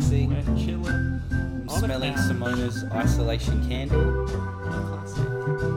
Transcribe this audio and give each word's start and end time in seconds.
laid 0.00 0.30
back, 0.30 0.46
relaxing, 0.48 0.56
We're 0.56 0.64
chilling. 0.64 1.22
I'm 1.30 1.68
on 1.68 1.78
smelling. 1.78 2.14
Simona's 2.14 2.84
isolation 2.92 3.68
candle. 3.68 4.26
Classic. 4.26 5.26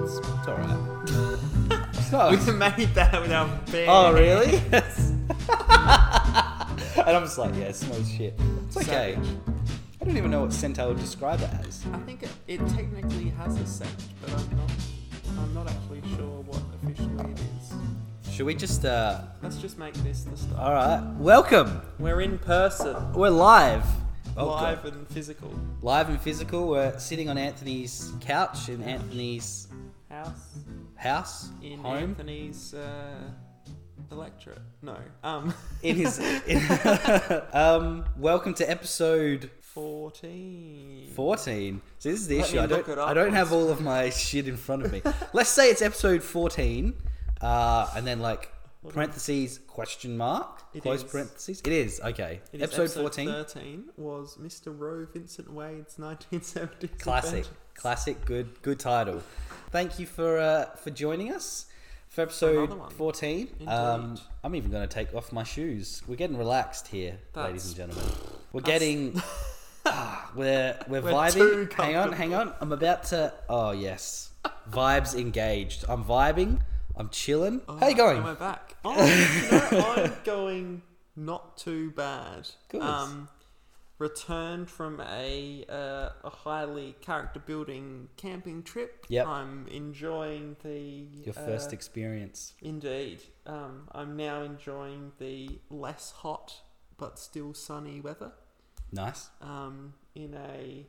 It's, 0.04 0.18
it's 0.18 0.48
alright. 0.48 1.90
It's 1.94 2.12
not- 2.12 2.32
We 2.32 2.54
made 2.54 2.94
that 2.96 3.22
with 3.22 3.32
our 3.32 3.48
bare 3.72 3.86
oh, 3.90 4.14
really? 4.14 4.58
hands. 4.58 5.10
and 6.98 7.16
I'm 7.16 7.24
just 7.24 7.38
like, 7.38 7.54
yeah, 7.56 7.66
it 7.66 7.76
smells 7.76 8.10
shit. 8.12 8.40
It's 8.68 8.78
okay. 8.78 9.16
Savage. 9.16 9.30
I 10.02 10.06
don't 10.06 10.18
even 10.18 10.32
know 10.32 10.42
what 10.42 10.54
scent 10.54 10.80
I 10.80 10.88
would 10.88 11.00
describe 11.00 11.42
it 11.42 11.50
as. 11.66 11.84
I 11.92 11.98
think 12.00 12.24
it, 12.24 12.30
it 12.48 12.60
technically 12.70 13.30
has 13.30 13.60
a 13.60 13.66
scent, 13.66 13.92
but 14.22 14.32
I'm 14.32 14.58
not. 14.58 14.72
I'm 15.40 15.54
not 15.54 15.70
actually 15.70 16.02
sure 16.16 16.42
what 16.42 16.62
officially 16.82 17.32
it 17.32 17.40
is. 17.40 18.34
Should 18.34 18.46
we 18.46 18.56
just, 18.56 18.86
uh, 18.86 19.22
Let's 19.42 19.58
just 19.58 19.78
make 19.78 19.94
this 19.96 20.24
the 20.24 20.38
start. 20.38 20.60
alright. 20.60 21.16
Welcome! 21.18 21.82
We're 22.00 22.22
in 22.22 22.38
person, 22.40 23.14
We're 23.14 23.30
live. 23.30 23.84
Oh, 24.40 24.50
live 24.50 24.84
God. 24.84 24.94
and 24.94 25.08
physical. 25.08 25.52
Live 25.82 26.10
and 26.10 26.22
physical. 26.22 26.68
We're 26.68 27.00
sitting 27.00 27.28
on 27.28 27.40
Anthony's 27.40 28.12
couch 28.22 28.70
in 28.70 28.84
Anthony's 28.84 29.68
House 30.12 30.60
house, 30.96 31.50
in 31.64 31.80
home. 31.80 31.96
Anthony's 31.96 32.76
uh, 32.76 33.32
electorate. 34.12 34.62
No, 34.84 34.96
um, 35.24 35.56
in 35.82 35.96
his 35.96 36.20
in, 36.48 36.62
um 37.54 38.06
welcome 38.16 38.54
to 38.54 38.70
episode 38.70 39.50
fourteen. 39.62 41.10
14 41.16 41.82
so 41.98 42.10
this 42.10 42.20
is 42.22 42.28
the 42.28 42.38
Let 42.38 42.48
issue 42.48 42.60
i 42.60 42.66
don't 42.68 42.78
look 42.78 42.90
it 42.90 43.00
up 43.00 43.10
i 43.10 43.14
don't 43.16 43.34
have 43.34 43.52
all 43.52 43.70
of 43.70 43.82
my 43.82 44.10
shit 44.12 44.48
in 44.48 44.56
front 44.58 44.84
of 44.86 44.92
me 44.92 45.02
let's 45.34 45.50
say 45.50 45.70
it's 45.70 45.82
episode 45.82 46.22
14 46.22 46.94
uh 47.42 47.88
and 47.96 48.06
then 48.06 48.20
like 48.20 48.52
parentheses 48.88 49.60
question 49.68 50.18
mark 50.18 50.62
It 50.74 50.82
close 50.82 51.04
is. 51.04 51.10
parentheses 51.12 51.62
it 51.62 51.74
is 51.74 52.00
okay 52.04 52.42
It 52.54 52.62
is 52.62 52.74
episode, 52.74 52.92
14 53.02 53.28
Thirteen 53.28 53.84
was 53.98 54.38
Mr. 54.42 54.68
Roe 54.78 55.06
Vincent 55.12 55.52
Wade's 55.52 55.98
1970 56.00 56.88
classic 57.00 57.30
adventure. 57.40 57.50
classic 57.76 58.26
good 58.26 58.62
good 58.62 58.80
title 58.80 59.22
thank 59.72 60.00
you 60.00 60.06
for 60.06 60.38
uh 60.40 60.66
for 60.78 60.90
joining 60.90 61.34
us 61.34 61.66
for 62.08 62.22
episode 62.22 62.72
14 62.94 63.50
um 63.68 64.18
i'm 64.44 64.56
even 64.56 64.72
going 64.72 64.88
to 64.88 64.94
take 64.94 65.14
off 65.14 65.32
my 65.34 65.44
shoes 65.44 66.02
we're 66.08 66.16
getting 66.16 66.38
relaxed 66.38 66.88
here 66.88 67.18
ladies 67.36 67.66
and 67.68 67.76
gentlemen 67.76 68.06
we're 68.54 68.62
that's- 68.62 68.80
getting 68.80 69.22
Ah, 69.90 70.30
we're 70.36 70.78
we're, 70.90 71.02
We're 71.02 71.12
vibing. 71.14 71.72
Hang 71.72 71.96
on, 71.96 72.12
hang 72.12 72.34
on. 72.34 72.54
I'm 72.60 72.74
about 72.74 73.04
to. 73.06 73.34
Oh 73.48 73.72
yes, 73.72 74.32
vibes 74.70 75.18
engaged. 75.18 75.86
I'm 75.88 76.04
vibing. 76.04 76.60
I'm 76.98 77.10
chilling. 77.10 77.62
Oh, 77.68 77.78
How 77.78 77.88
you 77.88 77.96
going? 77.96 78.18
And 78.18 78.26
we're 78.26 78.36
back. 78.36 78.76
Oh, 78.84 79.06
you 79.06 79.52
know, 79.78 79.94
I'm 79.98 80.14
going 80.24 80.82
not 81.16 81.58
too 81.58 81.92
bad. 81.92 82.50
Good. 82.70 82.82
Um, 82.82 83.30
returned 84.00 84.70
from 84.70 85.02
a 85.02 85.64
uh, 85.70 86.10
a 86.24 86.30
highly 86.30 86.96
character 87.02 87.40
building 87.40 88.10
camping 88.18 88.64
trip. 88.64 89.06
Yep. 89.10 89.28
I'm 89.28 89.68
enjoying 89.68 90.56
the 90.64 91.08
Your 91.24 91.34
first 91.34 91.70
uh, 91.70 91.74
experience. 91.74 92.54
indeed. 92.62 93.22
Um, 93.46 93.88
I'm 93.92 94.16
now 94.16 94.42
enjoying 94.42 95.12
the 95.20 95.60
less 95.70 96.12
hot 96.12 96.62
but 96.98 97.20
still 97.20 97.54
sunny 97.54 98.00
weather. 98.02 98.32
Nice. 98.92 99.30
Um, 99.42 99.94
in 100.16 100.34
a 100.34 100.88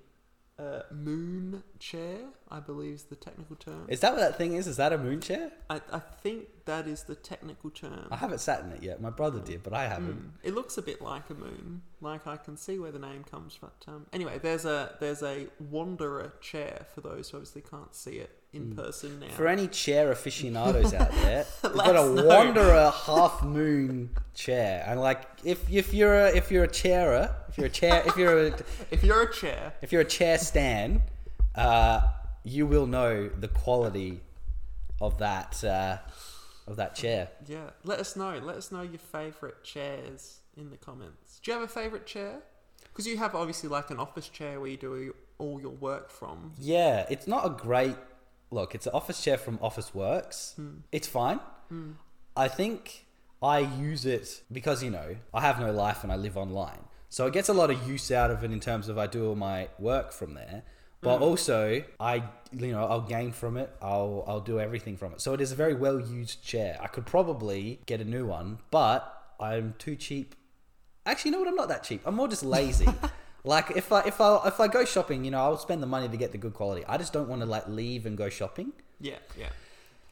uh, 0.58 0.82
moon 0.92 1.62
chair, 1.78 2.18
I 2.50 2.60
believe 2.60 2.94
is 2.94 3.04
the 3.04 3.16
technical 3.16 3.56
term. 3.56 3.86
Is 3.88 4.00
that 4.00 4.12
what 4.12 4.20
that 4.20 4.36
thing 4.36 4.54
is? 4.54 4.66
Is 4.66 4.76
that 4.76 4.92
a 4.92 4.98
moon 4.98 5.20
chair? 5.20 5.52
I, 5.70 5.80
I 5.92 6.00
think 6.00 6.46
that 6.64 6.88
is 6.88 7.04
the 7.04 7.14
technical 7.14 7.70
term. 7.70 8.08
I 8.10 8.16
haven't 8.16 8.40
sat 8.40 8.64
in 8.64 8.72
it 8.72 8.82
yet. 8.82 9.00
My 9.00 9.10
brother 9.10 9.38
did, 9.38 9.62
but 9.62 9.72
I 9.72 9.86
haven't. 9.86 10.20
Mm. 10.20 10.30
It 10.42 10.54
looks 10.54 10.76
a 10.76 10.82
bit 10.82 11.00
like 11.00 11.30
a 11.30 11.34
moon. 11.34 11.82
Like 12.00 12.26
I 12.26 12.36
can 12.36 12.56
see 12.56 12.78
where 12.78 12.92
the 12.92 12.98
name 12.98 13.24
comes 13.24 13.54
from. 13.54 13.68
But, 13.68 13.92
um, 13.92 14.06
anyway, 14.12 14.38
there's 14.40 14.64
a 14.64 14.96
there's 15.00 15.22
a 15.22 15.48
wanderer 15.58 16.32
chair 16.40 16.86
for 16.94 17.00
those 17.00 17.30
who 17.30 17.38
obviously 17.38 17.62
can't 17.62 17.94
see 17.94 18.12
it 18.12 18.37
in 18.52 18.74
person 18.74 19.20
now. 19.20 19.28
For 19.28 19.46
any 19.46 19.66
chair 19.68 20.10
aficionados 20.10 20.94
out 20.94 21.10
there, 21.22 21.44
we've 21.62 21.74
got 21.74 21.96
a 21.96 22.14
know. 22.14 22.24
wanderer 22.26 22.92
half 22.94 23.42
moon 23.42 24.10
chair, 24.34 24.84
and 24.86 25.00
like 25.00 25.22
if 25.44 25.70
if 25.70 25.92
you're 25.92 26.14
a 26.14 26.36
if 26.36 26.50
you're 26.50 26.64
a 26.64 26.68
chairer, 26.70 27.34
if 27.48 27.58
you're 27.58 27.66
a 27.66 27.70
chair, 27.70 28.02
if 28.06 28.16
you're 28.16 28.46
a 28.48 28.58
if 28.90 29.04
you're 29.04 29.22
a 29.22 29.32
chair, 29.32 29.72
if 29.82 29.92
you're 29.92 30.02
a 30.02 30.04
chair 30.04 30.38
stan, 30.38 31.02
uh, 31.54 32.00
you 32.44 32.66
will 32.66 32.86
know 32.86 33.28
the 33.28 33.48
quality 33.48 34.20
of 35.00 35.18
that 35.18 35.62
uh, 35.64 35.98
of 36.66 36.76
that 36.76 36.94
chair. 36.94 37.28
yeah, 37.46 37.70
let 37.84 37.98
us 37.98 38.16
know. 38.16 38.38
Let 38.42 38.56
us 38.56 38.72
know 38.72 38.82
your 38.82 38.98
favourite 38.98 39.62
chairs 39.62 40.40
in 40.56 40.70
the 40.70 40.76
comments. 40.76 41.40
Do 41.42 41.50
you 41.50 41.58
have 41.58 41.68
a 41.68 41.72
favourite 41.72 42.06
chair? 42.06 42.40
Because 42.84 43.06
you 43.06 43.16
have 43.18 43.34
obviously 43.36 43.68
like 43.68 43.90
an 43.90 43.98
office 43.98 44.28
chair 44.28 44.60
where 44.60 44.70
you 44.70 44.76
do 44.76 45.14
all 45.38 45.60
your 45.60 45.70
work 45.70 46.10
from. 46.10 46.52
Yeah, 46.58 47.06
it's 47.08 47.28
not 47.28 47.46
a 47.46 47.50
great 47.50 47.94
look. 48.50 48.74
It's 48.74 48.86
an 48.86 48.92
office 48.92 49.22
chair 49.22 49.38
from 49.38 49.58
Officeworks. 49.58 50.54
Hmm. 50.54 50.78
It's 50.92 51.06
fine. 51.06 51.40
Hmm. 51.68 51.92
I 52.36 52.48
think 52.48 53.06
I 53.42 53.60
use 53.60 54.06
it 54.06 54.42
because 54.50 54.82
you 54.82 54.90
know 54.90 55.16
I 55.34 55.40
have 55.40 55.60
no 55.60 55.72
life 55.72 56.02
and 56.02 56.12
I 56.12 56.16
live 56.16 56.36
online, 56.36 56.84
so 57.08 57.26
it 57.26 57.32
gets 57.32 57.48
a 57.48 57.54
lot 57.54 57.70
of 57.70 57.88
use 57.88 58.10
out 58.10 58.30
of 58.30 58.44
it 58.44 58.50
in 58.50 58.60
terms 58.60 58.88
of 58.88 58.98
I 58.98 59.06
do 59.06 59.28
all 59.28 59.34
my 59.36 59.68
work 59.78 60.12
from 60.12 60.34
there. 60.34 60.62
But 61.00 61.18
hmm. 61.18 61.24
also, 61.24 61.84
I 62.00 62.24
you 62.52 62.72
know 62.72 62.84
I'll 62.84 63.02
gain 63.02 63.32
from 63.32 63.56
it. 63.56 63.70
I'll 63.80 64.24
I'll 64.26 64.40
do 64.40 64.60
everything 64.60 64.96
from 64.96 65.12
it. 65.12 65.20
So 65.20 65.34
it 65.34 65.40
is 65.40 65.52
a 65.52 65.56
very 65.56 65.74
well 65.74 66.00
used 66.00 66.44
chair. 66.44 66.78
I 66.80 66.86
could 66.86 67.06
probably 67.06 67.80
get 67.86 68.00
a 68.00 68.04
new 68.04 68.26
one, 68.26 68.58
but 68.70 69.34
I'm 69.40 69.74
too 69.78 69.96
cheap 69.96 70.34
Actually, 71.08 71.30
you 71.30 71.32
know 71.32 71.38
what? 71.38 71.48
I'm 71.48 71.56
not 71.56 71.68
that 71.68 71.84
cheap. 71.84 72.02
I'm 72.04 72.14
more 72.14 72.28
just 72.28 72.44
lazy. 72.44 72.86
like 73.48 73.70
if 73.70 73.90
I 73.92 74.02
if 74.02 74.20
I 74.20 74.46
if 74.46 74.60
I 74.60 74.68
go 74.68 74.84
shopping, 74.84 75.24
you 75.24 75.30
know, 75.30 75.38
I'll 75.38 75.56
spend 75.56 75.82
the 75.82 75.86
money 75.86 76.08
to 76.08 76.16
get 76.16 76.32
the 76.32 76.38
good 76.38 76.52
quality. 76.52 76.84
I 76.86 76.98
just 76.98 77.14
don't 77.14 77.28
want 77.28 77.40
to 77.40 77.46
like 77.46 77.66
leave 77.66 78.04
and 78.04 78.16
go 78.16 78.28
shopping. 78.28 78.72
Yeah, 79.00 79.16
yeah. 79.38 79.48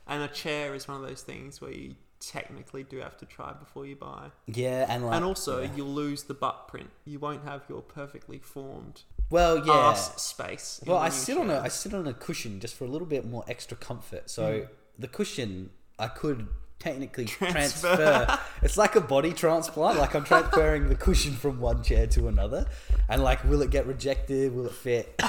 And 0.08 0.22
a 0.22 0.28
chair 0.28 0.74
is 0.74 0.88
one 0.88 1.02
of 1.02 1.06
those 1.06 1.22
things 1.22 1.60
where 1.60 1.70
you 1.72 1.96
technically 2.18 2.82
do 2.82 2.98
have 2.98 3.18
to 3.18 3.26
try 3.26 3.52
before 3.52 3.84
you 3.84 3.94
buy. 3.94 4.30
Yeah, 4.46 4.86
and 4.88 5.04
like 5.04 5.16
and 5.16 5.24
also, 5.24 5.60
yeah. 5.60 5.68
you'll 5.76 5.88
lose 5.88 6.22
the 6.24 6.34
butt 6.34 6.66
print. 6.68 6.88
You 7.04 7.18
won't 7.18 7.44
have 7.44 7.62
your 7.68 7.82
perfectly 7.82 8.38
formed 8.38 9.02
well, 9.30 9.64
yeah. 9.66 9.72
arse 9.72 10.14
space. 10.16 10.80
Well, 10.86 10.96
I 10.96 11.10
sit 11.10 11.36
on 11.36 11.50
a 11.50 11.60
I 11.60 11.68
sit 11.68 11.92
on 11.92 12.06
a 12.06 12.14
cushion 12.14 12.58
just 12.58 12.74
for 12.74 12.84
a 12.84 12.88
little 12.88 13.06
bit 13.06 13.26
more 13.26 13.44
extra 13.46 13.76
comfort. 13.76 14.30
So 14.30 14.60
hmm. 14.60 14.66
the 14.98 15.08
cushion 15.08 15.70
I 15.98 16.08
could 16.08 16.48
technically 16.78 17.24
transfer. 17.26 17.96
Transfer. 17.96 18.38
it's 18.62 18.76
like 18.76 18.96
a 18.96 19.00
body 19.00 19.32
transplant. 19.32 19.98
Like 19.98 20.14
I'm 20.14 20.24
transferring 20.24 20.88
the 20.88 20.94
cushion 20.94 21.32
from 21.32 21.60
one 21.60 21.82
chair 21.82 22.06
to 22.08 22.28
another, 22.28 22.66
and 23.08 23.22
like, 23.22 23.44
will 23.44 23.62
it 23.62 23.70
get 23.70 23.86
rejected? 23.86 24.54
Will 24.54 24.66
it 24.66 24.72
fit? 24.74 25.20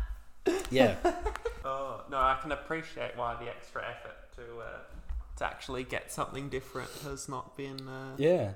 yeah. 0.70 0.96
Oh 1.64 2.02
no, 2.10 2.16
I 2.16 2.38
can 2.40 2.52
appreciate 2.52 3.16
why 3.16 3.36
the 3.36 3.48
extra 3.48 3.82
effort 3.86 4.16
to 4.36 4.42
uh, 4.60 4.78
to 5.36 5.44
actually 5.46 5.84
get 5.84 6.10
something 6.12 6.48
different 6.48 6.90
has 7.04 7.28
not 7.28 7.56
been 7.56 7.88
uh, 7.88 8.14
Yeah. 8.16 8.52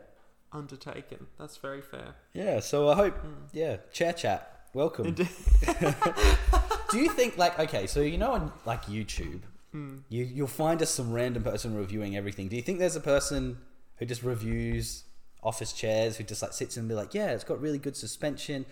undertaken. 0.53 1.27
That's 1.39 1.57
very 1.59 1.83
fair. 1.83 2.15
Yeah, 2.33 2.60
so 2.60 2.89
I 2.89 2.95
hope, 2.97 3.15
yeah, 3.53 3.77
chair 3.92 4.13
chat, 4.13 4.66
welcome. 4.74 5.15
Do 5.15 6.98
you 6.98 7.09
think 7.10 7.39
like 7.39 7.59
okay, 7.59 7.86
so 7.86 8.01
you 8.01 8.19
know 8.19 8.33
on 8.33 8.53
like 8.66 8.84
YouTube, 8.86 9.42
you 9.74 10.24
you'll 10.24 10.47
find 10.47 10.78
just 10.78 10.95
some 10.95 11.13
random 11.13 11.42
person 11.42 11.74
reviewing 11.74 12.16
everything. 12.16 12.48
Do 12.48 12.57
you 12.57 12.63
think 12.63 12.78
there's 12.78 12.97
a 12.97 13.01
person 13.01 13.59
who 13.97 14.07
just 14.07 14.22
reviews 14.22 15.04
office 15.42 15.72
chairs 15.72 16.16
who 16.16 16.24
just 16.24 16.42
like 16.42 16.53
sits 16.53 16.77
and 16.77 16.89
be 16.89 16.95
like, 16.95 17.15
yeah, 17.15 17.30
it's 17.30 17.45
got 17.45 17.60
really 17.60 17.78
good 17.78 17.97
suspension. 17.97 18.65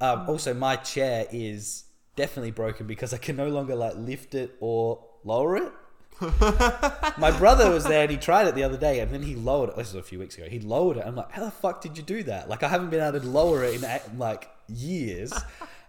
Um, 0.00 0.28
Also, 0.28 0.54
my 0.54 0.76
chair 0.76 1.26
is 1.30 1.84
definitely 2.16 2.50
broken 2.50 2.86
because 2.86 3.14
I 3.14 3.18
can 3.18 3.36
no 3.36 3.48
longer 3.48 3.74
like 3.74 3.94
lift 3.96 4.34
it 4.34 4.56
or 4.60 5.02
lower 5.24 5.56
it. 5.56 5.72
My 7.18 7.34
brother 7.38 7.70
was 7.70 7.84
there 7.84 8.02
and 8.02 8.10
he 8.10 8.18
tried 8.18 8.46
it 8.46 8.54
the 8.54 8.62
other 8.62 8.76
day 8.76 9.00
and 9.00 9.10
then 9.10 9.22
he 9.22 9.34
lowered 9.34 9.70
it. 9.70 9.76
This 9.76 9.94
was 9.94 10.00
a 10.00 10.06
few 10.06 10.18
weeks 10.18 10.36
ago. 10.36 10.46
He 10.48 10.60
lowered 10.60 10.98
it. 10.98 11.04
I'm 11.06 11.16
like, 11.16 11.32
how 11.32 11.44
the 11.44 11.50
fuck 11.50 11.80
did 11.80 11.96
you 11.96 12.02
do 12.02 12.22
that? 12.24 12.46
Like, 12.48 12.62
I 12.62 12.68
haven't 12.68 12.90
been 12.90 13.00
able 13.00 13.20
to 13.20 13.26
lower 13.26 13.64
it 13.64 13.76
in 13.76 13.84
uh, 13.84 13.98
like 14.16 14.48
years. 14.68 15.32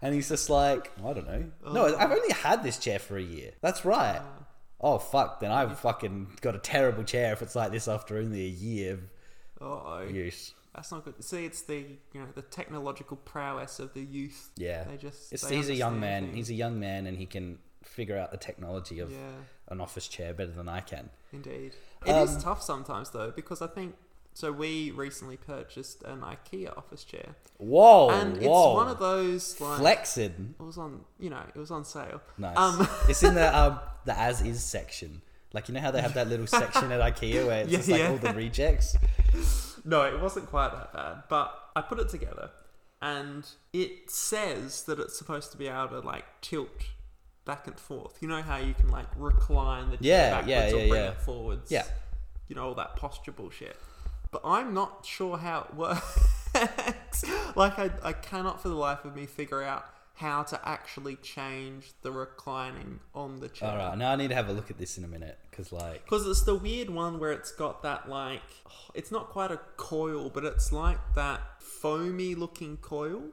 And 0.04 0.16
he's 0.16 0.30
just 0.30 0.50
like, 0.50 0.90
I 1.06 1.14
don't 1.14 1.28
know. 1.28 1.44
No, 1.72 1.96
I've 1.96 2.12
only 2.12 2.34
had 2.34 2.64
this 2.64 2.80
chair 2.80 2.98
for 2.98 3.18
a 3.18 3.22
year. 3.22 3.52
That's 3.62 3.86
right. 3.86 4.20
Oh, 4.84 4.98
fuck. 4.98 5.40
Then 5.40 5.52
I've 5.52 5.78
fucking 5.80 6.28
got 6.42 6.56
a 6.56 6.60
terrible 6.60 7.04
chair 7.04 7.32
if 7.34 7.42
it's 7.42 7.56
like 7.56 7.72
this 7.72 7.88
after 7.88 8.18
only 8.18 8.46
a 8.46 8.50
year 8.50 9.00
Oh, 9.60 9.76
of 10.02 10.10
use. 10.12 10.54
that's 10.74 10.92
not 10.92 11.06
good. 11.06 11.24
See, 11.24 11.46
it's 11.46 11.62
the 11.62 11.78
you 12.14 12.20
know 12.22 12.28
the 12.34 12.42
technological 12.42 13.18
prowess 13.18 13.80
of 13.80 13.94
the 13.94 14.02
youth. 14.02 14.50
Yeah. 14.58 14.86
They 14.86 14.98
just 14.98 15.32
It's, 15.32 15.44
they 15.48 15.58
he's 15.58 15.70
a 15.70 15.76
young 15.76 16.00
man. 16.00 16.24
things. 16.24 16.36
He's 16.36 16.50
a 16.50 16.56
young 16.56 16.80
man 16.80 17.06
and 17.06 17.16
he 17.18 17.26
can 17.28 17.60
figure 17.84 18.18
out 18.18 18.32
the 18.32 18.38
technology 18.38 19.00
of 19.00 19.12
yeah. 19.12 19.18
an 19.70 19.82
office 19.82 20.08
chair 20.08 20.34
better 20.34 20.52
than 20.52 20.68
I 20.70 20.80
can. 20.82 21.10
Indeed. 21.32 21.74
it 22.06 22.16
is 22.16 22.36
Um, 22.36 22.42
tough 22.42 22.62
sometimes 22.64 23.12
though 23.12 23.32
because 23.32 23.62
I 23.62 23.68
think 23.68 23.96
so. 24.34 24.52
We 24.52 24.92
recently 24.92 25.38
purchased 25.38 26.04
an 26.04 26.22
IKEA 26.22 26.76
office 26.78 27.04
chair, 27.04 27.36
Whoa. 27.58 28.10
and 28.10 28.38
it's 28.38 28.46
whoa. 28.46 28.74
one 28.76 28.88
of 28.88 29.00
those 29.00 29.60
like 29.62 29.80
Flexing. 29.80 30.56
it 30.60 30.64
was 30.64 30.78
on 30.78 31.02
you 31.20 31.30
know 31.30 31.42
it 31.56 31.60
was 31.60 31.72
on 31.72 31.86
sale. 31.86 32.22
Nice. 32.38 32.58
Um, 32.58 32.88
it's 33.10 33.24
in 33.24 33.36
the 33.36 33.58
um 33.58 33.80
the 34.06 34.18
as 34.18 34.42
is 34.42 34.64
section. 34.64 35.22
Like 35.54 35.68
you 35.68 35.74
know 35.74 35.82
how 35.82 35.92
they 35.92 36.02
have 36.02 36.14
that 36.14 36.28
little 36.30 36.48
section 36.62 36.92
at 36.92 37.02
IKEA 37.02 37.46
where 37.46 37.62
it's 37.64 37.72
Yeah, 37.72 37.78
just 37.80 37.90
like 37.90 38.00
yeah. 38.02 38.10
all 38.10 38.18
the 38.18 38.34
rejects. 38.34 38.96
No, 39.84 40.04
it 40.04 40.20
wasn't 40.22 40.46
quite 40.48 40.72
that 40.74 40.94
bad, 40.94 41.24
but 41.30 41.54
I 41.76 41.82
put 41.82 42.00
it 42.00 42.08
together, 42.10 42.52
and 43.02 43.46
it 43.74 44.10
says 44.12 44.84
that 44.84 45.00
it's 45.00 45.18
supposed 45.18 45.52
to 45.52 45.58
be 45.58 45.68
able 45.68 45.88
to 45.90 46.00
like 46.02 46.26
tilt 46.42 46.70
back 47.44 47.66
and 47.68 47.80
forth. 47.80 48.18
You 48.22 48.28
know 48.28 48.42
how 48.44 48.58
you 48.58 48.74
can 48.76 48.90
like 48.90 49.08
recline 49.18 49.90
the 49.90 49.98
chair 49.98 50.06
Yeah, 50.06 50.42
backwards 50.42 50.74
or 50.74 50.88
bring 50.88 51.02
it 51.06 51.22
forwards. 51.22 51.72
Yeah. 51.72 51.84
you 52.48 52.56
know 52.56 52.68
all 52.68 52.76
that 52.76 52.96
posture 52.96 53.32
bullshit. 53.32 53.76
But 54.32 54.42
I'm 54.46 54.74
not 54.74 55.06
sure 55.06 55.38
how 55.38 55.68
it 55.70 55.76
works. 55.76 56.30
like 57.56 57.78
I, 57.78 57.92
I 58.02 58.14
cannot 58.14 58.62
for 58.62 58.70
the 58.70 58.76
life 58.76 59.06
of 59.06 59.16
me 59.16 59.26
figure 59.26 59.62
out 59.62 59.86
how 60.16 60.44
to 60.44 60.60
actually 60.68 61.16
change 61.16 61.94
the 62.02 62.12
reclining 62.12 63.00
on 63.16 63.40
the 63.40 63.50
chair. 63.50 63.70
All 63.70 63.78
right, 63.78 63.98
now 63.98 64.12
I 64.12 64.16
need 64.16 64.28
to 64.28 64.36
have 64.36 64.50
a 64.50 64.54
look 64.54 64.70
at 64.70 64.78
this 64.78 64.98
in 64.98 65.04
a 65.04 65.08
minute 65.08 65.38
because, 65.50 65.72
like, 65.72 66.06
Because 66.06 66.28
it's 66.28 66.44
the 66.44 66.54
weird 66.54 66.90
one 66.90 67.20
where 67.20 67.32
it's 67.32 67.52
got 67.52 67.82
that 67.84 68.08
like, 68.08 68.42
it's 68.94 69.12
not 69.12 69.30
quite 69.30 69.52
a 69.52 69.60
coil, 69.78 70.30
but 70.30 70.46
it's 70.46 70.72
like 70.72 71.00
that 71.16 71.42
foamy 71.60 72.36
looking 72.36 72.78
coil. 72.78 73.24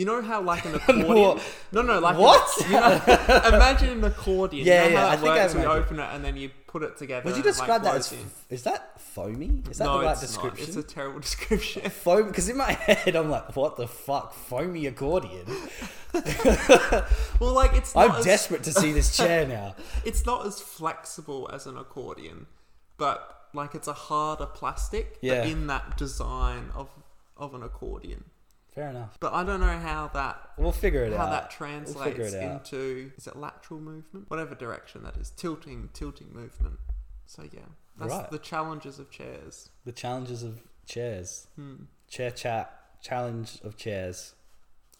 You 0.00 0.06
know 0.06 0.22
how 0.22 0.40
like 0.40 0.64
an 0.64 0.74
accordion? 0.88 1.44
No, 1.72 1.82
no, 1.82 2.00
like 2.00 2.16
What? 2.16 2.50
you 2.66 2.72
know, 2.72 3.02
imagine 3.54 3.90
an 3.90 4.04
accordion. 4.04 4.66
Yeah, 4.66 4.84
you 4.84 4.94
know 4.94 4.96
yeah, 4.96 5.08
I 5.08 5.16
think 5.16 5.28
I 5.28 5.42
works, 5.42 5.54
we 5.54 5.60
imagine. 5.60 5.82
open 5.82 6.00
it 6.00 6.08
and 6.14 6.24
then 6.24 6.36
you 6.38 6.50
put 6.66 6.82
it 6.82 6.96
together. 6.96 7.22
would 7.26 7.36
you 7.36 7.42
describe 7.42 7.82
like, 7.82 7.92
that 7.92 7.96
as? 7.96 8.12
in. 8.12 8.30
Is 8.48 8.62
that 8.62 8.98
foamy? 8.98 9.62
Is 9.70 9.76
that 9.76 9.84
no, 9.84 9.98
the 9.98 10.06
right 10.06 10.12
it's 10.12 10.22
description? 10.22 10.64
Not. 10.64 10.68
It's 10.68 10.76
a 10.78 10.94
terrible 10.94 11.20
description. 11.28 11.90
Foam, 11.90 12.28
because 12.28 12.48
in 12.48 12.56
my 12.56 12.72
head 12.72 13.14
I'm 13.14 13.28
like, 13.28 13.54
what 13.54 13.76
the 13.76 13.86
fuck, 13.86 14.32
foamy 14.32 14.86
accordion? 14.86 15.44
well, 17.38 17.52
like 17.52 17.74
it's. 17.74 17.94
I'm 17.94 18.12
as, 18.12 18.24
desperate 18.24 18.62
to 18.62 18.72
see 18.72 18.92
this 18.92 19.14
chair 19.14 19.46
now. 19.46 19.74
It's 20.06 20.24
not 20.24 20.46
as 20.46 20.62
flexible 20.62 21.50
as 21.52 21.66
an 21.66 21.76
accordion, 21.76 22.46
but 22.96 23.48
like 23.52 23.74
it's 23.74 23.86
a 23.86 23.92
harder 23.92 24.46
plastic. 24.46 25.18
Yeah. 25.20 25.44
in 25.44 25.66
that 25.66 25.98
design 25.98 26.70
of 26.74 26.88
of 27.36 27.52
an 27.52 27.62
accordion. 27.62 28.24
Fair 28.80 28.88
enough. 28.88 29.18
But 29.20 29.34
I 29.34 29.44
don't 29.44 29.60
know 29.60 29.78
how 29.78 30.10
that 30.14 30.52
We'll 30.56 30.72
figure 30.72 31.04
it 31.04 31.12
how 31.12 31.24
out. 31.24 31.30
that 31.32 31.50
translates 31.50 32.32
it 32.32 32.42
out. 32.42 32.52
into 32.72 33.12
is 33.14 33.26
it 33.26 33.36
lateral 33.36 33.78
movement? 33.78 34.30
Whatever 34.30 34.54
direction 34.54 35.02
that 35.02 35.18
is, 35.18 35.28
tilting, 35.36 35.90
tilting 35.92 36.32
movement. 36.32 36.78
So 37.26 37.42
yeah, 37.52 37.60
that's 37.98 38.10
Right. 38.10 38.30
the 38.30 38.38
challenges 38.38 38.98
of 38.98 39.10
chairs. 39.10 39.68
The 39.84 39.92
challenges 39.92 40.42
of 40.42 40.62
chairs. 40.86 41.46
Hmm. 41.56 41.74
Chair 42.08 42.30
chat. 42.30 42.74
Challenge 43.02 43.58
of 43.62 43.76
chairs. 43.76 44.34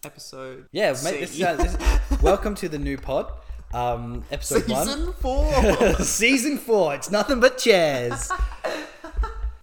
Episode 0.05 0.67
Yeah, 0.73 0.91
mate, 1.03 1.21
this, 1.21 1.39
is, 1.39 1.39
this, 1.39 2.21
welcome 2.23 2.55
to 2.57 2.69
the 2.69 2.79
new 2.79 2.99
pod. 2.99 3.33
Um, 3.73 4.25
episode 4.31 4.69
one. 4.69 4.87
season 4.87 5.13
four. 5.15 5.95
Season 6.01 6.59
four. 6.59 6.95
It's 6.97 7.11
nothing 7.11 7.41
but 7.41 7.57
chairs. 7.57 8.31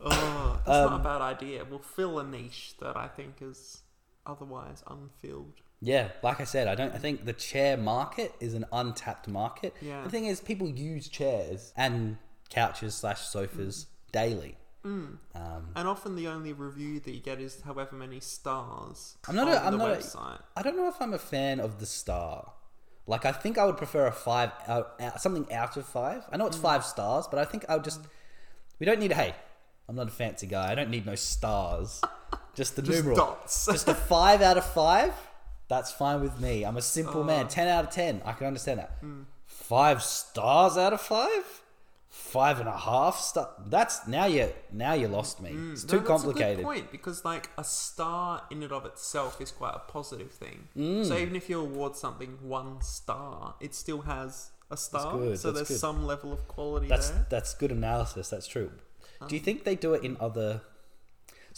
oh, 0.01 0.59
that's 0.65 0.67
not 0.67 0.87
Um, 0.87 0.93
a 1.01 1.03
bad 1.03 1.21
idea. 1.21 1.63
We'll 1.69 1.77
fill 1.77 2.17
a 2.17 2.23
niche 2.23 2.73
that 2.79 2.97
I 2.97 3.07
think 3.07 3.35
is 3.41 3.83
otherwise 4.27 4.83
unfilled. 4.87 5.53
Yeah, 5.79 6.09
like 6.23 6.41
I 6.41 6.43
said, 6.43 6.67
I 6.67 6.75
don't. 6.75 6.93
I 6.93 6.97
think 6.97 7.25
the 7.25 7.33
chair 7.33 7.77
market 7.77 8.33
is 8.39 8.53
an 8.55 8.65
untapped 8.71 9.27
market. 9.27 9.73
Yeah. 9.81 10.03
The 10.03 10.09
thing 10.09 10.25
is, 10.25 10.39
people 10.41 10.67
use 10.69 11.07
chairs 11.07 11.71
and 11.77 12.17
couches 12.49 12.95
slash 12.95 13.21
sofas 13.21 13.85
daily. 14.11 14.57
Mm. 14.83 15.17
Um, 15.35 15.69
And 15.75 15.87
often 15.87 16.15
the 16.15 16.27
only 16.27 16.53
review 16.53 16.99
that 17.01 17.11
you 17.11 17.19
get 17.19 17.39
is 17.41 17.61
however 17.61 17.95
many 17.95 18.19
stars 18.21 19.17
I'm 19.27 19.35
not 19.35 19.47
on 19.49 19.53
a- 19.53 19.57
I'm 19.57 19.71
the 19.77 19.77
not 19.85 19.99
website. 19.99 20.41
I 20.55 20.61
don't 20.61 20.77
know 20.77 20.87
if 20.87 21.01
I'm 21.01 21.13
a 21.13 21.19
fan 21.19 21.59
of 21.59 21.79
the 21.79 21.85
star. 21.85 22.53
Like, 23.05 23.25
I 23.25 23.31
think 23.31 23.57
I 23.57 23.65
would 23.65 23.77
prefer 23.77 24.05
a 24.07 24.11
five, 24.11 24.51
out, 24.67 24.95
out, 24.99 25.21
something 25.21 25.51
out 25.51 25.77
of 25.77 25.85
five. 25.85 26.23
I 26.31 26.37
know 26.37 26.45
Mm. 26.45 26.49
it's 26.49 26.57
five 26.57 26.83
stars, 26.85 27.27
but 27.27 27.37
I 27.39 27.45
think 27.45 27.65
I 27.69 27.75
would 27.75 27.83
just. 27.83 28.01
We 28.79 28.85
don't 28.85 28.99
need. 28.99 29.11
Hey, 29.13 29.35
I'm 29.87 29.95
not 29.95 30.07
a 30.07 30.11
fancy 30.11 30.47
guy. 30.47 30.71
I 30.71 30.75
don't 30.75 30.89
need 30.89 31.05
no 31.05 31.15
stars. 31.15 32.01
Just 32.57 32.75
the 32.75 32.81
Just 32.81 32.97
numeral. 32.97 33.15
dots. 33.15 33.65
Just 33.67 33.87
a 33.87 33.93
five 33.95 34.41
out 34.41 34.57
of 34.57 34.65
five. 34.65 35.13
That's 35.69 35.91
fine 35.91 36.21
with 36.21 36.39
me. 36.41 36.63
I'm 36.65 36.75
a 36.77 36.81
simple 36.81 37.21
Oh. 37.21 37.23
man. 37.23 37.47
Ten 37.47 37.67
out 37.67 37.85
of 37.85 37.91
ten. 37.91 38.21
I 38.25 38.33
can 38.33 38.47
understand 38.47 38.79
that. 38.79 38.97
Hmm. 38.99 39.21
Five 39.45 40.01
stars 40.03 40.75
out 40.77 40.91
of 40.91 40.99
five. 41.01 41.61
Five 42.09 42.59
and 42.59 42.67
a 42.67 42.75
half 42.77 43.19
star. 43.19 43.49
That's 43.67 44.07
now 44.07 44.25
you 44.25 44.51
now 44.71 44.93
you 44.93 45.07
lost 45.07 45.39
me. 45.39 45.51
It's 45.73 45.83
No, 45.83 45.89
too 45.91 45.97
a 46.03 46.07
complicated. 46.07 46.57
good 46.57 46.63
point 46.65 46.91
because 46.91 47.23
like 47.23 47.49
a 47.57 47.63
star 47.63 48.41
in 48.49 48.63
and 48.63 48.71
of 48.71 48.85
itself 48.85 49.39
is 49.39 49.51
quite 49.51 49.75
a 49.75 49.79
positive 49.91 50.31
thing. 50.31 50.67
Mm. 50.75 51.05
So 51.07 51.15
even 51.15 51.35
if 51.35 51.47
you 51.49 51.59
award 51.61 51.95
something 51.95 52.39
one 52.41 52.81
star, 52.81 53.53
it 53.59 53.75
still 53.75 54.01
has 54.01 54.49
a 54.71 54.77
star. 54.77 55.11
good, 55.15 55.39
So 55.39 55.51
there's 55.51 55.67
good. 55.67 55.79
some 55.79 56.07
level 56.07 56.33
of 56.33 56.47
quality 56.47 56.87
That's 56.87 57.09
there. 57.11 57.27
that's 57.29 57.53
good 57.53 57.71
analysis. 57.71 58.29
That's 58.29 58.47
true. 58.47 58.71
Do 59.19 59.25
Um, 59.25 59.29
you 59.31 59.39
think 59.39 59.63
they 59.63 59.75
do 59.75 59.93
it 59.93 60.03
in 60.03 60.17
other? 60.19 60.61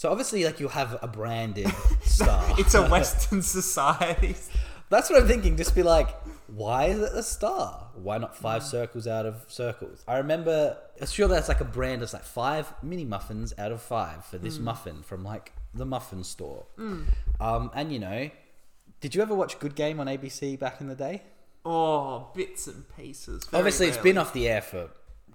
So 0.00 0.10
obviously, 0.10 0.46
like 0.46 0.60
you 0.60 0.68
have 0.68 0.98
a 1.02 1.06
branded 1.06 1.68
star. 2.00 2.42
It's 2.58 2.72
a 2.74 2.88
Western 2.88 3.42
society. 3.58 4.34
That's 4.88 5.10
what 5.10 5.20
I'm 5.20 5.28
thinking. 5.28 5.58
Just 5.58 5.74
be 5.74 5.82
like, 5.82 6.08
why 6.46 6.86
is 6.86 7.00
it 7.00 7.12
a 7.12 7.22
star? 7.22 7.88
Why 7.94 8.16
not 8.16 8.34
five 8.34 8.62
Mm. 8.62 8.70
circles 8.70 9.06
out 9.06 9.26
of 9.26 9.44
circles? 9.48 10.02
I 10.08 10.16
remember, 10.16 10.78
sure, 11.06 11.28
that's 11.28 11.48
like 11.48 11.60
a 11.60 11.66
brand 11.66 12.02
It's 12.02 12.14
like 12.14 12.24
five 12.24 12.72
mini 12.82 13.04
muffins 13.04 13.52
out 13.58 13.72
of 13.72 13.82
five 13.82 14.24
for 14.24 14.38
Mm. 14.38 14.42
this 14.42 14.58
muffin 14.58 15.02
from 15.02 15.22
like 15.22 15.52
the 15.74 15.84
muffin 15.84 16.24
store. 16.24 16.64
Um, 17.38 17.70
and 17.74 17.92
you 17.92 17.98
know, 17.98 18.30
did 19.02 19.14
you 19.14 19.20
ever 19.20 19.34
watch 19.34 19.58
Good 19.58 19.74
Game 19.74 20.00
on 20.00 20.06
ABC 20.06 20.58
back 20.58 20.80
in 20.80 20.86
the 20.88 20.94
day? 20.94 21.24
Oh, 21.62 22.30
bits 22.34 22.66
and 22.68 22.84
pieces. 22.96 23.46
Obviously, 23.52 23.86
it's 23.88 23.98
been 23.98 24.16
off 24.16 24.32
the 24.32 24.48
air 24.48 24.62
for 24.62 24.88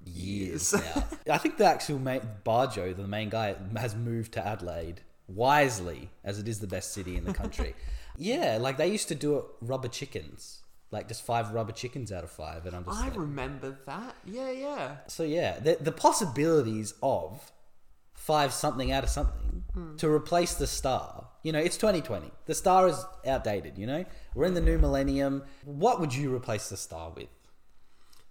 years 0.05 0.73
now. 0.73 1.07
I 1.33 1.37
think 1.37 1.57
the 1.57 1.65
actual 1.65 1.99
main, 1.99 2.21
Bajo, 2.45 2.95
the 2.95 3.07
main 3.07 3.29
guy, 3.29 3.55
has 3.77 3.95
moved 3.95 4.33
to 4.33 4.45
Adelaide 4.45 5.01
wisely, 5.27 6.09
as 6.23 6.39
it 6.39 6.47
is 6.47 6.59
the 6.59 6.67
best 6.67 6.93
city 6.93 7.17
in 7.17 7.25
the 7.25 7.33
country. 7.33 7.75
yeah, 8.17 8.57
like 8.59 8.77
they 8.77 8.87
used 8.87 9.07
to 9.09 9.15
do 9.15 9.37
it 9.37 9.45
rubber 9.61 9.87
chickens, 9.87 10.61
like 10.91 11.07
just 11.07 11.25
five 11.25 11.51
rubber 11.51 11.71
chickens 11.71 12.11
out 12.11 12.23
of 12.23 12.31
five, 12.31 12.65
and 12.65 12.75
I'm 12.75 12.85
just 12.85 12.99
I 12.99 13.09
like, 13.09 13.17
remember 13.17 13.77
that. 13.85 14.15
Yeah, 14.25 14.51
yeah. 14.51 14.95
so 15.07 15.23
yeah, 15.23 15.59
the 15.59 15.77
the 15.79 15.91
possibilities 15.91 16.93
of 17.01 17.51
five 18.13 18.53
something 18.53 18.91
out 18.91 19.03
of 19.03 19.09
something 19.09 19.63
hmm. 19.73 19.95
to 19.97 20.09
replace 20.09 20.55
the 20.55 20.67
star. 20.67 21.27
You 21.43 21.51
know, 21.51 21.59
it's 21.59 21.77
2020. 21.77 22.31
The 22.47 22.55
star 22.55 22.87
is 22.87 23.05
outdated. 23.25 23.77
You 23.77 23.85
know, 23.85 24.05
we're 24.33 24.45
in 24.45 24.55
the 24.55 24.61
new 24.61 24.79
millennium. 24.79 25.43
What 25.63 25.99
would 25.99 26.13
you 26.15 26.33
replace 26.33 26.69
the 26.69 26.77
star 26.77 27.11
with? 27.15 27.27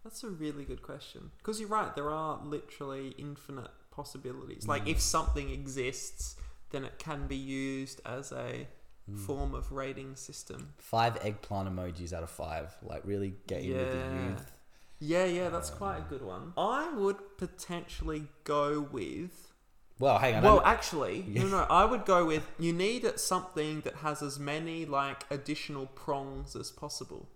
That's 0.04 0.23
a 0.23 0.28
really 0.28 0.64
good 0.64 0.82
question. 0.82 1.30
Because 1.38 1.58
you're 1.58 1.68
right, 1.68 1.94
there 1.96 2.11
are 2.11 2.38
literally 2.44 3.14
infinite 3.18 3.70
possibilities. 3.90 4.68
Like, 4.68 4.84
mm. 4.84 4.90
if 4.92 5.00
something 5.00 5.50
exists, 5.50 6.37
then 6.70 6.84
it 6.84 6.99
can 6.99 7.26
be 7.26 7.37
used 7.37 8.02
as 8.04 8.30
a 8.30 8.68
mm. 9.11 9.18
form 9.18 9.54
of 9.54 9.73
rating 9.73 10.16
system. 10.16 10.75
five 10.76 11.16
eggplant 11.25 11.75
emojis 11.75 12.12
out 12.12 12.23
of 12.23 12.30
five. 12.30 12.76
Like 12.82 13.02
really 13.04 13.34
get 13.46 13.62
in 13.62 13.76
with 13.76 13.92
the 13.92 14.23
youth. 14.28 14.52
Yeah, 15.00 15.25
yeah, 15.25 15.49
that's 15.49 15.70
uh, 15.70 15.75
quite 15.75 15.99
a 15.99 16.02
good 16.02 16.23
one. 16.23 16.52
I 16.56 16.92
would 16.94 17.37
potentially 17.38 18.25
go 18.44 18.80
with. 18.80 19.52
Well, 19.99 20.18
hang 20.18 20.37
on. 20.37 20.42
Well, 20.42 20.62
actually, 20.64 21.25
no, 21.28 21.46
no. 21.46 21.66
I 21.70 21.84
would 21.84 22.04
go 22.04 22.26
with 22.26 22.50
you 22.58 22.73
need 22.73 23.06
something 23.18 23.82
that 23.82 23.96
has 23.96 24.23
as 24.23 24.38
many 24.38 24.84
like 24.84 25.25
additional 25.30 25.87
prongs 25.87 26.56
as 26.56 26.70
possible. 26.70 27.28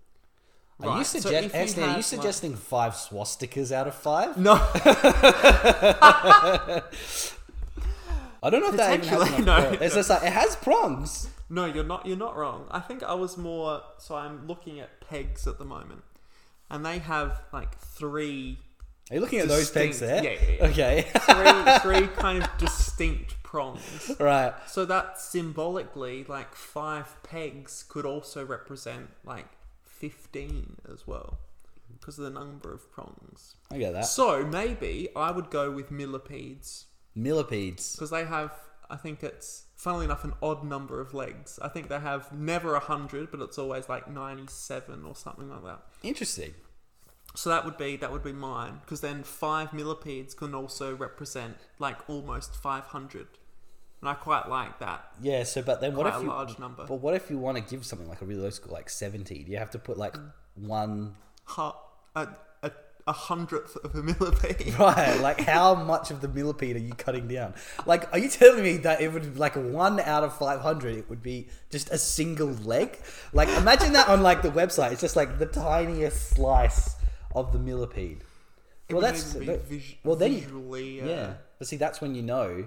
Are 0.81 0.87
you 0.87 0.95
Right, 0.97 1.07
so 1.07 1.19
suggest- 1.21 1.47
if 1.47 1.53
you 1.55 1.59
are 1.61 1.87
you 1.87 1.87
had, 1.87 1.97
like- 1.97 2.05
suggesting 2.05 2.55
five 2.57 2.93
swastikas 2.95 3.73
out 3.73 3.89
of 3.89 3.95
five? 3.95 4.37
No, 4.37 4.55
I 8.41 8.51
don't 8.51 8.61
know 8.61 8.69
if 8.71 8.77
that 8.77 8.95
even 8.95 9.09
has 9.09 9.39
enough 9.41 9.45
no. 9.73 9.79
It's 9.81 9.95
just 9.95 10.11
like 10.11 10.23
it 10.23 10.33
has 10.33 10.55
prongs. 10.57 11.29
no, 11.51 11.65
you're 11.65 11.83
not. 11.85 12.07
You're 12.07 12.17
not 12.17 12.37
wrong. 12.37 12.67
I 12.71 12.79
think 12.81 13.03
I 13.03 13.15
was 13.15 13.37
more. 13.37 13.83
So 13.99 14.15
I'm 14.15 14.47
looking 14.47 14.79
at 14.81 15.01
pegs 15.01 15.47
at 15.49 15.59
the 15.59 15.65
moment, 15.65 16.03
and 16.71 16.87
they 16.87 16.99
have 17.01 17.41
like 17.53 17.77
three, 17.81 18.59
Are 19.11 19.15
you 19.17 19.21
looking 19.21 19.41
at 19.41 19.49
those 19.49 19.71
pegs 19.71 19.99
there? 19.99 20.23
Yeah, 20.23 20.31
yeah, 20.31 20.51
yeah. 20.61 20.67
Okay. 20.67 21.07
three, 21.19 21.79
three 22.07 22.07
kind 22.15 22.45
of 22.45 22.51
distinct 22.59 23.43
prongs. 23.43 24.13
right. 24.21 24.55
So 24.69 24.85
that 24.85 25.19
symbolically, 25.21 26.23
like 26.29 26.55
five 26.55 27.21
pegs 27.25 27.83
could 27.89 28.07
also 28.07 28.45
represent 28.47 29.09
like 29.25 29.47
fifteen 29.99 30.77
as 30.93 31.07
well, 31.07 31.39
because 31.93 32.19
of 32.19 32.25
the 32.25 32.31
number 32.31 32.73
of 32.73 32.91
prongs. 32.93 33.57
I 33.71 33.79
get 33.79 33.93
that. 33.93 34.07
So 34.07 34.45
maybe 34.45 35.09
I 35.17 35.31
would 35.31 35.51
go 35.51 35.71
with 35.71 35.91
millipedes 35.91 36.87
Millipedes. 37.15 37.95
because 37.95 38.11
they 38.11 38.25
have, 38.25 38.53
I 38.89 38.97
think 38.97 39.23
it's 39.23 39.67
funnily 39.77 40.05
enough 40.05 40.25
an 40.25 40.35
odd 40.43 40.63
number 40.65 41.01
of 41.01 41.15
legs. 41.15 41.59
I 41.61 41.69
think 41.69 41.89
they 41.89 41.99
have 41.99 42.33
never 42.33 42.75
a 42.75 42.81
hundred, 42.81 43.31
but 43.31 43.41
it's 43.41 43.59
always 43.59 43.89
like 43.89 44.09
ninety-seven 44.11 45.05
or 45.05 45.15
something 45.17 45.49
like 45.51 45.65
that. 45.65 45.83
Interesting. 46.03 46.55
So 47.35 47.51
that 47.51 47.65
would 47.65 47.77
be 47.77 47.97
that 47.97 48.11
would 48.11 48.23
be 48.25 48.33
mine 48.33 48.81
because 48.83 49.01
then 49.01 49.23
five 49.23 49.73
millipedes 49.73 50.35
can 50.35 50.55
also 50.55 50.97
represent 50.97 51.57
like 51.79 51.99
almost 52.09 52.55
five 52.57 52.85
hundred, 52.85 53.27
and 54.01 54.09
I 54.09 54.15
quite 54.15 54.49
like 54.49 54.79
that. 54.81 55.09
Yeah. 55.21 55.43
So, 55.45 55.63
but 55.63 55.81
then 55.81 55.95
what 55.97 56.05
Quite 56.05 56.15
if 56.17 56.21
a 56.21 56.25
you? 56.25 56.29
large 56.31 56.59
number. 56.59 56.85
But 56.87 56.97
what 56.97 57.15
if 57.15 57.31
you 57.31 57.39
want 57.39 57.57
to 57.59 57.63
give 57.63 57.85
something 57.85 58.09
like 58.09 58.23
a 58.23 58.25
really 58.25 58.43
low 58.43 58.51
score, 58.51 58.73
like 58.73 58.89
seventy? 58.91 59.43
Do 59.45 59.51
you 59.53 59.59
have 59.59 59.71
to 59.71 59.79
put 59.79 59.99
like 59.99 60.17
one? 60.55 61.15
Ha- 61.45 61.77
a, 62.15 62.29
a, 62.63 62.71
a 63.07 63.13
hundredth 63.13 63.77
of 63.77 63.95
a 63.95 64.03
millipede. 64.03 64.75
Right, 64.79 65.19
like 65.21 65.41
how 65.41 65.75
much 65.75 66.11
of 66.11 66.21
the 66.21 66.29
millipede 66.29 66.77
are 66.77 66.81
you 66.81 66.93
cutting 66.93 67.27
down? 67.27 67.55
Like, 67.87 68.13
are 68.13 68.19
you 68.19 68.29
telling 68.29 68.63
me 68.63 68.77
that 68.79 69.01
it 69.01 69.13
would 69.13 69.39
like 69.39 69.55
one 69.57 69.99
out 70.01 70.25
of 70.25 70.37
five 70.37 70.61
hundred? 70.61 70.97
It 70.97 71.09
would 71.11 71.23
be 71.23 71.49
just 71.71 71.91
a 71.91 71.99
single 71.99 72.49
leg. 72.49 72.99
Like, 73.33 73.49
imagine 73.51 73.93
that 73.95 74.09
on 74.09 74.23
like 74.23 74.43
the 74.43 74.51
website. 74.51 74.93
It's 74.93 75.01
just 75.01 75.17
like 75.17 75.39
the 75.39 75.47
tiniest 75.47 76.31
slice 76.31 76.97
of 77.35 77.53
the 77.53 77.59
millipede. 77.59 78.23
It 78.89 78.95
Well, 78.95 79.03
that's 79.03 79.35
be 79.35 79.47
that- 79.47 79.67
vis- 79.67 79.95
well 80.05 80.17
then 80.17 80.33
visually. 80.35 81.03
Uh, 81.03 81.07
yeah. 81.07 81.35
But 81.59 81.67
see, 81.67 81.77
that's 81.77 82.01
when 82.01 82.15
you 82.15 82.23
know, 82.23 82.67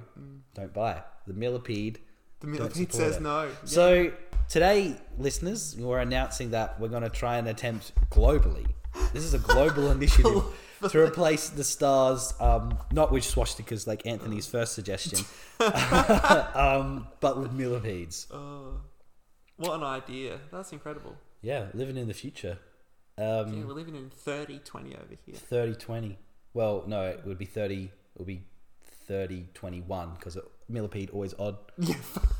don't 0.54 0.74
buy 0.74 1.02
the 1.28 1.34
millipede. 1.34 2.00
The 2.40 2.48
millipede 2.48 2.92
says 2.94 3.18
it. 3.18 3.22
no. 3.22 3.44
Yeah. 3.46 3.50
So 3.66 4.12
today, 4.50 4.96
listeners, 5.18 5.76
we're 5.78 6.00
announcing 6.00 6.52
that 6.52 6.80
we're 6.80 6.88
going 6.90 7.04
to 7.04 7.10
try 7.10 7.38
and 7.38 7.48
attempt 7.48 7.92
globally. 8.10 8.66
This 9.14 9.24
is 9.24 9.34
a 9.34 9.40
global 9.40 9.92
initiative 9.98 10.44
to 10.90 11.00
replace 11.00 11.50
the 11.50 11.64
stars, 11.64 12.34
um, 12.40 12.78
not 12.92 13.12
with 13.12 13.24
swastikas 13.24 13.86
like 13.88 14.06
Anthony's 14.06 14.48
first 14.48 14.74
suggestion, 14.74 15.20
um, 16.56 17.08
but 17.20 17.40
with 17.40 17.52
millipedes. 17.54 18.28
Oh, 18.32 18.82
what 19.58 19.76
an 19.76 19.84
idea! 19.84 20.40
That's 20.52 20.72
incredible. 20.72 21.16
Yeah, 21.42 21.68
living 21.74 21.98
in 21.98 22.08
the 22.08 22.14
future. 22.14 22.58
Yeah, 23.18 23.40
Um, 23.42 23.68
we're 23.68 23.74
living 23.74 23.96
in 23.96 24.10
3020 24.10 24.96
over 24.96 25.16
here. 25.26 25.36
30 25.36 25.76
20. 25.76 26.18
Well, 26.54 26.84
no, 26.88 27.04
it 27.06 27.22
would 27.26 27.38
be 27.38 27.46
30. 27.46 27.84
It 27.86 27.92
would 28.18 28.28
be 28.28 28.44
30 29.08 29.48
21 29.54 30.12
because 30.16 30.38
millipede 30.70 31.10
always 31.12 31.34
odd. 31.40 31.58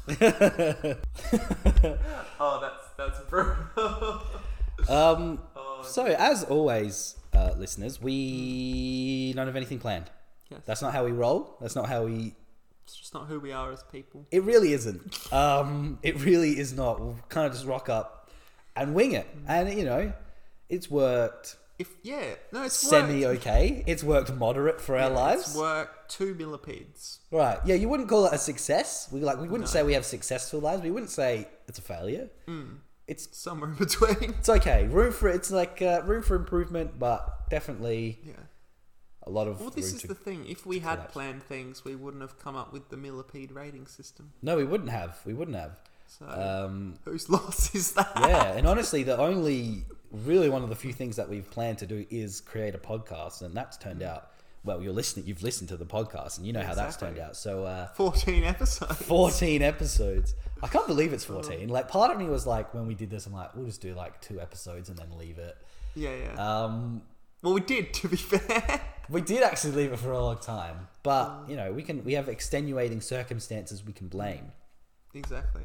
Oh, 2.40 2.60
that's 2.62 2.88
that's 2.98 3.20
brutal. 3.30 4.22
Um, 4.90 5.40
Oh, 5.56 5.84
so, 5.84 6.06
as 6.06 6.44
always, 6.44 7.16
uh, 7.34 7.52
listeners, 7.56 8.02
we 8.02 9.32
don't 9.36 9.46
have 9.46 9.56
anything 9.56 9.78
planned. 9.78 10.10
yes. 10.50 10.62
That's 10.66 10.82
not 10.82 10.92
how 10.92 11.06
we 11.06 11.12
roll. 11.12 11.56
That's 11.62 11.76
not 11.76 11.88
how 11.88 12.06
we. 12.06 12.34
It's 12.86 12.96
just 12.96 13.14
not 13.14 13.28
who 13.28 13.40
we 13.40 13.52
are 13.52 13.72
as 13.72 13.84
people. 13.92 14.26
It 14.32 14.42
really 14.44 14.74
isn't. 14.74 15.32
Um, 15.32 16.00
it 16.02 16.20
really 16.22 16.58
is 16.60 16.74
not. 16.74 17.00
We'll 17.00 17.20
kind 17.30 17.46
of 17.46 17.54
just 17.54 17.66
rock 17.66 17.90
up 17.90 18.32
and 18.76 18.96
wing 18.96 19.12
it, 19.12 19.28
and 19.48 19.72
you 19.78 19.86
know, 19.86 20.14
it's 20.68 20.90
worked 20.90 21.58
If 21.82 21.90
yeah, 22.04 22.36
no, 22.54 22.60
it's 22.64 22.76
semi 22.76 23.26
okay. 23.36 23.84
It's 23.88 24.04
worked 24.04 24.32
moderate 24.46 24.80
for 24.86 24.94
our 24.98 25.10
lives. 25.10 25.42
It's 25.48 25.56
worked 25.56 26.12
two 26.18 26.34
millipedes. 26.36 27.20
Right? 27.32 27.60
Yeah, 27.66 27.76
you 27.82 27.88
wouldn't 27.90 28.10
call 28.10 28.26
it 28.28 28.34
a 28.34 28.38
success. 28.38 29.10
We 29.12 29.20
like 29.22 29.40
we 29.40 29.48
wouldn't 29.48 29.70
say 29.70 29.82
we 29.84 29.94
have 29.94 30.06
successful 30.06 30.60
lives. 30.60 30.82
We 30.84 30.92
wouldn't 30.92 31.12
say 31.12 31.48
it's 31.68 31.80
a 31.80 31.82
failure. 31.82 32.30
Mm. 32.48 32.78
It's 33.08 33.24
Somewhere 33.38 33.72
in 33.72 33.76
between. 33.78 34.36
it's 34.40 34.48
okay. 34.58 34.88
Room 34.88 35.12
for 35.12 35.28
it's 35.38 35.52
like 35.62 35.82
uh, 35.82 36.02
room 36.06 36.22
for 36.24 36.36
improvement, 36.36 37.00
but 37.00 37.50
definitely 37.50 38.20
Yeah. 38.24 38.34
a 39.24 39.30
lot 39.38 39.48
of 39.48 39.60
Well, 39.60 39.70
this 39.72 39.88
room 39.88 39.96
is 39.96 40.02
to 40.04 40.08
the 40.08 40.16
thing. 40.28 40.46
If 40.48 40.66
we 40.66 40.80
had 40.80 40.96
collapse. 40.98 41.14
planned 41.14 41.44
things, 41.44 41.84
we 41.84 41.96
wouldn't 41.96 42.22
have 42.22 42.38
come 42.38 42.56
up 42.56 42.72
with 42.72 42.90
the 42.90 42.98
millipede 42.98 43.52
rating 43.52 43.88
system. 43.88 44.34
No, 44.42 44.56
we 44.56 44.64
wouldn't 44.72 44.92
have. 44.92 45.20
We 45.26 45.34
wouldn't 45.34 45.58
have. 45.58 45.76
So 46.20 46.26
Um, 46.28 46.96
whose 47.06 47.28
loss 47.36 47.74
is 47.74 47.94
that? 47.94 48.12
yeah, 48.20 48.54
and 48.58 48.68
honestly, 48.68 49.02
the 49.04 49.18
only 49.18 49.86
really 50.12 50.50
one 50.50 50.64
of 50.64 50.70
the 50.70 50.76
few 50.76 50.94
things 50.94 51.16
that 51.16 51.30
we've 51.30 51.50
planned 51.50 51.78
to 51.80 51.86
do 51.86 52.06
is 52.10 52.42
create 52.42 52.76
a 52.76 52.78
podcast, 52.78 53.42
and 53.42 53.56
that's 53.56 53.78
turned 53.78 54.04
out 54.04 54.32
well. 54.64 54.82
You're 54.82 54.94
listening. 54.94 55.26
You've 55.28 55.44
listened 55.44 55.70
to 55.70 55.78
the 55.78 55.86
podcast, 55.86 56.38
and 56.38 56.46
you 56.46 56.54
know 56.54 56.62
how 56.64 56.74
that's 56.76 56.98
turned 56.98 57.20
out. 57.20 57.36
So, 57.36 57.66
uh, 57.66 57.88
14 57.96 58.44
episodes. 58.44 59.02
14 59.04 59.62
episodes. 59.62 60.36
I 60.62 60.68
can't 60.68 60.88
believe 60.88 61.14
it's 61.14 61.26
14. 61.26 61.70
Like, 61.70 61.88
part 61.88 62.12
of 62.12 62.18
me 62.18 62.26
was 62.26 62.46
like, 62.46 62.74
when 62.74 62.86
we 62.88 62.94
did 62.94 63.10
this, 63.10 63.26
I'm 63.26 63.34
like, 63.34 63.56
we'll 63.56 63.66
just 63.66 63.82
do 63.82 63.94
like 63.96 64.22
two 64.22 64.40
episodes 64.40 64.90
and 64.90 64.98
then 64.98 65.18
leave 65.18 65.40
it. 65.40 65.58
Yeah, 65.96 66.12
yeah. 66.16 66.64
Um, 66.64 67.02
well, 67.42 67.54
we 67.54 67.62
did, 67.62 67.94
to 67.96 68.08
be 68.08 68.18
fair. 68.18 68.82
we 69.10 69.22
did 69.22 69.42
actually 69.44 69.74
leave 69.74 69.92
it 69.92 70.00
for 70.00 70.12
a 70.12 70.20
long 70.22 70.38
time, 70.38 70.88
but 71.04 71.46
you 71.48 71.56
know, 71.56 71.72
we 71.72 71.82
can 71.84 72.04
we 72.04 72.14
have 72.14 72.30
extenuating 72.30 73.02
circumstances 73.02 73.84
we 73.86 73.94
can 73.94 74.08
blame. 74.08 74.52
exactly. 75.14 75.64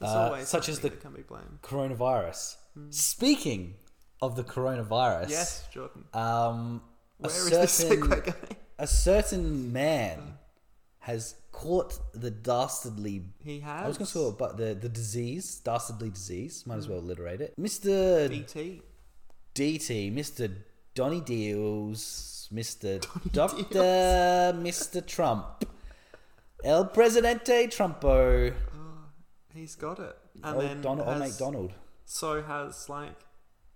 Uh, 0.00 0.44
such 0.44 0.68
as 0.68 0.80
the- 0.80 0.90
can 0.90 1.12
be 1.12 1.22
blamed. 1.22 1.58
Coronavirus. 1.62 2.56
Speaking 2.90 3.74
of 4.20 4.36
the 4.36 4.44
coronavirus, 4.44 5.30
Yes, 5.30 5.68
Jordan. 5.72 6.04
Um, 6.12 6.82
Where 7.18 7.30
a 7.30 7.34
is 7.34 7.50
this 7.50 7.72
certain 7.72 8.00
segue 8.02 8.08
going? 8.24 8.34
a 8.78 8.86
certain 8.86 9.72
man 9.72 10.38
has 11.00 11.34
caught 11.52 11.98
the 12.14 12.30
dastardly. 12.30 13.22
He 13.44 13.60
has. 13.60 13.84
I 13.84 13.88
was 13.88 13.98
going 13.98 14.06
to 14.06 14.12
call 14.12 14.28
it, 14.30 14.38
but 14.38 14.56
the 14.56 14.74
the 14.74 14.88
disease, 14.88 15.60
dastardly 15.64 16.10
disease. 16.10 16.64
Might 16.66 16.78
as 16.78 16.88
well 16.88 16.98
alliterate 17.00 17.40
it. 17.40 17.54
Mister 17.58 18.28
BT. 18.28 18.82
DT, 19.54 20.12
Mister 20.12 20.48
Donny 20.96 21.20
Deals, 21.20 22.48
Mister 22.50 22.98
Doctor, 23.32 24.52
Mister 24.60 25.00
Trump, 25.00 25.64
El 26.64 26.86
Presidente 26.86 27.68
Trumpo, 27.68 28.52
He's 29.54 29.76
got 29.76 30.00
it. 30.00 30.16
And 30.42 30.56
old 30.56 30.64
then 30.64 30.80
Donald, 30.80 31.08
old 31.08 31.18
mate 31.18 31.26
has- 31.26 31.38
Donald. 31.38 31.72
So 32.04 32.42
has 32.42 32.88
like 32.88 33.20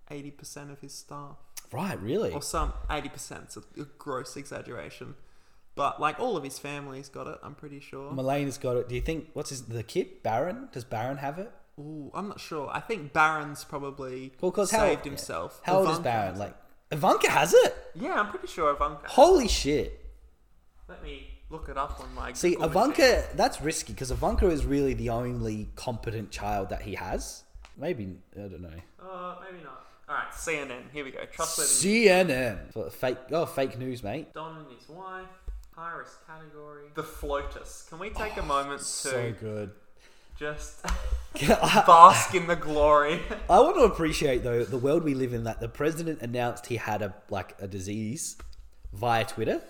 80% 0.09 0.71
of 0.71 0.79
his 0.81 0.93
staff. 0.93 1.37
Right, 1.71 2.01
really? 2.01 2.31
Or 2.31 2.41
some 2.41 2.73
80%, 2.89 3.43
it's 3.43 3.57
a, 3.57 3.61
gross 3.97 4.35
exaggeration. 4.35 5.15
But 5.75 6.01
like 6.01 6.19
all 6.19 6.35
of 6.35 6.43
his 6.43 6.59
family's 6.59 7.09
got 7.09 7.27
it, 7.27 7.37
I'm 7.43 7.55
pretty 7.55 7.79
sure. 7.79 8.11
Melania's 8.11 8.57
got 8.57 8.75
it. 8.75 8.89
Do 8.89 8.95
you 8.95 9.01
think 9.01 9.29
what's 9.33 9.49
his 9.51 9.63
the 9.63 9.83
kid 9.83 10.23
Barron? 10.23 10.67
Does 10.73 10.83
Barron 10.83 11.17
have 11.17 11.39
it? 11.39 11.51
Ooh, 11.79 12.11
I'm 12.13 12.27
not 12.27 12.39
sure. 12.39 12.69
I 12.73 12.81
think 12.81 13.13
Barron's 13.13 13.63
probably 13.63 14.33
Well, 14.41 14.51
because 14.51 14.71
how 14.71 14.79
saved 14.79 15.05
himself. 15.05 15.61
How 15.63 15.79
old 15.79 15.89
is 15.89 15.99
Barron? 15.99 16.37
Like 16.37 16.55
Ivanka 16.91 17.29
has 17.29 17.53
it. 17.53 17.75
Yeah, 17.95 18.19
I'm 18.19 18.29
pretty 18.29 18.47
sure 18.47 18.71
Ivanka. 18.71 19.07
Holy 19.07 19.47
shit! 19.47 20.05
Let 20.89 21.03
me 21.03 21.27
look 21.49 21.69
it 21.69 21.77
up 21.77 21.99
on 22.01 22.13
my. 22.13 22.33
See. 22.33 22.57
Ivanka, 22.59 23.23
that's 23.35 23.61
risky 23.61 23.93
because 23.93 24.11
Ivanka 24.11 24.49
is 24.49 24.65
really 24.65 24.95
the 24.95 25.09
only 25.09 25.69
competent 25.75 26.31
child 26.31 26.69
that 26.69 26.81
he 26.81 26.95
has. 26.95 27.43
Maybe 27.79 28.15
I 28.35 28.39
don't 28.41 28.61
know. 28.61 28.69
Uh, 29.01 29.35
maybe 29.49 29.63
not. 29.63 29.85
All 30.07 30.15
right, 30.15 30.31
CNN. 30.31 30.91
Here 30.91 31.03
we 31.05 31.11
go. 31.11 31.19
Trustworthy. 31.31 32.05
CNN 32.07 32.73
for 32.73 32.89
fake. 32.89 33.17
Oh, 33.31 33.45
fake 33.45 33.77
news, 33.77 34.03
mate. 34.03 34.33
Don 34.33 34.57
and 34.57 34.65
his 34.77 34.89
wife. 34.89 35.27
High 35.75 35.93
risk 35.93 36.25
category. 36.27 36.85
The 36.95 37.03
Flotus. 37.03 37.87
Can 37.89 37.99
we 37.99 38.09
take 38.09 38.35
a 38.37 38.41
moment 38.41 38.79
to 38.79 38.85
So 38.85 39.33
good. 39.39 39.71
just 40.37 40.83
bask 41.87 42.33
in 42.35 42.47
the 42.47 42.55
glory? 42.55 43.21
I 43.49 43.59
want 43.59 43.75
to 43.77 43.83
appreciate 43.83 44.43
though 44.43 44.63
the 44.65 44.77
world 44.77 45.03
we 45.03 45.13
live 45.13 45.31
in 45.33 45.43
that 45.45 45.59
the 45.59 45.69
president 45.69 46.21
announced 46.21 46.65
he 46.65 46.77
had 46.77 47.01
a 47.01 47.13
like 47.29 47.55
a 47.61 47.67
disease 47.67 48.35
via 48.93 49.23
Twitter, 49.23 49.61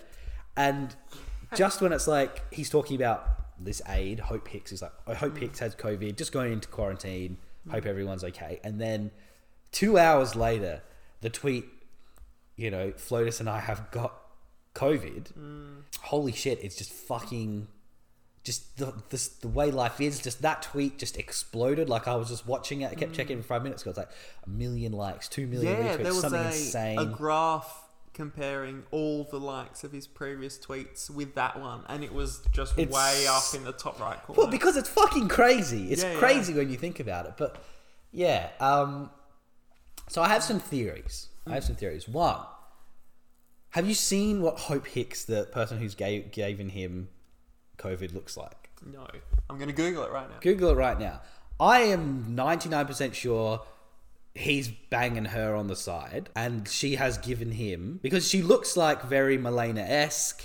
and 0.56 0.96
just 1.54 1.80
when 1.82 1.92
it's 1.92 2.08
like 2.08 2.52
he's 2.52 2.70
talking 2.70 2.96
about 2.96 3.28
this 3.62 3.82
aid, 3.88 4.20
Hope 4.20 4.48
Hicks 4.48 4.72
is 4.72 4.80
like, 4.80 4.92
I 5.06 5.12
Hope 5.14 5.36
Hicks 5.36 5.58
has 5.58 5.76
COVID, 5.76 6.16
just 6.16 6.32
going 6.32 6.52
into 6.54 6.66
quarantine. 6.68 7.36
Hope 7.68 7.86
everyone's 7.86 8.24
okay. 8.24 8.60
And 8.64 8.80
then 8.80 9.10
two 9.72 9.98
hours 9.98 10.34
later, 10.34 10.82
the 11.20 11.30
tweet, 11.30 11.66
you 12.56 12.70
know, 12.70 12.92
Flotus 12.92 13.40
and 13.40 13.48
I 13.48 13.60
have 13.60 13.90
got 13.90 14.14
COVID. 14.74 15.32
Mm. 15.38 15.82
Holy 16.00 16.32
shit! 16.32 16.58
It's 16.62 16.76
just 16.76 16.92
fucking 16.92 17.68
just 18.42 18.78
the, 18.78 18.94
the 19.10 19.28
the 19.42 19.48
way 19.48 19.70
life 19.70 20.00
is. 20.00 20.20
Just 20.20 20.42
that 20.42 20.62
tweet 20.62 20.98
just 20.98 21.18
exploded. 21.18 21.88
Like 21.88 22.08
I 22.08 22.16
was 22.16 22.28
just 22.28 22.46
watching 22.46 22.80
it. 22.80 22.90
I 22.90 22.94
kept 22.94 23.12
mm. 23.12 23.16
checking 23.16 23.42
for 23.42 23.48
five 23.48 23.62
minutes. 23.62 23.82
'cause 23.82 23.90
It's 23.90 23.98
like 23.98 24.10
a 24.44 24.48
million 24.48 24.92
likes, 24.92 25.28
two 25.28 25.46
million 25.46 25.76
yeah, 25.84 25.96
retweets, 25.96 26.04
was 26.06 26.20
something 26.20 26.40
a, 26.40 26.46
insane. 26.46 26.98
a 26.98 27.04
graph 27.04 27.79
comparing 28.12 28.82
all 28.90 29.24
the 29.24 29.38
likes 29.38 29.84
of 29.84 29.92
his 29.92 30.06
previous 30.06 30.58
tweets 30.58 31.08
with 31.08 31.34
that 31.36 31.58
one, 31.60 31.84
and 31.88 32.02
it 32.04 32.12
was 32.12 32.40
just 32.52 32.78
It's- 32.78 32.94
way 32.94 33.26
up 33.26 33.42
in 33.54 33.64
the 33.64 33.72
top 33.72 33.98
right 34.00 34.20
corner. 34.24 34.42
well, 34.42 34.50
because 34.50 34.76
it's 34.76 34.88
fucking 34.88 35.28
crazy. 35.28 35.90
It's 35.92 36.02
Yeah, 36.02 36.12
yeah. 36.12 36.18
crazy 36.18 36.52
when 36.54 36.70
you 36.70 36.76
think 36.76 37.00
about 37.00 37.26
it. 37.26 37.34
But 37.36 37.62
yeah, 38.12 38.50
um, 38.60 39.10
so 40.08 40.22
I 40.22 40.28
have 40.28 40.42
some 40.42 40.58
theories. 40.60 41.28
I 41.46 41.54
have 41.54 41.64
some 41.64 41.76
theories. 41.76 42.08
One, 42.08 42.40
have 43.70 43.86
you 43.86 43.94
seen 43.94 44.42
what 44.42 44.58
Hope 44.58 44.86
Hicks, 44.88 45.24
the 45.24 45.44
person 45.44 45.78
who's 45.78 45.94
gave 45.94 46.32
given 46.32 46.70
him 46.70 47.08
COVID, 47.78 48.12
looks 48.12 48.36
like? 48.36 48.68
no, 48.84 49.06
I'm 49.48 49.58
gonna 49.58 49.72
Google 49.72 50.04
it 50.04 50.10
right 50.10 50.28
now. 50.28 50.36
Google 50.40 50.70
it 50.70 50.74
right 50.74 50.98
now. 50.98 51.20
I 51.58 51.80
am 51.80 52.34
99% 52.34 53.14
sure 53.14 53.62
he's 54.34 54.68
banging 54.68 55.26
her 55.26 55.54
on 55.54 55.66
the 55.66 55.76
side 55.76 56.30
and 56.36 56.68
she 56.68 56.96
has 56.96 57.18
given 57.18 57.52
him 57.52 57.98
because 58.02 58.28
she 58.28 58.42
looks 58.42 58.76
like 58.76 59.02
very 59.02 59.36
Melania 59.36 59.84
esque. 59.84 60.42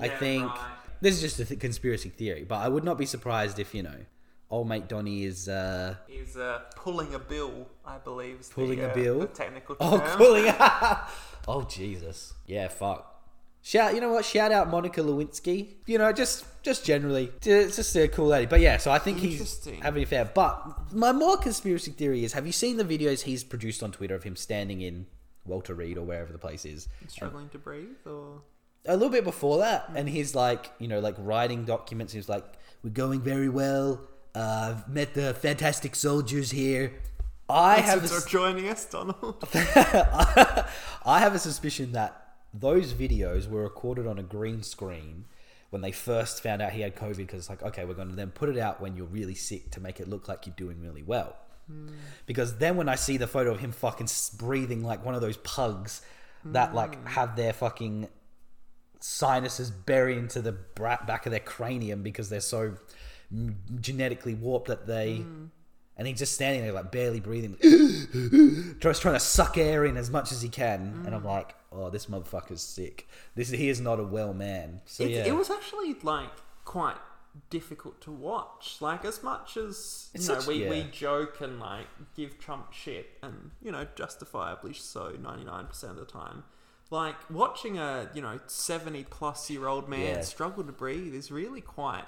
I 0.00 0.08
think 0.08 0.44
right. 0.44 0.70
this 1.00 1.16
is 1.16 1.20
just 1.20 1.40
a 1.40 1.44
th- 1.44 1.60
conspiracy 1.60 2.08
theory, 2.08 2.44
but 2.44 2.56
I 2.56 2.68
would 2.68 2.84
not 2.84 2.96
be 2.96 3.06
surprised 3.06 3.58
if 3.58 3.74
you 3.74 3.82
know 3.82 3.96
old 4.50 4.68
mate 4.68 4.88
Donny 4.88 5.24
is 5.24 5.48
uh, 5.48 5.96
He's 6.08 6.36
uh, 6.36 6.60
pulling 6.76 7.14
a 7.14 7.18
bill, 7.18 7.68
I 7.84 7.98
believe. 7.98 8.48
Pulling 8.50 8.78
the, 8.78 8.86
a 8.86 8.90
uh, 8.90 8.94
bill? 8.94 9.26
technical 9.28 9.76
oh 9.80 9.98
term. 9.98 10.18
cooling. 10.18 10.54
oh 11.48 11.66
Jesus, 11.68 12.34
yeah, 12.46 12.68
fuck. 12.68 13.09
Shout, 13.62 13.94
you 13.94 14.00
know 14.00 14.10
what? 14.10 14.24
Shout 14.24 14.52
out 14.52 14.70
Monica 14.70 15.00
Lewinsky. 15.02 15.74
You 15.86 15.98
know, 15.98 16.12
just 16.12 16.44
just 16.62 16.84
generally, 16.84 17.30
just 17.40 17.76
just 17.76 17.96
a 17.96 18.08
cool 18.08 18.28
lady. 18.28 18.46
But 18.46 18.60
yeah, 18.60 18.78
so 18.78 18.90
I 18.90 18.98
think 18.98 19.18
he's 19.18 19.68
having 19.82 20.02
a 20.02 20.06
fair. 20.06 20.24
But 20.24 20.92
my 20.92 21.12
more 21.12 21.36
conspiracy 21.36 21.90
theory 21.90 22.24
is: 22.24 22.32
Have 22.32 22.46
you 22.46 22.52
seen 22.52 22.78
the 22.78 22.84
videos 22.84 23.22
he's 23.22 23.44
produced 23.44 23.82
on 23.82 23.92
Twitter 23.92 24.14
of 24.14 24.22
him 24.22 24.34
standing 24.34 24.80
in 24.80 25.06
Walter 25.44 25.74
Reed 25.74 25.98
or 25.98 26.04
wherever 26.04 26.32
the 26.32 26.38
place 26.38 26.64
is. 26.64 26.88
Struggling 27.08 27.48
to 27.50 27.58
breathe, 27.58 28.06
or 28.06 28.42
A 28.86 28.94
little 28.94 29.10
bit 29.10 29.24
before 29.24 29.58
that, 29.58 29.90
and 29.94 30.08
he's 30.08 30.34
like, 30.34 30.70
you 30.78 30.88
know, 30.88 31.00
like 31.00 31.16
writing 31.18 31.64
documents. 31.64 32.12
He's 32.12 32.28
like, 32.28 32.44
"We're 32.82 32.90
going 32.90 33.20
very 33.20 33.48
well. 33.48 34.00
Uh, 34.34 34.74
I've 34.76 34.88
met 34.88 35.14
the 35.14 35.34
fantastic 35.34 35.94
soldiers 35.94 36.50
here. 36.50 36.92
I 37.48 37.80
have." 37.80 38.04
A 38.04 38.28
joining 38.28 38.68
us, 38.68 38.84
Donald. 38.86 39.44
I 39.54 41.18
have 41.18 41.34
a 41.34 41.38
suspicion 41.38 41.92
that 41.92 42.29
those 42.52 42.92
videos 42.92 43.48
were 43.48 43.62
recorded 43.62 44.06
on 44.06 44.18
a 44.18 44.22
green 44.22 44.62
screen 44.62 45.24
when 45.70 45.82
they 45.82 45.92
first 45.92 46.42
found 46.42 46.60
out 46.60 46.72
he 46.72 46.80
had 46.80 46.96
COVID 46.96 47.16
because 47.16 47.40
it's 47.40 47.48
like, 47.48 47.62
okay, 47.62 47.84
we're 47.84 47.94
going 47.94 48.10
to 48.10 48.16
then 48.16 48.30
put 48.30 48.48
it 48.48 48.58
out 48.58 48.80
when 48.80 48.96
you're 48.96 49.06
really 49.06 49.36
sick 49.36 49.70
to 49.70 49.80
make 49.80 50.00
it 50.00 50.08
look 50.08 50.28
like 50.28 50.46
you're 50.46 50.54
doing 50.56 50.80
really 50.82 51.02
well. 51.02 51.36
Hmm. 51.68 51.88
Because 52.26 52.58
then 52.58 52.76
when 52.76 52.88
I 52.88 52.96
see 52.96 53.16
the 53.16 53.28
photo 53.28 53.52
of 53.52 53.60
him 53.60 53.70
fucking 53.70 54.08
breathing 54.36 54.82
like 54.82 55.04
one 55.04 55.14
of 55.14 55.20
those 55.20 55.36
pugs 55.38 56.02
that 56.44 56.74
like 56.74 56.96
hmm. 56.96 57.06
have 57.06 57.36
their 57.36 57.52
fucking 57.52 58.08
sinuses 58.98 59.70
buried 59.70 60.18
into 60.18 60.42
the 60.42 60.52
back 60.52 61.26
of 61.26 61.30
their 61.30 61.40
cranium 61.40 62.02
because 62.02 62.28
they're 62.28 62.40
so 62.40 62.74
mm, 63.32 63.54
genetically 63.80 64.34
warped 64.34 64.68
that 64.68 64.86
they 64.86 65.18
hmm. 65.18 65.46
And 65.96 66.06
he's 66.08 66.18
just 66.18 66.34
standing 66.34 66.62
there 66.62 66.72
like 66.72 66.90
barely 66.90 67.20
breathing. 67.20 67.56
Just 68.80 69.02
trying 69.02 69.14
to 69.14 69.20
suck 69.20 69.58
air 69.58 69.84
in 69.84 69.98
as 69.98 70.10
much 70.10 70.32
as 70.32 70.40
he 70.40 70.48
can. 70.48 71.02
And 71.04 71.14
i'm 71.14 71.22
mm. 71.22 71.26
like 71.26 71.54
oh 71.70 71.90
this 71.90 72.06
motherfucker's 72.06 72.62
sick. 72.62 73.06
This 73.34 73.50
he 73.50 73.68
is 73.68 73.80
not 73.80 74.00
a 74.00 74.04
well 74.04 74.32
man. 74.32 74.80
So 74.86 75.04
it, 75.04 75.10
yeah. 75.10 75.26
it 75.26 75.36
was 75.36 75.50
actually 75.50 75.96
like 76.02 76.30
quite 76.64 76.96
difficult 77.50 78.00
to 78.02 78.10
watch. 78.10 78.76
Like 78.80 79.04
as 79.04 79.22
much 79.22 79.56
as 79.56 80.08
you 80.14 80.20
know, 80.20 80.24
such- 80.24 80.46
we, 80.46 80.68
we 80.68 80.84
joke 80.90 81.40
and 81.40 81.60
like 81.60 81.86
give 82.16 82.38
Trump 82.38 82.72
shit, 82.72 83.10
and 83.22 83.50
you 83.62 83.72
know, 83.72 83.86
justifiably 83.94 84.72
so, 84.72 85.16
ninety 85.20 85.44
nine 85.44 85.66
percent 85.66 85.92
of 85.92 85.98
the 85.98 86.10
time. 86.10 86.44
Like 86.90 87.30
watching 87.30 87.78
a 87.78 88.10
you 88.14 88.22
know 88.22 88.40
seventy 88.46 89.04
plus 89.04 89.50
year 89.50 89.68
old 89.68 89.88
man 89.88 90.16
Yeah. 90.16 90.20
struggle 90.22 90.64
to 90.64 90.72
breathe 90.72 91.14
is 91.14 91.30
really 91.30 91.60
quite 91.60 92.04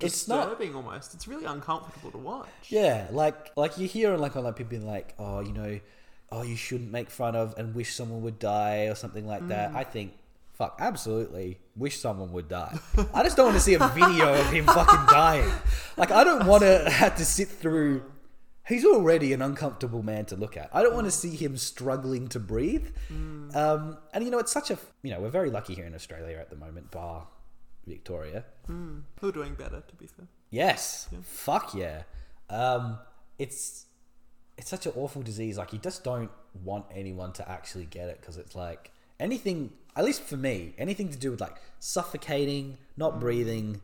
It's 0.00 0.28
not- 0.28 0.48
disturbing. 0.48 0.74
almost, 0.74 1.14
it's 1.14 1.28
really 1.28 1.44
uncomfortable 1.44 2.10
to 2.10 2.18
watch. 2.18 2.48
Yeah, 2.68 3.06
like 3.10 3.52
like 3.56 3.78
you 3.78 3.86
hear 3.86 4.16
like 4.16 4.36
on 4.36 4.44
like 4.44 4.56
people 4.56 4.70
being 4.70 4.86
like, 4.86 5.14
oh, 5.18 5.40
you 5.40 5.52
know, 5.52 5.80
oh, 6.30 6.42
you 6.42 6.56
shouldn't 6.56 6.90
make 6.90 7.10
fun 7.10 7.36
of 7.36 7.54
and 7.58 7.74
wish 7.74 7.94
someone 7.94 8.22
would 8.22 8.38
die 8.38 8.86
or 8.86 8.94
something 8.94 9.26
like 9.26 9.46
that. 9.48 9.72
Mm. 9.72 9.76
I 9.76 9.84
think, 9.84 10.14
fuck, 10.54 10.78
absolutely, 10.80 11.58
wish 11.76 12.00
someone 12.00 12.32
would 12.32 12.48
die. 12.48 12.78
I 13.14 13.22
just 13.22 13.36
don't 13.36 13.46
want 13.46 13.58
to 13.58 13.62
see 13.62 13.74
a 13.74 13.88
video 13.88 14.32
of 14.32 14.50
him 14.50 14.64
fucking 14.66 15.06
dying. 15.10 15.50
Like 15.96 16.10
I 16.10 16.24
don't 16.24 16.46
want 16.46 16.62
to 16.62 16.90
have 16.90 17.16
to 17.16 17.24
sit 17.24 17.48
through. 17.48 18.02
He's 18.66 18.84
already 18.84 19.32
an 19.32 19.42
uncomfortable 19.42 20.02
man 20.02 20.24
to 20.26 20.36
look 20.36 20.56
at. 20.56 20.70
I 20.72 20.82
don't 20.82 20.94
want 20.94 21.06
to 21.06 21.12
mm. 21.12 21.20
see 21.20 21.36
him 21.36 21.56
struggling 21.56 22.28
to 22.28 22.38
breathe. 22.40 22.88
Mm. 23.12 23.54
Um, 23.54 23.98
and 24.14 24.24
you 24.24 24.30
know, 24.30 24.38
it's 24.38 24.52
such 24.52 24.70
a 24.70 24.78
you 25.02 25.10
know 25.10 25.20
we're 25.20 25.30
very 25.30 25.50
lucky 25.50 25.74
here 25.74 25.84
in 25.84 25.94
Australia 25.94 26.38
at 26.38 26.48
the 26.48 26.56
moment, 26.56 26.90
bar 26.90 27.26
Victoria. 27.86 28.44
Mm. 28.68 29.02
Who 29.20 29.28
are 29.28 29.32
doing 29.32 29.54
better, 29.54 29.82
to 29.86 29.94
be 29.96 30.06
fair. 30.06 30.26
Yes. 30.50 31.08
Fuck 31.22 31.74
yeah. 31.74 32.02
Um, 32.50 32.98
it's 33.38 33.86
it's 34.56 34.70
such 34.70 34.86
an 34.86 34.92
awful 34.96 35.22
disease. 35.22 35.58
Like 35.58 35.72
you 35.72 35.78
just 35.78 36.04
don't 36.04 36.30
want 36.62 36.86
anyone 36.94 37.32
to 37.34 37.48
actually 37.50 37.86
get 37.86 38.08
it 38.08 38.20
because 38.20 38.36
it's 38.36 38.54
like 38.54 38.90
anything. 39.18 39.72
At 39.96 40.04
least 40.04 40.22
for 40.22 40.36
me, 40.36 40.74
anything 40.78 41.10
to 41.10 41.18
do 41.18 41.30
with 41.30 41.40
like 41.40 41.56
suffocating, 41.78 42.78
not 42.96 43.20
breathing. 43.20 43.80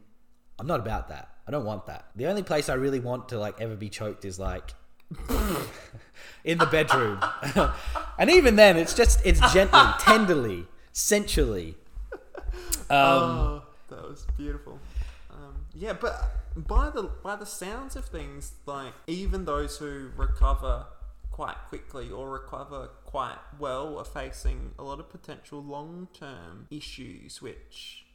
I'm 0.59 0.66
not 0.66 0.81
about 0.81 1.09
that. 1.09 1.29
I 1.46 1.51
don't 1.51 1.64
want 1.64 1.87
that. 1.87 2.07
The 2.16 2.27
only 2.27 2.42
place 2.42 2.68
I 2.68 2.75
really 2.75 3.01
want 3.01 3.31
to 3.31 3.38
like 3.38 3.61
ever 3.61 3.77
be 3.77 3.88
choked 3.88 4.25
is 4.25 4.38
like 4.38 4.75
in 6.44 6.59
the 6.59 6.66
bedroom, 6.66 7.20
and 8.18 8.31
even 8.31 8.57
then, 8.57 8.77
it's 8.77 8.94
just 8.94 9.25
it's 9.25 9.40
gently, 9.53 9.81
tenderly, 10.01 10.66
sensually. 10.92 11.77
Um, 12.90 12.99
oh, 12.99 13.62
beautiful. 14.38 14.79
Um, 15.31 15.66
yeah, 15.74 15.92
but 15.92 16.14
by 16.57 16.88
the 16.88 17.11
by 17.22 17.37
the 17.37 17.44
sounds 17.44 17.96
of 17.96 18.07
things, 18.07 18.53
like 18.64 18.94
even 19.07 19.44
those 19.44 19.77
who 19.77 20.11
recover 20.16 20.87
quite 21.31 21.57
quickly 21.68 22.11
or 22.11 22.31
recover 22.31 22.88
quite 23.05 23.37
well 23.59 23.98
are 23.98 24.05
facing 24.05 24.72
a 24.79 24.83
lot 24.83 24.98
of 25.01 25.11
potential 25.11 25.62
long 25.62 26.09
term 26.18 26.66
issues, 26.70 27.42
which 27.42 28.07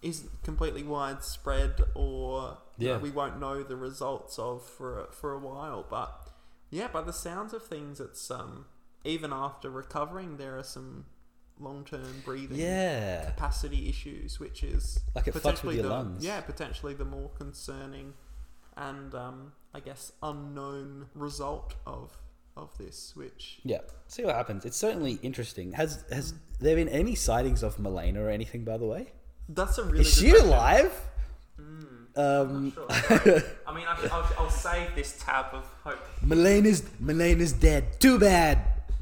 isn't 0.00 0.42
completely 0.44 0.82
widespread 0.82 1.74
or 1.94 2.40
know, 2.78 2.86
Yeah. 2.86 2.98
we 2.98 3.10
won't 3.10 3.38
know 3.38 3.62
the 3.62 3.76
results 3.76 4.38
of 4.38 4.64
for 4.64 5.00
a, 5.00 5.12
for 5.12 5.32
a 5.34 5.38
while. 5.38 5.84
But 5.90 6.30
yeah, 6.70 6.88
by 6.88 7.02
the 7.02 7.12
sounds 7.12 7.52
of 7.52 7.66
things, 7.66 8.00
it's 8.00 8.30
um 8.30 8.66
even 9.04 9.32
after 9.32 9.68
recovering, 9.70 10.36
there 10.36 10.56
are 10.56 10.62
some 10.62 11.06
long 11.60 11.84
term 11.84 12.22
breathing 12.24 12.58
yeah. 12.58 13.26
capacity 13.26 13.88
issues, 13.88 14.40
which 14.40 14.62
is 14.62 15.00
Like 15.14 15.28
it 15.28 15.30
fucks 15.30 15.34
with 15.34 15.42
potentially 15.44 15.74
your 15.76 15.82
the 15.84 15.88
lungs. 15.90 16.24
yeah 16.24 16.40
potentially 16.40 16.94
the 16.94 17.04
more 17.04 17.28
concerning 17.38 18.14
and 18.76 19.14
um, 19.14 19.52
I 19.74 19.80
guess 19.80 20.12
unknown 20.22 21.06
result 21.14 21.74
of 21.86 22.16
of 22.56 22.76
this, 22.78 23.12
which 23.14 23.60
Yeah, 23.64 23.78
see 24.08 24.24
what 24.24 24.34
happens. 24.34 24.64
It's 24.64 24.76
certainly 24.76 25.18
interesting. 25.22 25.72
Has 25.72 26.04
has 26.10 26.34
there 26.58 26.76
been 26.76 26.88
any 26.88 27.14
sightings 27.14 27.62
of 27.62 27.78
Melania 27.78 28.20
or 28.22 28.30
anything? 28.30 28.64
By 28.64 28.76
the 28.76 28.86
way, 28.86 29.12
that's 29.48 29.78
a 29.78 29.84
really 29.84 30.00
is 30.00 30.12
she 30.18 30.30
question. 30.30 30.48
alive? 30.48 30.92
I'm 31.58 31.96
Um, 32.16 32.72
sure. 32.72 32.86
I 33.66 33.74
mean, 33.74 33.86
I, 33.86 33.96
I'll, 34.12 34.28
I'll 34.38 34.50
save 34.50 34.94
this 34.96 35.16
tab 35.24 35.46
of 35.54 35.64
hope. 35.84 36.00
Melania's 36.22 36.82
Melania's 36.98 37.52
dead. 37.52 38.00
Too 38.00 38.18
bad. 38.18 38.58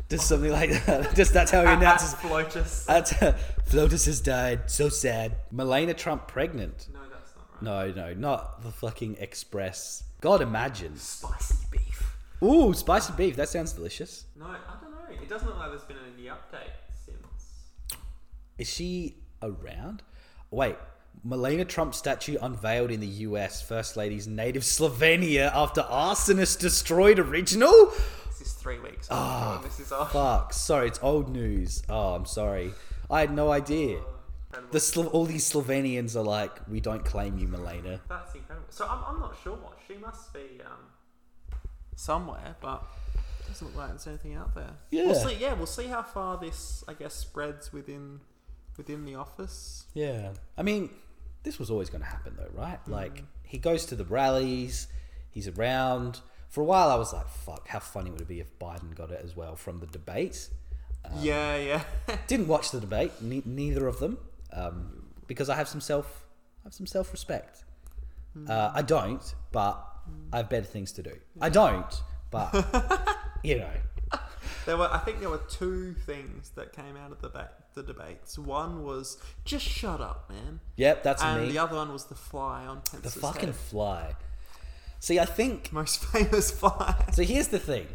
Just 0.09 0.27
something 0.27 0.51
like 0.51 0.71
that. 0.87 1.15
Just 1.15 1.35
that's 1.35 1.51
how 1.51 1.67
he 1.67 1.73
announces. 1.73 2.15
Flotus. 2.15 2.87
That's 2.87 3.13
Flotus 3.69 4.07
has 4.07 4.21
died. 4.21 4.71
So 4.71 4.89
sad. 4.89 5.37
Melania 5.51 5.95
Trump 5.95 6.29
pregnant. 6.29 6.89
No, 6.93 7.01
that's 7.11 7.35
not 7.37 7.85
right. 7.85 7.95
No, 7.97 8.09
no, 8.09 8.15
not 8.15 8.63
the 8.63 8.71
fucking 8.71 9.17
Express. 9.21 10.05
God, 10.21 10.41
imagine. 10.41 10.97
Spicy 10.97 11.55
beef. 11.71 12.17
Ooh, 12.43 12.73
spicy 12.73 13.13
beef. 13.17 13.37
That 13.37 13.49
sounds 13.49 13.73
delicious. 13.73 14.25
No, 14.37 14.47
I 14.47 14.57
don't 14.81 14.91
know. 14.93 15.23
It 15.23 15.29
doesn't 15.29 15.47
look 15.47 15.59
like 15.59 15.71
there's 15.71 15.83
been 15.83 15.97
any 16.17 16.29
update 16.29 16.73
since. 17.05 17.19
Is 18.57 18.69
she 18.69 19.17
around? 19.43 20.03
Wait, 20.51 20.77
Melania 21.23 21.65
Trump 21.65 21.95
statue 21.95 22.37
unveiled 22.41 22.91
in 22.91 23.01
the 23.01 23.07
US. 23.07 23.61
First 23.61 23.97
Lady's 23.97 24.27
native 24.27 24.63
Slovenia 24.63 25.51
after 25.55 25.83
arsonist 25.83 26.59
destroyed 26.61 27.19
original? 27.19 27.93
Is 28.49 28.55
three 28.55 28.79
weeks. 28.79 29.09
After 29.11 29.69
this 29.69 29.79
is 29.79 29.93
off. 29.93 30.13
Fuck. 30.13 30.53
Sorry, 30.55 30.89
it's 30.89 30.99
old 31.03 31.29
news. 31.29 31.83
Oh, 31.89 32.15
I'm 32.15 32.25
sorry. 32.25 32.73
I 33.11 33.21
had 33.21 33.33
no 33.33 33.53
idea. 33.53 33.99
Incredible. 34.47 34.73
The 34.73 34.81
Slo- 34.81 35.07
all 35.09 35.27
these 35.27 35.53
Slovenians 35.53 36.17
are 36.17 36.23
like, 36.23 36.67
we 36.67 36.81
don't 36.81 37.05
claim 37.05 37.37
you, 37.39 37.47
Melania. 37.47 38.01
That's 38.09 38.35
incredible. 38.35 38.67
So 38.71 38.87
I'm, 38.87 39.05
I'm 39.07 39.21
not 39.21 39.37
sure. 39.43 39.55
What 39.57 39.79
she 39.87 39.99
must 39.99 40.33
be 40.33 40.61
um, 40.65 41.59
somewhere, 41.95 42.57
but 42.61 42.83
it 43.15 43.49
doesn't 43.49 43.67
look 43.67 43.77
like 43.77 43.89
there's 43.91 44.07
anything 44.07 44.35
out 44.35 44.55
there. 44.55 44.71
Yeah. 44.91 45.07
We'll 45.07 45.15
see. 45.15 45.37
Yeah, 45.39 45.53
we'll 45.53 45.67
see 45.67 45.87
how 45.87 46.03
far 46.03 46.39
this, 46.39 46.83
I 46.89 46.95
guess, 46.95 47.15
spreads 47.15 47.73
within 47.73 48.21
within 48.79 49.05
the 49.05 49.17
office. 49.17 49.85
Yeah. 49.93 50.31
I 50.57 50.63
mean, 50.63 50.89
this 51.43 51.59
was 51.59 51.71
always 51.71 51.91
going 51.91 52.03
to 52.03 52.09
happen, 52.09 52.35
though, 52.39 52.51
right? 52.59 52.79
Mm. 52.87 52.93
Like, 52.93 53.25
he 53.43 53.59
goes 53.59 53.85
to 53.87 53.95
the 53.95 54.05
rallies, 54.05 54.89
he's 55.31 55.49
around. 55.49 56.21
For 56.49 56.61
a 56.63 56.65
while, 56.65 56.89
I 56.91 56.95
was 56.97 57.13
like, 57.13 57.29
fuck, 57.29 57.69
how 57.69 57.79
funny 57.79 58.11
would 58.11 58.21
it 58.23 58.29
be 58.29 58.41
if 58.41 58.59
Biden 58.59 58.95
got 58.95 59.11
it 59.11 59.21
as 59.23 59.37
well 59.37 59.55
from 59.57 59.81
the 59.81 59.87
debate? 59.87 60.49
yeah, 61.21 61.57
yeah. 61.57 61.83
Didn't 62.27 62.49
watch 62.49 62.71
the 62.71 62.81
debate, 62.81 63.13
ne- 63.21 63.43
neither 63.45 63.87
of 63.87 63.99
them, 63.99 64.19
um, 64.53 65.05
because 65.27 65.49
I 65.49 65.57
have 65.57 65.69
some 65.69 65.81
self, 65.81 66.27
I 66.63 66.69
have 66.69 66.75
some 66.75 66.87
self 66.87 67.13
respect. 67.13 67.65
Uh, 68.49 68.71
I 68.73 68.83
don't, 68.83 69.35
but 69.53 69.85
I 70.33 70.39
have 70.39 70.49
better 70.49 70.65
things 70.67 70.93
to 70.93 71.03
do. 71.03 71.13
I 71.41 71.49
don't, 71.49 71.93
but 72.31 72.55
you 73.43 73.59
know, 73.59 73.71
there 74.65 74.77
were, 74.77 74.89
I 74.93 74.99
think, 74.99 75.19
there 75.21 75.31
were 75.31 75.43
two 75.51 75.95
things 76.07 76.51
that 76.51 76.73
came 76.73 76.97
out 76.97 77.11
of 77.11 77.21
the 77.21 77.31
ba- 77.31 77.51
the 77.75 77.83
debates. 77.83 78.39
One 78.39 78.85
was 78.85 79.17
just 79.45 79.65
shut 79.67 80.01
up, 80.01 80.31
man, 80.31 80.61
yep, 80.77 81.03
that's 81.03 81.23
and 81.23 81.43
me. 81.47 81.53
the 81.53 81.59
other 81.59 81.77
one 81.77 81.93
was 81.93 82.05
the 82.05 82.15
fly 82.15 82.65
on 82.65 82.81
Pence's 82.91 83.15
The 83.15 83.21
fucking 83.21 83.47
head. 83.49 83.57
fly. 83.57 84.15
See, 85.01 85.19
I 85.19 85.25
think 85.25 85.73
most 85.73 86.05
famous 86.13 86.51
fly. 86.51 86.95
So 87.13 87.23
here's 87.23 87.49
the 87.49 87.59
thing. 87.59 87.87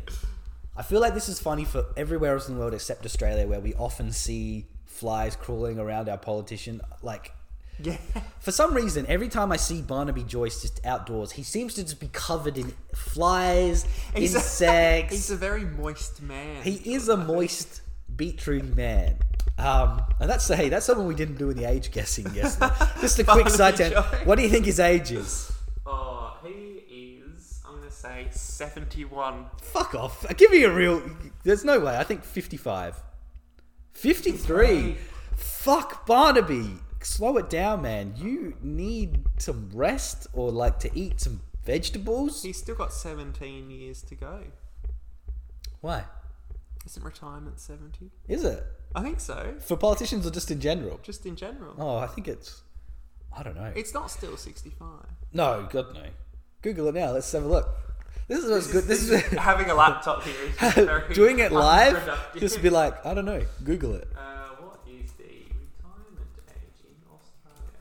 I 0.76 0.82
feel 0.82 1.00
like 1.02 1.14
this 1.14 1.30
is 1.30 1.40
funny 1.40 1.66
for 1.66 1.86
everywhere 1.96 2.34
else 2.34 2.48
in 2.48 2.56
the 2.56 2.60
world 2.60 2.74
except 2.74 3.06
Australia, 3.06 3.46
where 3.48 3.60
we 3.60 3.74
often 3.76 4.12
see 4.12 4.66
flies 4.86 5.36
crawling 5.36 5.78
around 5.80 6.10
our 6.10 6.18
politician. 6.18 6.82
Like, 7.04 7.32
yeah. 7.80 7.98
for 8.40 8.52
some 8.52 8.74
reason, 8.74 9.06
every 9.08 9.28
time 9.30 9.52
I 9.52 9.58
see 9.58 9.82
Barnaby 9.82 10.24
Joyce 10.24 10.62
just 10.64 10.84
outdoors, 10.86 11.34
he 11.34 11.44
seems 11.44 11.76
to 11.76 11.84
just 11.84 12.00
be 12.00 12.10
covered 12.12 12.58
in 12.58 12.74
flies, 12.96 13.86
He's 14.16 14.34
a- 14.34 14.38
insects. 14.38 15.12
He's 15.14 15.30
a 15.32 15.36
very 15.36 15.66
moist 15.66 16.22
man. 16.22 16.64
he 16.64 16.94
is 16.94 17.08
a 17.10 17.18
moist, 17.18 17.82
beetroot 18.16 18.76
man. 18.76 19.18
Um, 19.60 20.02
and 20.20 20.28
that's 20.28 20.48
hey, 20.48 20.70
that's 20.70 20.86
something 20.88 21.06
we 21.06 21.14
didn't 21.14 21.38
do 21.38 21.52
in 21.52 21.58
the 21.58 21.66
age 21.70 21.92
guessing 21.92 22.34
yesterday. 22.34 22.74
Just 23.02 23.20
a 23.20 23.24
quick 23.24 23.50
side 23.50 23.76
tangent. 23.76 24.04
What 24.26 24.38
do 24.38 24.42
you 24.44 24.50
think 24.50 24.66
his 24.66 24.80
age 24.80 25.12
is? 25.12 25.52
Oh, 25.86 26.36
he 26.44 27.20
is. 27.30 27.62
I'm 27.68 27.76
gonna 27.78 27.92
say 28.04 28.28
seventy-one. 28.32 29.46
Fuck 29.62 29.96
off. 29.96 30.26
Give 30.38 30.52
me 30.52 30.64
a 30.64 30.72
real. 30.72 31.02
There's 31.44 31.64
no 31.64 31.80
way. 31.80 31.98
I 31.98 32.04
think 32.04 32.24
55. 32.24 33.02
53. 33.94 34.98
Fuck 35.36 36.06
Barnaby. 36.06 36.72
Slow 37.02 37.38
it 37.38 37.50
down, 37.50 37.82
man. 37.82 38.14
You 38.18 38.56
need 38.62 39.24
some 39.38 39.70
rest 39.74 40.28
or 40.34 40.52
like 40.52 40.80
to 40.80 40.92
eat 40.98 41.22
some 41.22 41.42
vegetables. 41.64 42.44
He's 42.44 42.58
still 42.58 42.76
got 42.76 42.94
17 42.94 43.70
years 43.70 44.02
to 44.04 44.16
go. 44.16 44.42
Why? 45.80 46.04
Isn't 46.86 47.04
retirement 47.04 47.60
70? 47.60 48.12
Is 48.28 48.44
it? 48.44 48.66
I 48.94 49.02
think 49.02 49.22
so. 49.22 49.56
For 49.60 49.78
politicians 49.78 50.28
or 50.28 50.32
just 50.32 50.52
in 50.52 50.60
general? 50.60 51.00
Just 51.04 51.26
in 51.26 51.36
general. 51.38 51.76
Oh, 51.78 51.98
I 51.98 52.08
think 52.08 52.28
it's. 52.28 52.64
I 53.36 53.44
don't 53.44 53.56
know. 53.56 53.72
It's 53.76 53.94
not 53.94 54.12
still 54.12 54.36
65. 54.36 54.88
No, 55.32 55.68
God, 55.72 55.94
no. 55.94 56.04
Google 56.62 56.88
it 56.90 56.96
now. 56.96 57.12
Let's 57.12 57.32
have 57.32 57.44
a 57.44 57.48
look. 57.48 57.68
This 58.28 58.44
is 58.44 58.50
what's 58.50 58.72
good. 58.72 58.86
This 58.86 59.10
is. 59.10 59.22
having 59.38 59.70
a 59.70 59.74
laptop 59.74 60.24
here 60.24 60.36
is 60.46 60.74
very 60.74 61.14
Doing 61.14 61.40
it 61.40 61.52
live, 61.52 62.10
just 62.38 62.62
be 62.62 62.70
like, 62.70 63.06
I 63.06 63.14
don't 63.14 63.26
know. 63.26 63.42
Google 63.64 63.96
it. 63.96 64.08
Uh, 64.16 64.56
what 64.60 64.80
is 64.88 65.12
the 65.14 65.24
retirement 65.24 66.30
age 66.50 66.86
in 66.86 66.96
Australia? 67.12 67.80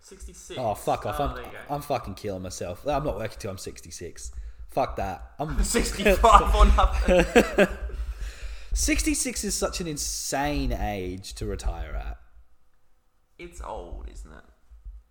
66. 0.00 0.60
Oh 0.60 0.74
fuck 0.74 1.06
off! 1.06 1.16
Oh, 1.18 1.24
I'm, 1.24 1.34
there 1.34 1.44
you 1.44 1.50
go. 1.50 1.74
I'm 1.74 1.82
fucking 1.82 2.14
killing 2.14 2.42
myself. 2.42 2.86
I'm 2.86 3.04
not 3.04 3.16
working 3.16 3.38
till 3.38 3.50
I'm 3.50 3.58
66. 3.58 4.32
Fuck 4.68 4.96
that. 4.96 5.32
I'm 5.38 5.62
65 5.64 6.54
or 6.54 6.64
nothing. 6.76 7.68
66 8.74 9.44
is 9.44 9.54
such 9.54 9.80
an 9.80 9.86
insane 9.86 10.70
age 10.72 11.32
to 11.36 11.46
retire 11.46 11.94
at. 11.94 12.18
It's 13.38 13.62
old, 13.62 14.08
isn't 14.12 14.30
it? 14.30 14.44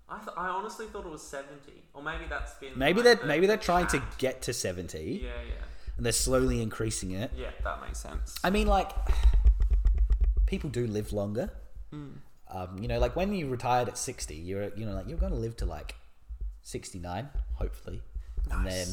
I, 0.08 0.18
th- 0.18 0.30
I 0.38 0.48
honestly 0.48 0.86
thought 0.88 1.06
it 1.06 1.12
was 1.12 1.24
70. 1.24 1.72
Or 1.94 2.04
maybe 2.04 2.26
that's 2.30 2.54
been. 2.56 2.74
Maybe 2.76 2.98
like, 2.98 3.04
they're 3.06 3.16
the- 3.16 3.26
maybe 3.26 3.48
they're 3.48 3.58
trying 3.58 3.88
to 3.88 4.02
get 4.18 4.42
to 4.44 4.54
70 4.54 5.00
Yeah, 5.00 5.30
yeah. 5.48 5.54
and 5.98 6.06
they're 6.06 6.12
slowly 6.14 6.62
increasing 6.62 7.12
it. 7.12 7.32
Yeah, 7.36 7.50
that 7.64 7.82
makes 7.82 8.00
sense. 8.00 8.36
I 8.44 8.50
mean, 8.52 8.68
like, 8.68 8.92
people 10.46 10.70
do 10.70 10.86
live 10.88 11.12
longer. 11.14 11.50
Hmm. 11.92 12.08
Um, 12.50 12.78
you 12.80 12.88
know, 12.88 13.00
like 13.00 13.16
when 13.16 13.34
you 13.34 13.48
retired 13.50 13.88
at 13.90 13.98
60, 13.98 14.36
you're, 14.36 14.70
you 14.76 14.86
know, 14.86 14.94
like 14.94 15.08
you're 15.08 15.18
going 15.18 15.32
to 15.32 15.38
live 15.38 15.58
to 15.58 15.66
like 15.66 15.96
69, 16.62 17.28
hopefully. 17.54 18.02
And 18.52 18.66
then 18.68 18.88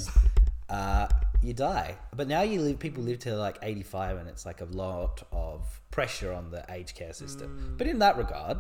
uh, 0.71 1.09
you 1.43 1.53
die. 1.53 1.97
But 2.17 2.27
now 2.29 2.41
you 2.41 2.61
live, 2.63 2.79
people 2.79 3.03
live 3.03 3.19
to 3.21 3.37
like 3.37 3.59
85 3.63 4.17
and 4.17 4.29
it's 4.29 4.47
like 4.47 4.63
a 4.63 4.65
lot 4.65 5.23
of 5.31 5.81
pressure 5.91 6.33
on 6.33 6.51
the 6.51 6.65
aged 6.71 6.97
care 6.97 7.13
system. 7.13 7.49
Hmm. 7.59 7.77
But 7.77 7.87
in 7.87 7.99
that 7.99 8.17
regard, 8.17 8.59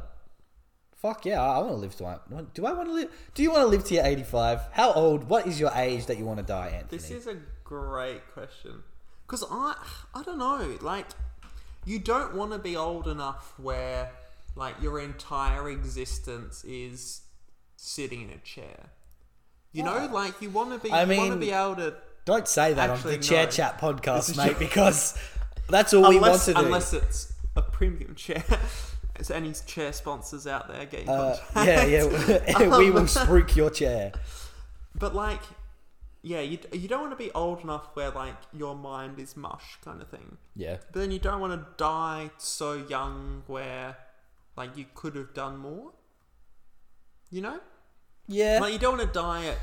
fuck 1.02 1.26
yeah, 1.26 1.42
I 1.42 1.58
want 1.58 1.70
to 1.70 1.74
live 1.74 1.96
to, 1.96 2.20
do 2.54 2.64
I 2.64 2.72
want 2.72 2.88
to 2.88 2.94
live, 2.94 3.10
do 3.34 3.42
you 3.42 3.50
want 3.50 3.62
to 3.62 3.66
live 3.66 3.84
to 3.86 3.94
your 3.94 4.06
85? 4.06 4.60
How 4.70 4.92
old, 4.92 5.24
what 5.24 5.48
is 5.48 5.58
your 5.58 5.72
age 5.74 6.06
that 6.06 6.16
you 6.16 6.24
want 6.24 6.38
to 6.38 6.44
die, 6.44 6.68
Anthony? 6.68 6.98
This 6.98 7.10
is 7.10 7.26
a 7.26 7.36
great 7.64 8.22
question. 8.32 8.84
Because 9.26 9.44
I, 9.50 9.74
I 10.14 10.22
don't 10.22 10.38
know, 10.38 10.78
like, 10.80 11.06
you 11.84 11.98
don't 11.98 12.36
want 12.36 12.52
to 12.52 12.58
be 12.58 12.76
old 12.76 13.08
enough 13.08 13.52
where, 13.56 14.12
like, 14.54 14.80
your 14.80 15.00
entire 15.00 15.68
existence 15.68 16.62
is 16.62 17.22
sitting 17.76 18.22
in 18.22 18.30
a 18.30 18.38
chair. 18.38 18.90
You 19.72 19.82
know, 19.82 20.08
like, 20.12 20.40
you 20.40 20.50
want 20.50 20.70
to 20.70 20.78
be, 20.78 20.92
I 20.92 21.02
you 21.02 21.16
want 21.16 21.30
to 21.30 21.36
mean, 21.36 21.40
be 21.40 21.50
able 21.50 21.76
to. 21.76 21.94
Don't 22.26 22.46
say 22.46 22.74
that 22.74 22.90
on 22.90 23.02
the 23.02 23.18
Chair 23.18 23.46
no. 23.46 23.50
Chat 23.50 23.80
podcast, 23.80 24.36
mate, 24.36 24.58
because 24.58 25.18
that's 25.68 25.92
all 25.92 26.08
we 26.08 26.20
want 26.20 26.40
to 26.42 26.54
do. 26.54 26.60
unless 26.60 26.92
it's 26.92 27.32
a 27.56 27.62
premium 27.62 28.14
chair. 28.14 28.44
Is 29.18 29.28
there 29.28 29.36
any 29.36 29.52
chair 29.52 29.92
sponsors 29.92 30.46
out 30.46 30.68
there 30.68 30.86
getting 30.86 31.08
uh, 31.08 31.36
yeah, 31.56 31.84
yeah, 31.84 32.04
we 32.78 32.90
will 32.90 33.02
spruik 33.02 33.54
your 33.54 33.70
chair. 33.70 34.12
But 34.94 35.14
like, 35.14 35.40
yeah, 36.22 36.40
you, 36.40 36.58
you 36.72 36.88
don't 36.88 37.00
want 37.00 37.12
to 37.12 37.16
be 37.16 37.30
old 37.32 37.62
enough 37.62 37.88
where 37.94 38.10
like 38.10 38.34
your 38.52 38.74
mind 38.74 39.18
is 39.18 39.36
mush 39.36 39.78
kind 39.84 40.00
of 40.00 40.08
thing. 40.08 40.38
Yeah, 40.56 40.78
But 40.92 41.00
then 41.00 41.10
you 41.10 41.18
don't 41.18 41.40
want 41.40 41.52
to 41.60 41.66
die 41.76 42.30
so 42.38 42.74
young 42.74 43.42
where 43.46 43.96
like 44.56 44.76
you 44.76 44.86
could 44.94 45.14
have 45.16 45.34
done 45.34 45.58
more. 45.58 45.92
You 47.30 47.42
know? 47.42 47.60
yeah. 48.28 48.58
Like 48.60 48.72
you 48.72 48.78
don't 48.78 48.98
want 48.98 49.12
to 49.12 49.18
die 49.18 49.46
at 49.46 49.58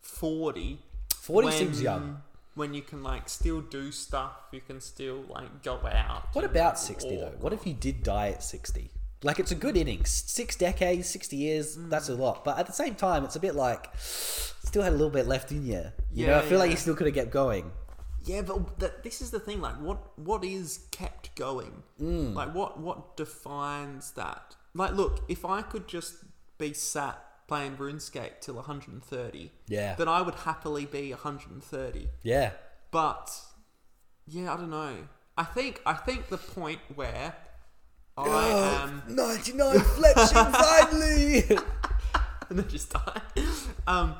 40. 0.00 0.78
40 1.14 1.46
when- 1.46 1.56
seems 1.56 1.82
young. 1.82 2.22
When 2.54 2.74
you 2.74 2.82
can 2.82 3.02
like 3.02 3.28
still 3.28 3.60
do 3.62 3.90
stuff, 3.92 4.32
you 4.52 4.60
can 4.60 4.80
still 4.80 5.24
like 5.28 5.62
go 5.62 5.80
out. 5.86 6.28
What 6.34 6.44
about 6.44 6.78
60 6.78 7.16
though? 7.16 7.34
What 7.40 7.52
if 7.52 7.66
you 7.66 7.72
did 7.72 8.02
die 8.02 8.28
at 8.28 8.42
60? 8.42 8.90
Like 9.24 9.38
it's 9.38 9.52
a 9.52 9.54
good 9.54 9.76
innings. 9.76 10.10
Six 10.10 10.56
decades, 10.56 11.08
60 11.08 11.36
years, 11.36 11.76
Mm. 11.78 11.88
that's 11.90 12.08
a 12.08 12.14
lot. 12.14 12.44
But 12.44 12.58
at 12.58 12.66
the 12.66 12.72
same 12.72 12.94
time, 12.94 13.24
it's 13.24 13.36
a 13.36 13.40
bit 13.40 13.54
like 13.54 13.88
still 13.96 14.82
had 14.82 14.92
a 14.92 14.96
little 14.96 15.10
bit 15.10 15.26
left 15.26 15.50
in 15.52 15.64
you. 15.64 15.84
You 16.12 16.26
know, 16.26 16.38
I 16.38 16.42
feel 16.42 16.58
like 16.58 16.70
you 16.70 16.76
still 16.76 16.94
could 16.94 17.06
have 17.06 17.14
kept 17.16 17.30
going. 17.30 17.70
Yeah, 18.24 18.42
but 18.42 18.78
th- 18.78 18.92
this 19.02 19.20
is 19.20 19.30
the 19.30 19.40
thing. 19.40 19.60
Like, 19.60 19.76
what 19.80 20.16
what 20.18 20.44
is 20.44 20.86
kept 20.90 21.34
going? 21.34 21.82
Mm. 22.00 22.34
Like, 22.34 22.54
what 22.54 22.78
what 22.80 23.16
defines 23.16 24.12
that? 24.12 24.56
Like, 24.74 24.92
look, 24.92 25.24
if 25.28 25.44
I 25.44 25.62
could 25.62 25.88
just 25.88 26.16
be 26.58 26.72
sat 26.74 27.18
playing 27.52 27.76
RuneScape 27.76 28.40
till 28.40 28.54
130, 28.54 29.50
Yeah. 29.68 29.94
then 29.96 30.08
I 30.08 30.22
would 30.22 30.36
happily 30.36 30.86
be 30.86 31.10
130. 31.10 32.08
Yeah. 32.22 32.52
But 32.90 33.30
yeah, 34.26 34.54
I 34.54 34.56
don't 34.56 34.70
know. 34.70 34.96
I 35.36 35.44
think 35.44 35.82
I 35.84 35.92
think 35.92 36.30
the 36.30 36.38
point 36.38 36.80
where 36.94 37.34
I 38.16 38.48
am 38.82 39.02
99 39.06 39.76
fletching 39.98 40.50
finally! 40.50 41.42
and 42.48 42.58
then 42.58 42.68
just 42.70 42.90
die. 42.90 43.20
Um, 43.86 44.14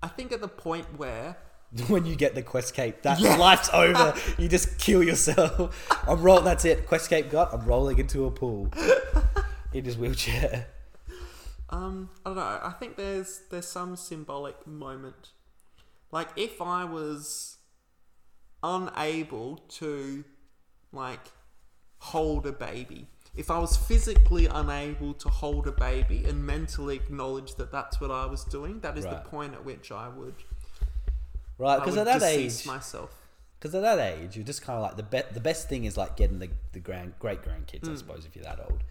I 0.00 0.06
think 0.06 0.30
at 0.30 0.40
the 0.40 0.46
point 0.46 0.86
where 0.96 1.36
when 1.88 2.06
you 2.06 2.14
get 2.14 2.36
the 2.36 2.42
quest 2.42 2.72
cape, 2.74 3.02
that 3.02 3.20
life's 3.20 3.68
over. 3.72 4.14
You 4.38 4.46
just 4.46 4.78
kill 4.78 5.02
yourself. 5.02 5.90
I'm 6.06 6.22
roll. 6.22 6.40
That's 6.40 6.64
it. 6.64 6.86
Quest 6.86 7.10
cape 7.10 7.32
got. 7.32 7.52
I'm 7.52 7.64
rolling 7.66 7.98
into 7.98 8.26
a 8.26 8.30
pool 8.30 8.72
in 9.72 9.84
his 9.84 9.98
wheelchair. 9.98 10.68
Um, 11.70 12.10
I 12.24 12.28
don't 12.30 12.36
know. 12.36 12.60
I 12.62 12.74
think 12.78 12.96
there's 12.96 13.40
there's 13.50 13.66
some 13.66 13.96
symbolic 13.96 14.66
moment. 14.66 15.30
Like 16.12 16.28
if 16.36 16.62
I 16.62 16.84
was 16.84 17.58
unable 18.62 19.56
to 19.68 20.24
like 20.92 21.20
hold 21.98 22.46
a 22.46 22.52
baby, 22.52 23.08
if 23.36 23.50
I 23.50 23.58
was 23.58 23.76
physically 23.76 24.46
unable 24.46 25.14
to 25.14 25.28
hold 25.28 25.66
a 25.66 25.72
baby 25.72 26.24
and 26.24 26.44
mentally 26.46 26.96
acknowledge 26.96 27.56
that 27.56 27.72
that's 27.72 28.00
what 28.00 28.10
I 28.10 28.26
was 28.26 28.44
doing, 28.44 28.80
that 28.80 28.96
is 28.96 29.04
Right. 29.04 29.22
the 29.22 29.28
point 29.28 29.54
at 29.54 29.64
which 29.64 29.90
I 29.92 30.08
would 30.08 30.34
Right? 31.58 31.78
Because 31.78 31.96
at 31.96 32.04
that 32.04 32.22
age, 32.22 32.66
myself. 32.66 33.10
because 33.58 33.74
at 33.74 33.80
that 33.80 33.98
age, 33.98 34.36
you're 34.36 34.44
just 34.44 34.60
kind 34.62 34.76
of 34.76 34.82
like 34.82 34.96
the 34.96 35.02
be- 35.02 35.32
the 35.34 35.40
best 35.40 35.68
thing 35.70 35.84
is 35.86 35.96
like 35.96 36.14
getting 36.16 36.38
the 36.38 36.50
the 36.72 36.80
grand 36.80 37.14
great 37.18 37.42
grandkids. 37.42 37.80
Mm. 37.82 37.92
I 37.92 37.96
suppose 37.96 38.26
if 38.26 38.36
you're 38.36 38.44
that 38.44 38.60
old. 38.60 38.82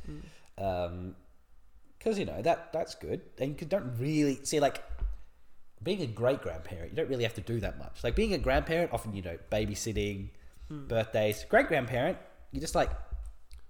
Um, 0.58 1.16
because 2.06 2.20
you 2.20 2.26
know 2.26 2.40
that 2.44 2.72
that's 2.72 2.94
good, 2.94 3.22
and 3.40 3.60
you 3.60 3.66
don't 3.66 3.98
really 3.98 4.38
see 4.46 4.60
like 4.60 4.84
being 5.82 6.02
a 6.02 6.08
great 6.08 6.42
grandparent. 6.42 6.92
You 6.92 6.96
don't 6.98 7.10
really 7.10 7.24
have 7.24 7.34
to 7.34 7.42
do 7.42 7.60
that 7.62 7.80
much. 7.80 8.04
Like 8.04 8.16
being 8.16 8.34
a 8.34 8.38
grandparent, 8.38 8.94
often 8.94 9.14
you 9.16 9.24
know 9.24 9.38
babysitting, 9.52 10.30
Hmm. 10.70 10.88
birthdays. 10.88 11.46
Great 11.50 11.68
grandparent, 11.68 12.18
you 12.52 12.62
just 12.62 12.76
like 12.76 12.92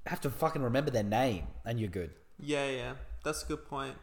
have 0.05 0.19
to 0.21 0.29
fucking 0.29 0.61
remember 0.61 0.91
their 0.91 1.03
name, 1.03 1.47
and 1.65 1.79
you're 1.79 1.89
good. 1.89 2.11
Yeah, 2.37 2.67
yeah, 2.69 2.93
that's 3.23 3.43
a 3.43 3.47
good 3.47 3.65
point. 3.65 3.95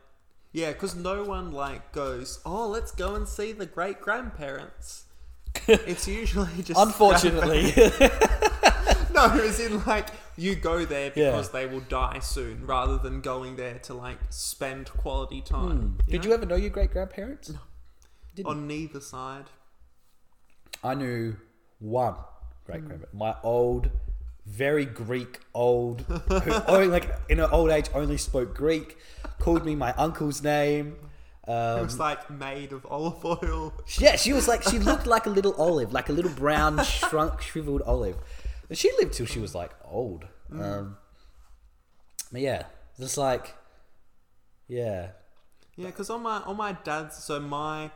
Yeah, 0.52 0.72
because 0.72 0.94
no 0.94 1.24
one 1.24 1.52
like 1.52 1.92
goes, 1.92 2.40
"Oh, 2.46 2.68
let's 2.68 2.90
go 2.92 3.14
and 3.14 3.28
see 3.28 3.52
the 3.52 3.66
great 3.66 4.00
grandparents." 4.00 5.04
it's 5.68 6.08
usually 6.08 6.62
just 6.62 6.80
Unfortunately, 6.80 7.72
no, 9.14 9.26
as 9.42 9.60
in 9.60 9.84
like 9.84 10.08
you 10.36 10.54
go 10.54 10.84
there 10.84 11.12
Yeah. 11.14 11.30
because 11.30 11.50
they 11.50 11.66
will 11.66 11.80
die 11.80 12.18
soon, 12.20 12.66
rather 12.66 12.98
than 12.98 13.20
going 13.20 13.56
there 13.56 13.78
to 13.80 13.94
like 13.94 14.18
spend 14.30 14.90
quality 14.90 15.40
time. 15.42 15.78
Hmm. 15.98 16.10
did 16.10 16.24
you 16.24 16.32
ever 16.32 16.46
know 16.46 16.56
your 16.56 16.70
great 16.70 16.90
grandparents? 16.92 17.50
No. 17.50 17.58
Didn't 18.34 18.48
On 18.48 18.66
neither 18.66 19.00
side. 19.00 19.46
I 20.82 20.94
knew 20.94 21.36
one 21.78 22.14
Hmm. 22.14 22.20
great 22.66 22.84
grandparent. 22.86 23.14
My 23.14 23.34
old, 23.42 23.90
very 24.46 24.84
Greek 24.84 25.40
old, 25.54 26.00
who 26.02 26.52
only, 26.66 26.88
like 26.88 27.10
in 27.28 27.38
her 27.38 27.48
old 27.52 27.70
age 27.70 27.88
only 27.94 28.16
spoke 28.16 28.54
Greek, 28.54 28.96
called 29.38 29.64
me 29.64 29.74
my 29.74 29.92
uncle's 29.94 30.42
name. 30.42 30.96
it 31.46 31.50
Um, 31.50 31.82
was 31.84 31.98
like 31.98 32.30
made 32.30 32.72
of 32.72 32.86
olive 32.86 33.24
oil. 33.24 33.72
yeah, 33.98 34.16
she 34.16 34.32
was 34.32 34.46
like 34.48 34.62
she 34.62 34.78
looked 34.78 35.06
like 35.06 35.26
a 35.26 35.30
little 35.30 35.54
olive, 35.54 35.92
like 35.92 36.08
a 36.08 36.12
little 36.12 36.30
brown, 36.32 36.82
shrunk, 36.84 37.40
shriveled 37.42 37.82
olive. 37.82 38.16
And 38.68 38.78
she 38.78 38.90
lived 38.98 39.12
till 39.12 39.26
she 39.26 39.40
was 39.40 39.54
like 39.54 39.72
old. 39.84 40.24
Hmm. 40.50 40.62
Um, 40.62 40.96
but 42.30 42.40
yeah, 42.40 42.64
just 42.98 43.18
like 43.18 43.54
yeah, 44.68 45.08
Yeah, 45.76 45.86
because 45.86 46.10
on 46.10 46.22
my 46.22 46.38
on 46.38 46.56
my 46.56 46.72
dad's 46.72 47.16
so 47.16 47.40
my 47.40 47.90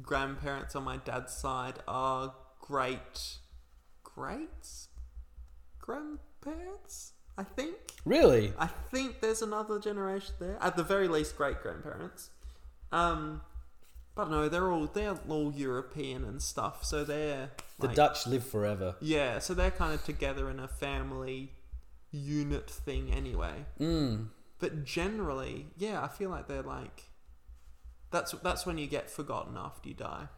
grandparents 0.00 0.74
on 0.74 0.84
my 0.84 0.96
dad's 0.96 1.34
side 1.34 1.74
are 1.86 2.34
great 2.60 3.38
greats 4.02 4.88
grandparents. 5.82 7.12
I 7.36 7.44
think. 7.44 7.76
really. 8.04 8.52
I 8.58 8.66
think 8.66 9.20
there's 9.20 9.42
another 9.42 9.78
generation 9.78 10.34
there. 10.38 10.58
At 10.60 10.76
the 10.76 10.84
very 10.84 11.08
least, 11.08 11.36
great 11.36 11.62
grandparents. 11.62 12.30
Um, 12.92 13.40
but 14.14 14.30
no, 14.30 14.48
they're 14.48 14.70
all 14.70 14.86
they're 14.86 15.18
all 15.28 15.52
European 15.52 16.24
and 16.24 16.40
stuff. 16.42 16.84
So 16.84 17.04
they're 17.04 17.50
The 17.78 17.86
like- 17.88 17.96
Dutch 17.96 18.26
live 18.26 18.46
forever. 18.46 18.96
Yeah, 19.00 19.38
so 19.38 19.54
they're 19.54 19.70
kind 19.70 19.94
of 19.94 20.04
together 20.04 20.50
in 20.50 20.60
a 20.60 20.68
family 20.68 21.52
unit 22.10 22.68
thing 22.70 23.12
anyway. 23.12 23.64
Mm. 23.80 24.28
But 24.58 24.84
generally, 24.84 25.66
yeah, 25.76 26.02
I 26.02 26.08
feel 26.08 26.30
like 26.30 26.46
they're 26.46 26.62
like 26.62 27.04
that's 28.10 28.32
that's 28.42 28.66
when 28.66 28.78
you 28.78 28.86
get 28.86 29.10
forgotten 29.10 29.56
after 29.56 29.88
you 29.88 29.94
die. 29.94 30.28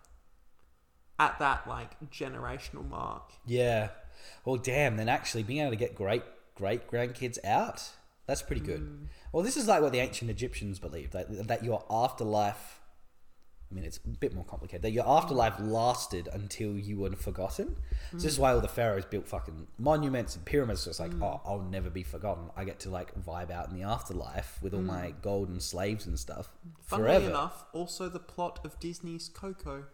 At 1.19 1.39
that 1.39 1.69
like 1.69 1.99
generational 2.11 2.89
mark. 2.89 3.33
Yeah. 3.47 3.89
Well, 4.45 4.57
damn. 4.57 4.97
Then 4.97 5.09
actually 5.09 5.43
being 5.43 5.61
able 5.61 5.71
to 5.71 5.77
get 5.77 5.95
great 5.95 6.23
great 6.55 6.89
grandkids 6.91 7.45
out, 7.45 7.83
that's 8.27 8.43
pretty 8.43 8.63
good. 8.63 9.09
Well, 9.33 9.43
this 9.43 9.57
is 9.57 9.67
like 9.67 9.83
what 9.83 9.93
the 9.93 9.99
ancient 9.99 10.31
Egyptians 10.31 10.79
believed 10.79 11.13
that 11.13 11.49
that 11.49 11.65
your 11.65 11.85
afterlife. 11.91 12.81
I 13.75 13.77
mean, 13.77 13.85
it's 13.85 13.99
a 13.99 14.09
bit 14.09 14.33
more 14.33 14.45
complicated. 14.45 14.83
That 14.83 14.93
your 14.93 15.05
afterlife 15.09 15.59
lasted 15.59 16.29
until 16.33 16.79
you 16.79 16.99
were 16.99 17.11
forgotten. 17.17 17.75
So 18.13 18.19
this 18.19 18.27
is 18.27 18.39
why 18.39 18.53
all 18.53 18.61
the 18.61 18.69
pharaohs 18.69 19.05
built 19.05 19.27
fucking 19.27 19.67
monuments 19.79 20.37
and 20.37 20.45
pyramids. 20.45 20.83
So 20.83 20.91
it's 20.91 21.01
like, 21.01 21.11
oh, 21.21 21.41
I'll 21.45 21.67
never 21.71 21.91
be 21.91 22.05
forgotten. 22.05 22.45
I 22.57 22.63
get 22.65 22.79
to 22.81 22.91
like 22.91 23.13
vibe 23.21 23.51
out 23.51 23.71
in 23.71 23.77
the 23.77 23.83
afterlife 23.83 24.59
with 24.63 24.75
all 24.75 24.81
my 24.81 25.13
golden 25.23 25.59
slaves 25.59 26.07
and 26.07 26.17
stuff 26.17 26.51
Funnily 26.83 27.09
forever. 27.09 27.29
enough, 27.31 27.65
also 27.73 28.09
the 28.09 28.21
plot 28.21 28.61
of 28.65 28.79
Disney's 28.79 29.29
Coco. 29.29 29.87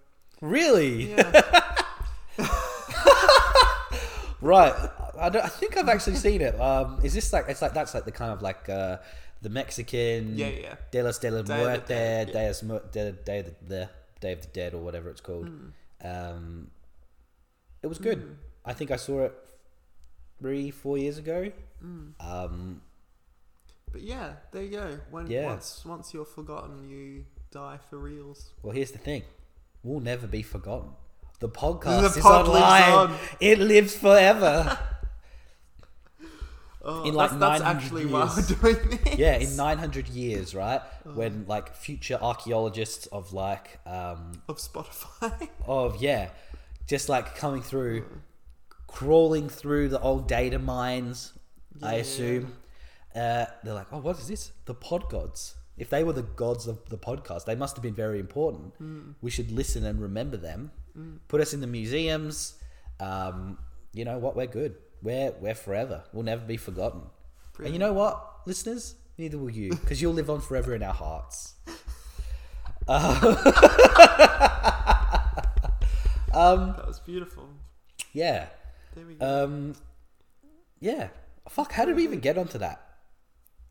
Really? 0.42 1.12
Yeah. 1.12 1.76
Right. 4.40 4.72
I, 5.18 5.28
don't, 5.28 5.44
I 5.44 5.48
think 5.48 5.76
I've 5.76 5.88
actually 5.88 6.16
seen 6.16 6.40
it. 6.40 6.58
Um, 6.58 6.98
is 7.02 7.12
this 7.12 7.32
like 7.32 7.46
it's 7.48 7.60
like 7.60 7.74
that's 7.74 7.92
like 7.94 8.04
the 8.04 8.12
kind 8.12 8.32
of 8.32 8.40
like 8.42 8.68
uh, 8.68 8.96
the 9.42 9.48
Mexican 9.48 10.36
Yeah, 10.36 10.48
yeah. 10.48 10.74
De 10.90 11.02
los 11.02 11.18
de 11.18 11.30
la 11.30 11.36
Day 11.36 11.40
of 11.40 11.46
the 11.46 11.56
Muerte, 11.56 11.86
Dead, 11.88 12.28
yeah. 12.28 12.34
Day, 12.34 12.48
of 12.48 12.90
Day, 12.92 13.14
Day 13.24 13.38
of 13.40 13.46
the, 13.46 13.54
the 13.68 13.88
Day 14.20 14.32
of 14.32 14.40
the 14.42 14.46
Dead 14.48 14.74
or 14.74 14.78
whatever 14.82 15.08
it's 15.10 15.20
called. 15.20 15.48
Hmm. 15.48 15.68
Um, 16.06 16.70
it 17.82 17.86
was 17.86 17.98
good. 17.98 18.36
I 18.64 18.72
think 18.74 18.90
I 18.90 18.96
saw 18.96 19.24
it 19.24 19.34
three, 20.38 20.70
four 20.70 20.98
years 20.98 21.18
ago. 21.18 21.50
Hmm. 21.80 22.08
Um, 22.20 22.82
But 23.92 24.02
yeah, 24.02 24.34
there 24.52 24.62
you 24.62 24.70
go. 24.70 24.98
When 25.10 25.26
Yeah. 25.30 25.46
once 25.46 25.84
once 25.84 26.12
you're 26.14 26.24
forgotten, 26.26 26.88
you 26.88 27.24
die 27.50 27.78
for 27.88 27.98
reals. 27.98 28.50
well, 28.62 28.72
here's 28.74 28.92
the 28.92 28.98
thing: 28.98 29.22
we'll 29.82 30.00
never 30.00 30.26
be 30.26 30.42
forgotten. 30.42 30.90
The 31.40 31.48
podcast 31.48 32.00
The 32.12 32.18
is 32.18 32.22
pod 32.22 32.46
online. 32.48 32.92
on. 32.92 33.16
It 33.40 33.58
lives 33.58 33.96
forever. 33.96 34.78
Oh, 36.82 37.04
In, 37.04 37.14
like, 37.14 37.30
that's, 37.30 37.40
that's 37.40 37.62
900 37.62 37.82
actually 37.82 38.06
why 38.06 38.24
years. 38.24 38.50
we're 38.62 38.72
doing 38.74 38.98
this. 39.04 39.18
Yeah, 39.18 39.36
in 39.36 39.54
900 39.56 40.08
years, 40.08 40.54
right? 40.54 40.80
When 41.04 41.44
like 41.46 41.74
future 41.76 42.18
archaeologists 42.20 43.06
of 43.06 43.32
like 43.32 43.78
um 43.86 44.42
of 44.48 44.58
Spotify. 44.58 45.48
of 45.66 46.00
yeah, 46.02 46.30
just 46.86 47.08
like 47.08 47.34
coming 47.36 47.62
through 47.62 48.04
crawling 48.86 49.48
through 49.48 49.88
the 49.88 50.00
old 50.00 50.26
data 50.26 50.58
mines, 50.58 51.32
I 51.82 51.94
assume. 51.94 52.56
Uh, 53.14 53.46
they're 53.62 53.74
like, 53.74 53.88
"Oh, 53.92 53.98
what 53.98 54.18
is 54.18 54.28
this? 54.28 54.52
The 54.64 54.74
pod 54.74 55.08
gods." 55.10 55.56
If 55.76 55.88
they 55.88 56.04
were 56.04 56.12
the 56.12 56.22
gods 56.22 56.66
of 56.66 56.88
the 56.90 56.98
podcast, 56.98 57.46
they 57.46 57.54
must 57.54 57.74
have 57.76 57.82
been 57.82 57.94
very 57.94 58.18
important. 58.20 58.74
We 59.22 59.30
should 59.30 59.50
listen 59.50 59.84
and 59.84 60.00
remember 60.00 60.36
them. 60.36 60.70
Put 61.28 61.40
us 61.40 61.52
in 61.54 61.60
the 61.60 61.66
museums. 61.66 62.54
Um, 63.00 63.58
you 63.94 64.04
know 64.04 64.18
what? 64.18 64.36
We're 64.36 64.46
good. 64.46 64.76
We're 65.02 65.32
we're 65.40 65.54
forever. 65.54 66.04
We'll 66.12 66.24
never 66.24 66.44
be 66.44 66.56
forgotten. 66.56 67.02
And 67.58 67.72
you 67.72 67.78
know 67.78 67.92
what, 67.92 68.46
listeners? 68.46 68.94
Neither 69.18 69.36
will 69.38 69.50
you, 69.50 69.70
because 69.70 70.00
you'll 70.00 70.14
live 70.14 70.30
on 70.30 70.40
forever 70.40 70.74
in 70.74 70.82
our 70.82 70.94
hearts. 70.94 71.54
um 76.32 76.74
that 76.76 76.86
was 76.86 77.00
beautiful. 77.00 77.48
Yeah. 78.12 78.46
There 78.94 79.06
we 79.06 79.14
go. 79.14 79.44
Um, 79.44 79.74
yeah. 80.80 81.08
Fuck. 81.48 81.72
How 81.72 81.84
did 81.84 81.96
we 81.96 82.04
even 82.04 82.20
get 82.20 82.38
onto 82.38 82.58
that? 82.58 82.80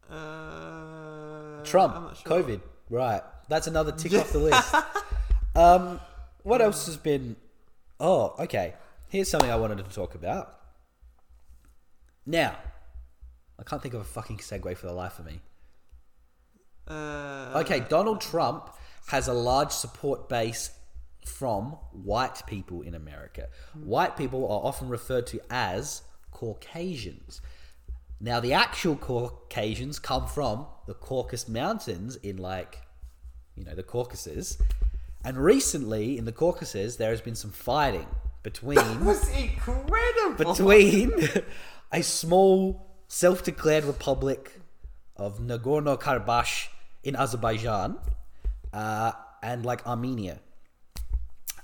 uh, 0.10 1.64
Trump, 1.64 2.16
sure. 2.16 2.44
COVID. 2.44 2.62
Right. 2.90 3.22
That's 3.48 3.68
another 3.68 3.92
tick 3.92 4.14
off 4.14 4.32
the 4.32 4.40
list. 4.50 4.76
Um, 5.56 6.00
what 6.44 6.62
else 6.62 6.86
has 6.88 6.98
been? 6.98 7.36
Oh, 8.00 8.34
okay. 8.40 8.76
Here's 9.10 9.28
something 9.28 9.50
I 9.52 9.56
wanted 9.56 9.78
to 9.78 9.84
talk 9.84 10.16
about. 10.16 10.59
Now, 12.30 12.56
I 13.58 13.64
can't 13.64 13.82
think 13.82 13.96
of 13.96 14.02
a 14.02 14.04
fucking 14.06 14.38
segue 14.38 14.78
for 14.78 14.86
the 14.86 14.94
life 14.94 15.18
of 15.18 15.26
me. 15.26 15.40
Uh, 16.88 17.54
Okay, 17.56 17.80
Donald 17.90 18.22
Trump 18.22 18.70
has 19.08 19.28
a 19.28 19.34
large 19.34 19.72
support 19.72 20.30
base 20.30 20.70
from 21.26 21.72
white 21.92 22.44
people 22.46 22.84
in 22.84 22.94
America. 22.94 23.48
White 23.74 24.16
people 24.16 24.44
are 24.46 24.62
often 24.64 24.90
referred 24.90 25.26
to 25.28 25.40
as 25.50 26.04
Caucasians. 26.30 27.42
Now, 28.22 28.40
the 28.40 28.54
actual 28.54 28.96
Caucasians 28.96 29.98
come 29.98 30.28
from 30.28 30.68
the 30.86 30.94
Caucasus 30.94 31.50
Mountains 31.50 32.16
in, 32.18 32.38
like, 32.38 32.78
you 33.56 33.64
know, 33.66 33.74
the 33.74 33.82
Caucasus. 33.82 34.60
And 35.26 35.36
recently, 35.36 36.16
in 36.20 36.26
the 36.26 36.32
Caucasus, 36.32 36.98
there 36.98 37.10
has 37.10 37.22
been 37.22 37.36
some 37.36 37.52
fighting 37.52 38.06
between 38.44 38.76
That 38.76 39.00
was 39.02 39.28
incredible. 39.36 40.54
between 40.54 41.12
a 41.92 42.02
small 42.02 42.88
self-declared 43.08 43.84
republic 43.86 44.60
of 45.18 45.40
Nagorno-Karabakh 45.40 46.68
in 47.04 47.16
Azerbaijan 47.16 47.98
uh, 48.74 49.12
and 49.42 49.66
like 49.66 49.86
Armenia. 49.88 50.40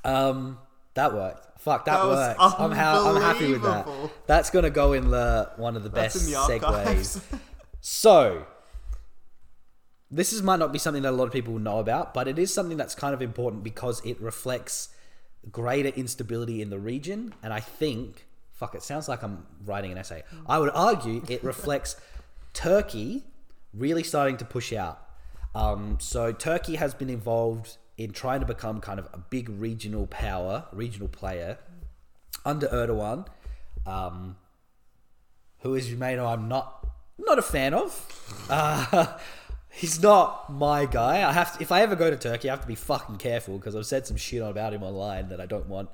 Um, 0.03 0.59
that 0.93 1.13
worked. 1.13 1.59
Fuck, 1.59 1.85
that, 1.85 1.97
That 1.97 2.07
worked. 2.07 2.39
I'm, 2.39 2.71
ha- 2.71 3.09
I'm 3.09 3.21
happy 3.21 3.51
with 3.51 3.63
that. 3.63 3.87
That's 4.27 4.49
gonna 4.49 4.69
go 4.69 4.93
in 4.93 5.09
the 5.09 5.51
one 5.57 5.75
of 5.75 5.83
the 5.83 5.89
That's 5.89 6.15
best 6.15 6.25
the 6.27 6.59
segues. 6.59 7.21
So, 7.81 8.45
this 10.11 10.31
is 10.31 10.41
might 10.41 10.59
not 10.59 10.71
be 10.71 10.79
something 10.79 11.03
that 11.03 11.11
a 11.11 11.15
lot 11.15 11.25
of 11.25 11.33
people 11.33 11.53
will 11.53 11.61
know 11.61 11.79
about, 11.79 12.13
but 12.13 12.27
it 12.27 12.39
is 12.39 12.53
something 12.53 12.77
that's 12.77 12.95
kind 12.95 13.13
of 13.13 13.21
important 13.21 13.63
because 13.63 14.03
it 14.05 14.19
reflects 14.21 14.89
greater 15.51 15.89
instability 15.89 16.61
in 16.61 16.69
the 16.69 16.79
region. 16.79 17.33
And 17.43 17.53
I 17.53 17.59
think, 17.59 18.25
fuck, 18.55 18.73
it 18.73 18.81
sounds 18.81 19.07
like 19.07 19.21
I'm 19.21 19.45
writing 19.65 19.91
an 19.91 19.97
essay. 19.97 20.23
I 20.47 20.57
would 20.59 20.71
argue 20.73 21.21
it 21.29 21.43
reflects 21.43 21.97
Turkey 22.53 23.23
really 23.73 24.03
starting 24.03 24.37
to 24.37 24.45
push 24.45 24.73
out. 24.73 25.01
Um, 25.53 25.97
so 25.99 26.31
Turkey 26.31 26.75
has 26.75 26.93
been 26.93 27.09
involved 27.09 27.77
in 27.97 28.11
trying 28.11 28.39
to 28.39 28.45
become 28.45 28.81
kind 28.81 28.99
of 28.99 29.07
a 29.13 29.17
big 29.17 29.49
regional 29.49 30.07
power, 30.07 30.65
regional 30.71 31.07
player 31.07 31.57
under 32.43 32.67
Erdogan. 32.67 33.27
Um, 33.85 34.37
who, 35.59 35.75
as 35.75 35.89
you 35.89 35.97
may 35.97 36.15
know, 36.15 36.27
I'm 36.27 36.47
not 36.47 36.87
not 37.17 37.39
a 37.39 37.41
fan 37.41 37.73
of. 37.73 38.45
Uh, 38.49 39.17
he's 39.69 40.01
not 40.01 40.51
my 40.51 40.85
guy. 40.85 41.27
I 41.27 41.31
have 41.31 41.57
to, 41.57 41.61
if 41.61 41.71
I 41.71 41.81
ever 41.81 41.95
go 41.95 42.09
to 42.09 42.17
Turkey, 42.17 42.49
I 42.49 42.53
have 42.53 42.61
to 42.61 42.67
be 42.67 42.75
fucking 42.75 43.17
careful 43.17 43.57
because 43.57 43.75
I've 43.75 43.85
said 43.85 44.05
some 44.05 44.17
shit 44.17 44.41
about 44.41 44.73
him 44.73 44.83
online 44.83 45.29
that 45.29 45.39
I 45.39 45.45
don't 45.45 45.67
want 45.67 45.89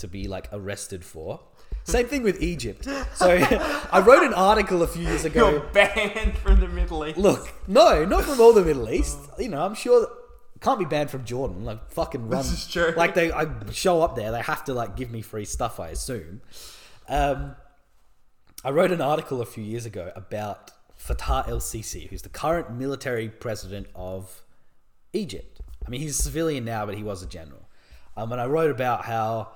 to 0.00 0.08
be 0.08 0.28
like 0.28 0.48
arrested 0.52 1.04
for. 1.04 1.40
Same 1.84 2.06
thing 2.06 2.22
with 2.22 2.42
Egypt. 2.42 2.84
So 3.14 3.30
I 3.92 4.00
wrote 4.00 4.22
an 4.24 4.34
article 4.34 4.82
a 4.82 4.86
few 4.86 5.02
years 5.02 5.24
ago. 5.24 5.50
You're 5.50 5.60
banned 5.60 6.36
from 6.38 6.60
the 6.60 6.68
Middle 6.68 7.06
East. 7.06 7.18
Look, 7.18 7.52
no, 7.66 8.04
not 8.04 8.24
from 8.24 8.40
all 8.40 8.52
the 8.52 8.64
Middle 8.64 8.90
East. 8.90 9.18
You 9.38 9.48
know, 9.48 9.64
I'm 9.64 9.74
sure 9.74 10.06
can't 10.60 10.78
be 10.78 10.84
banned 10.84 11.10
from 11.10 11.24
Jordan. 11.24 11.64
Like 11.64 11.90
fucking 11.90 12.28
run. 12.28 12.42
This 12.42 12.52
is 12.52 12.66
true. 12.68 12.92
Like 12.96 13.14
they, 13.14 13.32
I 13.32 13.46
show 13.72 14.02
up 14.02 14.14
there, 14.14 14.30
they 14.30 14.42
have 14.42 14.64
to 14.64 14.74
like 14.74 14.96
give 14.96 15.10
me 15.10 15.22
free 15.22 15.44
stuff. 15.44 15.80
I 15.80 15.88
assume. 15.88 16.42
Um, 17.08 17.56
I 18.62 18.70
wrote 18.70 18.92
an 18.92 19.00
article 19.00 19.40
a 19.40 19.46
few 19.46 19.64
years 19.64 19.86
ago 19.86 20.12
about 20.14 20.70
Fattah 20.98 21.48
El 21.48 21.60
Sisi, 21.60 22.08
who's 22.08 22.22
the 22.22 22.28
current 22.28 22.70
military 22.72 23.28
president 23.28 23.86
of 23.94 24.42
Egypt. 25.14 25.60
I 25.84 25.88
mean, 25.88 26.02
he's 26.02 26.18
a 26.18 26.22
civilian 26.22 26.64
now, 26.64 26.84
but 26.84 26.94
he 26.94 27.02
was 27.02 27.22
a 27.22 27.26
general. 27.26 27.68
Um, 28.16 28.30
and 28.32 28.40
I 28.40 28.46
wrote 28.46 28.70
about 28.70 29.06
how 29.06 29.48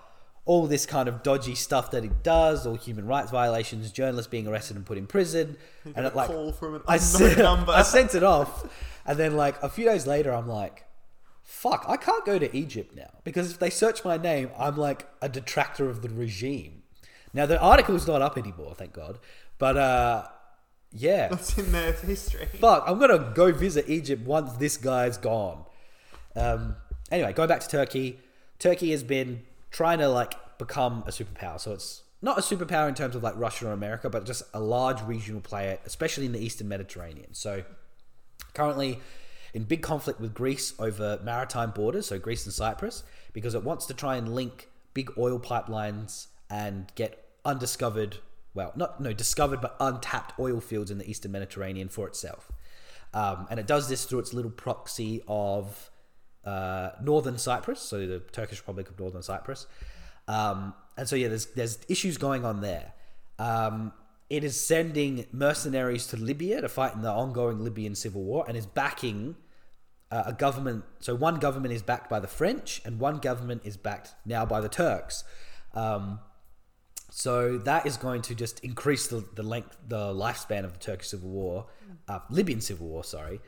all 0.46 0.66
this 0.66 0.84
kind 0.84 1.08
of 1.08 1.22
dodgy 1.22 1.54
stuff 1.54 1.90
that 1.90 2.02
he 2.02 2.10
does, 2.22 2.66
all 2.66 2.74
human 2.74 3.06
rights 3.06 3.30
violations, 3.30 3.90
journalists 3.90 4.28
being 4.30 4.46
arrested 4.46 4.76
and 4.76 4.84
put 4.84 4.98
in 4.98 5.06
prison, 5.06 5.56
and 5.94 6.04
it 6.06 6.14
like 6.14 6.28
an 6.30 6.82
I 6.88 6.98
sent. 6.98 7.38
I 7.40 7.82
sent 7.82 8.14
it 8.14 8.22
off, 8.22 8.68
and 9.06 9.18
then 9.18 9.36
like 9.36 9.62
a 9.62 9.68
few 9.68 9.86
days 9.86 10.06
later, 10.06 10.32
I'm 10.34 10.48
like, 10.48 10.84
"Fuck, 11.42 11.86
I 11.88 11.96
can't 11.96 12.26
go 12.26 12.38
to 12.38 12.54
Egypt 12.54 12.94
now 12.94 13.10
because 13.24 13.50
if 13.50 13.58
they 13.58 13.70
search 13.70 14.04
my 14.04 14.16
name, 14.18 14.50
I'm 14.58 14.76
like 14.76 15.08
a 15.22 15.28
detractor 15.28 15.88
of 15.88 16.02
the 16.02 16.10
regime." 16.10 16.82
Now 17.32 17.46
the 17.46 17.60
article's 17.60 18.06
not 18.06 18.22
up 18.22 18.36
anymore, 18.38 18.74
thank 18.76 18.92
God. 18.92 19.18
But 19.58 19.76
uh, 19.76 20.26
yeah, 20.92 21.28
That's 21.28 21.56
in 21.56 21.72
their 21.72 21.92
history. 21.92 22.46
fuck, 22.60 22.84
I'm 22.86 22.98
gonna 22.98 23.32
go 23.34 23.50
visit 23.50 23.88
Egypt 23.88 24.26
once 24.26 24.52
this 24.54 24.76
guy's 24.76 25.16
gone. 25.16 25.64
Um, 26.36 26.76
anyway, 27.10 27.32
going 27.32 27.48
back 27.48 27.60
to 27.60 27.68
Turkey, 27.68 28.20
Turkey 28.58 28.90
has 28.90 29.02
been 29.02 29.42
trying 29.74 29.98
to 29.98 30.08
like 30.08 30.36
become 30.56 31.02
a 31.04 31.10
superpower. 31.10 31.58
So 31.60 31.72
it's 31.72 32.04
not 32.22 32.38
a 32.38 32.40
superpower 32.40 32.88
in 32.88 32.94
terms 32.94 33.16
of 33.16 33.24
like 33.24 33.34
Russia 33.36 33.66
or 33.66 33.72
America, 33.72 34.08
but 34.08 34.24
just 34.24 34.44
a 34.54 34.60
large 34.60 35.02
regional 35.02 35.40
player, 35.40 35.80
especially 35.84 36.26
in 36.26 36.32
the 36.32 36.38
Eastern 36.38 36.68
Mediterranean. 36.68 37.34
So 37.34 37.64
currently 38.54 39.00
in 39.52 39.64
big 39.64 39.82
conflict 39.82 40.20
with 40.20 40.32
Greece 40.32 40.74
over 40.78 41.18
maritime 41.24 41.72
borders, 41.72 42.06
so 42.06 42.20
Greece 42.20 42.44
and 42.44 42.54
Cyprus, 42.54 43.02
because 43.32 43.56
it 43.56 43.64
wants 43.64 43.84
to 43.86 43.94
try 43.94 44.14
and 44.14 44.32
link 44.32 44.68
big 44.94 45.10
oil 45.18 45.40
pipelines 45.40 46.28
and 46.48 46.92
get 46.94 47.24
undiscovered 47.44 48.18
well, 48.54 48.72
not 48.76 49.00
no 49.00 49.12
discovered 49.12 49.60
but 49.60 49.74
untapped 49.80 50.38
oil 50.38 50.60
fields 50.60 50.92
in 50.92 50.98
the 50.98 51.10
eastern 51.10 51.32
Mediterranean 51.32 51.88
for 51.88 52.06
itself, 52.06 52.52
um, 53.12 53.48
and 53.50 53.58
it 53.58 53.66
does 53.66 53.88
this 53.88 54.04
through 54.04 54.20
its 54.20 54.32
little 54.32 54.52
proxy 54.52 55.24
of 55.26 55.90
uh, 56.46 56.90
northern 57.02 57.38
Cyprus, 57.38 57.80
so 57.80 58.06
the 58.06 58.20
Turkish 58.20 58.58
Republic 58.58 58.88
of 58.88 58.98
Northern 58.98 59.22
Cyprus, 59.22 59.66
um, 60.28 60.74
and 60.96 61.08
so 61.08 61.16
yeah, 61.16 61.28
there's 61.28 61.46
there's 61.46 61.78
issues 61.88 62.16
going 62.18 62.44
on 62.44 62.60
there. 62.60 62.92
Um, 63.38 63.92
it 64.30 64.42
is 64.44 64.60
sending 64.60 65.26
mercenaries 65.32 66.06
to 66.08 66.16
Libya 66.16 66.60
to 66.60 66.68
fight 66.68 66.94
in 66.94 67.02
the 67.02 67.10
ongoing 67.10 67.62
Libyan 67.62 67.94
civil 67.94 68.22
war, 68.22 68.44
and 68.48 68.56
is 68.56 68.66
backing 68.66 69.36
uh, 70.10 70.24
a 70.26 70.32
government. 70.32 70.84
So 71.00 71.14
one 71.14 71.38
government 71.38 71.74
is 71.74 71.82
backed 71.82 72.08
by 72.08 72.20
the 72.20 72.28
French, 72.28 72.80
and 72.84 72.98
one 72.98 73.18
government 73.18 73.62
is 73.64 73.76
backed 73.76 74.14
now 74.24 74.46
by 74.46 74.60
the 74.60 74.68
Turks. 74.68 75.24
Um, 75.74 76.20
so 77.10 77.58
that 77.58 77.86
is 77.86 77.96
going 77.96 78.22
to 78.22 78.34
just 78.34 78.58
increase 78.64 79.06
the, 79.06 79.24
the 79.34 79.42
length, 79.42 79.76
the 79.86 80.12
lifespan 80.12 80.64
of 80.64 80.72
the 80.72 80.78
Turkish 80.80 81.08
civil 81.08 81.30
war, 81.30 81.66
uh, 82.08 82.18
Libyan 82.28 82.60
civil 82.60 82.88
war. 82.88 83.04
Sorry. 83.04 83.40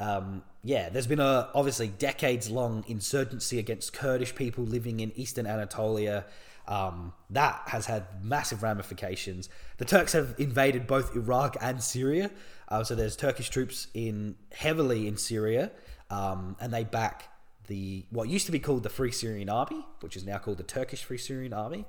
Um, 0.00 0.42
yeah, 0.64 0.88
there's 0.88 1.06
been 1.06 1.20
a 1.20 1.48
obviously 1.54 1.88
decades 1.88 2.50
long 2.50 2.84
insurgency 2.86 3.58
against 3.58 3.92
Kurdish 3.92 4.34
people 4.34 4.64
living 4.64 5.00
in 5.00 5.12
eastern 5.16 5.46
Anatolia. 5.46 6.24
Um, 6.68 7.12
that 7.30 7.62
has 7.66 7.86
had 7.86 8.24
massive 8.24 8.62
ramifications. 8.62 9.48
The 9.78 9.84
Turks 9.84 10.12
have 10.12 10.34
invaded 10.38 10.86
both 10.86 11.16
Iraq 11.16 11.56
and 11.60 11.82
Syria. 11.82 12.30
Uh, 12.68 12.84
so 12.84 12.94
there's 12.94 13.16
Turkish 13.16 13.50
troops 13.50 13.88
in 13.94 14.36
heavily 14.52 15.08
in 15.08 15.16
Syria, 15.16 15.72
um, 16.08 16.56
and 16.60 16.72
they 16.72 16.84
back 16.84 17.28
the 17.66 18.04
what 18.10 18.28
used 18.28 18.46
to 18.46 18.52
be 18.52 18.60
called 18.60 18.82
the 18.82 18.88
Free 18.88 19.12
Syrian 19.12 19.48
Army, 19.48 19.84
which 20.00 20.16
is 20.16 20.24
now 20.24 20.38
called 20.38 20.58
the 20.58 20.64
Turkish 20.64 21.04
Free 21.04 21.18
Syrian 21.18 21.52
Army. 21.52 21.84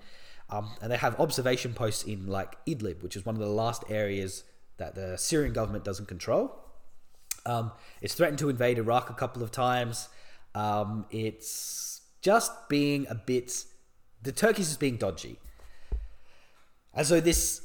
Um, 0.49 0.71
and 0.81 0.91
they 0.91 0.97
have 0.97 1.19
observation 1.19 1.73
posts 1.73 2.03
in 2.03 2.27
like 2.27 2.63
Idlib, 2.65 3.01
which 3.01 3.15
is 3.15 3.25
one 3.25 3.35
of 3.35 3.41
the 3.41 3.47
last 3.47 3.83
areas 3.89 4.43
that 4.77 4.95
the 4.95 5.17
Syrian 5.17 5.53
government 5.53 5.83
doesn't 5.83 6.07
control. 6.07 6.62
Um, 7.45 7.71
it's 8.01 8.13
threatened 8.13 8.39
to 8.39 8.49
invade 8.49 8.77
Iraq 8.77 9.09
a 9.09 9.13
couple 9.13 9.43
of 9.43 9.51
times. 9.51 10.09
Um, 10.55 11.05
it's 11.09 12.01
just 12.21 12.51
being 12.69 13.05
a 13.09 13.15
bit. 13.15 13.65
The 14.21 14.31
Turkish 14.31 14.67
is 14.67 14.77
being 14.77 14.97
dodgy. 14.97 15.39
And 16.93 17.05
so 17.05 17.19
this 17.19 17.61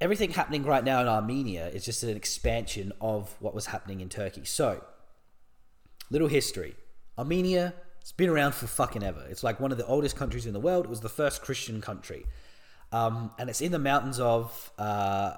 everything 0.00 0.30
happening 0.30 0.64
right 0.64 0.82
now 0.82 1.00
in 1.00 1.08
Armenia 1.08 1.68
is 1.68 1.84
just 1.84 2.02
an 2.02 2.16
expansion 2.16 2.92
of 3.00 3.36
what 3.40 3.54
was 3.54 3.66
happening 3.66 4.00
in 4.00 4.08
Turkey. 4.08 4.44
So, 4.44 4.82
little 6.10 6.28
history. 6.28 6.74
Armenia 7.18 7.74
it's 8.00 8.12
been 8.12 8.30
around 8.30 8.54
for 8.54 8.66
fucking 8.66 9.02
ever. 9.02 9.24
It's 9.28 9.44
like 9.44 9.60
one 9.60 9.72
of 9.72 9.78
the 9.78 9.86
oldest 9.86 10.16
countries 10.16 10.46
in 10.46 10.52
the 10.52 10.60
world. 10.60 10.86
It 10.86 10.88
was 10.88 11.00
the 11.00 11.08
first 11.08 11.42
Christian 11.42 11.80
country. 11.80 12.24
Um, 12.92 13.30
and 13.38 13.48
it's 13.50 13.60
in 13.60 13.72
the 13.72 13.78
mountains 13.78 14.18
of 14.18 14.72
uh, 14.78 15.34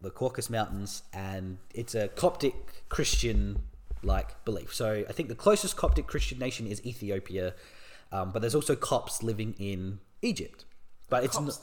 the 0.00 0.10
Caucasus 0.10 0.50
Mountains, 0.50 1.02
and 1.12 1.58
it's 1.74 1.94
a 1.94 2.08
Coptic 2.08 2.54
Christian 2.88 3.62
like 4.02 4.44
belief. 4.44 4.74
So 4.74 5.04
I 5.08 5.12
think 5.12 5.28
the 5.28 5.34
closest 5.34 5.76
Coptic 5.76 6.06
Christian 6.06 6.38
nation 6.38 6.66
is 6.66 6.84
Ethiopia, 6.86 7.54
um, 8.12 8.32
but 8.32 8.40
there's 8.40 8.54
also 8.54 8.74
Copts 8.74 9.22
living 9.22 9.54
in 9.58 10.00
Egypt. 10.22 10.64
But 11.08 11.24
it's 11.24 11.38
not 11.38 11.58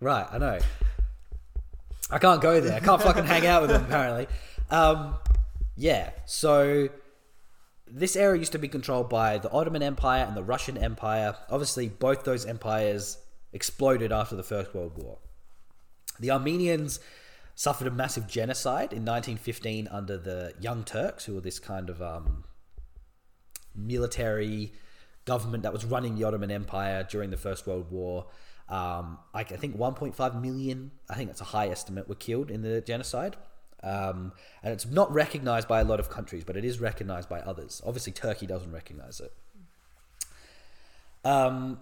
right. 0.00 0.26
I 0.30 0.38
know. 0.38 0.58
I 2.10 2.18
can't 2.18 2.42
go 2.42 2.60
there. 2.60 2.76
I 2.76 2.80
can't 2.80 3.00
fucking 3.00 3.24
hang 3.24 3.46
out 3.46 3.62
with 3.62 3.70
them. 3.70 3.84
Apparently, 3.84 4.26
um, 4.70 5.14
yeah. 5.76 6.10
So 6.26 6.88
this 7.86 8.16
area 8.16 8.38
used 8.38 8.52
to 8.52 8.58
be 8.58 8.68
controlled 8.68 9.08
by 9.08 9.38
the 9.38 9.50
Ottoman 9.50 9.82
Empire 9.82 10.24
and 10.24 10.36
the 10.36 10.42
Russian 10.42 10.76
Empire. 10.76 11.36
Obviously, 11.48 11.88
both 11.88 12.24
those 12.24 12.44
empires 12.44 13.18
exploded 13.52 14.12
after 14.12 14.36
the 14.36 14.42
First 14.42 14.74
World 14.74 14.92
War. 14.96 15.18
The 16.18 16.30
Armenians 16.32 17.00
suffered 17.60 17.86
a 17.86 17.90
massive 17.90 18.26
genocide 18.26 18.90
in 18.90 19.04
1915 19.04 19.86
under 19.88 20.16
the 20.16 20.54
Young 20.62 20.82
Turks, 20.82 21.26
who 21.26 21.34
were 21.34 21.42
this 21.42 21.58
kind 21.58 21.90
of 21.90 22.00
um, 22.00 22.42
military 23.74 24.72
government 25.26 25.62
that 25.64 25.70
was 25.70 25.84
running 25.84 26.14
the 26.14 26.24
Ottoman 26.24 26.50
Empire 26.50 27.06
during 27.10 27.28
the 27.28 27.36
First 27.36 27.66
World 27.66 27.90
War. 27.90 28.28
Um, 28.70 29.18
I 29.34 29.44
think 29.44 29.76
1.5 29.76 30.40
million, 30.40 30.90
I 31.10 31.16
think 31.16 31.28
that's 31.28 31.42
a 31.42 31.52
high 31.52 31.68
estimate, 31.68 32.08
were 32.08 32.14
killed 32.14 32.50
in 32.50 32.62
the 32.62 32.80
genocide. 32.80 33.36
Um, 33.82 34.32
and 34.62 34.72
it's 34.72 34.86
not 34.86 35.12
recognized 35.12 35.68
by 35.68 35.80
a 35.80 35.84
lot 35.84 36.00
of 36.00 36.08
countries, 36.08 36.44
but 36.44 36.56
it 36.56 36.64
is 36.64 36.80
recognized 36.80 37.28
by 37.28 37.40
others. 37.40 37.82
Obviously, 37.84 38.14
Turkey 38.14 38.46
doesn't 38.46 38.72
recognize 38.72 39.20
it. 39.20 39.34
Um, 41.26 41.78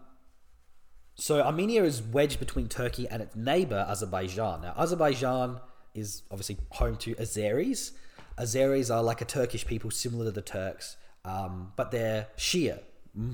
so 1.18 1.42
Armenia 1.42 1.82
is 1.82 2.00
wedged 2.00 2.38
between 2.38 2.68
Turkey 2.68 3.08
and 3.08 3.20
its 3.20 3.34
neighbor 3.34 3.84
Azerbaijan. 3.88 4.62
Now, 4.62 4.74
Azerbaijan 4.78 5.60
is 5.92 6.22
obviously 6.30 6.58
home 6.70 6.96
to 6.98 7.14
Azeris. 7.16 7.90
Azeris 8.38 8.94
are 8.94 9.02
like 9.02 9.20
a 9.20 9.24
Turkish 9.24 9.66
people 9.66 9.90
similar 9.90 10.26
to 10.26 10.30
the 10.30 10.42
Turks, 10.42 10.96
um, 11.24 11.72
but 11.74 11.90
they're 11.90 12.28
Shia, 12.36 12.78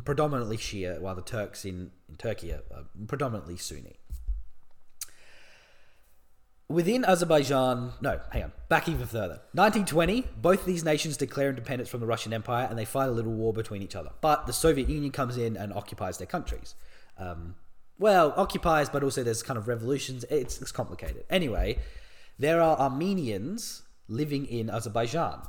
predominantly 0.07 0.57
Shia, 0.57 0.99
while 0.99 1.15
the 1.15 1.21
Turks 1.21 1.67
in, 1.67 1.91
in 2.09 2.17
Turkey 2.17 2.53
are, 2.53 2.63
predominantly 3.07 3.59
Sunni. 3.59 3.97
Within 6.67 7.05
Azerbaijan, 7.05 7.93
no, 8.01 8.19
hang 8.31 8.45
on, 8.45 8.53
back 8.71 8.89
even 8.89 9.07
further. 9.07 9.43
1920, 9.53 10.27
both 10.41 10.65
these 10.65 10.83
nations 10.83 11.19
declare 11.19 11.51
independence 11.51 11.91
from 11.91 12.01
the 12.01 12.07
Russian 12.07 12.33
Empire 12.33 12.67
and 12.69 12.79
they 12.79 12.87
fight 12.87 13.09
a 13.09 13.13
little 13.13 13.33
war 13.33 13.53
between 13.53 13.83
each 13.83 13.95
other. 13.95 14.13
But 14.23 14.47
the 14.47 14.55
Soviet 14.55 14.89
Union 14.89 15.13
comes 15.13 15.37
in 15.37 15.59
and 15.59 15.75
occupies 15.75 16.17
their 16.17 16.27
countries. 16.27 16.75
Um, 17.19 17.57
well, 17.99 18.35
occupies, 18.37 18.89
but 18.89 19.03
also 19.03 19.23
there's 19.23 19.43
kind 19.43 19.59
of 19.59 19.69
revolutions. 19.69 20.25
It's, 20.31 20.61
it's 20.61 20.73
complicated. 20.73 21.25
Anyway, 21.31 21.79
there 22.39 22.61
are 22.61 22.77
Armenians 22.79 23.83
living 24.09 24.47
in 24.47 24.69
Azerbaijan. 24.69 25.41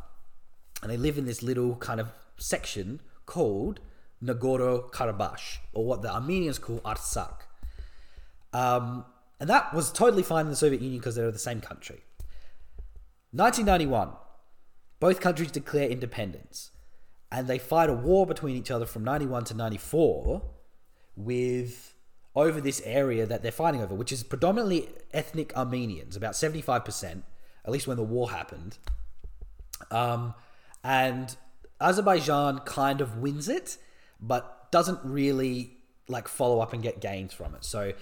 And 0.81 0.91
they 0.91 0.97
live 0.97 1.17
in 1.17 1.25
this 1.25 1.41
little 1.41 1.75
kind 1.77 1.99
of 1.99 2.09
section 2.37 3.01
called 3.25 3.79
Nagorno 4.23 4.91
Karabakh, 4.91 5.57
or 5.73 5.85
what 5.85 6.01
the 6.01 6.13
Armenians 6.13 6.59
call 6.59 6.79
Artsakh. 6.79 7.41
Um, 8.53 9.05
and 9.39 9.49
that 9.49 9.73
was 9.73 9.91
totally 9.91 10.23
fine 10.23 10.45
in 10.45 10.51
the 10.51 10.55
Soviet 10.55 10.81
Union 10.81 10.99
because 10.99 11.15
they 11.15 11.23
were 11.23 11.31
the 11.31 11.39
same 11.39 11.61
country. 11.61 12.03
1991, 13.31 14.11
both 14.99 15.19
countries 15.19 15.51
declare 15.51 15.89
independence. 15.89 16.71
And 17.31 17.47
they 17.47 17.57
fight 17.57 17.89
a 17.89 17.93
war 17.93 18.25
between 18.25 18.55
each 18.55 18.71
other 18.71 18.85
from 18.85 19.03
91 19.03 19.45
to 19.45 19.53
94 19.55 20.41
with 21.17 21.94
over 22.35 22.59
this 22.59 22.81
area 22.83 23.25
that 23.25 23.41
they're 23.41 23.51
fighting 23.51 23.81
over, 23.81 23.95
which 23.95 24.11
is 24.11 24.23
predominantly 24.23 24.89
ethnic 25.13 25.55
Armenians, 25.55 26.15
about 26.15 26.33
75%, 26.33 27.23
at 27.63 27.71
least 27.71 27.87
when 27.87 27.97
the 27.97 28.03
war 28.03 28.31
happened. 28.31 28.77
Um, 29.89 30.33
and 30.83 31.35
Azerbaijan 31.79 32.59
kind 32.59 33.01
of 33.01 33.17
wins 33.17 33.47
it, 33.47 33.77
but 34.19 34.71
doesn't 34.71 34.99
really 35.03 35.77
like 36.07 36.27
follow 36.27 36.59
up 36.59 36.73
and 36.73 36.83
get 36.83 36.99
gains 36.99 37.33
from 37.33 37.55
it. 37.55 37.63
So 37.63 37.93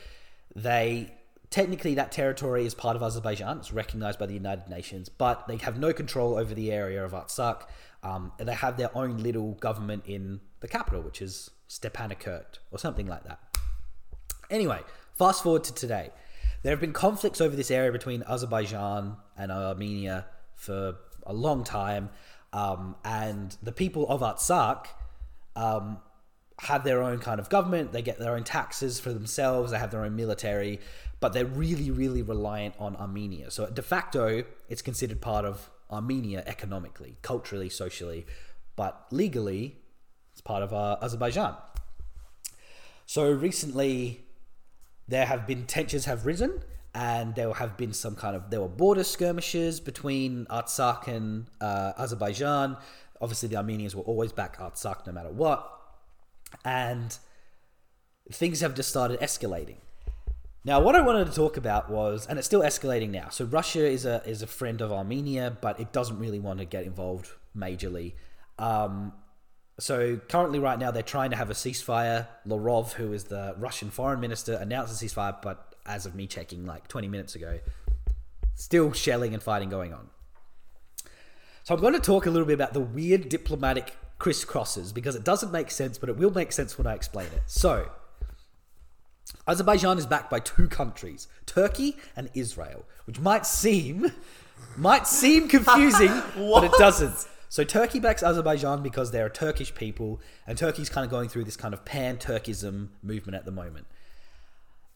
they 0.55 1.13
technically 1.49 1.93
that 1.95 2.11
territory 2.11 2.65
is 2.65 2.73
part 2.73 2.95
of 2.95 3.03
Azerbaijan. 3.03 3.59
It's 3.59 3.71
recognized 3.71 4.17
by 4.17 4.25
the 4.25 4.33
United 4.33 4.69
Nations, 4.69 5.07
but 5.09 5.47
they 5.47 5.57
have 5.57 5.79
no 5.79 5.93
control 5.93 6.35
over 6.35 6.55
the 6.55 6.71
area 6.71 7.05
of 7.05 7.11
Artsakh. 7.11 7.63
Um, 8.01 8.33
and 8.37 8.49
they 8.49 8.55
have 8.55 8.77
their 8.77 8.95
own 8.97 9.17
little 9.17 9.53
government 9.53 10.03
in 10.05 10.41
the 10.59 10.67
capital, 10.67 11.01
which 11.01 11.21
is 11.21 11.51
Stepanakert 11.69 12.57
or 12.71 12.77
something 12.77 13.07
like 13.07 13.23
that. 13.23 13.52
Anyway, 14.53 14.79
fast 15.15 15.41
forward 15.41 15.63
to 15.63 15.73
today. 15.73 16.11
There 16.61 16.71
have 16.71 16.79
been 16.79 16.93
conflicts 16.93 17.41
over 17.41 17.55
this 17.55 17.71
area 17.71 17.91
between 17.91 18.21
Azerbaijan 18.21 19.17
and 19.35 19.51
Armenia 19.51 20.27
for 20.55 20.95
a 21.25 21.33
long 21.33 21.63
time, 21.63 22.11
um, 22.53 22.95
and 23.03 23.57
the 23.63 23.71
people 23.71 24.07
of 24.07 24.21
Artsakh 24.21 24.85
um, 25.55 25.97
have 26.59 26.83
their 26.83 27.01
own 27.01 27.17
kind 27.17 27.39
of 27.39 27.49
government. 27.49 27.93
They 27.93 28.03
get 28.03 28.19
their 28.19 28.35
own 28.35 28.43
taxes 28.43 28.99
for 28.99 29.11
themselves. 29.11 29.71
They 29.71 29.79
have 29.79 29.89
their 29.89 30.05
own 30.05 30.15
military, 30.15 30.79
but 31.19 31.33
they're 31.33 31.47
really, 31.47 31.89
really 31.89 32.21
reliant 32.21 32.75
on 32.77 32.95
Armenia. 32.97 33.49
So 33.49 33.65
de 33.65 33.81
facto, 33.81 34.43
it's 34.69 34.83
considered 34.83 35.19
part 35.19 35.45
of 35.45 35.71
Armenia 35.89 36.43
economically, 36.45 37.17
culturally, 37.23 37.69
socially, 37.69 38.27
but 38.75 39.07
legally, 39.09 39.79
it's 40.31 40.41
part 40.41 40.61
of 40.61 40.71
uh, 40.71 40.97
Azerbaijan. 41.01 41.55
So 43.07 43.31
recently, 43.31 44.23
there 45.07 45.25
have 45.25 45.45
been 45.45 45.65
tensions 45.65 46.05
have 46.05 46.25
risen, 46.25 46.61
and 46.95 47.35
there 47.35 47.51
have 47.53 47.75
been 47.77 47.93
some 47.93 48.15
kind 48.15 48.35
of 48.35 48.49
there 48.49 48.61
were 48.61 48.67
border 48.67 49.03
skirmishes 49.03 49.79
between 49.79 50.45
Artsakh 50.45 51.07
and 51.07 51.47
uh, 51.61 51.93
Azerbaijan. 51.97 52.77
Obviously, 53.21 53.49
the 53.49 53.55
Armenians 53.55 53.95
will 53.95 54.03
always 54.03 54.31
back 54.31 54.57
Artsakh 54.57 55.05
no 55.05 55.13
matter 55.13 55.31
what, 55.31 55.69
and 56.63 57.17
things 58.31 58.61
have 58.61 58.75
just 58.75 58.89
started 58.89 59.19
escalating. 59.19 59.77
Now, 60.65 60.79
what 60.79 60.95
I 60.95 61.01
wanted 61.01 61.27
to 61.27 61.33
talk 61.33 61.57
about 61.57 61.89
was, 61.89 62.25
and 62.25 62.39
it's 62.39 62.47
still 62.47 62.61
escalating 62.61 63.09
now. 63.09 63.27
So 63.29 63.43
Russia 63.43 63.85
is 63.85 64.05
a 64.05 64.21
is 64.25 64.41
a 64.41 64.47
friend 64.47 64.79
of 64.81 64.91
Armenia, 64.91 65.57
but 65.61 65.79
it 65.79 65.91
doesn't 65.91 66.19
really 66.19 66.39
want 66.39 66.59
to 66.59 66.65
get 66.65 66.85
involved 66.85 67.29
majorly. 67.55 68.13
Um, 68.57 69.13
so 69.79 70.17
currently, 70.29 70.59
right 70.59 70.77
now, 70.77 70.91
they're 70.91 71.01
trying 71.01 71.31
to 71.31 71.35
have 71.35 71.49
a 71.49 71.53
ceasefire. 71.53 72.27
Lavrov, 72.45 72.93
who 72.93 73.13
is 73.13 73.25
the 73.25 73.55
Russian 73.57 73.89
foreign 73.89 74.19
minister, 74.19 74.53
announced 74.53 75.01
a 75.01 75.05
ceasefire, 75.05 75.41
but 75.41 75.73
as 75.85 76.05
of 76.05 76.15
me 76.15 76.27
checking 76.27 76.65
like 76.65 76.87
20 76.87 77.07
minutes 77.07 77.35
ago. 77.35 77.59
Still 78.55 78.91
shelling 78.93 79.33
and 79.33 79.41
fighting 79.41 79.69
going 79.69 79.93
on. 79.93 80.09
So 81.63 81.73
I'm 81.73 81.81
going 81.81 81.93
to 81.93 81.99
talk 81.99 82.25
a 82.25 82.29
little 82.29 82.45
bit 82.45 82.53
about 82.53 82.73
the 82.73 82.81
weird 82.81 83.29
diplomatic 83.29 83.95
crisscrosses 84.19 84.93
because 84.93 85.15
it 85.15 85.23
doesn't 85.23 85.51
make 85.51 85.71
sense, 85.71 85.97
but 85.97 86.09
it 86.09 86.17
will 86.17 86.31
make 86.31 86.51
sense 86.51 86.77
when 86.77 86.87
I 86.87 86.93
explain 86.93 87.27
it. 87.27 87.41
So, 87.47 87.89
Azerbaijan 89.47 89.97
is 89.97 90.05
backed 90.05 90.29
by 90.29 90.39
two 90.39 90.67
countries, 90.67 91.27
Turkey 91.45 91.97
and 92.15 92.29
Israel, 92.33 92.85
which 93.05 93.19
might 93.19 93.45
seem 93.45 94.11
might 94.77 95.07
seem 95.07 95.47
confusing, 95.47 96.11
but 96.35 96.63
it 96.63 96.71
doesn't. 96.77 97.27
So 97.53 97.63
Turkey 97.63 97.99
backs 97.99 98.23
Azerbaijan 98.23 98.81
because 98.81 99.11
they're 99.11 99.27
a 99.27 99.29
Turkish 99.29 99.75
people, 99.75 100.19
and 100.47 100.57
Turkey's 100.57 100.89
kind 100.89 101.05
of 101.05 101.11
going 101.11 101.29
through 101.29 101.43
this 101.43 101.55
kind 101.55 101.71
of 101.71 101.85
pan-Turkism 101.85 102.87
movement 103.03 103.35
at 103.35 103.45
the 103.45 103.51
moment. 103.51 103.85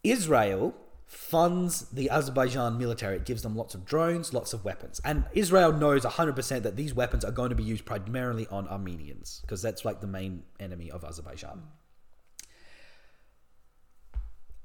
Israel 0.03 0.73
funds 1.05 1.81
the 1.91 2.09
Azerbaijan 2.09 2.79
military. 2.79 3.15
It 3.15 3.25
gives 3.25 3.43
them 3.43 3.55
lots 3.55 3.75
of 3.75 3.85
drones, 3.85 4.33
lots 4.33 4.53
of 4.53 4.65
weapons. 4.65 4.99
And 5.05 5.25
Israel 5.33 5.71
knows 5.71 6.03
100% 6.03 6.63
that 6.63 6.75
these 6.75 6.95
weapons 6.95 7.23
are 7.23 7.29
going 7.29 7.51
to 7.51 7.55
be 7.55 7.61
used 7.61 7.85
primarily 7.85 8.47
on 8.47 8.67
Armenians, 8.67 9.41
because 9.43 9.61
that's 9.61 9.85
like 9.85 10.01
the 10.01 10.07
main 10.07 10.41
enemy 10.59 10.89
of 10.89 11.05
Azerbaijan. 11.05 11.61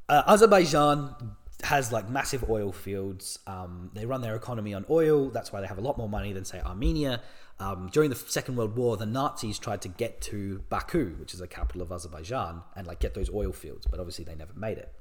Uh, 0.08 0.22
Azerbaijan 0.26 1.14
has 1.64 1.92
like 1.92 2.08
massive 2.08 2.48
oil 2.48 2.72
fields. 2.72 3.38
Um, 3.46 3.90
they 3.94 4.06
run 4.06 4.20
their 4.20 4.34
economy 4.34 4.74
on 4.74 4.84
oil. 4.90 5.30
That's 5.30 5.52
why 5.52 5.60
they 5.60 5.66
have 5.66 5.78
a 5.78 5.82
lot 5.82 5.98
more 5.98 6.08
money 6.08 6.32
than 6.32 6.44
say 6.44 6.60
Armenia. 6.60 7.20
Um, 7.60 7.90
during 7.92 8.10
the 8.10 8.16
Second 8.16 8.56
World 8.56 8.76
War, 8.76 8.96
the 8.96 9.06
Nazis 9.06 9.58
tried 9.58 9.82
to 9.82 9.88
get 9.88 10.20
to 10.22 10.64
Baku, 10.68 11.14
which 11.20 11.32
is 11.32 11.40
the 11.40 11.46
capital 11.46 11.82
of 11.82 11.92
Azerbaijan, 11.92 12.62
and 12.74 12.86
like 12.86 12.98
get 12.98 13.14
those 13.14 13.30
oil 13.30 13.52
fields, 13.52 13.86
but 13.86 14.00
obviously 14.00 14.24
they 14.24 14.34
never 14.34 14.52
made 14.54 14.78
it. 14.78 14.92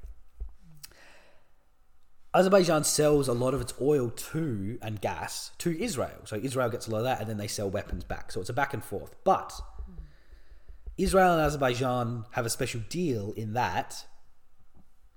Azerbaijan 2.33 2.83
sells 2.83 3.27
a 3.27 3.33
lot 3.33 3.53
of 3.53 3.59
its 3.59 3.73
oil 3.81 4.09
to 4.09 4.77
and 4.81 5.01
gas 5.01 5.51
to 5.57 5.77
Israel. 5.81 6.21
So 6.25 6.37
Israel 6.37 6.69
gets 6.69 6.87
a 6.87 6.91
lot 6.91 6.99
of 6.99 7.03
that, 7.05 7.19
and 7.19 7.29
then 7.29 7.37
they 7.37 7.47
sell 7.47 7.69
weapons 7.69 8.03
back. 8.03 8.31
So 8.31 8.39
it's 8.39 8.49
a 8.49 8.53
back 8.53 8.73
and 8.73 8.83
forth. 8.83 9.15
But 9.23 9.59
Israel 10.97 11.33
and 11.33 11.41
Azerbaijan 11.41 12.25
have 12.31 12.45
a 12.45 12.49
special 12.49 12.81
deal 12.89 13.33
in 13.35 13.53
that 13.53 14.05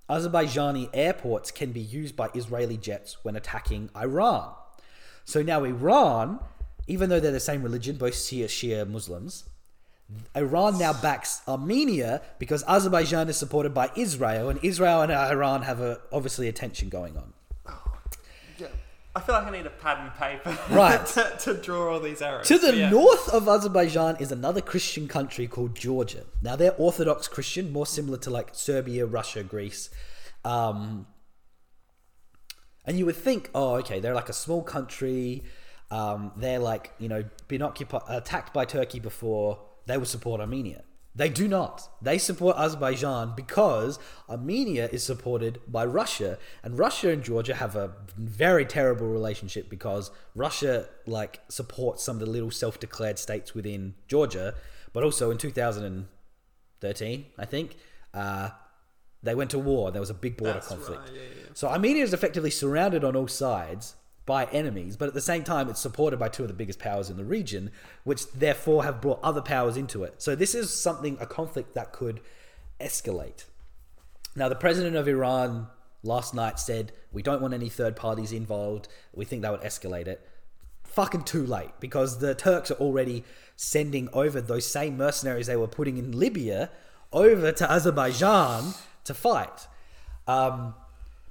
Azerbaijani 0.09 0.91
airports 0.93 1.51
can 1.51 1.73
be 1.73 1.81
used 1.81 2.15
by 2.15 2.29
Israeli 2.35 2.77
jets 2.77 3.19
when 3.25 3.37
attacking 3.37 3.91
Iran. 3.97 4.53
So 5.25 5.43
now 5.43 5.65
Iran, 5.65 6.41
even 6.87 7.09
though 7.09 7.21
they're 7.21 7.33
the 7.33 7.41
same 7.41 7.63
religion, 7.63 7.97
both 7.97 8.13
Shia 8.13 8.45
Shia 8.45 8.89
Muslims, 8.89 9.45
Iran 10.37 10.79
now 10.79 10.93
backs 10.93 11.41
Armenia 11.49 12.21
because 12.39 12.63
Azerbaijan 12.65 13.29
is 13.29 13.37
supported 13.37 13.73
by 13.73 13.91
Israel, 13.97 14.51
and 14.51 14.63
Israel 14.63 15.01
and 15.01 15.11
Iran 15.11 15.63
have 15.63 15.81
a 15.81 16.01
obviously 16.13 16.49
a 16.49 16.53
tension 16.53 16.91
going 16.91 17.17
on. 17.17 17.33
I 19.17 19.21
feel 19.21 19.37
like 19.37 19.47
I 19.47 19.51
need 19.51 19.67
a 19.67 19.71
pad 19.71 19.99
and 20.01 20.13
paper 20.15 20.59
Right. 20.75 21.05
to, 21.07 21.37
to 21.41 21.55
draw 21.55 21.93
all 21.93 22.01
these 22.01 22.21
arrows. 22.21 22.49
To 22.49 22.59
the 22.59 22.77
yeah. 22.77 22.91
north 22.91 23.29
of 23.29 23.49
Azerbaijan 23.49 24.17
is 24.19 24.33
another 24.33 24.61
Christian 24.61 25.07
country 25.07 25.47
called 25.47 25.77
Georgia. 25.77 26.25
Now 26.43 26.57
they're 26.57 26.75
Orthodox 26.77 27.29
Christian, 27.29 27.73
more 27.73 27.87
similar 27.87 28.19
to 28.19 28.31
like 28.31 28.51
Serbia, 28.53 29.07
Russia, 29.07 29.45
Greece. 29.45 29.89
Um, 30.45 31.07
and 32.85 32.99
you 32.99 33.07
would 33.07 33.17
think, 33.17 33.51
oh, 33.55 33.77
okay, 33.77 34.01
they're 34.01 34.15
like 34.15 34.29
a 34.29 34.35
small 34.35 34.63
country. 34.63 35.45
Um, 35.91 36.33
they're 36.37 36.59
like, 36.59 36.93
you 36.99 37.09
know, 37.09 37.25
been 37.47 37.63
occupied, 37.63 38.03
attacked 38.09 38.53
by 38.53 38.65
Turkey 38.65 38.99
before. 38.99 39.61
They 39.87 39.97
would 39.97 40.09
support 40.09 40.41
Armenia. 40.41 40.83
They 41.17 41.29
do 41.29 41.47
not. 41.47 41.89
They 42.03 42.19
support 42.19 42.57
Azerbaijan 42.57 43.35
because 43.37 44.01
Armenia 44.29 44.89
is 44.91 45.05
supported 45.05 45.61
by 45.69 45.85
Russia, 45.85 46.39
and 46.63 46.77
Russia 46.77 47.11
and 47.11 47.23
Georgia 47.23 47.55
have 47.55 47.77
a 47.77 47.93
very 48.17 48.65
terrible 48.65 49.07
relationship 49.07 49.71
because 49.71 50.11
Russia 50.35 50.89
like 51.07 51.41
supports 51.49 52.03
some 52.03 52.17
of 52.17 52.21
the 52.21 52.31
little 52.31 52.51
self-declared 52.51 53.19
states 53.19 53.55
within 53.55 53.95
Georgia, 54.09 54.55
but 54.93 55.05
also 55.05 55.31
in 55.31 55.39
2013, 55.39 57.27
I 57.39 57.45
think, 57.45 57.77
uh, 58.13 58.51
they 59.23 59.37
went 59.37 59.51
to 59.53 59.59
war. 59.59 59.93
There 59.93 60.01
was 60.01 60.11
a 60.11 60.15
big 60.15 60.37
border 60.37 60.55
That's 60.55 60.69
conflict. 60.69 61.01
right, 61.01 61.15
yeah, 61.15 61.21
yeah. 61.23 61.47
So 61.55 61.69
Armenia 61.69 62.03
is 62.03 62.13
effectively 62.13 62.51
surrounded 62.51 63.05
on 63.05 63.15
all 63.15 63.29
sides 63.29 63.95
by 64.27 64.47
enemies, 64.47 64.97
but 64.97 65.09
at 65.09 65.15
the 65.15 65.21
same 65.21 65.45
time, 65.45 65.69
it's 65.69 65.81
supported 65.81 66.19
by 66.19 66.29
two 66.29 66.43
of 66.43 66.49
the 66.49 66.55
biggest 66.55 66.79
powers 66.79 67.11
in 67.11 67.17
the 67.17 67.25
region, 67.25 67.71
which 68.05 68.31
therefore 68.33 68.85
have 68.85 69.01
brought 69.01 69.21
other 69.23 69.43
powers 69.43 69.77
into 69.77 70.03
it. 70.03 70.23
So 70.23 70.35
this 70.35 70.55
is 70.55 70.73
something, 70.73 71.19
a 71.21 71.27
conflict 71.27 71.75
that 71.75 71.93
could 71.93 72.21
escalate. 72.81 73.45
Now, 74.35 74.49
the 74.49 74.57
president 74.57 74.97
of 74.97 75.07
Iran 75.07 75.69
last 76.03 76.35
night 76.35 76.59
said, 76.59 76.93
We 77.13 77.23
don't 77.23 77.43
want 77.43 77.55
any 77.55 77.69
third 77.69 77.97
parties 77.97 78.33
involved. 78.33 78.89
We 79.13 79.25
think 79.25 79.43
that 79.43 79.53
would 79.53 79.61
escalate 79.61 80.07
it. 80.07 80.27
Fucking 80.85 81.25
too 81.25 81.45
late 81.45 81.73
because 81.81 82.19
the 82.19 82.35
Turks 82.35 82.71
are 82.71 82.75
already 82.75 83.25
sending 83.57 84.09
over 84.13 84.41
those 84.41 84.67
same 84.67 84.97
mercenaries 84.97 85.47
they 85.47 85.57
were 85.57 85.69
putting 85.69 85.99
in 85.99 86.19
Libya 86.19 86.71
over 87.13 87.53
to 87.53 87.71
Azerbaijan 87.71 88.75
to 89.05 89.15
fight. 89.15 89.69
Um, 90.27 90.75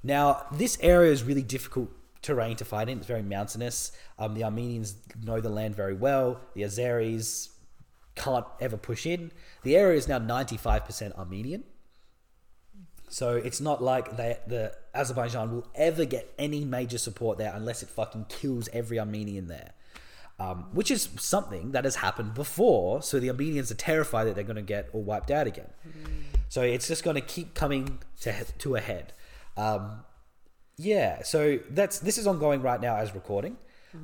now, 0.04 0.46
this 0.52 0.78
area 0.82 1.12
is 1.12 1.24
really 1.24 1.42
difficult 1.42 1.90
terrain 2.24 2.56
to 2.56 2.66
fight 2.66 2.90
in. 2.90 2.98
It's 2.98 3.06
very 3.06 3.22
mountainous. 3.22 3.92
Um, 4.18 4.34
the 4.34 4.44
Armenians 4.44 4.96
know 5.22 5.40
the 5.40 5.50
land 5.50 5.76
very 5.76 5.94
well. 5.94 6.42
The 6.56 6.64
Azeris 6.64 7.50
can't 8.16 8.46
ever 8.60 8.78
push 8.78 9.06
in. 9.06 9.32
The 9.62 9.76
area 9.76 9.98
is 9.98 10.08
now 10.08 10.18
95% 10.18 11.16
Armenian. 11.18 11.64
So 13.10 13.36
it's 13.36 13.62
not 13.62 13.84
like 13.84 14.18
they, 14.18 14.38
the 14.48 14.74
Azerbaijan 14.96 15.52
will 15.52 15.68
ever 15.76 16.06
get 16.06 16.34
any 16.40 16.66
major 16.66 16.98
support 16.98 17.38
there 17.38 17.52
unless 17.54 17.84
it 17.84 17.90
fucking 17.90 18.26
kills 18.28 18.70
every 18.74 19.00
Armenian 19.00 19.48
there. 19.48 19.74
Um, 20.40 20.70
which 20.74 20.90
is 20.90 21.10
something 21.20 21.74
that 21.74 21.84
has 21.84 21.98
happened 21.98 22.34
before. 22.34 23.04
So 23.04 23.20
the 23.20 23.30
Armenians 23.30 23.72
are 23.72 23.76
terrified 23.76 24.26
that 24.26 24.36
they're 24.36 24.44
going 24.44 24.56
to 24.56 24.64
get 24.64 24.90
all 24.92 25.04
wiped 25.04 25.30
out 25.30 25.46
again. 25.46 25.70
So 26.50 26.64
it's 26.64 26.88
just 26.88 27.04
going 27.04 27.16
to 27.16 27.22
keep 27.22 27.54
coming 27.54 28.00
to 28.22 28.46
to 28.60 28.76
a 28.76 28.82
head. 28.82 29.14
Um, 29.56 30.04
yeah, 30.78 31.24
so 31.24 31.60
that's 31.70 32.00
this 32.00 32.18
is 32.18 32.28
ongoing 32.28 32.62
right 32.62 32.82
now 32.82 32.96
as 32.98 33.14
recording. 33.14 33.58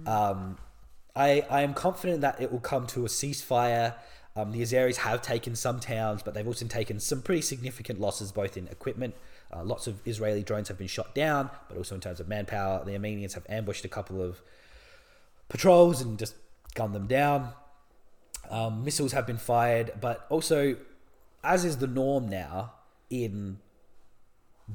Um, 0.07 0.57
I 1.15 1.45
I 1.49 1.61
am 1.61 1.73
confident 1.73 2.21
that 2.21 2.41
it 2.41 2.51
will 2.51 2.59
come 2.59 2.87
to 2.87 3.05
a 3.05 3.09
ceasefire. 3.09 3.95
Um, 4.35 4.51
the 4.51 4.61
Azeris 4.61 4.97
have 4.97 5.21
taken 5.21 5.55
some 5.55 5.79
towns, 5.79 6.21
but 6.23 6.33
they've 6.33 6.47
also 6.47 6.65
taken 6.67 6.99
some 6.99 7.21
pretty 7.21 7.41
significant 7.41 7.99
losses, 7.99 8.31
both 8.31 8.55
in 8.55 8.67
equipment. 8.67 9.15
Uh, 9.51 9.63
lots 9.63 9.87
of 9.87 9.99
Israeli 10.05 10.43
drones 10.43 10.67
have 10.67 10.77
been 10.77 10.87
shot 10.87 11.15
down, 11.15 11.49
but 11.67 11.77
also 11.77 11.95
in 11.95 12.01
terms 12.01 12.19
of 12.19 12.27
manpower. 12.27 12.85
The 12.85 12.93
Armenians 12.93 13.33
have 13.33 13.45
ambushed 13.49 13.83
a 13.83 13.87
couple 13.87 14.21
of 14.21 14.39
patrols 15.49 16.01
and 16.01 16.19
just 16.19 16.35
gunned 16.75 16.93
them 16.93 17.07
down. 17.07 17.49
Um, 18.49 18.85
missiles 18.85 19.11
have 19.11 19.25
been 19.25 19.37
fired, 19.37 19.93
but 19.99 20.25
also, 20.29 20.77
as 21.43 21.65
is 21.65 21.77
the 21.77 21.87
norm 21.87 22.29
now 22.29 22.73
in 23.09 23.59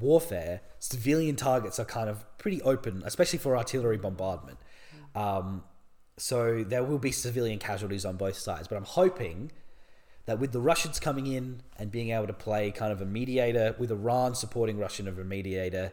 warfare, 0.00 0.60
civilian 0.78 1.36
targets 1.36 1.78
are 1.78 1.84
kind 1.84 2.08
of 2.08 2.24
pretty 2.38 2.60
open, 2.62 3.02
especially 3.04 3.38
for 3.38 3.56
artillery 3.56 3.96
bombardment. 3.96 4.58
Um, 5.14 5.64
so 6.16 6.64
there 6.64 6.84
will 6.84 6.98
be 6.98 7.12
civilian 7.12 7.58
casualties 7.58 8.04
on 8.04 8.16
both 8.16 8.36
sides, 8.36 8.68
but 8.68 8.76
I'm 8.76 8.84
hoping 8.84 9.50
that 10.26 10.38
with 10.38 10.52
the 10.52 10.60
Russians 10.60 10.98
coming 11.00 11.26
in 11.26 11.62
and 11.78 11.90
being 11.90 12.10
able 12.10 12.26
to 12.26 12.32
play 12.32 12.70
kind 12.70 12.92
of 12.92 13.00
a 13.00 13.04
mediator, 13.04 13.74
with 13.78 13.90
Iran 13.90 14.34
supporting 14.34 14.78
Russian 14.78 15.06
as 15.06 15.18
a 15.18 15.24
mediator, 15.24 15.92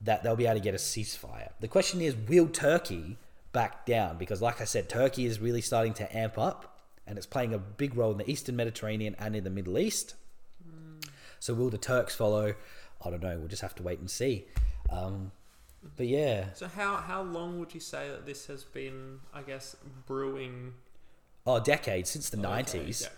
that 0.00 0.22
they'll 0.22 0.36
be 0.36 0.46
able 0.46 0.56
to 0.56 0.60
get 0.60 0.74
a 0.74 0.78
ceasefire. 0.78 1.50
The 1.60 1.68
question 1.68 2.00
is, 2.00 2.14
will 2.14 2.48
Turkey 2.48 3.16
back 3.52 3.86
down? 3.86 4.18
Because, 4.18 4.42
like 4.42 4.60
I 4.60 4.64
said, 4.64 4.88
Turkey 4.88 5.26
is 5.26 5.40
really 5.40 5.62
starting 5.62 5.94
to 5.94 6.16
amp 6.16 6.38
up 6.38 6.78
and 7.06 7.16
it's 7.16 7.26
playing 7.26 7.54
a 7.54 7.58
big 7.58 7.96
role 7.96 8.12
in 8.12 8.18
the 8.18 8.30
Eastern 8.30 8.56
Mediterranean 8.56 9.16
and 9.18 9.34
in 9.34 9.44
the 9.44 9.50
Middle 9.50 9.78
East. 9.78 10.14
So, 11.38 11.54
will 11.54 11.70
the 11.70 11.78
Turks 11.78 12.14
follow? 12.14 12.54
I 13.04 13.10
don't 13.10 13.22
know. 13.22 13.38
We'll 13.38 13.48
just 13.48 13.62
have 13.62 13.74
to 13.76 13.82
wait 13.82 13.98
and 13.98 14.10
see. 14.10 14.46
Um, 14.90 15.32
but 15.96 16.06
yeah, 16.08 16.52
So 16.54 16.66
how 16.66 16.96
how 16.96 17.22
long 17.22 17.60
would 17.60 17.72
you 17.74 17.80
say 17.80 18.08
that 18.08 18.26
this 18.26 18.46
has 18.46 18.64
been? 18.64 19.20
I 19.32 19.42
guess 19.42 19.76
brewing. 20.06 20.74
oh, 21.46 21.60
decades 21.60 22.10
since 22.10 22.28
the 22.30 22.38
Okay, 22.38 22.62
90s. 22.62 23.08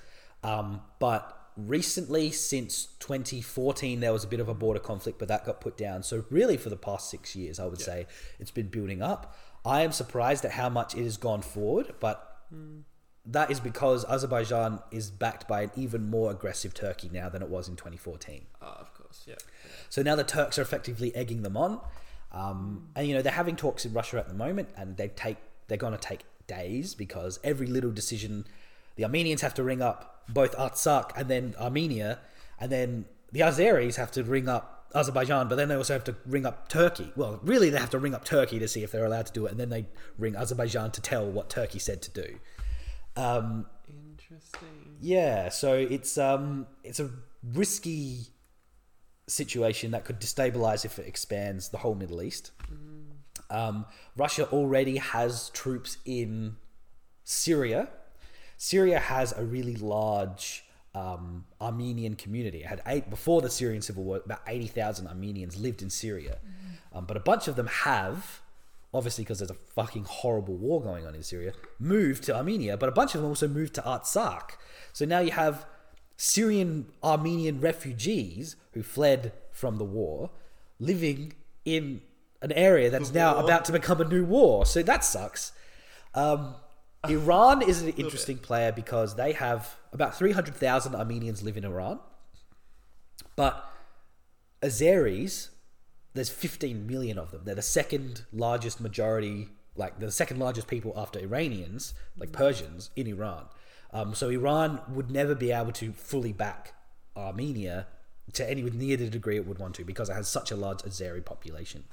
Um, 0.42 0.82
but 0.98 1.34
recently, 1.56 2.30
since 2.30 2.86
2014, 3.00 4.00
there 4.00 4.12
was 4.12 4.22
a 4.22 4.26
bit 4.28 4.38
of 4.40 4.48
a 4.48 4.54
border 4.54 4.78
conflict, 4.80 5.18
but 5.18 5.28
that 5.28 5.44
got 5.46 5.60
put 5.60 5.76
down. 5.76 6.02
So, 6.02 6.24
really, 6.30 6.56
for 6.56 6.68
the 6.70 6.76
past 6.76 7.08
six 7.10 7.34
years, 7.34 7.58
I 7.58 7.64
would 7.66 7.80
Yeah. 7.80 7.86
say 7.86 8.06
it's 8.38 8.50
been 8.50 8.68
building 8.68 9.02
up. 9.02 9.34
I 9.64 9.82
am 9.82 9.90
surprised 9.92 10.44
at 10.44 10.52
how 10.52 10.68
much 10.68 10.94
it 10.94 11.02
has 11.04 11.16
gone 11.16 11.42
forward, 11.42 11.94
but 12.00 12.36
that 13.24 13.50
is 13.50 13.60
because 13.60 14.04
Azerbaijan 14.06 14.80
is 14.90 15.10
backed 15.10 15.48
by 15.48 15.62
an 15.62 15.70
even 15.76 16.08
more 16.08 16.30
aggressive 16.30 16.72
Turkey 16.74 17.10
now 17.12 17.28
than 17.28 17.42
it 17.42 17.48
was 17.48 17.68
in 17.68 17.76
2014. 17.76 18.46
Ah, 18.62 18.78
of 18.80 18.94
course, 18.94 19.24
yeah. 19.26 19.34
So 19.88 20.02
now 20.02 20.16
the 20.16 20.24
Turks 20.24 20.58
are 20.58 20.62
effectively 20.62 21.14
egging 21.14 21.42
them 21.42 21.56
on, 21.56 21.80
um, 22.32 22.88
and 22.94 23.06
you 23.06 23.14
know 23.14 23.22
they're 23.22 23.32
having 23.32 23.56
talks 23.56 23.84
in 23.84 23.92
Russia 23.92 24.18
at 24.18 24.28
the 24.28 24.34
moment, 24.34 24.68
and 24.76 24.96
they 24.96 25.08
take 25.08 25.38
they're 25.68 25.78
going 25.78 25.92
to 25.92 25.98
take 25.98 26.24
days 26.46 26.94
because 26.94 27.38
every 27.44 27.66
little 27.66 27.90
decision, 27.90 28.46
the 28.96 29.04
Armenians 29.04 29.42
have 29.42 29.54
to 29.54 29.62
ring 29.62 29.82
up 29.82 30.22
both 30.28 30.56
Artsakh 30.56 31.12
and 31.16 31.28
then 31.28 31.54
Armenia, 31.58 32.18
and 32.58 32.72
then 32.72 33.04
the 33.32 33.40
Azeris 33.40 33.96
have 33.96 34.10
to 34.12 34.24
ring 34.24 34.48
up 34.48 34.78
Azerbaijan, 34.94 35.48
but 35.48 35.56
then 35.56 35.68
they 35.68 35.74
also 35.74 35.92
have 35.92 36.04
to 36.04 36.16
ring 36.26 36.46
up 36.46 36.68
Turkey. 36.68 37.12
Well, 37.14 37.40
really, 37.42 37.70
they 37.70 37.78
have 37.78 37.90
to 37.90 37.98
ring 37.98 38.14
up 38.14 38.24
Turkey 38.24 38.58
to 38.58 38.68
see 38.68 38.82
if 38.82 38.90
they're 38.90 39.04
allowed 39.04 39.26
to 39.26 39.32
do 39.32 39.46
it, 39.46 39.50
and 39.50 39.60
then 39.60 39.68
they 39.68 39.86
ring 40.18 40.34
Azerbaijan 40.34 40.90
to 40.92 41.00
tell 41.00 41.26
what 41.30 41.50
Turkey 41.50 41.78
said 41.78 42.00
to 42.02 42.10
do. 42.10 42.38
Um, 43.16 43.66
Interesting. 43.88 44.96
yeah, 45.00 45.50
so 45.50 45.74
it's 45.74 46.16
um, 46.16 46.66
it's 46.84 47.00
a 47.00 47.10
risky 47.42 48.28
situation 49.28 49.92
that 49.92 50.04
could 50.04 50.20
destabilize 50.20 50.84
if 50.84 50.98
it 50.98 51.06
expands 51.06 51.68
the 51.68 51.78
whole 51.78 51.94
Middle 51.94 52.22
East. 52.22 52.50
Um, 53.50 53.86
Russia 54.16 54.48
already 54.50 54.96
has 54.96 55.50
troops 55.50 55.98
in 56.04 56.56
Syria. 57.24 57.88
Syria 58.56 58.98
has 58.98 59.32
a 59.32 59.44
really 59.44 59.76
large 59.76 60.64
um, 60.94 61.44
Armenian 61.60 62.16
community. 62.16 62.60
It 62.62 62.66
had 62.66 62.82
eight 62.86 63.08
before 63.08 63.40
the 63.40 63.50
Syrian 63.50 63.82
civil 63.82 64.04
war. 64.04 64.20
About 64.24 64.40
eighty 64.48 64.66
thousand 64.66 65.06
Armenians 65.06 65.56
lived 65.56 65.80
in 65.82 65.90
Syria, 65.90 66.38
um, 66.92 67.04
but 67.04 67.16
a 67.16 67.20
bunch 67.20 67.48
of 67.48 67.56
them 67.56 67.68
have, 67.68 68.40
obviously 68.92 69.24
because 69.24 69.38
there's 69.38 69.50
a 69.50 69.54
fucking 69.54 70.04
horrible 70.04 70.56
war 70.56 70.82
going 70.82 71.06
on 71.06 71.14
in 71.14 71.22
Syria, 71.22 71.52
moved 71.78 72.24
to 72.24 72.34
Armenia. 72.34 72.76
But 72.76 72.88
a 72.88 72.92
bunch 72.92 73.14
of 73.14 73.20
them 73.20 73.30
also 73.30 73.46
moved 73.46 73.74
to 73.74 73.82
Artsakh. 73.82 74.50
So 74.92 75.04
now 75.04 75.20
you 75.20 75.30
have 75.32 75.66
Syrian 76.18 76.86
Armenian 77.02 77.60
refugees 77.60 78.56
who 78.72 78.82
fled 78.82 79.32
from 79.52 79.76
the 79.78 79.84
war 79.84 80.30
living 80.80 81.32
in 81.64 82.02
an 82.42 82.52
area 82.52 82.90
that's 82.90 83.12
now 83.12 83.36
about 83.36 83.64
to 83.64 83.72
become 83.72 84.00
a 84.00 84.04
new 84.04 84.24
war. 84.24 84.66
So 84.66 84.82
that 84.82 85.04
sucks. 85.04 85.52
Um, 86.14 86.56
Iran 87.08 87.62
is 87.62 87.82
an 87.82 87.90
interesting 87.90 88.38
player 88.38 88.72
because 88.72 89.14
they 89.14 89.32
have 89.32 89.76
about 89.92 90.16
300,000 90.18 90.94
Armenians 90.94 91.42
live 91.42 91.56
in 91.56 91.64
Iran. 91.64 92.00
But 93.36 93.64
Azeris, 94.60 95.50
there's 96.14 96.30
15 96.30 96.84
million 96.86 97.16
of 97.18 97.30
them. 97.30 97.42
They're 97.44 97.54
the 97.54 97.62
second 97.62 98.24
largest 98.32 98.80
majority, 98.80 99.50
like 99.76 100.00
the 100.00 100.10
second 100.10 100.40
largest 100.40 100.66
people 100.66 100.92
after 100.96 101.20
Iranians, 101.20 101.94
like 102.16 102.32
Persians, 102.32 102.90
in 102.96 103.06
Iran. 103.06 103.46
Um, 103.92 104.14
so 104.14 104.28
Iran 104.28 104.80
would 104.88 105.10
never 105.10 105.34
be 105.34 105.50
able 105.50 105.72
to 105.72 105.92
fully 105.92 106.32
back 106.32 106.74
Armenia 107.16 107.86
to 108.34 108.48
any 108.48 108.62
near 108.62 108.96
the 108.96 109.08
degree 109.08 109.36
it 109.36 109.46
would 109.46 109.58
want 109.58 109.74
to 109.76 109.84
because 109.84 110.10
it 110.10 110.14
has 110.14 110.28
such 110.28 110.50
a 110.50 110.56
large 110.56 110.78
Azeri 110.78 111.24
population. 111.24 111.84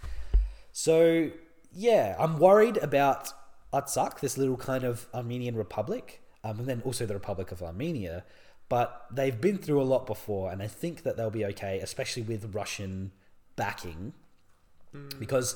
So 0.72 1.32
yeah, 1.72 2.16
I'm 2.20 2.40
worried 2.40 2.78
about 2.78 3.32
Artsakh, 3.74 4.20
this 4.20 4.38
little 4.38 4.58
kind 4.58 4.84
of 4.84 5.08
Armenian 5.14 5.56
republic, 5.56 6.22
um, 6.44 6.60
and 6.60 6.68
then 6.68 6.82
also 6.86 7.06
the 7.06 7.14
Republic 7.14 7.52
of 7.52 7.62
Armenia. 7.62 8.24
But 8.68 9.06
they've 9.12 9.40
been 9.40 9.58
through 9.58 9.82
a 9.82 9.84
lot 9.84 10.08
before, 10.08 10.52
and 10.52 10.62
I 10.62 10.68
think 10.68 11.04
that 11.04 11.18
they'll 11.18 11.30
be 11.30 11.46
okay, 11.46 11.80
especially 11.80 12.24
with 12.24 12.56
Russian 12.56 13.12
backing, 13.56 14.14
because 15.20 15.56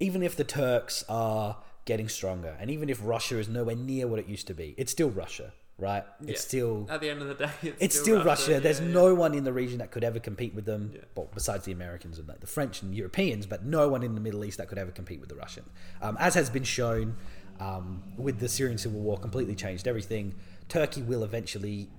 even 0.00 0.22
if 0.22 0.36
the 0.36 0.44
Turks 0.44 1.04
are 1.08 1.58
getting 1.84 2.08
stronger, 2.08 2.56
and 2.58 2.70
even 2.70 2.88
if 2.88 2.98
Russia 3.02 3.38
is 3.38 3.48
nowhere 3.48 3.76
near 3.76 4.06
what 4.06 4.18
it 4.18 4.26
used 4.26 4.46
to 4.46 4.54
be, 4.54 4.74
it's 4.78 4.92
still 4.92 5.10
Russia, 5.10 5.52
right? 5.78 6.04
It's 6.20 6.30
Yeah. 6.30 6.36
still 6.48 6.86
At 6.88 7.00
the 7.00 7.10
end 7.10 7.20
of 7.22 7.28
the 7.28 7.34
day, 7.34 7.50
it's, 7.62 7.76
it's 7.82 8.00
still 8.00 8.24
Russia. 8.24 8.52
yeah, 8.52 8.58
There's 8.60 8.80
yeah. 8.80 8.88
no 8.88 9.14
one 9.14 9.34
in 9.34 9.44
the 9.44 9.52
region 9.52 9.78
that 9.78 9.90
could 9.90 10.04
ever 10.04 10.18
compete 10.18 10.54
with 10.54 10.64
them. 10.64 10.92
Well, 11.14 11.28
besides 11.34 11.64
the 11.66 11.72
Americans 11.72 12.18
and 12.18 12.26
like 12.28 12.40
the 12.40 12.46
French 12.46 12.82
and 12.82 12.94
Europeans, 12.94 13.46
but 13.46 13.64
no 13.64 13.88
one 13.88 14.02
in 14.02 14.14
the 14.14 14.20
Middle 14.20 14.44
East 14.44 14.58
that 14.58 14.68
could 14.68 14.78
ever 14.78 14.90
compete 14.90 15.20
with 15.20 15.28
the 15.28 15.36
Russian. 15.36 15.64
Um, 16.00 16.16
as 16.18 16.34
has 16.34 16.48
been 16.50 16.64
shown 16.64 17.16
um, 17.60 18.02
with 18.16 18.38
the 18.38 18.48
Syrian 18.48 18.78
civil 18.78 19.00
war, 19.00 19.18
completely 19.18 19.54
changed 19.54 19.86
everything. 19.86 20.34
Turkey 20.68 21.02
will 21.02 21.22
eventually, 21.22 21.90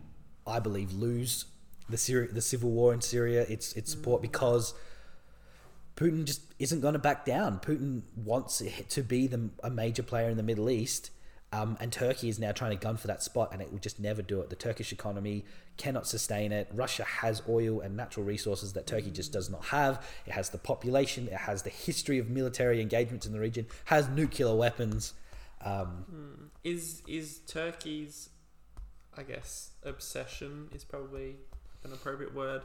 I 0.45 0.59
believe, 0.59 0.91
lose 0.93 1.45
the 1.89 1.97
Syria, 1.97 2.31
the 2.31 2.41
civil 2.41 2.71
war 2.71 2.93
in 2.93 3.01
Syria, 3.01 3.41
its 3.47 3.73
its 3.73 3.91
support 3.91 4.21
because 4.21 4.73
Putin 5.95 6.25
just 6.25 6.41
isn't 6.59 6.81
going 6.81 6.93
to 6.93 6.99
back 6.99 7.25
down. 7.25 7.59
Putin 7.59 8.03
wants 8.15 8.61
to 8.89 9.01
be 9.03 9.27
the, 9.27 9.49
a 9.63 9.69
major 9.69 10.03
player 10.03 10.29
in 10.29 10.37
the 10.37 10.43
Middle 10.43 10.69
East, 10.69 11.09
um, 11.57 11.77
and 11.79 11.91
Turkey 11.91 12.29
is 12.29 12.39
now 12.39 12.51
trying 12.51 12.71
to 12.71 12.77
gun 12.77 12.97
for 12.97 13.07
that 13.07 13.23
spot, 13.23 13.49
and 13.51 13.61
it 13.61 13.71
will 13.71 13.79
just 13.79 13.99
never 13.99 14.21
do 14.21 14.41
it. 14.41 14.49
The 14.49 14.55
Turkish 14.55 14.91
economy 14.91 15.45
cannot 15.77 16.07
sustain 16.07 16.51
it. 16.51 16.69
Russia 16.73 17.03
has 17.03 17.41
oil 17.49 17.81
and 17.81 17.95
natural 17.97 18.25
resources 18.25 18.73
that 18.73 18.85
Turkey 18.85 19.11
just 19.11 19.31
does 19.31 19.49
not 19.49 19.65
have. 19.65 20.05
It 20.25 20.33
has 20.33 20.49
the 20.49 20.57
population, 20.57 21.27
it 21.27 21.33
has 21.33 21.63
the 21.63 21.69
history 21.69 22.19
of 22.19 22.29
military 22.29 22.81
engagements 22.81 23.25
in 23.25 23.33
the 23.33 23.39
region, 23.39 23.65
has 23.85 24.07
nuclear 24.09 24.55
weapons. 24.55 25.13
Um, 25.61 26.51
Is 26.63 27.01
is 27.07 27.39
Turkey's, 27.47 28.29
I 29.15 29.23
guess, 29.23 29.71
obsession 29.83 30.69
is 30.73 30.83
probably 30.83 31.37
an 31.83 31.91
appropriate 31.93 32.35
word, 32.35 32.61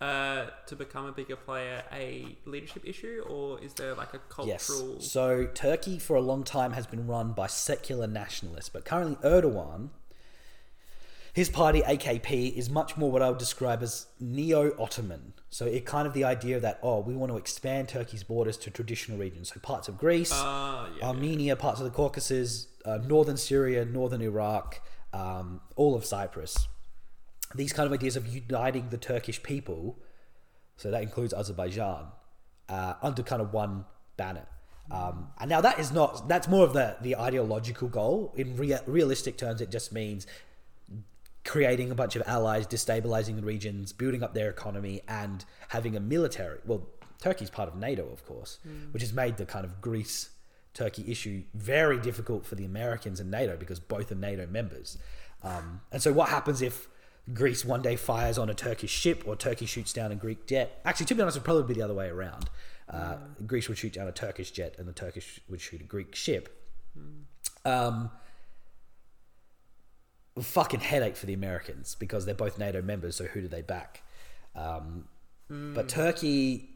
uh, 0.00 0.46
to 0.66 0.76
become 0.76 1.06
a 1.06 1.12
bigger 1.12 1.36
player 1.36 1.82
a 1.92 2.36
leadership 2.44 2.82
issue, 2.86 3.24
or 3.28 3.60
is 3.60 3.74
there 3.74 3.94
like 3.94 4.14
a 4.14 4.18
cultural? 4.18 4.94
Yes. 4.98 5.10
So 5.10 5.46
Turkey 5.46 5.98
for 5.98 6.16
a 6.16 6.20
long 6.20 6.44
time 6.44 6.72
has 6.72 6.86
been 6.86 7.06
run 7.06 7.32
by 7.32 7.48
secular 7.48 8.06
nationalists, 8.06 8.68
but 8.68 8.84
currently 8.84 9.16
Erdogan, 9.28 9.90
his 11.32 11.48
party 11.48 11.82
AKP 11.82 12.56
is 12.56 12.70
much 12.70 12.96
more 12.96 13.10
what 13.10 13.22
I 13.22 13.28
would 13.28 13.38
describe 13.38 13.82
as 13.82 14.06
neo-Ottoman. 14.18 15.34
So 15.50 15.66
it 15.66 15.84
kind 15.84 16.06
of 16.06 16.14
the 16.14 16.24
idea 16.24 16.60
that 16.60 16.78
oh, 16.82 17.00
we 17.00 17.14
want 17.14 17.32
to 17.32 17.38
expand 17.38 17.88
Turkey's 17.88 18.22
borders 18.22 18.56
to 18.58 18.70
traditional 18.70 19.18
regions, 19.18 19.52
so 19.52 19.60
parts 19.60 19.88
of 19.88 19.98
Greece, 19.98 20.30
Ah, 20.32 20.88
yeah. 20.96 21.06
Armenia, 21.06 21.56
parts 21.56 21.80
of 21.80 21.84
the 21.84 21.90
Caucasus, 21.92 22.68
uh, 22.84 22.98
northern 22.98 23.36
Syria, 23.36 23.84
northern 23.84 24.22
Iraq, 24.22 24.80
um, 25.12 25.60
all 25.76 25.94
of 25.94 26.04
Cyprus. 26.04 26.68
These 27.54 27.72
kind 27.72 27.86
of 27.86 27.92
ideas 27.92 28.16
of 28.16 28.26
uniting 28.26 28.90
the 28.90 28.98
Turkish 28.98 29.42
people, 29.42 29.98
so 30.76 30.90
that 30.90 31.02
includes 31.02 31.32
Azerbaijan, 31.32 32.06
uh, 32.68 32.94
under 33.02 33.22
kind 33.22 33.40
of 33.40 33.52
one 33.52 33.84
banner. 34.16 34.46
Um, 34.90 35.28
and 35.38 35.50
now 35.50 35.60
that 35.60 35.78
is 35.78 35.92
not, 35.92 36.28
that's 36.28 36.48
more 36.48 36.64
of 36.64 36.72
the, 36.72 36.96
the 37.00 37.16
ideological 37.16 37.88
goal. 37.88 38.32
In 38.36 38.56
rea- 38.56 38.80
realistic 38.86 39.36
terms, 39.36 39.60
it 39.60 39.70
just 39.70 39.92
means 39.92 40.26
creating 41.44 41.90
a 41.90 41.94
bunch 41.94 42.16
of 42.16 42.22
allies, 42.26 42.66
destabilizing 42.66 43.36
the 43.36 43.42
regions, 43.42 43.92
building 43.92 44.22
up 44.22 44.34
their 44.34 44.50
economy, 44.50 45.00
and 45.08 45.44
having 45.68 45.96
a 45.96 46.00
military. 46.00 46.58
Well, 46.66 46.88
Turkey's 47.20 47.50
part 47.50 47.68
of 47.68 47.76
NATO, 47.76 48.08
of 48.12 48.24
course, 48.26 48.58
which 48.92 49.02
has 49.02 49.12
made 49.12 49.36
the 49.36 49.46
kind 49.46 49.64
of 49.64 49.80
Greece 49.80 50.30
Turkey 50.74 51.04
issue 51.08 51.42
very 51.54 51.98
difficult 51.98 52.46
for 52.46 52.54
the 52.54 52.64
Americans 52.64 53.18
and 53.18 53.30
NATO 53.30 53.56
because 53.56 53.80
both 53.80 54.12
are 54.12 54.14
NATO 54.14 54.46
members. 54.46 54.98
Um, 55.42 55.80
and 55.90 56.02
so, 56.02 56.12
what 56.12 56.28
happens 56.28 56.62
if 56.62 56.88
Greece 57.34 57.64
one 57.64 57.82
day 57.82 57.96
fires 57.96 58.38
on 58.38 58.48
a 58.48 58.54
Turkish 58.54 58.90
ship 58.90 59.24
or 59.26 59.36
Turkey 59.36 59.66
shoots 59.66 59.92
down 59.92 60.12
a 60.12 60.14
Greek 60.16 60.46
jet? 60.46 60.80
Actually, 60.84 61.06
to 61.06 61.14
be 61.14 61.22
honest, 61.22 61.36
it 61.36 61.40
would 61.40 61.44
probably 61.44 61.62
be 61.64 61.74
the 61.74 61.82
other 61.82 61.94
way 61.94 62.08
around. 62.08 62.48
Uh, 62.88 63.16
Greece 63.46 63.68
would 63.68 63.76
shoot 63.76 63.92
down 63.92 64.08
a 64.08 64.12
Turkish 64.12 64.50
jet 64.50 64.74
and 64.78 64.88
the 64.88 64.92
Turkish 64.92 65.40
would 65.48 65.60
shoot 65.60 65.80
a 65.80 65.84
Greek 65.84 66.14
ship. 66.14 66.48
Um, 67.64 68.10
fucking 70.40 70.80
headache 70.80 71.16
for 71.16 71.26
the 71.26 71.34
Americans 71.34 71.96
because 71.98 72.24
they're 72.24 72.34
both 72.34 72.58
NATO 72.58 72.80
members. 72.80 73.16
So 73.16 73.24
who 73.24 73.40
do 73.42 73.48
they 73.48 73.62
back? 73.62 74.02
Um, 74.54 75.04
But 75.74 75.88
Turkey 75.88 76.70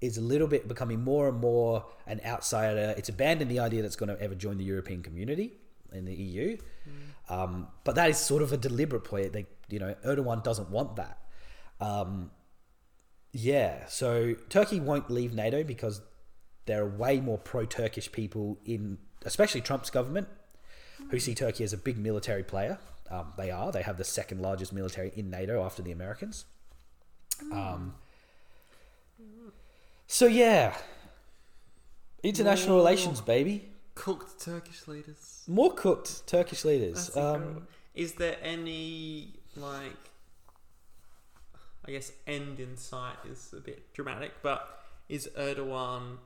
is 0.00 0.16
a 0.16 0.20
little 0.20 0.46
bit 0.46 0.68
becoming 0.68 1.02
more 1.02 1.28
and 1.28 1.38
more 1.40 1.84
an 2.06 2.20
outsider. 2.24 2.94
It's 2.96 3.08
abandoned 3.08 3.50
the 3.50 3.58
idea 3.60 3.82
that 3.82 3.86
it's 3.86 3.96
going 3.96 4.14
to 4.14 4.22
ever 4.22 4.34
join 4.34 4.56
the 4.58 4.64
European 4.64 5.02
community 5.02 5.52
in 5.92 6.04
the 6.04 6.14
EU. 6.14 6.56
Um, 7.28 7.68
but 7.84 7.94
that 7.96 8.08
is 8.10 8.16
sort 8.18 8.42
of 8.42 8.52
a 8.52 8.56
deliberate 8.56 9.04
play. 9.04 9.28
They, 9.28 9.46
you 9.68 9.78
know, 9.78 9.94
Erdogan 10.04 10.42
doesn't 10.42 10.70
want 10.70 10.96
that. 10.96 11.18
Um, 11.80 12.30
yeah, 13.32 13.86
so 13.86 14.34
Turkey 14.48 14.80
won't 14.80 15.10
leave 15.10 15.34
NATO 15.34 15.62
because 15.62 16.00
there 16.66 16.82
are 16.82 16.88
way 16.88 17.20
more 17.20 17.38
pro-Turkish 17.38 18.10
people 18.12 18.58
in, 18.64 18.98
especially 19.24 19.60
Trump's 19.60 19.90
government, 19.90 20.28
who 21.10 21.18
see 21.18 21.34
Turkey 21.34 21.64
as 21.64 21.72
a 21.72 21.76
big 21.76 21.98
military 21.98 22.42
player. 22.42 22.78
Um, 23.10 23.32
they 23.36 23.50
are. 23.50 23.72
They 23.72 23.82
have 23.82 23.96
the 23.96 24.04
second 24.04 24.42
largest 24.42 24.72
military 24.72 25.12
in 25.14 25.30
NATO 25.30 25.64
after 25.64 25.82
the 25.82 25.92
Americans. 25.92 26.44
Um, 27.52 27.94
so 30.06 30.26
yeah, 30.26 30.76
international 32.22 32.76
More- 32.76 32.84
relations, 32.84 33.20
baby. 33.20 33.70
Cooked 33.94 34.40
Turkish 34.40 34.86
leaders. 34.86 35.44
More 35.46 35.72
cooked 35.72 36.26
Turkish 36.26 36.64
leaders. 36.64 37.16
Um, 37.16 37.66
is 37.94 38.14
there 38.14 38.36
any 38.42 39.34
like 39.60 40.10
I 41.86 41.90
guess 41.92 42.12
end 42.26 42.60
in 42.60 42.76
sight 42.76 43.16
is 43.30 43.54
a 43.56 43.60
bit 43.60 43.94
dramatic, 43.94 44.32
but 44.42 44.84
is 45.08 45.28
Erdogan 45.38 46.18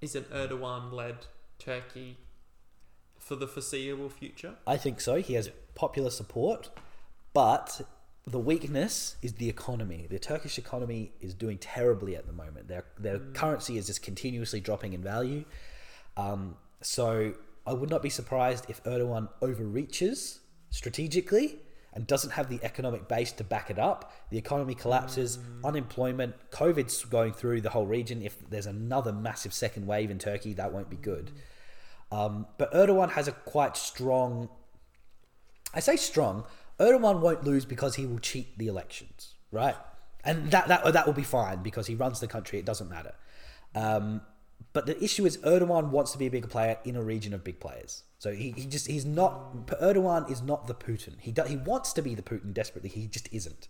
is 0.00 0.14
an 0.14 0.24
Erdogan 0.24 0.92
led 0.92 1.26
Turkey 1.58 2.16
for 3.18 3.36
the 3.36 3.46
foreseeable 3.46 4.08
future? 4.08 4.54
I 4.66 4.76
think 4.76 5.00
so. 5.00 5.16
He 5.16 5.34
has 5.34 5.50
popular 5.74 6.10
support, 6.10 6.70
but 7.34 7.82
the 8.26 8.38
weakness 8.38 9.16
is 9.20 9.34
the 9.34 9.48
economy. 9.48 10.06
The 10.08 10.18
Turkish 10.18 10.58
economy 10.58 11.12
is 11.20 11.34
doing 11.34 11.58
terribly 11.58 12.16
at 12.16 12.26
the 12.26 12.32
moment. 12.32 12.68
Their 12.68 12.84
their 12.98 13.18
currency 13.18 13.76
is 13.76 13.86
just 13.86 14.02
continuously 14.02 14.60
dropping 14.60 14.94
in 14.94 15.02
value. 15.02 15.44
Um, 16.16 16.56
so 16.80 17.34
I 17.66 17.74
would 17.74 17.90
not 17.90 18.02
be 18.02 18.10
surprised 18.10 18.66
if 18.70 18.82
Erdogan 18.84 19.28
overreaches 19.42 20.40
strategically 20.70 21.58
and 21.96 22.06
doesn't 22.06 22.32
have 22.32 22.50
the 22.50 22.60
economic 22.62 23.08
base 23.08 23.32
to 23.32 23.42
back 23.42 23.70
it 23.70 23.78
up, 23.78 24.12
the 24.28 24.36
economy 24.36 24.74
collapses, 24.74 25.38
unemployment, 25.64 26.34
COVID's 26.50 27.02
going 27.06 27.32
through 27.32 27.62
the 27.62 27.70
whole 27.70 27.86
region. 27.86 28.20
If 28.20 28.50
there's 28.50 28.66
another 28.66 29.14
massive 29.14 29.54
second 29.54 29.86
wave 29.86 30.10
in 30.10 30.18
Turkey, 30.18 30.52
that 30.52 30.74
won't 30.74 30.90
be 30.90 30.96
good. 30.96 31.30
Um, 32.12 32.46
but 32.58 32.70
Erdogan 32.74 33.12
has 33.12 33.28
a 33.28 33.32
quite 33.32 33.78
strong. 33.78 34.50
I 35.72 35.80
say 35.80 35.96
strong. 35.96 36.44
Erdogan 36.78 37.20
won't 37.20 37.44
lose 37.44 37.64
because 37.64 37.94
he 37.94 38.04
will 38.04 38.18
cheat 38.18 38.58
the 38.58 38.66
elections, 38.66 39.32
right? 39.50 39.76
And 40.22 40.50
that 40.50 40.68
that 40.68 40.92
that 40.92 41.06
will 41.06 41.14
be 41.14 41.22
fine 41.22 41.62
because 41.62 41.86
he 41.86 41.94
runs 41.94 42.20
the 42.20 42.28
country. 42.28 42.58
It 42.58 42.66
doesn't 42.66 42.90
matter. 42.90 43.14
Um, 43.74 44.20
but 44.74 44.84
the 44.84 45.02
issue 45.02 45.24
is 45.24 45.38
Erdogan 45.38 45.88
wants 45.88 46.12
to 46.12 46.18
be 46.18 46.26
a 46.26 46.30
bigger 46.30 46.46
player 46.46 46.76
in 46.84 46.94
a 46.94 47.02
region 47.02 47.32
of 47.32 47.42
big 47.42 47.58
players. 47.58 48.02
So 48.18 48.32
he, 48.32 48.52
he 48.56 48.66
just 48.66 48.86
he's 48.86 49.04
not 49.04 49.66
Erdogan 49.66 50.30
is 50.30 50.40
not 50.42 50.66
the 50.66 50.74
Putin. 50.74 51.14
He 51.20 51.32
do, 51.32 51.42
he 51.42 51.56
wants 51.56 51.92
to 51.94 52.02
be 52.02 52.14
the 52.14 52.22
Putin 52.22 52.54
desperately. 52.54 52.88
He 52.88 53.06
just 53.06 53.28
isn't. 53.32 53.68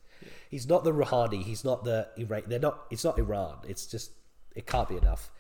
He's 0.49 0.69
not 0.69 0.85
the 0.85 0.93
Rouhani. 0.93 1.43
He's 1.43 1.65
not 1.65 1.85
the 1.85 2.09
Iran. 2.17 2.43
They're 2.47 2.61
not. 2.61 2.85
It's 2.91 3.05
not 3.05 3.19
Iran. 3.19 3.57
It's 3.69 3.87
just 3.87 4.13
it 4.55 4.67
can't 4.67 4.89
be 4.89 4.97
enough. 4.97 5.31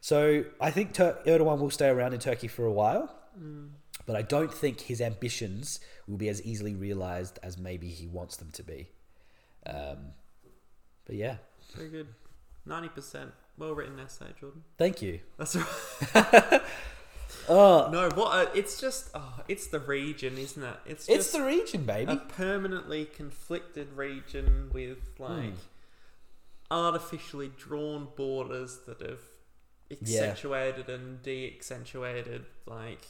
So 0.00 0.44
I 0.60 0.70
think 0.70 0.92
Tur- 0.92 1.18
Erdogan 1.26 1.58
will 1.60 1.70
stay 1.70 1.88
around 1.88 2.14
in 2.14 2.20
Turkey 2.20 2.48
for 2.48 2.64
a 2.64 2.72
while, 2.72 3.14
but 4.06 4.16
I 4.16 4.22
don't 4.22 4.52
think 4.52 4.80
his 4.82 5.00
ambitions 5.00 5.80
will 6.06 6.18
be 6.18 6.28
as 6.28 6.42
easily 6.42 6.74
realized 6.74 7.38
as 7.42 7.58
maybe 7.58 7.88
he 7.88 8.06
wants 8.06 8.36
them 8.36 8.50
to 8.52 8.62
be. 8.62 8.90
Um, 9.66 10.12
but 11.04 11.16
yeah, 11.16 11.36
Very 11.76 11.88
good. 11.88 12.08
Ninety 12.66 12.88
percent. 12.88 13.32
Well 13.56 13.74
written 13.74 13.98
essay, 13.98 14.26
Jordan. 14.38 14.62
thank 14.76 15.00
you. 15.02 15.20
That's 15.36 15.56
right. 15.56 16.60
Oh, 17.48 17.88
No, 17.90 18.08
what? 18.14 18.32
Uh, 18.32 18.50
it's 18.54 18.80
just. 18.80 19.10
Oh, 19.14 19.40
it's 19.48 19.66
the 19.68 19.80
region, 19.80 20.38
isn't 20.38 20.62
it? 20.62 20.76
It's 20.86 21.06
just 21.06 21.18
it's 21.18 21.32
the 21.32 21.42
region, 21.42 21.84
baby. 21.84 22.12
a 22.12 22.16
permanently 22.16 23.04
conflicted 23.04 23.92
region 23.94 24.70
with 24.72 24.98
like 25.18 25.54
artificially 26.70 27.50
drawn 27.56 28.08
borders 28.16 28.80
that 28.86 29.00
have 29.00 29.20
accentuated 29.90 30.88
and 30.88 31.22
de-accentuated 31.22 32.44
like 32.66 33.06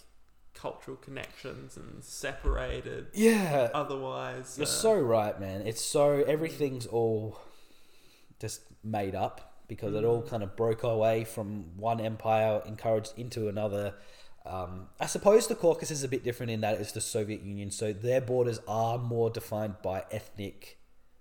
cultural 0.55 0.97
connections 0.97 1.77
and 1.77 2.03
separated 2.03 3.07
yeah, 3.15 3.69
otherwise. 3.75 4.55
You're 4.57 4.67
uh, 4.67 4.71
so 4.71 4.99
right, 4.99 5.39
man. 5.41 5.63
It's 5.63 5.81
so 5.83 6.25
everything's 6.27 6.87
all 6.87 7.41
just 8.41 8.63
made 8.85 9.15
up 9.15 9.48
because 9.69 9.95
it 9.95 10.05
all 10.05 10.23
kind 10.23 10.43
of 10.43 10.57
broke 10.57 10.83
away 10.83 11.25
from 11.25 11.77
one 11.77 12.01
empire, 12.01 12.63
encouraged 12.67 13.13
into 13.17 13.49
another. 13.49 13.95
Um, 14.47 14.89
I 14.99 15.07
suppose 15.07 15.47
the 15.47 15.55
Caucasus 15.55 15.99
is 15.99 16.05
a 16.05 16.09
bit 16.09 16.25
different 16.25 16.51
in 16.51 16.63
that 16.63 16.81
it's 16.81 16.93
the 16.93 17.01
Soviet 17.01 17.43
Union, 17.43 17.71
so 17.71 17.93
their 17.93 18.21
borders 18.21 18.61
are 18.67 18.99
more 18.99 19.31
defined 19.31 19.77
by 19.83 20.05
ethnic 20.11 20.79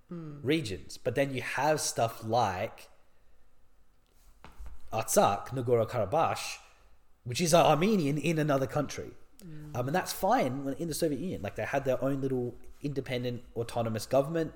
regions. 0.09 0.97
But 0.97 1.15
then 1.15 1.33
you 1.33 1.41
have 1.41 1.81
stuff 1.81 2.23
like 2.23 2.87
Artsakh, 4.93 5.49
Nagorno 5.49 5.89
Karabakh, 5.89 6.57
which 7.25 7.41
is 7.41 7.53
Armenian 7.53 8.17
in 8.17 8.39
another 8.39 8.67
country. 8.67 9.11
Um, 9.75 9.87
and 9.87 9.95
that's 9.95 10.13
fine 10.13 10.63
when 10.63 10.73
in 10.75 10.87
the 10.87 10.93
Soviet 10.93 11.19
Union. 11.19 11.41
Like 11.41 11.55
they 11.55 11.65
had 11.65 11.85
their 11.85 12.01
own 12.03 12.21
little 12.21 12.55
independent 12.81 13.43
autonomous 13.55 14.05
government. 14.05 14.53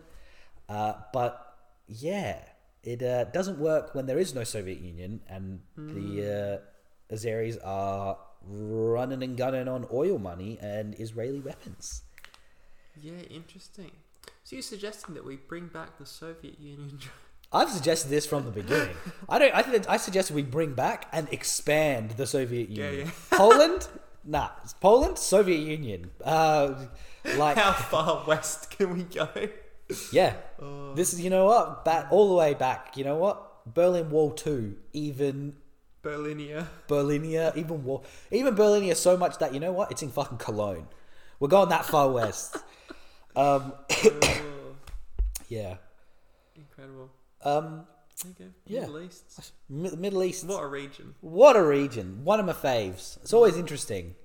Uh, 0.69 0.93
but 1.11 1.57
yeah, 1.87 2.39
it 2.84 3.01
uh, 3.03 3.25
doesn't 3.25 3.59
work 3.59 3.93
when 3.95 4.05
there 4.07 4.17
is 4.17 4.34
no 4.34 4.43
Soviet 4.43 4.79
Union 4.79 5.21
and 5.29 5.59
the 5.77 6.59
uh, 7.11 7.13
Azeris 7.13 7.57
are 7.63 8.17
running 8.47 9.21
and 9.23 9.38
gunning 9.38 9.67
on 9.67 9.86
oil 9.93 10.17
money 10.17 10.57
and 10.61 10.99
Israeli 10.99 11.39
weapons. 11.39 12.03
Yeah, 13.01 13.21
interesting. 13.29 13.91
So 14.43 14.55
you're 14.55 14.63
suggesting 14.63 15.15
that 15.15 15.25
we 15.25 15.36
bring 15.38 15.67
back 15.67 15.97
the 15.97 16.05
Soviet 16.05 16.59
Union? 16.59 16.99
I've 17.53 17.69
suggested 17.69 18.09
this 18.09 18.25
from 18.25 18.45
the 18.45 18.51
beginning. 18.51 18.95
I 19.27 19.38
don't. 19.38 19.53
I 19.53 19.61
think 19.61 19.89
I 19.89 19.97
suggested 19.97 20.36
we 20.36 20.41
bring 20.41 20.73
back 20.73 21.07
and 21.11 21.27
expand 21.34 22.11
the 22.11 22.25
Soviet 22.25 22.69
Yeah, 22.69 22.89
Union. 22.89 23.07
yeah. 23.07 23.11
Poland, 23.38 23.88
nah. 24.23 24.49
Poland, 24.79 25.17
Soviet 25.17 25.59
Union. 25.59 26.11
Uh, 26.23 26.86
like 27.36 27.57
How 27.57 27.73
far 27.73 28.23
west 28.25 28.69
can 28.71 28.95
we 28.95 29.03
go? 29.03 29.27
Yeah. 30.11 30.35
Oh. 30.61 30.93
This 30.93 31.13
is 31.13 31.21
you 31.21 31.29
know 31.29 31.45
what 31.45 31.85
back 31.85 32.07
all 32.11 32.29
the 32.29 32.35
way 32.35 32.53
back. 32.53 32.97
You 32.97 33.03
know 33.03 33.17
what 33.17 33.65
Berlin 33.73 34.09
Wall 34.09 34.31
two, 34.31 34.77
even 34.93 35.55
Berlinia. 36.03 36.67
Berlinia, 36.87 37.53
even 37.55 37.83
Wall, 37.83 38.03
even 38.31 38.55
Berlinia 38.55 38.95
so 38.95 39.17
much 39.17 39.37
that 39.39 39.53
you 39.53 39.59
know 39.59 39.71
what 39.71 39.91
it's 39.91 40.01
in 40.01 40.09
fucking 40.09 40.37
Cologne. 40.37 40.87
We're 41.39 41.47
going 41.47 41.69
that 41.69 41.85
far 41.85 42.09
west. 42.09 42.57
Um, 43.33 43.71
yeah. 45.47 45.77
incredible. 46.53 47.09
Um. 47.45 47.87
Yeah. 48.65 48.81
Middle 48.81 49.01
East. 49.01 49.51
Middle 49.69 50.23
East. 50.23 50.45
What 50.45 50.61
a 50.61 50.67
region. 50.67 51.15
What 51.21 51.55
a 51.55 51.63
region. 51.63 52.25
One 52.25 52.41
of 52.41 52.45
my 52.45 52.51
faves. 52.51 53.17
It's 53.21 53.31
always 53.31 53.55
interesting. 53.55 54.15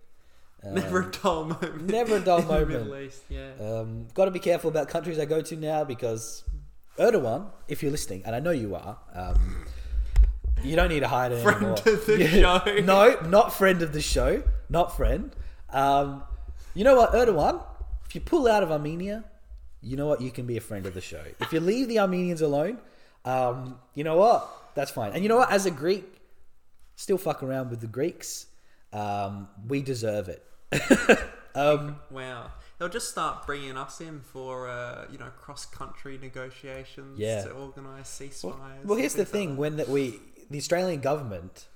Um, 0.66 0.74
Never 0.74 1.02
a 1.02 1.10
dull 1.10 1.44
moment. 1.44 1.82
never 1.86 2.16
a 2.16 2.20
dull 2.20 2.42
moment. 2.54 2.68
Middle 2.68 2.96
East, 2.96 3.22
yeah. 3.28 3.50
Um, 3.60 4.06
got 4.14 4.24
to 4.26 4.30
be 4.30 4.38
careful 4.38 4.68
about 4.70 4.88
countries 4.88 5.18
I 5.18 5.24
go 5.24 5.40
to 5.42 5.56
now 5.56 5.84
because 5.84 6.44
Erdogan, 6.98 7.46
if 7.68 7.82
you're 7.82 7.92
listening, 7.92 8.22
and 8.24 8.34
I 8.34 8.40
know 8.40 8.50
you 8.50 8.74
are, 8.74 8.98
um, 9.14 9.64
you 10.64 10.74
don't 10.76 10.88
need 10.88 11.00
to 11.00 11.08
hide 11.08 11.32
it 11.32 11.42
Friend 11.42 11.56
anymore. 11.58 11.78
of 11.86 12.06
the 12.06 12.18
Yeah. 12.18 12.64
show. 12.64 12.80
No, 12.84 13.20
not 13.28 13.52
friend 13.52 13.82
of 13.82 13.92
the 13.92 14.00
show. 14.00 14.42
Not 14.68 14.96
friend. 14.96 15.34
Um, 15.70 16.22
you 16.74 16.84
know 16.84 16.96
what, 16.96 17.12
Erdogan? 17.12 17.62
If 18.08 18.14
you 18.14 18.20
pull 18.20 18.48
out 18.48 18.62
of 18.62 18.72
Armenia, 18.72 19.24
you 19.82 19.96
know 19.96 20.06
what? 20.06 20.20
You 20.20 20.30
can 20.30 20.46
be 20.46 20.56
a 20.56 20.60
friend 20.60 20.86
of 20.86 20.94
the 20.94 21.00
show. 21.00 21.22
If 21.40 21.52
you 21.52 21.60
leave 21.60 21.88
the 21.88 21.98
Armenians 22.00 22.40
alone, 22.40 22.78
um, 23.24 23.78
you 23.94 24.04
know 24.04 24.16
what? 24.16 24.48
That's 24.74 24.90
fine. 24.90 25.12
And 25.12 25.22
you 25.22 25.28
know 25.28 25.36
what? 25.36 25.50
As 25.52 25.66
a 25.66 25.70
Greek, 25.70 26.04
still 26.96 27.18
fuck 27.18 27.42
around 27.42 27.70
with 27.70 27.80
the 27.80 27.86
Greeks. 27.86 28.46
Um, 28.92 29.48
we 29.68 29.82
deserve 29.82 30.28
it. 30.28 30.42
Um, 31.54 31.96
Wow. 32.10 32.50
They'll 32.78 32.88
just 32.90 33.08
start 33.10 33.46
bringing 33.46 33.76
us 33.78 34.02
in 34.02 34.20
for, 34.20 34.68
uh, 34.68 35.06
you 35.10 35.16
know, 35.16 35.30
cross-country 35.40 36.18
negotiations 36.18 37.18
Yeah. 37.18 37.44
to 37.44 37.50
organise 37.52 38.06
ceasefires. 38.10 38.42
Well, 38.44 38.58
well, 38.84 38.98
here's 38.98 39.14
the 39.14 39.20
like 39.22 39.28
thing: 39.28 39.56
when 39.56 39.76
that 39.78 39.88
we, 39.88 40.20
the 40.50 40.58
Australian 40.58 41.00
government, 41.00 41.68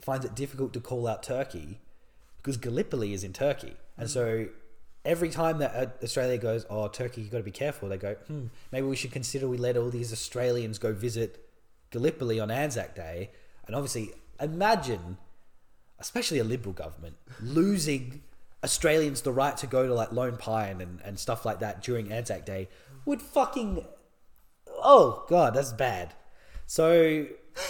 finds 0.00 0.24
it 0.24 0.34
difficult 0.36 0.72
to 0.74 0.80
call 0.80 1.08
out 1.08 1.22
Turkey 1.24 1.80
because 2.36 2.56
Gallipoli 2.56 3.12
is 3.12 3.24
in 3.24 3.32
Turkey, 3.32 3.76
and 3.98 4.08
so 4.08 4.46
every 5.04 5.30
time 5.30 5.58
that 5.58 5.74
uh, 5.74 5.86
Australia 6.04 6.38
goes, 6.38 6.64
"Oh, 6.70 6.86
Turkey, 6.86 7.22
you 7.22 7.28
got 7.28 7.38
to 7.38 7.42
be 7.42 7.50
careful," 7.50 7.88
they 7.88 7.98
go, 7.98 8.14
"Hmm, 8.28 8.46
maybe 8.70 8.86
we 8.86 8.94
should 8.94 9.10
consider 9.10 9.48
we 9.48 9.56
let 9.58 9.76
all 9.76 9.90
these 9.90 10.12
Australians 10.12 10.78
go 10.78 10.92
visit 10.92 11.44
Gallipoli 11.90 12.38
on 12.38 12.52
Anzac 12.52 12.94
Day." 12.94 13.30
And 13.66 13.74
obviously, 13.74 14.12
imagine, 14.40 15.18
especially 16.00 16.38
a 16.38 16.44
Liberal 16.44 16.72
government, 16.72 17.16
losing 17.40 18.22
Australians 18.64 19.22
the 19.22 19.32
right 19.32 19.56
to 19.58 19.66
go 19.66 19.86
to 19.86 19.94
like 19.94 20.12
Lone 20.12 20.36
Pine 20.36 20.80
and, 20.80 21.00
and 21.04 21.18
stuff 21.18 21.44
like 21.44 21.60
that 21.60 21.82
during 21.82 22.12
Anzac 22.12 22.44
Day 22.44 22.68
would 23.06 23.22
fucking 23.22 23.84
oh 24.82 25.24
god, 25.28 25.54
that's 25.54 25.72
bad. 25.72 26.14
So 26.66 27.26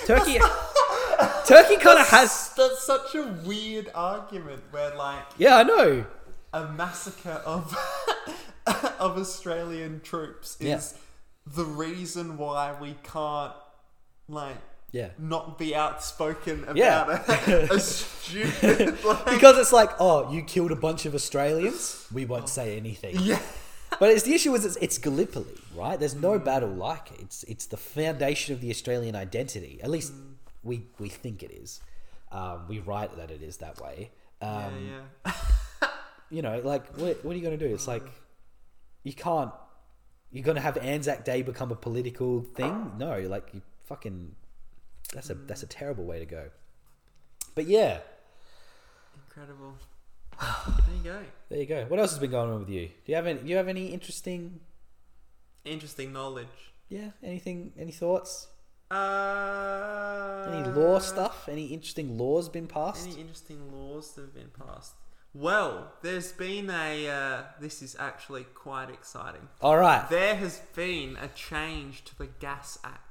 Turkey, 0.06 0.38
Turkey 1.46 1.76
kind 1.76 1.98
of 1.98 2.08
has. 2.08 2.52
That's 2.56 2.82
such 2.84 3.14
a 3.14 3.22
weird 3.44 3.90
argument 3.94 4.62
where, 4.70 4.94
like, 4.94 5.24
Yeah, 5.38 5.56
I 5.56 5.62
know. 5.62 6.04
a 6.52 6.68
massacre 6.72 7.40
of 7.46 7.74
of 8.98 9.16
Australian 9.18 10.00
troops 10.00 10.56
is 10.60 10.66
Yeah. 10.66 10.80
the 11.54 11.64
reason 11.64 12.36
why 12.36 12.74
we 12.80 12.96
can't 13.02 13.52
like 14.28 14.56
Yeah. 14.92 15.10
not 15.18 15.58
be 15.58 15.74
outspoken 15.74 16.64
about 16.64 16.76
Yeah. 16.76 17.22
a, 17.28 17.74
a 17.76 17.80
stupid 17.80 19.04
like, 19.04 19.24
Because 19.26 19.58
it's 19.58 19.72
like, 19.72 19.90
oh, 20.00 20.32
you 20.32 20.42
killed 20.42 20.72
a 20.72 20.76
bunch 20.76 21.06
of 21.06 21.14
Australians. 21.14 22.06
We 22.12 22.24
won't 22.24 22.48
say 22.48 22.76
anything. 22.76 23.16
yeah 23.20 23.40
But 24.00 24.10
it's 24.10 24.22
the 24.24 24.34
issue 24.34 24.54
is 24.54 24.64
it's, 24.64 24.76
it's 24.76 24.98
Gallipoli, 24.98 25.58
right? 25.76 25.98
There's 25.98 26.14
no 26.14 26.38
battle 26.38 26.70
like 26.70 27.10
it. 27.12 27.20
It's 27.20 27.42
it's 27.44 27.66
the 27.66 27.76
foundation 27.76 28.54
of 28.54 28.60
the 28.60 28.70
Australian 28.70 29.14
identity. 29.16 29.78
At 29.82 29.90
least 29.90 30.12
we 30.62 30.86
we 30.98 31.08
think 31.08 31.42
it 31.42 31.50
is. 31.52 31.80
Um, 32.32 32.66
we 32.68 32.78
write 32.78 33.16
that 33.16 33.30
it 33.30 33.42
is 33.42 33.56
that 33.58 33.80
way. 33.80 34.10
Um, 34.40 34.72
yeah 35.24 35.32
you 36.30 36.42
know, 36.42 36.60
like 36.64 36.86
what, 36.96 37.24
what 37.24 37.32
are 37.32 37.36
you 37.38 37.42
going 37.42 37.58
to 37.58 37.68
do? 37.68 37.72
It's 37.74 37.88
like 37.88 38.04
you 39.02 39.12
can't. 39.12 39.52
You're 40.30 40.44
going 40.44 40.54
to 40.54 40.62
have 40.62 40.76
Anzac 40.78 41.24
Day 41.24 41.42
become 41.42 41.72
a 41.72 41.76
political 41.76 42.42
thing? 42.42 42.92
No, 42.98 43.18
like 43.20 43.48
you 43.52 43.62
fucking. 43.86 44.36
That's 45.12 45.30
a 45.30 45.34
that's 45.34 45.62
a 45.62 45.66
terrible 45.66 46.04
way 46.04 46.18
to 46.20 46.26
go. 46.26 46.44
But 47.54 47.66
yeah, 47.66 47.98
incredible 49.26 49.74
there 50.40 50.96
you 50.96 51.02
go 51.04 51.18
there 51.48 51.58
you 51.58 51.66
go. 51.66 51.84
What 51.88 51.98
else 52.00 52.10
has 52.12 52.18
been 52.20 52.30
going 52.30 52.50
on 52.50 52.60
with 52.60 52.68
you? 52.70 52.86
Do 52.86 53.12
you 53.12 53.16
have 53.16 53.26
any? 53.26 53.40
Do 53.40 53.48
you 53.48 53.56
have 53.56 53.68
any 53.68 53.86
interesting? 53.88 54.60
interesting 55.64 56.10
knowledge 56.12 56.72
Yeah, 56.88 57.10
anything? 57.22 57.72
Any 57.78 57.92
thoughts? 57.92 58.48
uh 58.90 60.46
Any 60.52 60.68
law 60.70 60.98
stuff? 60.98 61.48
Any 61.48 61.66
interesting 61.66 62.16
laws 62.16 62.48
been 62.48 62.66
passed? 62.66 63.06
any 63.08 63.20
interesting 63.20 63.60
laws 63.72 64.12
that 64.14 64.22
have 64.22 64.34
been 64.34 64.50
passed 64.66 64.94
Well, 65.34 65.92
there's 66.02 66.32
been 66.32 66.70
a. 66.70 67.08
Uh, 67.08 67.42
this 67.60 67.82
is 67.82 67.94
actually 67.98 68.44
quite 68.66 68.90
exciting. 68.90 69.46
All 69.60 69.76
right. 69.76 70.08
There 70.08 70.34
has 70.36 70.60
been 70.74 71.16
a 71.20 71.28
change 71.28 72.04
to 72.06 72.18
the 72.18 72.26
Gas 72.46 72.78
Act. 72.82 73.09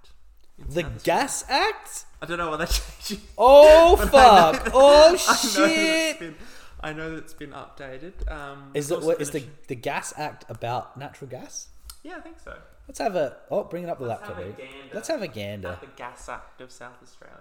The. 0.68 0.84
Gas 1.03 1.45
Act? 1.49 2.05
I 2.22 2.26
don't 2.26 2.38
know 2.38 2.49
what 2.49 2.57
that 2.57 2.70
change 3.05 3.20
is. 3.22 3.28
Oh, 3.38 3.95
But 4.12 4.16
I 4.16 4.51
know- 4.51 4.57
fuck. 4.57 4.72
Oh, 4.74 5.03
that 5.03 5.14
it's 5.14 5.53
shit. 5.55 6.34
I 6.82 6.93
know 6.93 7.12
that 7.12 7.18
it's 7.18 7.34
been 7.34 7.51
updated. 7.51 8.30
Um, 8.32 8.72
Is, 8.74 8.89
it, 8.89 9.01
what, 9.01 9.20
is 9.22 9.32
the, 9.32 9.43
the 9.68 9.76
Gas 9.76 10.14
Act 10.18 10.45
about 10.47 10.95
natural 10.97 11.30
gas? 11.30 11.68
Yeah, 12.03 12.16
I 12.18 12.22
think 12.22 12.39
so. 12.39 12.57
Let's 12.88 12.99
have 12.99 13.16
a. 13.18 13.36
Oh, 13.51 13.66
bring 13.66 13.84
it 13.84 13.89
up 13.89 13.99
the 13.99 14.05
Let's 14.05 14.22
laptop. 14.22 14.38
have. 14.43 14.55
Let's 14.93 15.07
have 15.10 15.22
a 15.22 15.28
gander. 15.28 15.68
At 15.70 15.82
the 15.82 15.88
Gas 15.88 16.30
Act 16.30 16.62
of 16.62 16.72
South 16.72 16.95
Australia. 17.03 17.36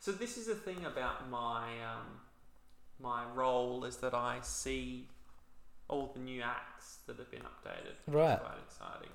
So 0.00 0.12
this 0.12 0.36
is 0.36 0.46
the 0.46 0.54
thing 0.54 0.84
about 0.84 1.30
my 1.30 1.62
um, 1.82 2.20
my 3.00 3.24
role 3.34 3.84
is 3.84 3.96
that 3.98 4.12
I 4.12 4.38
see 4.42 5.08
all 5.88 6.10
the 6.14 6.20
new 6.20 6.42
acts 6.42 6.98
that 7.06 7.16
have 7.18 7.30
been 7.30 7.40
updated. 7.40 7.94
Right. 8.06 8.38
Quite 8.38 8.58
exciting. 8.66 9.10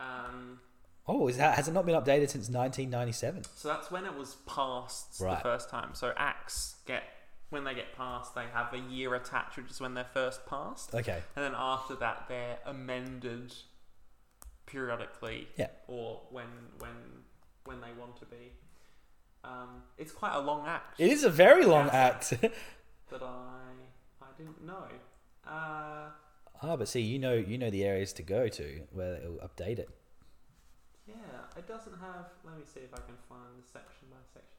Um, 0.00 0.60
Oh, 1.08 1.28
is 1.28 1.36
that, 1.36 1.54
has 1.54 1.68
it 1.68 1.72
not 1.72 1.86
been 1.86 1.94
updated 1.94 2.30
since 2.30 2.48
1997? 2.48 3.44
so 3.54 3.68
that's 3.68 3.90
when 3.90 4.04
it 4.04 4.14
was 4.14 4.36
passed 4.46 5.20
Right. 5.20 5.36
the 5.36 5.42
first 5.42 5.68
time. 5.70 5.90
So 5.94 6.12
acts 6.16 6.76
get 6.86 7.04
when 7.50 7.62
they 7.62 7.74
get 7.74 7.96
passed, 7.96 8.34
they 8.34 8.46
have 8.52 8.72
a 8.74 8.78
year 8.78 9.14
attached, 9.14 9.56
which 9.56 9.70
is 9.70 9.80
when 9.80 9.94
they're 9.94 10.04
first 10.12 10.44
passed, 10.46 10.92
Okay. 10.94 11.22
and 11.36 11.44
then 11.44 11.54
after 11.56 11.94
that, 11.94 12.24
they're 12.28 12.58
amended 12.66 13.54
periodically. 14.66 15.48
Yeah. 15.56 15.68
Or 15.86 16.22
when 16.30 16.46
when 16.78 16.96
when 17.64 17.80
they 17.80 17.92
want 17.98 18.16
to 18.18 18.24
be. 18.26 18.52
Um, 19.44 19.82
it's 19.96 20.10
quite 20.10 20.34
a 20.34 20.40
long 20.40 20.66
act 20.66 20.98
It 21.00 21.08
is 21.08 21.22
a 21.22 21.30
very 21.30 21.64
long 21.64 21.88
act. 21.90 22.30
that 23.10 23.22
I 23.22 23.60
I 24.20 24.26
didn't 24.36 24.64
know. 24.64 24.86
Uh, 25.46 26.08
Ah, 26.62 26.74
but 26.76 26.88
see, 26.88 27.00
you 27.02 27.18
know, 27.18 27.34
you 27.34 27.58
know 27.58 27.70
the 27.70 27.84
areas 27.84 28.12
to 28.14 28.22
go 28.22 28.48
to 28.48 28.80
where 28.90 29.16
it'll 29.16 29.36
update 29.38 29.78
it. 29.78 29.90
Yeah, 31.06 31.14
it 31.56 31.66
doesn't 31.68 31.94
have. 32.00 32.26
Let 32.44 32.56
me 32.58 32.64
see 32.64 32.80
if 32.80 32.92
I 32.94 32.98
can 32.98 33.16
find 33.28 33.50
the 33.56 33.66
section 33.66 34.08
by 34.10 34.22
section. 34.32 34.52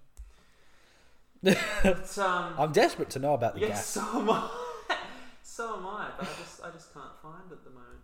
But, 1.83 2.17
um, 2.17 2.53
I'm 2.57 2.71
desperate 2.71 3.09
to 3.11 3.19
know 3.19 3.33
about 3.35 3.53
the 3.55 3.61
yes, 3.61 3.69
gas. 3.69 3.85
so 3.87 4.19
am 4.21 4.29
I. 4.29 4.49
so 5.43 5.77
am 5.77 5.85
I, 5.85 6.07
but 6.17 6.27
I 6.27 6.31
just 6.41 6.63
I 6.63 6.71
just 6.71 6.93
can't 6.93 7.15
find 7.21 7.43
it 7.51 7.53
at 7.53 7.63
the 7.63 7.69
moment. 7.69 8.01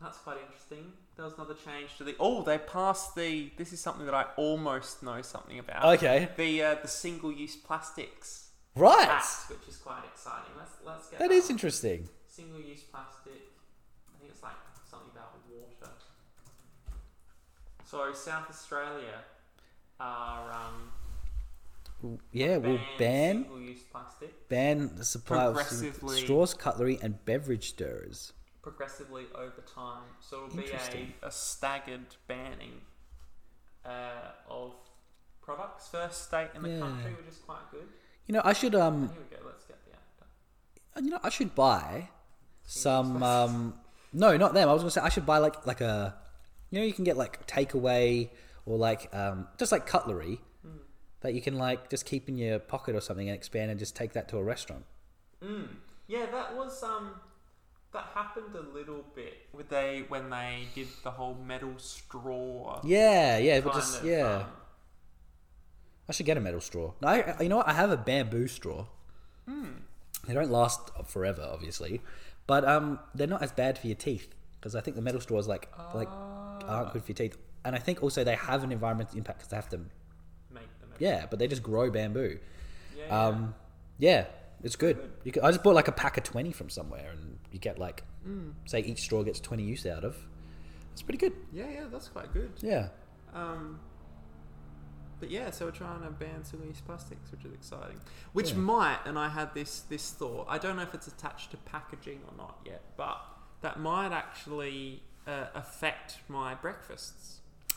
That's 0.00 0.18
quite 0.18 0.36
interesting. 0.44 0.92
There 1.16 1.24
was 1.24 1.34
another 1.34 1.54
change 1.54 1.96
to 1.98 2.04
the. 2.04 2.14
Oh, 2.20 2.42
they 2.42 2.58
passed 2.58 3.16
the. 3.16 3.50
This 3.56 3.72
is 3.72 3.80
something 3.80 4.04
that 4.06 4.14
I 4.14 4.26
almost 4.36 5.02
know 5.02 5.22
something 5.22 5.58
about. 5.58 5.84
Okay, 5.96 6.28
The 6.36 6.62
uh, 6.62 6.74
the 6.82 6.86
single 6.88 7.32
use 7.32 7.56
plastics 7.56 8.50
right. 8.76 9.08
act, 9.08 9.50
which 9.50 9.66
is 9.68 9.76
quite 9.78 10.04
exciting. 10.12 10.52
Let's 10.56 10.72
let's 10.84 11.08
get 11.08 11.18
That 11.18 11.30
is 11.32 11.50
interesting. 11.50 12.08
single 12.28 12.60
use 12.60 12.82
plastic. 12.82 13.32
I 14.14 14.18
think 14.20 14.30
it's 14.30 14.42
like 14.42 14.52
something 14.88 15.08
about 15.12 15.32
water. 15.50 15.90
So 17.90 18.12
South 18.12 18.50
Australia 18.50 19.24
are 19.98 20.52
um, 20.52 22.18
Yeah, 22.32 22.58
we'll 22.58 22.78
ban 22.98 23.44
single 23.44 23.60
use 23.60 23.78
plastic 23.90 24.48
ban 24.50 24.90
the 24.96 25.04
supply 25.06 25.44
of 25.46 25.58
straws, 25.60 26.52
cutlery, 26.52 26.98
and 27.02 27.24
beverage 27.24 27.70
stirrers. 27.70 28.34
progressively 28.60 29.24
over 29.34 29.62
time. 29.74 30.02
So 30.20 30.44
it'll 30.46 30.56
be 30.58 30.70
a, 30.70 31.26
a 31.26 31.30
staggered 31.30 32.14
banning 32.26 32.82
uh, 33.86 34.32
of 34.50 34.74
products. 35.40 35.88
First 35.88 36.24
state 36.26 36.50
in 36.54 36.62
the 36.62 36.68
Yeah. 36.68 36.80
country, 36.80 37.12
which 37.14 37.26
is 37.32 37.38
quite 37.38 37.70
good. 37.70 37.88
You 38.26 38.34
know, 38.34 38.42
I 38.44 38.52
should 38.52 38.74
um, 38.74 39.08
Here 39.08 39.16
we 39.30 39.36
go. 39.36 39.42
Let's 39.46 39.64
get 39.64 39.82
the 39.86 39.92
act. 39.92 40.20
up. 40.20 41.02
you 41.02 41.08
know, 41.10 41.20
I 41.22 41.30
should 41.30 41.54
buy 41.54 42.10
some 42.66 43.22
um, 43.22 43.74
no, 44.12 44.36
not 44.36 44.52
them. 44.52 44.68
I 44.68 44.72
was 44.74 44.82
gonna 44.82 44.90
say 44.90 45.00
I 45.00 45.08
should 45.08 45.24
buy 45.24 45.38
like 45.38 45.66
like 45.66 45.80
a, 45.80 46.14
you 46.70 46.78
know, 46.78 46.84
you 46.84 46.92
can 46.92 47.04
get 47.04 47.16
like 47.16 47.46
takeaway 47.46 48.30
or 48.66 48.76
like 48.76 49.14
um, 49.14 49.48
just 49.58 49.72
like 49.72 49.86
cutlery 49.86 50.40
that 51.20 51.34
you 51.34 51.40
can 51.40 51.58
like 51.58 51.90
just 51.90 52.06
keep 52.06 52.28
in 52.28 52.36
your 52.36 52.58
pocket 52.58 52.94
or 52.94 53.00
something 53.00 53.28
and 53.28 53.36
expand 53.36 53.70
and 53.70 53.78
just 53.78 53.96
take 53.96 54.12
that 54.12 54.28
to 54.28 54.36
a 54.36 54.42
restaurant. 54.42 54.84
Mm. 55.42 55.68
Yeah, 56.06 56.26
that 56.26 56.56
was 56.56 56.82
um, 56.82 57.14
that 57.92 58.06
happened 58.14 58.54
a 58.54 58.74
little 58.76 59.04
bit 59.14 59.34
with 59.52 59.68
they 59.68 60.04
when 60.08 60.30
they 60.30 60.68
did 60.74 60.88
the 61.02 61.10
whole 61.10 61.34
metal 61.34 61.74
straw. 61.78 62.80
Yeah, 62.84 63.38
yeah, 63.38 63.60
but 63.60 63.74
just 63.74 64.00
of, 64.00 64.06
yeah. 64.06 64.36
um, 64.36 64.44
I 66.08 66.12
should 66.12 66.26
get 66.26 66.36
a 66.36 66.40
metal 66.40 66.60
straw. 66.60 66.92
No, 67.00 67.08
I, 67.08 67.42
you 67.42 67.48
know 67.48 67.58
what? 67.58 67.68
I 67.68 67.72
have 67.72 67.90
a 67.90 67.96
bamboo 67.96 68.46
straw. 68.46 68.86
They 70.26 70.34
don't 70.34 70.50
last 70.50 70.90
forever, 71.06 71.48
obviously, 71.50 72.02
but 72.46 72.62
um, 72.66 72.98
they're 73.14 73.26
not 73.26 73.42
as 73.42 73.50
bad 73.50 73.78
for 73.78 73.86
your 73.86 73.96
teeth 73.96 74.34
because 74.60 74.74
I 74.74 74.82
think 74.82 74.94
the 74.94 75.02
metal 75.02 75.22
straw 75.22 75.38
is 75.38 75.48
like 75.48 75.70
like 75.94 76.08
aren't 76.68 76.92
good 76.92 77.02
for 77.04 77.12
your 77.12 77.16
teeth, 77.16 77.36
and 77.64 77.74
I 77.74 77.78
think 77.78 78.02
also 78.02 78.24
they 78.24 78.34
have 78.36 78.62
an 78.64 78.72
environmental 78.72 79.16
impact 79.18 79.38
because 79.38 79.50
they 79.50 79.56
have 79.56 79.68
to. 79.70 79.78
make 80.52 80.62
them. 80.80 80.90
Yeah, 80.98 81.26
but 81.28 81.38
they 81.38 81.48
just 81.48 81.62
grow 81.62 81.90
bamboo. 81.90 82.38
Yeah. 82.96 83.26
Um, 83.26 83.54
yeah, 83.98 84.26
it's 84.62 84.76
good. 84.76 85.10
You 85.24 85.32
could, 85.32 85.42
I 85.42 85.50
just 85.50 85.62
bought 85.62 85.74
like 85.74 85.88
a 85.88 85.92
pack 85.92 86.16
of 86.16 86.24
twenty 86.24 86.52
from 86.52 86.68
somewhere, 86.70 87.10
and 87.12 87.38
you 87.52 87.58
get 87.58 87.78
like, 87.78 88.02
say 88.66 88.80
each 88.80 89.00
straw 89.00 89.22
gets 89.22 89.40
twenty 89.40 89.62
use 89.64 89.86
out 89.86 90.04
of. 90.04 90.16
It's 90.92 91.02
pretty 91.02 91.18
good. 91.18 91.32
yeah, 91.52 91.70
yeah, 91.70 91.84
that's 91.90 92.08
quite 92.08 92.32
good. 92.32 92.50
Yeah. 92.60 92.88
Um, 93.32 93.78
but 95.20 95.30
yeah, 95.30 95.50
so 95.50 95.64
we're 95.66 95.70
trying 95.72 96.02
to 96.02 96.10
ban 96.10 96.44
single-use 96.44 96.80
plastics, 96.86 97.30
which 97.32 97.44
is 97.44 97.52
exciting. 97.52 98.00
Which 98.32 98.50
Yeah. 98.52 98.58
might, 98.58 98.98
and 99.04 99.18
I 99.18 99.28
had 99.28 99.52
this 99.54 99.80
this 99.80 100.10
thought. 100.12 100.46
I 100.48 100.58
don't 100.58 100.76
know 100.76 100.82
if 100.82 100.94
it's 100.94 101.08
attached 101.08 101.50
to 101.52 101.56
packaging 101.58 102.20
or 102.28 102.36
not 102.36 102.58
yet, 102.64 102.82
but 102.96 103.20
that 103.62 103.80
might 103.80 104.12
actually 104.12 105.02
uh, 105.28 105.46
affect 105.54 106.18
my 106.28 106.54
breakfasts 106.54 107.34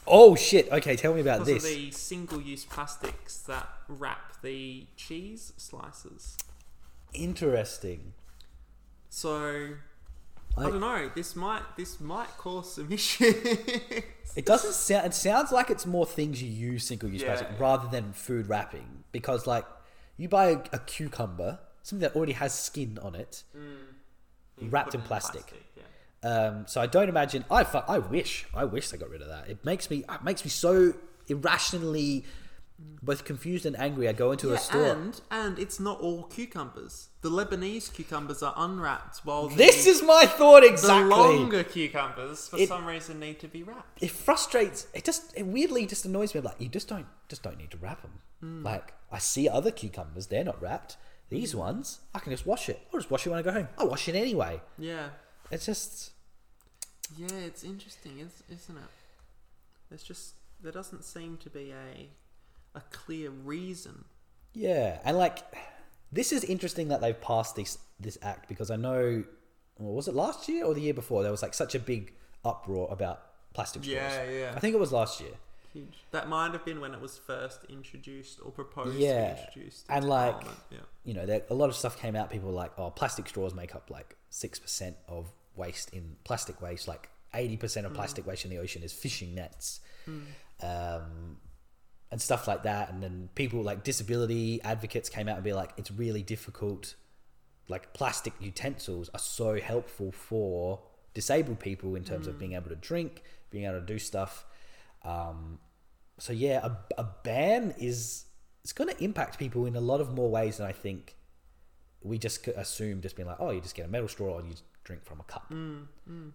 Oh 0.08 0.36
shit! 0.36 0.68
Okay, 0.72 0.96
tell 0.96 1.14
me 1.14 1.22
about 1.22 1.46
this. 1.46 1.64
of 1.64 1.70
the 1.70 1.92
single-use 1.92 2.66
plastics 2.66 3.38
that 3.44 3.70
wrap 3.88 4.42
the 4.42 4.88
cheese 4.98 5.54
slices. 5.58 6.38
Interesting. 7.14 8.14
So 9.10 9.68
I, 10.58 10.62
I- 10.62 10.70
don't 10.70 10.80
know. 10.80 11.12
This 11.14 11.36
might 11.36 11.62
this 11.78 12.00
might 12.00 12.30
cause 12.38 12.74
some 12.76 12.92
issues. 13.00 13.36
It 14.36 14.46
doesn't 14.46 14.74
sound. 14.74 15.06
It 15.08 15.14
sounds 15.14 15.52
like 15.52 15.70
it's 15.70 15.86
more 15.86 16.06
things 16.06 16.42
you 16.42 16.50
use 16.50 16.84
single-use 16.86 17.22
Yeah. 17.22 17.36
plastic 17.36 17.60
rather 17.60 17.88
than 17.90 18.14
food 18.14 18.48
wrapping. 18.48 19.04
Because 19.12 19.46
like, 19.46 19.66
you 20.18 20.28
buy 20.30 20.46
a, 20.48 20.58
a 20.74 20.80
cucumber, 20.80 21.60
something 21.84 22.02
that 22.08 22.16
already 22.16 22.34
has 22.34 22.54
skin 22.58 22.98
on 23.04 23.14
it, 23.14 23.44
You 23.54 24.68
Wrapped 24.70 24.96
in 24.96 25.02
it 25.02 25.08
plastic. 25.08 25.54
Um, 26.24 26.66
so 26.68 26.80
I 26.82 26.86
don't 26.88 27.10
imagine. 27.10 27.46
I 27.50 27.64
I 27.88 27.98
wish. 28.00 28.46
I 28.54 28.66
wish 28.66 28.90
they 28.90 28.98
got 28.98 29.10
rid 29.10 29.22
of 29.22 29.28
that. 29.30 29.50
It 29.50 29.64
makes 29.66 29.90
me. 29.90 30.04
It 30.10 30.24
makes 30.24 30.44
me 30.46 30.50
so 30.52 30.94
irrationally, 31.28 32.26
both 33.02 33.26
confused 33.26 33.66
and 33.66 33.78
angry. 33.80 34.08
I 34.08 34.14
go 34.14 34.32
into 34.32 34.50
Yeah, 34.50 34.54
a 34.56 34.58
store. 34.60 34.86
and 34.86 35.20
and 35.32 35.58
it's 35.60 35.80
not 35.80 36.00
all 36.00 36.24
cucumbers. 36.24 37.10
The 37.22 37.30
Lebanese 37.30 37.92
cucumbers 37.94 38.44
are 38.44 38.54
unwrapped, 38.56 39.20
while 39.24 39.48
the, 39.48 39.56
this 39.56 39.88
is 39.88 40.02
my 40.04 40.26
thought 40.26 40.62
the 40.62 40.68
exactly. 40.68 41.10
longer 41.10 41.64
cucumbers 41.64 42.48
for 42.48 42.58
It- 42.58 42.68
some 42.70 42.86
reason 42.86 43.20
need 43.20 43.40
to 43.40 43.48
be 43.48 43.64
wrapped. 43.64 44.02
it 44.04 44.12
frustrates. 44.12 44.88
It 44.94 45.04
just. 45.06 45.34
It 45.36 45.46
weirdly 45.48 45.86
just 45.88 46.06
annoys 46.06 46.34
me. 46.34 46.40
I'm 46.40 46.46
like 46.46 46.60
you 46.60 46.70
just 46.70 46.88
don't. 46.88 47.08
Just 47.30 47.44
don't 47.44 47.58
need 47.58 47.72
to 47.72 47.78
wrap 47.78 48.02
them. 48.04 48.12
Hmm. 48.42 48.64
Like 48.64 48.94
I 49.12 49.18
see 49.20 49.50
other 49.50 49.72
cucumbers. 49.72 50.28
They're 50.28 50.44
not 50.44 50.62
wrapped. 50.62 50.98
These 51.30 51.56
ones, 51.56 52.02
I 52.14 52.20
can 52.20 52.32
just 52.34 52.46
wash 52.46 52.68
it. 52.68 52.82
I'll 52.94 53.00
just 53.00 53.10
wash 53.10 53.26
it 53.26 53.30
when 53.30 53.40
I 53.40 53.42
go 53.42 53.54
home. 53.54 53.70
I'll 53.78 53.88
wash 53.88 54.10
it 54.10 54.16
anyway. 54.16 54.60
Yeah, 54.78 55.10
It's 55.50 55.66
just. 55.66 56.11
Yeah, 57.18 57.28
it's 57.46 57.64
interesting, 57.64 58.20
is- 58.20 58.44
isn't 58.50 58.78
it? 58.78 58.84
There's 59.90 60.04
just 60.04 60.36
there 60.62 60.72
doesn't 60.72 61.04
seem 61.04 61.38
to 61.38 61.50
be 61.50 61.72
a 61.72 62.10
a 62.78 62.82
clear 62.92 63.30
reason. 63.30 64.06
Yeah, 64.54 65.00
and 65.04 65.18
like 65.18 65.40
this 66.12 66.32
is 66.32 66.44
interesting 66.44 66.90
that 66.90 67.02
they've 67.02 67.20
passed 67.20 67.56
this 67.56 67.78
this 68.00 68.18
act 68.22 68.48
because 68.50 68.72
I 68.72 68.76
know, 68.76 69.24
well, 69.80 69.94
was 69.94 70.08
it 70.08 70.16
last 70.16 70.48
year 70.50 70.66
or 70.66 70.74
the 70.74 70.82
year 70.82 70.94
before? 70.94 71.24
There 71.24 71.32
was 71.32 71.42
like 71.42 71.54
such 71.54 71.76
a 71.76 71.80
big 71.80 72.14
uproar 72.46 72.88
about 72.92 73.22
plastic 73.54 73.84
straws. 73.84 73.96
Yeah, 73.96 74.24
yeah. 74.30 74.54
I 74.56 74.60
think 74.60 74.74
it 74.76 74.80
was 74.80 74.92
last 74.92 75.20
year. 75.22 75.32
Huge. 75.74 76.04
That 76.12 76.28
might 76.28 76.52
have 76.52 76.66
been 76.66 76.82
when 76.82 76.94
it 76.94 77.00
was 77.00 77.18
first 77.18 77.64
introduced 77.70 78.40
or 78.44 78.52
proposed 78.52 78.98
Yeah, 78.98 79.30
to 79.30 79.36
be 79.36 79.42
introduced. 79.48 79.86
and 79.90 80.08
like- 80.08 80.36
yeah. 80.70 80.80
You 81.06 81.14
know, 81.14 81.26
there, 81.26 81.44
a 81.50 81.54
lot 81.54 81.70
of 81.70 81.76
stuff 81.76 81.98
came 81.98 82.16
out. 82.16 82.30
People 82.30 82.50
were 82.50 82.56
like, 82.56 82.72
oh, 82.78 82.90
plastic 82.90 83.28
straws 83.30 83.54
make 83.54 83.74
up 83.74 83.90
like 83.90 84.16
six 84.30 84.60
percent 84.60 84.98
of 85.08 85.32
waste 85.56 85.90
in 85.92 86.16
plastic 86.24 86.62
waste. 86.62 86.88
Like 86.88 87.10
eighty 87.34 87.58
percent 87.58 87.86
of 87.86 87.94
plastic 87.94 88.26
waste 88.28 88.46
in 88.46 88.52
the 88.52 88.58
ocean 88.58 88.84
is 88.84 88.94
fishing 88.94 89.36
nets. 89.36 89.80
Um, 90.64 91.38
and 92.12 92.22
stuff 92.22 92.48
like 92.48 92.64
that. 92.64 92.92
And 92.92 93.02
then 93.02 93.30
people 93.36 93.64
like 93.64 93.84
disability 93.84 94.62
advocates 94.64 95.10
came 95.10 95.30
out 95.30 95.36
and 95.36 95.44
be 95.44 95.54
like, 95.54 95.72
it's 95.78 95.90
really 95.90 96.22
difficult. 96.22 96.96
Like 97.70 97.94
plastic 97.94 98.34
utensils 98.40 99.10
are 99.14 99.20
so 99.20 99.60
helpful 99.60 100.12
for 100.12 100.82
disabled 101.14 101.60
people 101.60 101.96
in 101.96 102.04
terms 102.04 102.28
of 102.28 102.38
being 102.38 102.54
able 102.54 102.70
to 102.70 102.76
drink, 102.76 103.24
being 103.50 103.64
able 103.64 103.80
to 103.80 103.86
do 103.86 103.98
stuff. 103.98 104.46
Um, 105.04 105.60
so 106.20 106.34
yeah, 106.34 106.66
a, 106.66 107.02
a 107.02 107.08
ban 107.24 107.74
is 107.78 108.26
it's 108.64 108.74
going 108.74 108.94
to 108.94 109.04
impact 109.04 109.40
people 109.40 109.66
in 109.66 109.76
a 109.76 109.82
lot 109.82 110.02
of 110.02 110.14
more 110.14 110.30
ways 110.30 110.58
than 110.58 110.68
I 110.68 110.74
think 110.74 111.16
we 112.04 112.18
just 112.18 112.46
assume 112.50 113.02
just 113.02 113.16
being 113.16 113.28
like, 113.28 113.38
oh, 113.40 113.52
you 113.52 113.62
just 113.62 113.76
get 113.76 113.86
a 113.86 113.90
metal 113.90 114.10
straw 114.10 114.38
and 114.38 114.50
you 114.50 114.56
drink 114.84 115.06
from 115.06 115.20
a 115.20 115.24
cup. 115.24 115.50
Mm, 115.52 115.88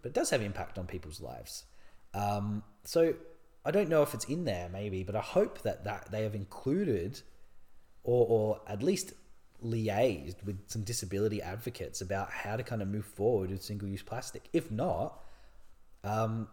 But 0.03 0.09
it 0.09 0.15
does 0.15 0.31
have 0.31 0.43
impact 0.43 0.79
on 0.79 0.87
people's 0.87 1.21
lives. 1.21 1.65
Um, 2.15 2.63
so 2.85 3.15
I 3.65 3.71
don't 3.71 3.89
know 3.89 4.03
if 4.03 4.15
it's 4.15 4.25
in 4.27 4.45
there, 4.45 4.69
maybe, 4.73 5.03
but 5.03 5.17
I 5.17 5.21
hope 5.21 5.63
that, 5.63 5.85
that 5.85 6.11
they 6.11 6.23
have 6.23 6.35
included 6.35 7.21
or, 8.05 8.27
or 8.29 8.61
at 8.69 8.83
least 8.83 9.13
liaised 9.65 10.45
with 10.45 10.59
some 10.69 10.83
disability 10.83 11.43
advocates 11.43 12.01
about 12.01 12.31
how 12.31 12.57
to 12.57 12.63
kind 12.63 12.83
of 12.83 12.89
move 12.89 13.05
forward 13.05 13.51
with 13.51 13.63
single 13.63 13.89
use 13.89 14.03
plastic. 14.03 14.49
If 14.53 14.71
not, 14.71 15.21
um, 16.05 16.49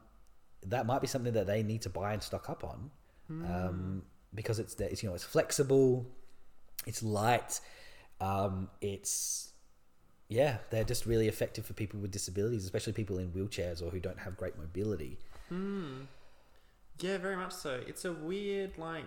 that 0.66 0.86
might 0.86 1.02
be 1.02 1.08
something 1.08 1.34
that 1.34 1.46
they 1.48 1.64
need 1.64 1.82
to 1.84 1.90
buy 1.90 2.14
and 2.14 2.24
stock 2.24 2.50
up 2.50 2.64
on 2.64 2.90
um, 3.30 4.04
because 4.34 4.60
it's, 4.60 4.76
it's 4.80 5.02
you 5.04 5.10
know 5.10 5.16
it's 5.16 5.24
flexible, 5.24 6.06
it's 6.86 7.02
light, 7.04 7.60
um, 8.22 8.70
it's 8.82 9.53
yeah 10.40 10.54
they're 10.72 10.84
just 10.94 11.06
really 11.06 11.28
effective 11.28 11.64
for 11.66 11.74
people 11.74 12.00
with 12.00 12.12
disabilities, 12.12 12.64
especially 12.66 12.94
people 12.94 13.18
in 13.24 13.28
wheelchairs 13.36 13.82
or 13.84 13.90
who 13.94 14.00
don't 14.08 14.20
have 14.26 14.34
great 14.42 14.56
mobility. 14.58 15.14
Hmm. 15.50 16.02
Yeah, 17.00 17.18
very 17.18 17.36
much 17.44 17.54
so. 17.54 17.74
It's 17.90 18.06
a 18.06 18.14
weird, 18.14 18.78
like, 18.78 19.06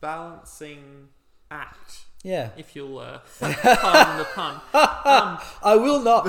balancing 0.00 1.08
act, 1.50 2.04
Yeah, 2.22 2.50
if 2.56 2.74
you'll 2.76 2.98
uh, 2.98 3.18
pardon 3.40 4.18
the 4.18 4.28
pun. 4.34 4.54
Um, 4.74 5.38
I 5.72 5.76
will 5.84 6.00
not. 6.10 6.24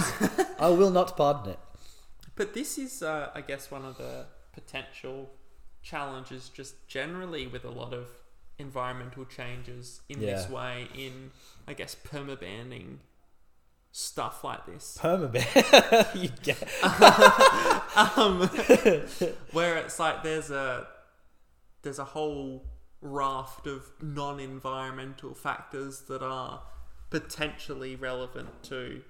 I 0.60 0.70
will 0.70 0.90
not 0.92 1.16
pardon 1.18 1.54
it. 1.54 1.60
but 2.36 2.54
this 2.54 2.78
is, 2.78 3.04
uh, 3.04 3.30
I 3.36 3.42
guess, 3.42 3.70
one 3.70 3.86
of 3.86 3.98
the 3.98 4.26
potential 4.54 5.30
challenges 5.84 6.50
just 6.50 6.74
generally 6.88 7.48
with 7.48 7.64
a 7.66 7.70
lot 7.82 7.94
of 7.94 8.08
environmental 8.58 9.26
changes 9.26 10.02
in 10.10 10.20
this 10.20 10.50
way, 10.50 10.88
in, 10.96 11.32
I 11.68 11.74
guess, 11.74 11.96
permabanning 11.96 12.98
stuff 13.92 14.44
like 14.44 14.66
this. 14.66 14.98
Permaban. 15.02 16.16
you 16.22 16.30
get, 16.44 16.62
um, 18.18 18.48
where 19.52 19.78
it's 19.78 20.00
like 20.00 20.24
there's 20.24 20.50
a 20.50 20.88
there's 21.82 22.00
a 22.00 22.06
whole 22.06 22.66
raft 23.02 23.66
of 23.68 23.90
non-environmental 24.02 25.34
factors 25.34 26.02
that 26.02 26.22
are 26.22 26.62
potentially 27.10 27.96
relevant 27.96 28.64
to 28.64 29.02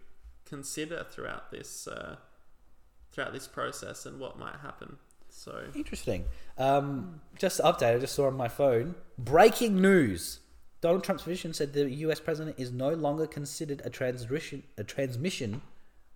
consider 0.45 1.05
throughout 1.09 1.51
this 1.51 1.87
uh, 1.87 2.15
throughout 3.11 3.33
this 3.33 3.47
process 3.47 4.05
and 4.05 4.19
what 4.19 4.39
might 4.39 4.55
happen. 4.61 4.97
So 5.29 5.63
Interesting. 5.73 6.25
Um, 6.57 7.21
just 7.37 7.61
update, 7.61 7.95
I 7.95 7.99
just 7.99 8.15
saw 8.15 8.27
on 8.27 8.35
my 8.35 8.49
phone 8.49 8.95
breaking 9.17 9.81
news. 9.81 10.40
Donald 10.81 11.03
Trump's 11.03 11.23
vision 11.23 11.53
said 11.53 11.73
the 11.73 11.89
U.S. 11.91 12.19
president 12.19 12.55
is 12.59 12.71
no 12.71 12.89
longer 12.89 13.27
considered 13.27 13.81
a 13.85 13.89
transmission 13.89 14.63
a 14.77 14.83
transmission 14.83 15.61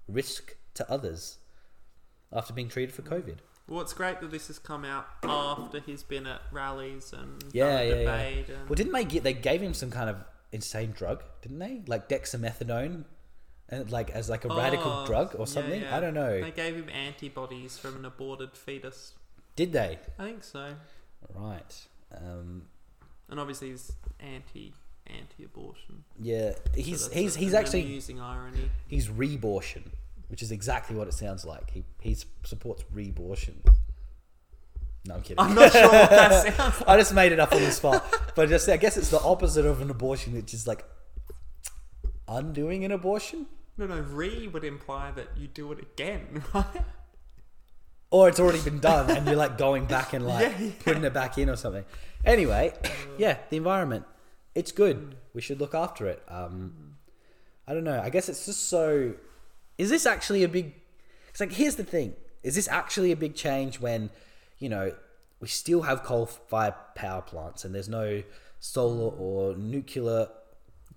risk 0.08 0.56
to 0.74 0.90
others 0.92 1.38
after 2.34 2.52
being 2.54 2.68
treated 2.68 2.94
for 2.94 3.02
COVID. 3.04 3.38
well, 3.68 3.82
it's 3.82 3.94
great 3.94 4.20
that 4.22 4.32
this 4.32 4.48
has 4.48 4.60
come 4.60 4.84
out 4.84 5.08
after 5.24 5.80
he's 5.80 6.04
been 6.04 6.26
at 6.28 6.42
rallies 6.52 7.14
and 7.14 7.44
Yeah, 7.54 7.66
done 7.70 7.82
a 7.82 7.86
yeah, 7.90 8.02
yeah. 8.02 8.24
And, 8.60 8.70
Well, 8.70 8.76
didn't 8.76 8.94
they 8.94 9.06
get? 9.06 9.24
They 9.24 9.34
gave 9.34 9.62
him 9.62 9.74
some 9.74 9.92
kind 9.92 10.10
of 10.10 10.18
insane 10.52 10.92
drug, 10.92 11.24
didn't 11.42 11.60
they? 11.60 11.82
Like 11.88 12.10
dexamethasone, 12.10 13.06
and 13.70 13.92
like 13.92 14.10
as 14.12 14.30
like 14.30 14.46
a 14.46 14.50
radical 14.50 14.92
Oh, 14.92 15.06
drug 15.06 15.36
or 15.38 15.48
something. 15.48 15.82
yeah. 15.82 15.96
I 15.96 16.00
don't 16.00 16.14
know. 16.14 16.42
They 16.42 16.52
gave 16.52 16.76
him 16.76 16.90
antibodies 16.90 17.78
from 17.78 17.96
an 17.98 18.06
aborted 18.06 18.56
fetus. 18.58 19.14
Did 19.56 19.72
they? 19.74 20.00
I 20.20 20.24
think 20.24 20.44
so. 20.44 20.76
Right. 21.34 21.88
Um, 22.16 22.64
And 23.30 23.40
obviously 23.40 23.70
he's 23.70 23.92
anti 24.20 24.74
anti-abortion. 25.08 26.04
yeah, 26.20 26.54
he's 26.74 27.04
that's 27.04 27.14
he's 27.14 27.36
he's 27.36 27.54
actually 27.54 27.84
amusing 27.84 28.20
irony. 28.20 28.70
he's 28.88 29.10
rebortion, 29.10 29.92
which 30.30 30.42
is 30.42 30.52
exactly 30.52 30.96
what 30.96 31.08
it 31.08 31.14
sounds 31.14 31.46
like. 31.46 31.70
He 31.72 31.84
he 32.02 32.16
supports 32.44 32.84
rebortion. 32.92 33.62
No, 35.08 35.16
I'm 35.16 35.22
kidding. 35.22 35.40
I'm 35.40 35.54
not 35.54 35.72
sure 35.72 35.84
what 35.84 36.10
that 36.10 36.56
sounds. 36.58 36.84
I 36.88 36.98
just 36.98 37.14
made 37.14 37.32
it 37.32 37.40
up 37.40 37.54
on 37.54 37.62
the 37.62 37.72
spot, 37.72 38.04
but 38.36 38.50
just 38.50 38.68
I 38.68 38.78
guess 38.78 38.98
it's 38.98 39.10
the 39.10 39.22
opposite 39.22 39.66
of 39.66 39.82
an 39.82 39.92
abortion, 39.92 40.34
which 40.34 40.54
is 40.54 40.66
like 40.66 40.84
undoing 42.28 42.84
an 42.86 42.92
abortion, 42.92 43.46
No, 43.78 43.86
no, 43.86 44.00
re 44.00 44.48
would 44.48 44.64
imply 44.64 45.12
that 45.12 45.28
you 45.38 45.48
do 45.48 45.72
it 45.72 45.80
again, 45.80 46.44
right? 46.54 46.66
Or 48.12 48.30
it's 48.30 48.40
already 48.40 48.62
been 48.62 48.80
done 48.80 49.10
and 49.10 49.26
you're 49.28 49.36
like 49.36 49.58
going 49.58 49.86
back 49.86 50.14
and 50.14 50.26
like 50.26 50.52
Yeah, 50.60 50.66
yeah. 50.66 50.72
putting 50.84 51.04
it 51.04 51.14
back 51.14 51.38
in 51.38 51.50
or 51.50 51.56
something. 51.56 51.86
Anyway, 52.24 52.74
yeah, 53.18 53.38
the 53.50 53.58
environment, 53.58 54.06
it's 54.54 54.72
good. 54.72 55.16
We 55.34 55.42
should 55.42 55.60
look 55.60 55.76
after 55.76 56.08
it. 56.08 56.24
Um, 56.28 56.96
I 57.68 57.74
don't 57.74 57.84
know. 57.84 58.00
I 58.02 58.10
guess 58.10 58.30
it's 58.30 58.46
just 58.46 58.70
so. 58.70 59.14
Is 59.78 59.90
this 59.90 60.06
actually 60.06 60.44
a 60.44 60.48
big? 60.48 60.74
It's 61.30 61.40
like 61.40 61.52
here's 61.52 61.76
the 61.76 61.84
thing: 61.84 62.14
is 62.44 62.56
this 62.56 62.68
actually 62.68 63.12
a 63.12 63.16
big 63.16 63.36
change 63.36 63.80
when, 63.80 64.10
you 64.60 64.70
know, 64.70 64.94
we 65.40 65.48
still 65.48 65.82
have 65.84 66.04
coal-fired 66.04 66.74
power 66.96 67.22
plants 67.22 67.66
and 67.66 67.76
there's 67.76 67.90
no 67.90 68.24
solar 68.60 69.12
or 69.16 69.56
nuclear 69.58 70.30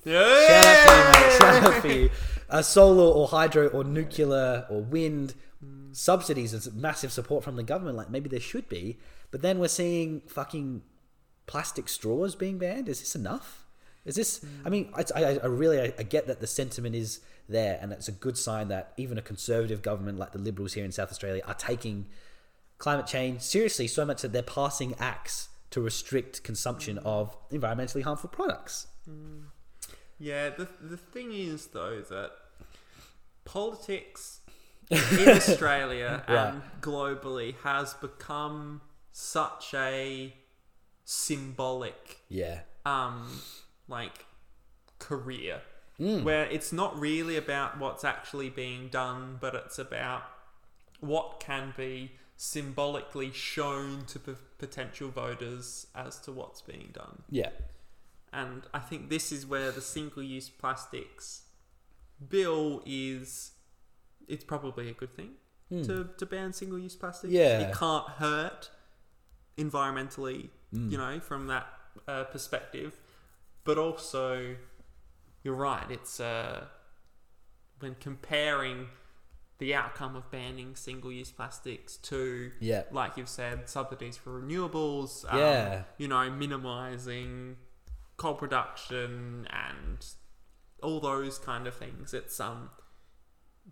Yeah. 0.04 0.46
Shout 0.46 0.64
out 0.66 0.82
for 0.84 0.94
you, 0.94 1.04
mate. 1.24 1.38
Shout 1.38 1.62
out 1.74 1.82
for 1.82 1.88
you. 1.88 2.10
Uh, 2.48 2.62
solar 2.62 3.12
or 3.12 3.26
hydro 3.28 3.66
or 3.68 3.82
nuclear 3.84 4.66
or 4.70 4.80
wind 4.82 5.34
subsidies 5.92 6.54
and 6.54 6.76
massive 6.76 7.12
support 7.12 7.44
from 7.44 7.56
the 7.56 7.62
government. 7.62 7.96
Like 7.96 8.10
maybe 8.10 8.28
there 8.28 8.40
should 8.40 8.68
be, 8.68 8.98
but 9.30 9.42
then 9.42 9.58
we're 9.58 9.68
seeing 9.68 10.20
fucking 10.26 10.82
plastic 11.46 11.88
straws 11.88 12.34
being 12.34 12.58
banned. 12.58 12.88
Is 12.88 13.00
this 13.00 13.14
enough? 13.14 13.66
Is 14.04 14.14
this? 14.14 14.44
I 14.64 14.70
mean, 14.70 14.92
I, 14.94 15.04
I, 15.14 15.38
I 15.42 15.46
really 15.46 15.80
I, 15.80 15.92
I 15.98 16.02
get 16.02 16.26
that 16.28 16.40
the 16.40 16.46
sentiment 16.46 16.94
is 16.94 17.20
there, 17.48 17.78
and 17.80 17.92
it's 17.92 18.08
a 18.08 18.12
good 18.12 18.38
sign 18.38 18.68
that 18.68 18.92
even 18.96 19.18
a 19.18 19.22
conservative 19.22 19.82
government 19.82 20.18
like 20.18 20.32
the 20.32 20.38
Liberals 20.38 20.74
here 20.74 20.84
in 20.84 20.92
South 20.92 21.10
Australia 21.10 21.42
are 21.46 21.54
taking 21.54 22.06
climate 22.78 23.06
change 23.06 23.40
seriously 23.42 23.88
so 23.88 24.06
much 24.06 24.22
that 24.22 24.32
they're 24.32 24.42
passing 24.42 24.94
acts 24.98 25.48
to 25.70 25.80
restrict 25.80 26.42
consumption 26.44 26.96
mm. 26.96 27.04
of 27.04 27.36
environmentally 27.50 28.02
harmful 28.02 28.30
products. 28.30 28.86
Mm. 29.10 29.44
Yeah, 30.18 30.50
the, 30.50 30.68
the 30.80 30.96
thing 30.96 31.32
is, 31.32 31.68
though, 31.68 32.00
that 32.08 32.32
politics 33.44 34.37
in 34.90 35.28
Australia 35.28 36.22
and 36.28 36.62
globally 36.80 37.54
has 37.62 37.94
become 37.94 38.80
such 39.12 39.74
a 39.74 40.34
symbolic 41.04 42.18
Yeah. 42.28 42.60
um 42.86 43.40
like 43.88 44.26
career 44.98 45.60
Mm. 46.00 46.22
where 46.22 46.44
it's 46.44 46.72
not 46.72 46.96
really 46.96 47.36
about 47.36 47.80
what's 47.80 48.04
actually 48.04 48.50
being 48.50 48.86
done 48.88 49.36
but 49.40 49.52
it's 49.56 49.80
about 49.80 50.22
what 51.00 51.40
can 51.40 51.74
be 51.76 52.12
symbolically 52.36 53.32
shown 53.32 54.04
to 54.06 54.20
p- 54.20 54.34
potential 54.58 55.08
voters 55.08 55.88
as 55.96 56.20
to 56.20 56.30
what's 56.30 56.62
being 56.62 56.90
done 56.92 57.22
Yeah. 57.30 57.50
and 58.32 58.62
i 58.72 58.78
think 58.78 59.10
this 59.10 59.32
is 59.32 59.44
where 59.44 59.72
the 59.72 59.80
single 59.80 60.22
use 60.22 60.48
plastics 60.48 61.42
bill 62.28 62.80
is 62.86 63.50
it's 64.28 64.44
probably 64.44 64.88
a 64.88 64.92
good 64.94 65.14
thing 65.14 65.30
to, 65.70 66.08
to 66.16 66.24
ban 66.26 66.52
single 66.52 66.78
use 66.78 66.96
plastics 66.96 67.30
Hmm. 67.32 67.36
Yeah. 67.38 67.58
it 67.68 67.74
can't 67.74 68.08
hurt 68.08 68.70
environmentally 69.58 70.50
Hmm. 70.72 70.90
you 70.90 70.98
know 70.98 71.18
from 71.20 71.46
that 71.46 71.66
uh, 72.06 72.24
perspective 72.24 72.98
but 73.64 73.78
also 73.78 74.56
you're 75.42 75.54
right 75.54 75.90
it's 75.90 76.20
uh, 76.20 76.64
when 77.80 77.94
comparing 78.00 78.88
the 79.58 79.74
outcome 79.74 80.14
of 80.14 80.30
banning 80.30 80.76
single-use 80.76 81.30
plastics 81.32 81.96
to 81.96 82.52
Yeah. 82.60 82.82
like 82.92 83.16
you've 83.16 83.28
said 83.28 83.68
subsidies 83.68 84.16
for 84.16 84.40
renewables 84.42 85.24
um, 85.32 85.38
Yeah. 85.38 85.82
you 85.96 86.06
know 86.08 86.30
minimizing 86.30 87.56
coal 88.18 88.34
production 88.34 89.46
and 89.50 90.06
all 90.82 91.00
those 91.00 91.38
kind 91.38 91.66
of 91.66 91.74
things 91.74 92.12
it's 92.14 92.38
um 92.40 92.70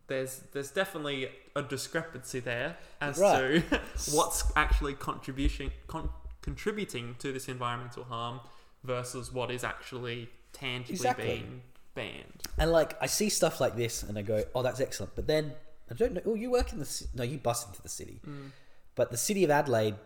there's 0.09 0.41
there's 0.53 0.71
definitely 0.71 1.29
a 1.55 1.63
discrepancy 1.63 2.41
there 2.41 2.77
as 3.01 3.19
Right. 3.19 3.63
to 3.71 3.81
what's 4.13 4.45
actually 4.57 4.95
contribution 4.95 5.71
con- 5.87 6.11
contributing 6.43 7.17
to 7.19 7.33
this 7.33 7.49
environmental 7.49 8.05
harm 8.05 8.41
versus 8.85 9.33
what 9.33 9.51
is 9.51 9.65
actually 9.65 10.29
tangibly 10.53 10.95
Exactly. 10.95 11.27
being 11.27 11.63
banned. 11.95 12.43
And 12.59 12.71
like 12.73 13.01
I 13.03 13.07
see 13.07 13.29
stuff 13.29 13.61
like 13.61 13.75
this, 13.77 14.03
and 14.03 14.17
I 14.19 14.23
go, 14.23 14.45
"Oh, 14.55 14.63
that's 14.63 14.81
excellent." 14.81 15.15
But 15.15 15.27
then 15.27 15.53
I 15.91 15.95
don't 15.95 16.13
know. 16.15 16.21
Oh, 16.27 16.35
you 16.35 16.51
work 16.51 16.73
in 16.73 16.79
the 16.79 16.87
ci- 16.87 17.07
no, 17.15 17.23
you 17.25 17.39
bust 17.39 17.69
into 17.69 17.83
the 17.83 17.89
city. 17.89 18.21
Mm. 18.27 18.51
But 18.95 19.11
the 19.11 19.17
city 19.17 19.45
of 19.45 19.51
Adelaide 19.51 19.97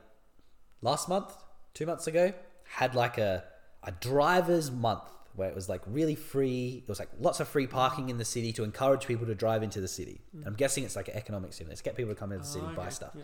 last 0.82 1.08
month, 1.08 1.32
two 1.74 1.86
months 1.86 2.06
ago, 2.06 2.32
had 2.64 2.94
like 2.94 3.18
a 3.18 3.44
a 3.82 3.92
drivers 3.92 4.70
month 4.70 5.02
where 5.40 5.48
it 5.48 5.54
was 5.54 5.68
like 5.70 5.80
really 5.86 6.14
free. 6.14 6.82
It 6.84 6.88
was 6.88 6.98
like 6.98 7.08
lots 7.18 7.40
of 7.40 7.48
free 7.48 7.66
parking 7.66 8.10
in 8.10 8.18
the 8.18 8.24
city 8.24 8.52
to 8.52 8.62
encourage 8.62 9.06
people 9.06 9.26
to 9.26 9.34
drive 9.34 9.62
into 9.62 9.80
the 9.80 9.88
city. 9.88 10.20
I'm 10.46 10.54
guessing 10.54 10.84
it's 10.84 10.96
like 10.96 11.08
an 11.08 11.16
economic 11.16 11.54
stimulus, 11.54 11.80
get 11.80 11.96
people 11.96 12.14
to 12.14 12.20
come 12.20 12.30
into 12.30 12.44
the 12.44 12.50
city 12.50 12.66
oh, 12.68 12.74
buy 12.74 12.82
Oh, 12.82 12.86
okay. 12.86 12.90
stuff. 12.90 13.12
Yeah. 13.16 13.22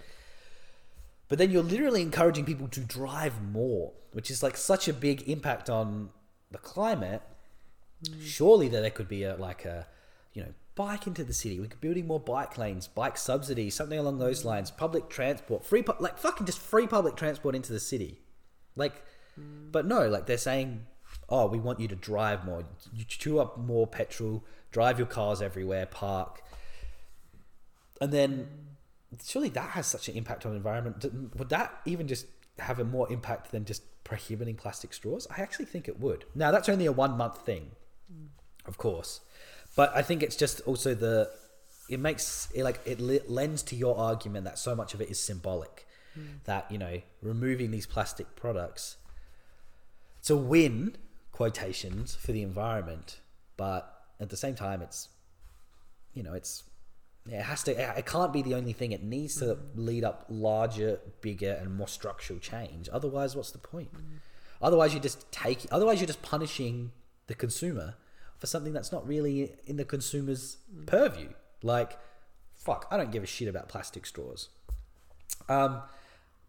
But 1.29 1.39
then 1.39 1.51
you're 1.51 1.63
literally 1.63 2.01
encouraging 2.01 2.47
people 2.47 2.69
to 2.69 2.81
drive 2.81 3.43
more, 3.43 3.93
which 4.13 4.31
is 4.31 4.43
like 4.43 4.57
such 4.57 4.89
a 4.89 4.95
big 4.95 5.29
impact 5.29 5.69
on 5.69 6.09
the 6.51 6.59
climate. 6.59 7.23
Mm. 8.03 8.23
Surely 8.23 8.69
that 8.69 8.81
there 8.81 8.91
could 8.91 9.09
be 9.09 9.25
a 9.25 9.37
like 9.37 9.67
a, 9.67 9.87
you 10.33 10.43
know, 10.43 10.55
bike 10.75 11.07
into 11.07 11.23
the 11.23 11.35
city. 11.35 11.61
We 11.61 11.69
could 11.69 11.83
building 11.83 12.07
more 12.07 12.21
bike 12.21 12.57
lanes, 12.57 12.89
bike 12.89 13.19
subsidies, 13.19 13.75
something 13.75 13.99
along 13.99 14.19
those 14.19 14.43
mm. 14.43 14.47
lines. 14.47 14.71
Public 14.71 15.11
transport, 15.11 15.67
free, 15.67 15.83
pu- 15.83 16.01
like 16.01 16.19
fucking 16.19 16.47
just 16.47 16.61
free 16.61 16.87
public 16.87 17.15
transport 17.17 17.55
into 17.55 17.73
the 17.75 17.81
city, 17.81 18.21
like. 18.75 19.05
Mm. 19.39 19.71
But 19.71 19.85
no, 19.85 20.09
like 20.09 20.25
they're 20.25 20.39
saying, 20.39 20.87
oh, 21.29 21.47
we 21.47 21.59
want 21.59 21.81
you 21.81 21.89
to 21.89 21.97
drive 21.97 22.45
more. 22.45 22.65
You 22.95 23.05
chew 23.05 23.39
up 23.39 23.59
more 23.59 23.87
petrol, 23.87 24.45
drive 24.71 24.99
your 24.99 25.07
cars 25.07 25.43
everywhere, 25.43 25.87
park, 25.87 26.43
and 28.01 28.13
then 28.13 28.49
surely 29.25 29.49
that 29.51 29.71
has 29.71 29.87
such 29.87 30.09
an 30.09 30.15
impact 30.15 30.45
on 30.45 30.53
the 30.53 30.57
environment. 30.57 31.05
Would 31.37 31.49
that 31.49 31.81
even 31.85 32.09
just 32.09 32.27
have 32.59 32.79
a 32.79 32.85
more 32.85 33.11
impact 33.13 33.51
than 33.51 33.65
just 33.65 33.83
prohibiting 34.05 34.57
plastic 34.57 34.93
straws? 34.93 35.27
I 35.37 35.43
actually 35.43 35.67
think 35.67 35.89
it 35.89 36.01
would. 36.01 36.25
Now 36.35 36.51
that's 36.51 36.69
only 36.69 36.87
a 36.87 36.93
one 36.93 37.17
month 37.17 37.45
thing, 37.45 37.71
mm. 38.13 38.29
of 38.67 38.79
course, 38.79 39.21
but 39.75 39.95
I 39.95 40.03
think 40.03 40.23
it's 40.23 40.37
just 40.37 40.61
also 40.63 40.95
the 40.95 41.31
it 41.89 42.01
makes 42.01 42.49
it 42.55 42.65
like 42.65 42.81
it 42.85 43.01
lends 43.31 43.63
to 43.65 43.77
your 43.77 43.97
argument 43.97 44.45
that 44.45 44.59
so 44.59 44.75
much 44.75 44.95
of 44.95 45.01
it 45.01 45.11
is 45.11 45.19
symbolic. 45.19 45.87
Mm. 46.19 46.45
That 46.45 46.71
you 46.71 46.79
know, 46.79 47.01
removing 47.23 47.71
these 47.71 47.87
plastic 47.87 48.37
products, 48.37 48.97
it's 50.19 50.31
a 50.31 50.37
win 50.37 50.97
quotations 51.37 52.15
for 52.15 52.33
the 52.33 52.41
environment, 52.41 53.21
but 53.59 54.05
at 54.19 54.31
the 54.31 54.39
same 54.39 54.55
time, 54.55 54.81
it's 54.81 55.11
you 56.15 56.23
know, 56.23 56.33
it's 56.33 56.65
it 57.29 57.43
has 57.43 57.63
to. 57.65 57.99
It 57.99 58.07
can't 58.07 58.33
be 58.33 58.41
the 58.41 58.55
only 58.55 58.73
thing. 58.73 58.93
It 58.93 59.03
needs 59.03 59.37
to 59.37 59.59
lead 59.75 60.03
up 60.03 60.25
larger, 60.31 60.99
bigger, 61.21 61.53
and 61.61 61.77
more 61.77 61.89
structural 61.89 62.39
change. 62.39 62.89
Otherwise, 62.91 63.37
what's 63.37 63.51
the 63.51 63.59
point? 63.59 63.91
Otherwise, 64.63 64.95
you're 64.95 65.03
just 65.03 65.31
taking. 65.31 65.71
Otherwise, 65.71 66.01
you're 66.01 66.07
just 66.07 66.23
punishing 66.23 66.93
the 67.27 67.35
consumer 67.35 67.97
for 68.39 68.47
something 68.47 68.73
that's 68.73 68.91
not 68.91 69.07
really 69.07 69.53
in 69.67 69.77
the 69.77 69.85
consumer's 69.85 70.57
purview. 70.87 71.29
Like, 71.63 71.99
fuck, 72.55 72.87
I 72.91 72.97
don't 72.97 73.11
give 73.11 73.23
a 73.23 73.27
shit 73.27 73.49
about 73.49 73.69
plastic 73.69 74.07
straws. 74.07 74.49
Um, 75.51 75.83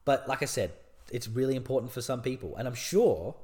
but 0.05 0.29
like 0.29 0.41
I 0.41 0.45
said, 0.45 0.71
it's 1.11 1.27
really 1.27 1.57
important 1.57 1.91
for 1.91 2.01
some 2.01 2.21
people, 2.21 2.55
and 2.55 2.67
I'm 2.69 2.75
sure 2.75 3.35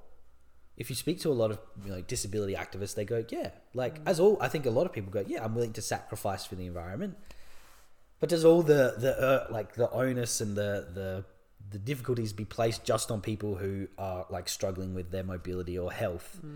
if 0.78 0.90
you 0.90 0.96
speak 0.96 1.20
to 1.22 1.30
a 1.30 1.34
lot 1.34 1.52
of 1.52 1.60
you 1.84 1.92
know 1.92 2.02
disability 2.02 2.56
activists, 2.56 2.96
they 2.96 3.06
go, 3.06 3.24
yeah, 3.30 3.52
like 3.74 4.00
mm. 4.00 4.08
as 4.08 4.20
all 4.20 4.38
I 4.42 4.48
think 4.48 4.66
a 4.66 4.72
lot 4.72 4.86
of 4.86 4.94
people 4.94 5.12
go, 5.12 5.24
yeah, 5.26 5.44
I'm 5.44 5.56
willing 5.56 5.74
to 5.74 5.82
sacrifice 5.82 6.46
for 6.46 6.56
the 6.56 6.66
environment. 6.66 7.18
But 8.20 8.30
does 8.30 8.46
all 8.46 8.64
the 8.64 8.96
the 8.98 9.20
uh, 9.20 9.48
like 9.50 9.74
the 9.76 9.90
onus 9.92 10.42
and 10.42 10.56
the 10.56 10.88
the 10.94 11.26
the 11.70 11.80
difficulties 11.80 12.34
be 12.34 12.46
placed 12.46 12.84
just 12.84 13.12
on 13.12 13.22
people 13.22 13.56
who 13.56 13.88
are 13.98 14.26
like 14.30 14.48
struggling 14.48 14.94
with 14.94 15.12
their 15.12 15.24
mobility 15.24 15.78
or 15.78 15.92
health 15.92 16.40
mm. 16.46 16.52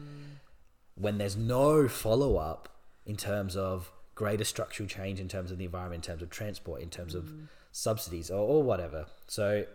when 0.95 1.17
there's 1.17 1.35
no 1.35 1.87
follow 1.87 2.37
up 2.37 2.69
in 3.05 3.15
terms 3.15 3.55
of 3.55 3.91
greater 4.15 4.43
structural 4.43 4.87
change 4.87 5.19
in 5.19 5.27
terms 5.27 5.51
of 5.51 5.57
the 5.57 5.65
environment, 5.65 6.05
in 6.05 6.11
terms 6.11 6.21
of 6.21 6.29
transport, 6.29 6.81
in 6.81 6.89
terms 6.89 7.15
of 7.15 7.25
mm. 7.25 7.47
subsidies 7.71 8.29
or, 8.29 8.39
or 8.39 8.63
whatever. 8.63 9.05
So 9.27 9.65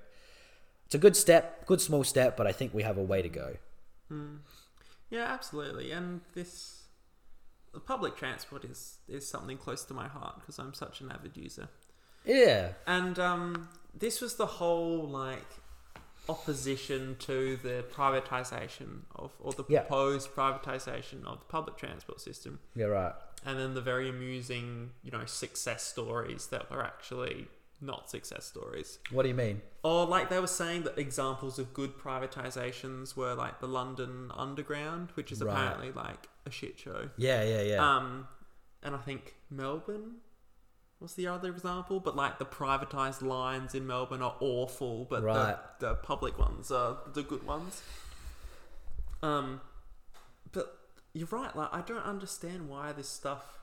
it's 0.86 0.94
a 0.94 0.98
good 0.98 1.16
step, 1.16 1.66
good 1.66 1.80
small 1.80 2.04
step, 2.04 2.36
but 2.36 2.46
I 2.46 2.52
think 2.52 2.74
we 2.74 2.82
have 2.82 2.98
a 2.98 3.02
way 3.02 3.22
to 3.22 3.28
go. 3.28 3.56
Yeah, 5.10 5.24
absolutely. 5.24 5.92
And 5.92 6.20
this 6.34 6.78
the 7.72 7.80
public 7.80 8.16
transport 8.16 8.64
is 8.64 8.98
is 9.08 9.26
something 9.26 9.56
close 9.58 9.84
to 9.86 9.94
my 9.94 10.08
heart 10.08 10.36
because 10.40 10.58
I'm 10.58 10.74
such 10.74 11.00
an 11.00 11.10
avid 11.10 11.36
user. 11.36 11.68
Yeah. 12.24 12.72
And 12.86 13.18
um, 13.18 13.68
this 13.94 14.20
was 14.20 14.36
the 14.36 14.46
whole 14.46 15.08
like 15.08 15.46
opposition 16.28 17.16
to 17.18 17.56
the 17.62 17.84
privatization 17.92 19.00
of 19.16 19.32
or 19.40 19.52
the 19.52 19.64
Yeah. 19.68 19.80
proposed 19.80 20.30
privatization 20.34 21.24
of 21.24 21.40
the 21.40 21.44
public 21.46 21.76
transport 21.76 22.20
system, 22.20 22.60
Yeah, 22.76 22.86
right. 22.86 23.14
and 23.44 23.58
then 23.58 23.74
the 23.74 23.80
very 23.80 24.08
amusing, 24.08 24.92
you 25.02 25.10
know, 25.10 25.24
success 25.26 25.82
stories 25.84 26.46
that 26.48 26.70
were 26.70 26.82
actually 26.84 27.48
not 27.82 28.08
success 28.08 28.44
stories. 28.46 28.98
What 29.10 29.22
do 29.24 29.28
you 29.28 29.34
mean? 29.34 29.60
Or 29.82 30.06
like 30.06 30.30
they 30.30 30.38
were 30.38 30.46
saying 30.46 30.84
that 30.84 30.96
examples 30.98 31.58
of 31.58 31.74
good 31.74 31.98
privatizations 31.98 33.16
were 33.16 33.34
like 33.34 33.60
the 33.60 33.66
London 33.66 34.30
Underground, 34.34 35.10
which 35.14 35.32
is 35.32 35.42
Right. 35.42 35.52
apparently 35.52 35.90
like 35.92 36.28
a 36.46 36.50
shit 36.50 36.78
show. 36.78 37.10
Yeah, 37.16 37.42
yeah, 37.42 37.62
yeah. 37.62 37.96
Um, 37.96 38.28
and 38.82 38.94
I 38.94 38.98
think 38.98 39.34
Melbourne 39.50 40.18
was 41.00 41.14
the 41.14 41.26
other 41.26 41.48
example, 41.50 41.98
but 41.98 42.14
like 42.14 42.38
the 42.38 42.46
privatized 42.46 43.20
lines 43.22 43.74
in 43.74 43.84
Melbourne 43.86 44.22
are 44.22 44.36
awful, 44.38 45.04
but 45.10 45.22
Right. 45.24 45.56
the, 45.80 45.88
the 45.88 45.94
public 45.96 46.38
ones 46.38 46.70
are 46.70 46.98
the 47.12 47.24
good 47.24 47.44
ones. 47.44 47.82
Um, 49.22 49.60
but 50.52 50.78
you're 51.12 51.28
right. 51.30 51.54
Like 51.56 51.70
I 51.72 51.80
don't 51.80 52.04
understand 52.04 52.68
why 52.68 52.92
this 52.92 53.08
stuff. 53.08 53.58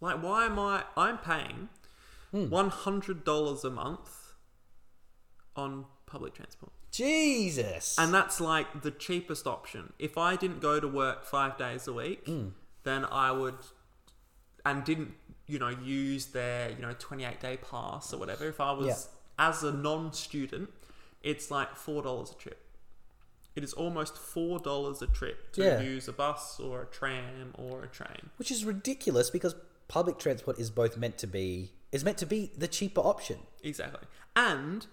Like 0.00 0.22
why 0.22 0.46
am 0.46 0.58
I? 0.58 0.84
I'm 0.96 1.18
paying 1.18 1.68
Hmm. 2.34 2.50
one 2.50 2.68
hundred 2.70 3.22
dollars 3.24 3.62
a 3.64 3.70
month 3.70 4.34
on 5.54 5.84
public 6.06 6.34
transport. 6.34 6.72
Jesus. 6.90 7.96
And 7.98 8.12
that's 8.12 8.40
like 8.40 8.82
the 8.82 8.90
cheapest 8.90 9.46
option. 9.46 9.92
If 9.98 10.18
I 10.18 10.36
didn't 10.36 10.60
go 10.60 10.80
to 10.80 10.88
work 10.88 11.24
five 11.24 11.56
days 11.56 11.86
a 11.86 11.92
week, 11.92 12.26
Hmm. 12.26 12.48
then 12.82 13.04
I 13.04 13.30
would, 13.30 13.54
and 14.66 14.84
didn't, 14.84 15.14
you 15.46 15.58
know, 15.58 15.68
use 15.68 16.26
their, 16.26 16.70
you 16.70 16.78
know, 16.82 16.94
28 16.98 17.40
day 17.40 17.56
pass 17.56 18.12
or 18.12 18.18
whatever. 18.18 18.48
If 18.48 18.60
I 18.60 18.72
was, 18.72 19.08
as 19.38 19.62
a 19.62 19.72
non 19.72 20.12
student, 20.12 20.70
it's 21.22 21.50
like 21.50 21.76
$4 21.76 22.32
a 22.32 22.34
trip. 22.34 22.60
It 23.54 23.62
is 23.62 23.72
almost 23.74 24.14
$4 24.16 25.00
a 25.02 25.06
trip 25.06 25.52
to 25.52 25.62
Yeah. 25.62 25.80
use 25.80 26.08
a 26.08 26.12
bus 26.12 26.58
or 26.58 26.82
a 26.82 26.86
tram 26.86 27.54
or 27.56 27.84
a 27.84 27.88
train. 27.88 28.30
Which 28.38 28.50
is 28.50 28.64
ridiculous 28.64 29.30
because 29.30 29.54
public 29.86 30.18
transport 30.18 30.58
is 30.58 30.70
both 30.70 30.96
meant 30.96 31.18
to 31.18 31.26
be 31.28 31.72
is 31.94 32.04
meant 32.04 32.18
to 32.18 32.26
be 32.26 32.40
the 32.56 32.68
cheaper 32.68 33.00
option. 33.00 33.38
Exactly. 33.62 34.06
And 34.36 34.86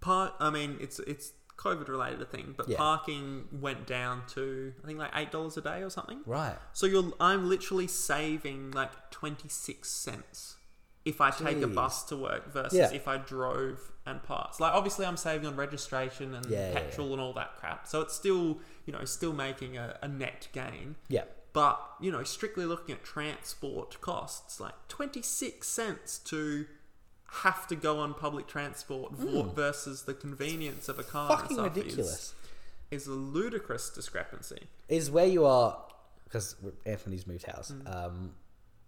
part 0.00 0.32
I 0.40 0.50
mean 0.50 0.78
it's 0.80 0.98
it's 1.00 1.32
COVID 1.56 1.88
related 1.88 2.30
thing, 2.30 2.54
but 2.56 2.68
Yeah. 2.68 2.76
parking 2.76 3.48
went 3.50 3.86
down 3.86 4.22
to 4.34 4.74
I 4.82 4.86
think 4.86 4.98
like 4.98 5.12
eight 5.14 5.30
dollars 5.30 5.56
a 5.56 5.62
day 5.62 5.82
or 5.82 5.90
something. 5.90 6.20
Right. 6.26 6.56
So 6.72 6.86
you're 6.86 7.12
I'm 7.20 7.48
literally 7.48 7.86
saving 7.86 8.72
like 8.72 8.92
twenty 9.10 9.48
six 9.48 9.90
cents 9.90 10.56
if 11.04 11.20
I 11.20 11.30
take 11.30 11.58
a 11.58 11.66
Jeez. 11.68 11.74
bus 11.74 12.02
to 12.10 12.16
work 12.16 12.52
versus 12.52 12.74
Yeah. 12.78 12.90
if 12.92 13.06
I 13.06 13.16
drove 13.16 13.92
and 14.04 14.22
parked. 14.22 14.60
Like 14.60 14.72
obviously 14.74 15.06
I'm 15.06 15.16
saving 15.16 15.46
on 15.46 15.56
registration 15.56 16.34
and 16.34 16.44
Yeah, 16.46 16.68
yeah, 16.72 16.74
petrol 16.80 17.12
and 17.12 17.20
all 17.20 17.32
that 17.34 17.56
crap. 17.56 17.86
So 17.86 18.00
it's 18.00 18.14
still 18.14 18.58
you 18.86 18.92
know 18.92 19.04
still 19.04 19.32
making 19.32 19.76
a, 19.78 19.98
a 20.02 20.08
net 20.08 20.48
gain. 20.52 20.96
Yeah. 21.08 21.24
But, 21.56 21.80
you 22.00 22.12
know, 22.12 22.22
strictly 22.22 22.66
looking 22.66 22.94
at 22.94 23.02
transport 23.02 23.98
costs, 24.02 24.60
like 24.60 24.74
26 24.88 25.66
cents 25.66 26.18
to 26.26 26.66
have 27.42 27.66
to 27.68 27.74
go 27.74 27.98
on 27.98 28.12
public 28.12 28.46
transport 28.46 29.12
vo- 29.12 29.44
versus 29.44 30.02
the 30.02 30.12
convenience 30.12 30.90
of 30.90 30.98
a 30.98 31.02
car. 31.02 31.30
Fucking 31.30 31.56
ridiculous. 31.56 32.34
Is, 32.90 33.04
is 33.04 33.06
a 33.06 33.12
ludicrous 33.12 33.88
discrepancy. 33.88 34.64
Is 34.90 35.10
where 35.10 35.24
you 35.24 35.46
are 35.46 35.78
because 36.24 36.56
Anthony's 36.84 37.26
moved 37.26 37.46
house. 37.46 37.72
Mm. 37.72 38.04
Um, 38.04 38.34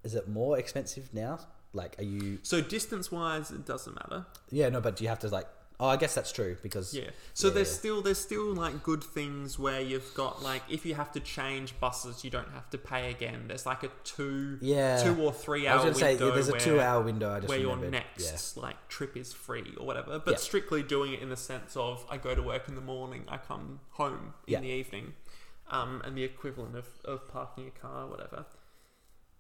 is 0.05 0.15
it 0.15 0.29
more 0.29 0.59
expensive 0.59 1.09
now? 1.15 1.39
Like, 1.73 1.99
are 1.99 2.05
you? 2.05 2.39
So 2.43 2.61
distance 2.61 3.11
wise, 3.11 3.51
it 3.51 3.65
doesn't 3.65 3.95
matter. 3.95 4.27
Yeah, 4.51 4.69
no, 4.69 4.83
but 4.83 4.97
do 4.97 5.05
you 5.05 5.09
have 5.09 5.21
to 5.21 5.29
like? 5.29 5.47
Oh, 5.81 5.87
I 5.87 5.97
guess 5.97 6.13
that's 6.17 6.33
true 6.33 6.57
because 6.61 6.93
Yeah. 6.93 7.11
So 7.35 7.47
Yeah, 7.49 7.55
there's 7.55 7.69
yeah. 7.71 7.75
still 7.79 8.03
there's 8.03 8.19
still 8.19 8.53
like 8.53 8.83
good 8.83 9.05
things 9.05 9.61
where 9.61 9.81
you've 9.81 10.13
got 10.15 10.43
like 10.43 10.63
if 10.69 10.85
you 10.85 10.95
have 10.97 11.13
to 11.13 11.21
change 11.21 11.79
buses, 11.79 12.25
you 12.25 12.31
don't 12.31 12.51
have 12.51 12.69
to 12.71 12.79
pay 12.79 13.11
again. 13.13 13.45
There's 13.47 13.65
like 13.65 13.85
a 13.85 13.91
two 14.03 14.59
Yeah. 14.61 15.01
two 15.05 15.23
or 15.23 15.33
three 15.33 15.69
hour. 15.69 15.75
I 15.75 15.77
was 15.77 15.85
hour 15.85 15.91
gonna 15.93 16.01
say 16.01 16.11
window 16.17 16.31
there's 16.35 16.49
a 16.49 16.59
two-hour 16.59 17.03
window. 17.03 17.33
I 17.33 17.39
just 17.39 17.49
where 17.49 17.59
your 17.61 17.77
remembered. 17.77 18.03
next 18.19 18.57
like 18.57 18.89
trip 18.89 19.17
is 19.17 19.33
free 19.33 19.73
or 19.79 19.87
whatever, 19.87 20.19
but 20.19 20.33
Yeah. 20.33 20.37
strictly 20.39 20.83
doing 20.83 21.13
it 21.13 21.23
in 21.23 21.29
the 21.29 21.37
sense 21.37 21.77
of 21.77 22.05
I 22.11 22.17
go 22.17 22.35
to 22.35 22.43
work 22.43 22.69
in 22.69 22.75
the 22.75 22.81
morning, 22.81 23.25
I 23.29 23.37
come 23.39 23.79
home 23.91 24.35
in 24.49 24.55
Yeah. 24.55 24.61
the 24.61 24.67
evening, 24.69 25.15
um, 25.71 26.03
and 26.05 26.17
the 26.19 26.25
equivalent 26.25 26.75
of, 26.77 26.87
of 27.05 27.29
parking 27.29 27.69
a 27.69 27.71
car 27.71 28.07
or 28.07 28.11
whatever. 28.11 28.47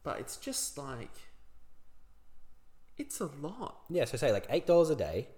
But 0.05 0.21
it's 0.21 0.37
just 0.37 0.79
like 0.79 1.11
it's 2.97 3.21
a 3.21 3.27
lot. 3.27 3.81
Yeah, 3.89 4.05
so 4.05 4.17
say 4.17 4.31
like 4.31 4.47
eight 4.51 4.67
dollars 4.69 4.91
a 4.91 4.97
day 4.97 5.29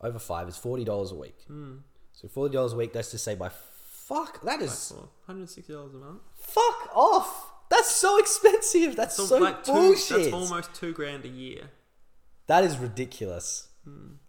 over 0.00 0.18
five 0.18 0.48
is 0.48 0.56
forty 0.56 0.84
dollars 0.84 1.12
a 1.12 1.16
week. 1.16 1.36
Mm. 1.50 1.80
So 2.12 2.28
forty 2.28 2.54
dollars 2.54 2.72
a 2.72 2.76
week. 2.76 2.94
Let's 2.94 3.10
just 3.10 3.24
say 3.24 3.34
by 3.34 3.50
fuck 3.50 4.42
that 4.42 4.58
Like 4.58 4.62
is 4.62 4.92
for 4.92 5.08
hundred 5.26 5.50
sixty 5.50 5.72
dollars 5.72 5.94
a 5.94 5.98
month. 5.98 6.20
fuck 6.36 6.90
off. 6.94 7.50
That's 7.70 7.90
so 7.90 8.18
expensive. 8.18 8.94
That's 8.94 9.16
so, 9.16 9.38
like 9.38 9.64
two, 9.64 9.72
bullshit. 9.72 10.24
that's 10.24 10.32
almost 10.32 10.74
two 10.74 10.92
grand 10.92 11.24
a 11.24 11.28
year. 11.28 11.70
That 12.46 12.62
is 12.62 12.76
ridiculous. 12.78 13.68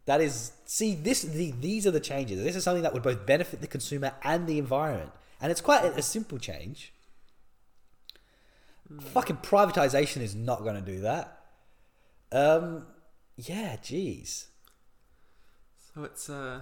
That 0.06 0.22
is 0.22 0.52
see 0.66 0.96
this 0.96 1.22
the, 1.22 1.52
these 1.52 1.88
are 1.88 1.92
the 1.92 2.00
changes. 2.00 2.44
This 2.44 2.56
is 2.56 2.64
something 2.64 2.84
that 2.84 2.94
would 2.94 3.04
both 3.04 3.26
benefit 3.26 3.62
the 3.62 3.68
consumer 3.68 4.14
and 4.24 4.48
the 4.48 4.60
environment, 4.60 5.12
and 5.42 5.52
it's 5.52 5.62
quite 5.62 5.84
a, 5.86 5.98
a 5.98 6.02
simple 6.02 6.38
change. 6.38 6.94
Fucking 9.00 9.38
privatization 9.38 10.22
is 10.22 10.36
not 10.36 10.64
going 10.64 10.76
to 10.76 10.82
do 10.82 11.00
that. 11.02 11.40
Um, 12.32 12.86
yeah, 13.36 13.78
jeez. 13.78 14.46
So 15.96 16.04
it's 16.04 16.30
uh 16.30 16.62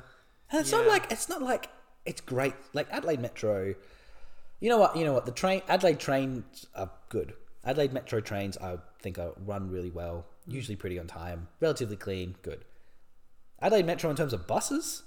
And 0.51 0.61
it's 0.61 0.71
not 0.71 0.85
like 0.85 1.11
it's 1.11 1.27
not 1.27 1.41
like 1.41 1.69
it's 2.05 2.21
great. 2.21 2.53
Like 2.73 2.87
Adelaide 2.91 3.19
Metro, 3.19 3.73
You 4.59 4.69
know 4.69 4.77
what? 4.77 4.95
You 4.95 5.03
know 5.05 5.13
what? 5.13 5.25
The 5.25 5.31
train 5.31 5.63
Adelaide 5.67 5.99
trains 5.99 6.67
are 6.75 6.91
good. 7.09 7.33
Adelaide 7.65 7.93
Metro 7.93 8.21
trains 8.21 8.57
I 8.57 8.77
think 9.01 9.17
are 9.17 9.33
run 9.43 9.71
really 9.71 9.89
well, 9.89 10.25
usually 10.47 10.75
pretty 10.75 10.99
on 10.99 11.07
time, 11.07 11.47
relatively 11.59 11.95
clean, 11.95 12.35
good. 12.43 12.63
Adelaide 13.59 13.85
Metro 13.85 14.09
in 14.09 14.15
terms 14.15 14.33
of 14.33 14.45
buses, 14.45 15.03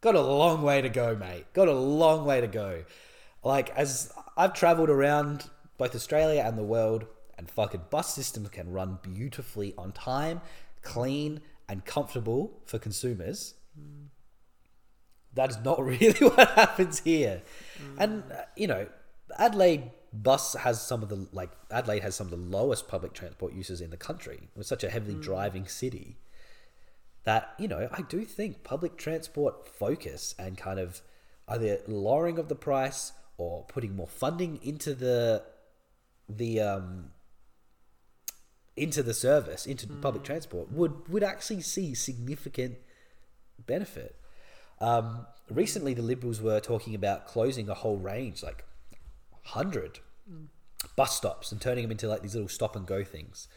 got 0.00 0.14
a 0.14 0.20
long 0.20 0.62
way 0.62 0.82
to 0.82 0.88
go, 0.88 1.16
mate. 1.16 1.46
Got 1.54 1.68
a 1.68 1.72
long 1.72 2.24
way 2.26 2.40
to 2.40 2.48
go. 2.48 2.84
Like 3.42 3.70
as 3.70 4.12
I've 4.36 4.52
travelled 4.52 4.90
around 4.90 5.48
both 5.78 5.94
Australia 5.94 6.42
and 6.44 6.58
the 6.58 6.64
world, 6.64 7.06
and 7.38 7.48
fucking 7.48 7.82
bus 7.88 8.12
systems 8.12 8.48
can 8.50 8.72
run 8.72 8.98
beautifully 9.00 9.72
on 9.78 9.92
time, 9.92 10.40
clean, 10.82 11.40
and 11.68 11.84
comfortable 11.84 12.60
for 12.64 12.78
consumers. 12.78 13.54
That 15.34 15.50
is 15.50 15.58
not 15.64 15.84
really 15.84 16.28
what 16.28 16.50
happens 16.50 17.00
here. 17.00 17.42
And 17.98 18.24
uh, 18.32 18.42
you 18.56 18.66
know, 18.66 18.88
Adelaide 19.38 19.90
bus 20.12 20.54
has 20.54 20.80
some 20.80 21.02
of 21.02 21.08
the 21.08 21.28
like 21.32 21.50
Adelaide 21.70 22.02
has 22.02 22.14
some 22.14 22.26
of 22.26 22.30
the 22.30 22.36
lowest 22.36 22.88
public 22.88 23.12
transport 23.12 23.52
uses 23.52 23.80
in 23.80 23.90
the 23.90 23.96
country. 23.96 24.48
It's 24.56 24.68
such 24.68 24.84
a 24.84 24.90
heavily 24.90 25.20
driving 25.20 25.66
city 25.66 26.16
that 27.24 27.54
you 27.58 27.68
know 27.68 27.88
I 27.92 28.02
do 28.02 28.24
think 28.24 28.64
public 28.64 28.96
transport 28.96 29.68
focus 29.68 30.34
and 30.38 30.56
kind 30.56 30.80
of 30.80 31.02
either 31.46 31.80
lowering 31.86 32.38
of 32.38 32.48
the 32.48 32.54
price 32.54 33.12
or 33.36 33.64
putting 33.64 33.94
more 33.94 34.06
funding 34.06 34.58
into 34.62 34.94
the 34.94 35.44
the 36.28 36.60
um 36.60 37.10
into 38.78 39.02
the 39.02 39.14
service 39.14 39.66
into 39.66 39.86
public 39.86 40.22
transport 40.22 40.70
would 40.72 41.08
would 41.08 41.22
actually 41.22 41.60
see 41.60 41.94
significant 41.94 42.76
benefit. 43.66 44.16
Um, 44.80 45.26
recently, 45.50 45.94
the 45.94 46.02
Liberals 46.02 46.40
were 46.40 46.60
talking 46.60 46.94
about 46.94 47.26
closing 47.26 47.68
a 47.68 47.74
whole 47.74 47.96
range, 47.98 48.42
like 48.42 48.64
hundred 49.44 50.00
bus 50.96 51.16
stops, 51.16 51.52
and 51.52 51.60
turning 51.60 51.82
them 51.82 51.90
into 51.90 52.08
like 52.08 52.22
these 52.22 52.34
little 52.34 52.48
stop 52.48 52.76
and 52.76 52.86
go 52.86 53.02
things, 53.04 53.48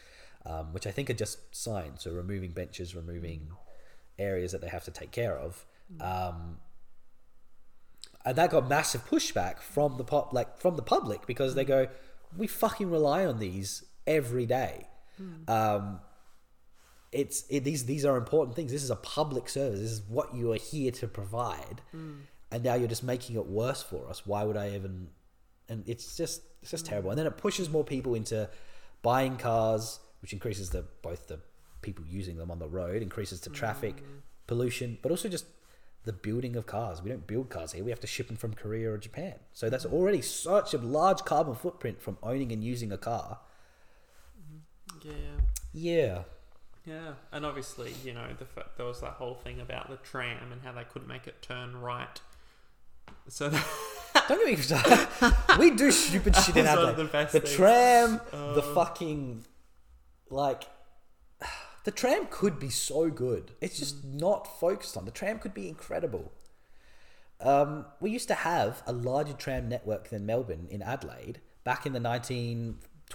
um, 0.44 0.72
which 0.72 0.86
I 0.86 0.90
think 0.90 1.08
are 1.10 1.14
just 1.14 1.54
signs. 1.54 2.02
So 2.02 2.10
removing 2.12 2.50
benches, 2.50 2.94
removing 2.94 3.48
areas 4.18 4.52
that 4.52 4.60
they 4.60 4.68
have 4.68 4.84
to 4.84 4.90
take 4.90 5.10
care 5.10 5.36
of. 5.36 5.64
Um, 6.00 6.58
and 8.24 8.36
that 8.36 8.50
got 8.50 8.68
massive 8.68 9.06
pushback 9.06 9.60
from 9.60 9.96
the 9.96 10.04
pop, 10.04 10.32
like 10.32 10.58
from 10.58 10.76
the 10.76 10.82
public, 10.82 11.26
because 11.26 11.54
they 11.54 11.64
go, 11.64 11.88
"We 12.36 12.46
fucking 12.46 12.90
rely 12.90 13.26
on 13.26 13.38
these 13.38 13.84
every 14.06 14.46
day." 14.46 14.86
Hmm. 15.16 15.50
Um, 15.50 16.00
it's 17.10 17.44
it, 17.50 17.64
these 17.64 17.84
these 17.84 18.04
are 18.04 18.16
important 18.16 18.56
things. 18.56 18.72
This 18.72 18.82
is 18.82 18.90
a 18.90 18.96
public 18.96 19.48
service. 19.48 19.80
This 19.80 19.90
is 19.90 20.02
what 20.08 20.34
you 20.34 20.52
are 20.52 20.56
here 20.56 20.90
to 20.92 21.06
provide, 21.08 21.82
hmm. 21.90 22.12
and 22.50 22.64
now 22.64 22.74
you're 22.74 22.88
just 22.88 23.04
making 23.04 23.36
it 23.36 23.46
worse 23.46 23.82
for 23.82 24.08
us. 24.08 24.26
Why 24.26 24.44
would 24.44 24.56
I 24.56 24.70
even? 24.70 25.08
And 25.68 25.84
it's 25.86 26.16
just 26.16 26.42
it's 26.62 26.70
just 26.70 26.86
hmm. 26.86 26.90
terrible. 26.90 27.10
And 27.10 27.18
then 27.18 27.26
it 27.26 27.36
pushes 27.36 27.68
more 27.68 27.84
people 27.84 28.14
into 28.14 28.48
buying 29.02 29.36
cars, 29.36 30.00
which 30.22 30.32
increases 30.32 30.70
the 30.70 30.84
both 31.02 31.28
the 31.28 31.40
people 31.82 32.04
using 32.06 32.38
them 32.38 32.50
on 32.50 32.58
the 32.58 32.68
road, 32.68 33.02
increases 33.02 33.40
the 33.40 33.50
traffic 33.50 34.02
pollution, 34.46 34.98
but 35.02 35.10
also 35.10 35.28
just 35.28 35.46
the 36.04 36.12
building 36.12 36.56
of 36.56 36.66
cars. 36.66 37.02
We 37.02 37.10
don't 37.10 37.26
build 37.26 37.50
cars 37.50 37.72
here. 37.72 37.84
We 37.84 37.90
have 37.90 38.00
to 38.00 38.06
ship 38.06 38.28
them 38.28 38.36
from 38.36 38.54
Korea 38.54 38.90
or 38.90 38.98
Japan. 38.98 39.34
So 39.52 39.70
that's 39.70 39.86
already 39.86 40.20
such 40.20 40.74
a 40.74 40.78
large 40.78 41.24
carbon 41.24 41.54
footprint 41.54 42.00
from 42.00 42.18
owning 42.22 42.52
and 42.52 42.62
using 42.64 42.90
a 42.92 42.98
car. 42.98 43.38
Yeah. 45.04 45.12
Yeah. 45.72 46.22
Yeah, 46.84 47.12
and 47.30 47.46
obviously, 47.46 47.94
you 48.04 48.12
know, 48.12 48.26
the 48.36 48.44
there 48.76 48.86
was 48.86 49.00
that 49.02 49.12
whole 49.12 49.34
thing 49.34 49.60
about 49.60 49.88
the 49.88 49.98
tram 49.98 50.50
and 50.50 50.60
how 50.62 50.72
they 50.72 50.82
couldn't 50.82 51.06
make 51.06 51.28
it 51.28 51.40
turn 51.40 51.76
right. 51.76 52.20
So 53.28 53.48
that, 53.50 53.64
Don't 54.28 54.44
get 54.44 54.58
me 54.58 54.62
started. 54.62 55.08
we 55.60 55.70
do 55.70 55.92
stupid 55.92 56.34
shit 56.34 56.56
in 56.56 56.66
one 56.66 56.78
Adelaide. 56.78 56.96
the 57.30 57.38
the 57.38 57.46
tram, 57.46 58.20
the 58.32 58.62
Oh. 58.64 58.72
fucking, 58.74 59.44
like, 60.28 60.64
the 61.84 61.92
tram 61.92 62.26
could 62.30 62.58
be 62.58 62.68
so 62.70 63.10
good. 63.10 63.52
It's 63.60 63.78
just 63.78 64.04
Mm. 64.04 64.20
not 64.20 64.58
focused 64.58 64.96
on. 64.96 65.04
The 65.04 65.10
tram 65.12 65.38
could 65.38 65.54
be 65.54 65.68
incredible. 65.68 66.32
Um, 67.40 67.86
we 68.00 68.10
used 68.10 68.26
to 68.28 68.34
have 68.34 68.82
a 68.86 68.92
larger 68.92 69.32
tram 69.34 69.68
network 69.68 70.08
than 70.10 70.26
Melbourne 70.26 70.66
in 70.68 70.82
Adelaide 70.82 71.40
back 71.64 71.86
in 71.86 71.92
the 71.92 72.00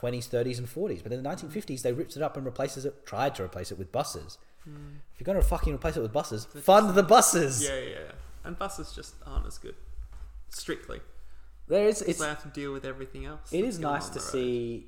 1920s, 0.02 0.30
30s, 0.30 0.58
and 0.58 0.68
40s. 0.68 1.04
But 1.04 1.12
in 1.12 1.22
the 1.24 1.30
1950s, 1.30 1.82
they 1.82 1.92
ripped 1.94 2.16
it 2.16 2.22
up 2.22 2.36
and 2.38 2.46
replaces 2.46 2.86
it, 2.86 3.06
tried 3.06 3.36
to 3.36 3.44
replace 3.44 3.72
it 3.72 3.78
with 3.78 3.92
buses. 3.92 4.38
If 4.66 5.20
you're 5.20 5.26
going 5.26 5.42
to 5.42 5.48
fucking 5.48 5.74
replace 5.76 5.96
it 5.96 6.02
with 6.02 6.12
buses, 6.12 6.44
fund 6.46 6.94
the 6.96 7.04
buses. 7.04 7.64
yeah, 7.64 7.76
yeah, 7.80 7.90
yeah. 7.90 8.12
and 8.44 8.60
buses 8.60 8.92
just 8.94 9.16
aren't 9.26 9.48
as 9.48 9.58
good. 9.58 9.76
Strictly, 10.50 11.00
There 11.70 11.88
is, 11.88 12.02
it's, 12.02 12.20
they 12.20 12.28
have 12.28 12.44
to 12.44 12.50
deal 12.50 12.74
with 12.74 12.84
everything 12.84 13.26
else. 13.26 13.54
it 13.54 13.64
is 13.64 13.80
nice 13.80 14.10
to 14.10 14.20
see 14.20 14.88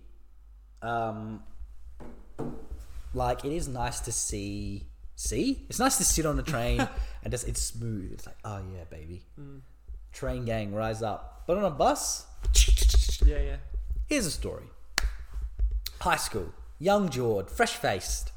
um 0.81 1.43
like 3.13 3.43
it 3.45 3.51
is 3.51 3.67
nice 3.67 3.99
to 4.01 4.11
see 4.11 4.85
see 5.15 5.65
it's 5.69 5.79
nice 5.79 5.97
to 5.97 6.05
sit 6.05 6.25
on 6.25 6.39
a 6.39 6.43
train 6.43 6.87
and 7.23 7.31
just 7.31 7.47
it's 7.47 7.61
smooth 7.61 8.11
it's 8.13 8.25
like 8.25 8.37
oh 8.45 8.61
yeah 8.73 8.83
baby 8.89 9.23
Mm. 9.39 9.59
train 10.13 10.45
gang 10.45 10.73
rise 10.73 11.01
up 11.01 11.43
but 11.47 11.57
on 11.57 11.65
a 11.65 11.69
bus 11.71 12.25
Yeah, 13.25 13.39
yeah. 13.39 13.55
here's 14.07 14.25
a 14.25 14.31
story 14.31 14.63
high 16.01 16.15
school 16.15 16.53
young 16.79 17.09
Jord 17.09 17.49
fresh 17.49 17.75
faced 17.75 18.31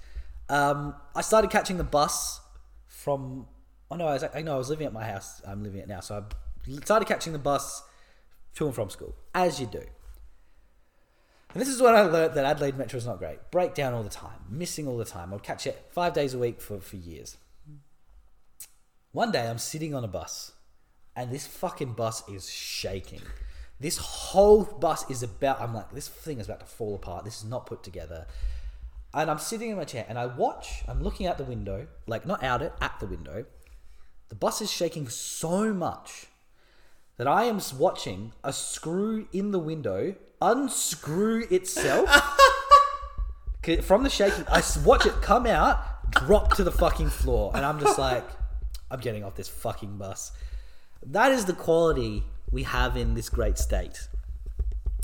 um 0.48 0.94
I 1.14 1.22
started 1.22 1.50
catching 1.50 1.78
the 1.78 1.84
bus 1.84 2.40
from 2.86 3.46
oh 3.90 3.96
no 3.96 4.06
I 4.06 4.14
was 4.14 4.24
I 4.34 4.42
know 4.42 4.54
I 4.54 4.58
was 4.58 4.70
living 4.70 4.86
at 4.86 4.92
my 4.92 5.04
house 5.04 5.40
I'm 5.46 5.62
living 5.62 5.80
it 5.80 5.88
now 5.88 6.00
so 6.00 6.24
I 6.68 6.80
started 6.84 7.06
catching 7.06 7.32
the 7.32 7.38
bus 7.38 7.82
to 8.54 8.66
and 8.66 8.74
from 8.74 8.90
school 8.90 9.14
as 9.34 9.60
you 9.60 9.66
do 9.66 9.82
and 11.54 11.60
this 11.60 11.68
is 11.68 11.82
when 11.82 11.94
I 11.94 12.02
learned 12.02 12.34
that 12.34 12.46
Adelaide 12.46 12.78
Metro 12.78 12.96
is 12.96 13.06
not 13.06 13.18
great. 13.18 13.38
Breakdown 13.50 13.92
all 13.92 14.02
the 14.02 14.08
time, 14.08 14.40
missing 14.48 14.88
all 14.88 14.96
the 14.96 15.04
time. 15.04 15.34
I'd 15.34 15.42
catch 15.42 15.66
it 15.66 15.86
five 15.90 16.14
days 16.14 16.32
a 16.32 16.38
week 16.38 16.62
for, 16.62 16.80
for 16.80 16.96
years. 16.96 17.36
One 19.12 19.30
day 19.30 19.46
I'm 19.46 19.58
sitting 19.58 19.94
on 19.94 20.02
a 20.02 20.08
bus 20.08 20.52
and 21.14 21.30
this 21.30 21.46
fucking 21.46 21.92
bus 21.92 22.26
is 22.26 22.50
shaking. 22.50 23.20
This 23.80 23.96
whole 23.96 24.64
bus 24.64 25.08
is 25.10 25.22
about, 25.22 25.60
I'm 25.60 25.74
like, 25.74 25.92
this 25.92 26.08
thing 26.08 26.38
is 26.38 26.46
about 26.46 26.60
to 26.60 26.66
fall 26.66 26.94
apart. 26.94 27.24
This 27.24 27.38
is 27.38 27.44
not 27.44 27.66
put 27.66 27.82
together. 27.82 28.26
And 29.14 29.30
I'm 29.30 29.38
sitting 29.38 29.70
in 29.70 29.76
my 29.76 29.84
chair 29.84 30.06
and 30.08 30.18
I 30.18 30.26
watch, 30.26 30.84
I'm 30.88 31.02
looking 31.02 31.26
out 31.26 31.36
the 31.36 31.44
window, 31.44 31.88
like 32.06 32.24
not 32.24 32.42
out 32.42 32.62
it, 32.62 32.72
at 32.80 32.98
the 33.00 33.06
window. 33.06 33.44
The 34.28 34.34
bus 34.34 34.62
is 34.62 34.70
shaking 34.70 35.08
so 35.08 35.74
much 35.74 36.26
that 37.18 37.26
I 37.26 37.44
am 37.44 37.60
watching 37.78 38.32
a 38.42 38.52
screw 38.52 39.28
in 39.32 39.50
the 39.50 39.58
window 39.58 40.14
unscrew 40.40 41.46
itself 41.50 42.08
from 43.82 44.02
the 44.02 44.10
shaking. 44.10 44.44
I 44.48 44.62
watch 44.84 45.06
it 45.06 45.20
come 45.22 45.46
out, 45.46 46.10
drop 46.10 46.54
to 46.54 46.64
the 46.64 46.72
fucking 46.72 47.10
floor, 47.10 47.52
and 47.54 47.64
I'm 47.64 47.78
just 47.78 47.98
like, 47.98 48.24
I'm 48.90 49.00
getting 49.00 49.24
off 49.24 49.34
this 49.34 49.48
fucking 49.48 49.98
bus. 49.98 50.32
That 51.04 51.32
is 51.32 51.44
the 51.44 51.52
quality 51.52 52.24
we 52.52 52.62
have 52.64 52.96
in 52.96 53.14
this 53.14 53.28
great 53.28 53.58
state. 53.58 54.08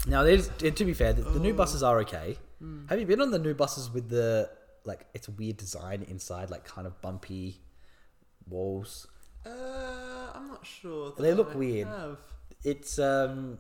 Now, 0.07 0.23
there's, 0.23 0.49
to 0.59 0.85
be 0.85 0.95
fair, 0.95 1.13
the, 1.13 1.23
the 1.23 1.41
new 1.41 1.55
buses 1.55 1.83
are 1.83 1.99
okay. 2.01 2.39
Have 2.89 3.01
you 3.01 3.07
been 3.07 3.21
on 3.21 3.31
the 3.31 3.39
new 3.39 3.55
buses 3.55 3.91
with 3.91 4.09
the 4.09 4.51
like? 4.85 5.07
It's 5.15 5.29
a 5.29 5.31
weird 5.33 5.57
design 5.57 6.05
inside, 6.09 6.51
like 6.51 6.65
kind 6.65 6.87
of 6.87 7.01
bumpy 7.01 7.61
walls. 8.49 9.07
Uh, 9.47 9.51
I'm 10.35 10.49
not 10.49 10.67
sure. 10.67 11.13
They 11.19 11.35
look 11.35 11.53
I 11.55 11.57
weird. 11.57 11.89
have. 11.89 12.19
It's 12.65 12.99
um, 12.99 13.59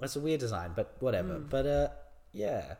it's 0.00 0.14
a 0.16 0.20
weird 0.20 0.38
design, 0.40 0.70
but 0.76 0.96
whatever. 1.00 1.38
But 1.40 1.66
uh, 1.66 1.88
yeah, 2.32 2.74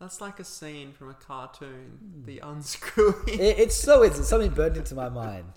That's 0.00 0.20
like 0.20 0.38
a 0.38 0.44
scene 0.44 0.92
from 0.92 1.10
a 1.10 1.14
cartoon. 1.14 1.98
Hmm. 2.00 2.24
The 2.24 2.38
unscrewing. 2.38 3.28
it, 3.28 3.58
it's 3.58 3.76
so 3.76 4.02
it's, 4.02 4.18
it's 4.20 4.28
something 4.28 4.50
burned 4.52 4.76
into 4.76 4.94
my 4.94 5.08
mind. 5.08 5.52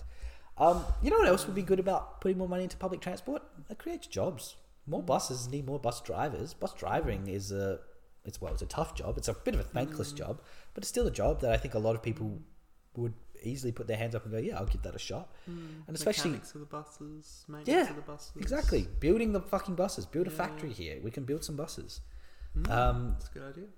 Um, 0.58 0.84
you 1.02 1.10
know 1.10 1.18
what 1.18 1.28
else 1.28 1.46
would 1.46 1.54
be 1.54 1.62
good 1.62 1.80
about 1.80 2.20
putting 2.20 2.38
more 2.38 2.48
money 2.48 2.64
into 2.64 2.76
public 2.76 3.00
transport? 3.00 3.42
It 3.70 3.78
creates 3.78 4.06
jobs. 4.06 4.56
More 4.86 5.02
buses 5.02 5.48
need 5.48 5.66
more 5.66 5.78
bus 5.78 6.00
drivers. 6.00 6.54
Bus 6.54 6.74
driving 6.74 7.28
is 7.28 7.52
a 7.52 7.80
it's 8.24 8.40
well, 8.40 8.52
it's 8.52 8.62
a 8.62 8.66
tough 8.66 8.94
job. 8.94 9.16
It's 9.18 9.28
a 9.28 9.34
bit 9.34 9.54
of 9.54 9.60
a 9.60 9.64
thankless 9.64 10.12
job, 10.12 10.40
but 10.74 10.82
it's 10.82 10.88
still 10.88 11.06
a 11.06 11.10
job 11.10 11.40
that 11.40 11.52
I 11.52 11.56
think 11.56 11.74
a 11.74 11.78
lot 11.78 11.94
of 11.94 12.02
people 12.02 12.40
would 12.96 13.14
easily 13.42 13.72
put 13.72 13.86
their 13.88 13.96
hands 13.96 14.14
up 14.14 14.22
and 14.24 14.32
go, 14.32 14.38
"Yeah, 14.38 14.58
I'll 14.58 14.66
give 14.66 14.82
that 14.82 14.94
a 14.94 14.98
shot." 14.98 15.32
And 15.46 15.84
especially 15.88 16.32
Mechanics 16.32 16.54
of 16.54 16.60
the 16.60 16.66
buses, 16.66 17.44
Yeah, 17.64 17.90
of 17.90 17.96
the 17.96 18.02
buses. 18.02 18.32
exactly 18.36 18.86
building 19.00 19.32
the 19.32 19.40
fucking 19.40 19.74
buses. 19.74 20.06
Build 20.06 20.26
a 20.26 20.30
factory 20.30 20.72
here. 20.72 21.00
We 21.02 21.10
can 21.10 21.24
build 21.24 21.44
some 21.44 21.56
buses. 21.56 22.00
Mm, 22.56 22.70
Um, 22.70 23.10
that's 23.18 23.28
a 23.30 23.32
good 23.32 23.42
idea. 23.48 23.68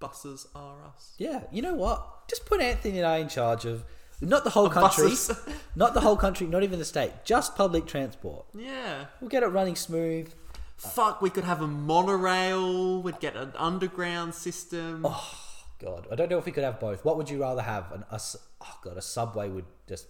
Buses 0.00 0.46
are 0.54 0.84
us. 0.84 1.14
Yeah, 1.18 1.44
you 1.50 1.62
know 1.62 1.74
what? 1.74 2.28
Just 2.28 2.44
put 2.46 2.60
Anthony 2.60 2.98
and 2.98 3.06
I 3.06 3.18
in 3.18 3.28
charge 3.28 3.64
of 3.64 3.84
not 4.20 4.44
the 4.44 4.50
whole 4.50 4.68
country, 4.70 5.08
Buses. 5.10 5.38
not 5.76 5.94
the 5.94 6.00
whole 6.00 6.16
country, 6.16 6.46
not 6.46 6.62
even 6.62 6.78
the 6.78 6.84
state, 6.84 7.12
just 7.24 7.56
public 7.56 7.86
transport. 7.86 8.46
yeah. 8.54 9.06
We'll 9.20 9.30
get 9.30 9.42
it 9.42 9.48
running 9.48 9.76
smooth. 9.76 10.32
Fuck, 10.76 11.22
we 11.22 11.30
could 11.30 11.44
have 11.44 11.62
a 11.62 11.66
monorail. 11.66 13.00
We'd 13.02 13.20
get 13.20 13.36
an 13.36 13.52
underground 13.56 14.34
system. 14.34 15.02
Oh 15.04 15.34
God, 15.80 16.06
I 16.10 16.14
don't 16.14 16.30
know 16.30 16.38
if 16.38 16.46
we 16.46 16.52
could 16.52 16.64
have 16.64 16.80
both. 16.80 17.04
What 17.04 17.16
would 17.16 17.30
you 17.30 17.40
rather 17.40 17.62
have? 17.62 17.90
An, 17.92 18.04
a, 18.10 18.20
oh 18.60 18.78
God, 18.82 18.96
a 18.96 19.02
subway 19.02 19.48
would 19.48 19.66
just. 19.88 20.06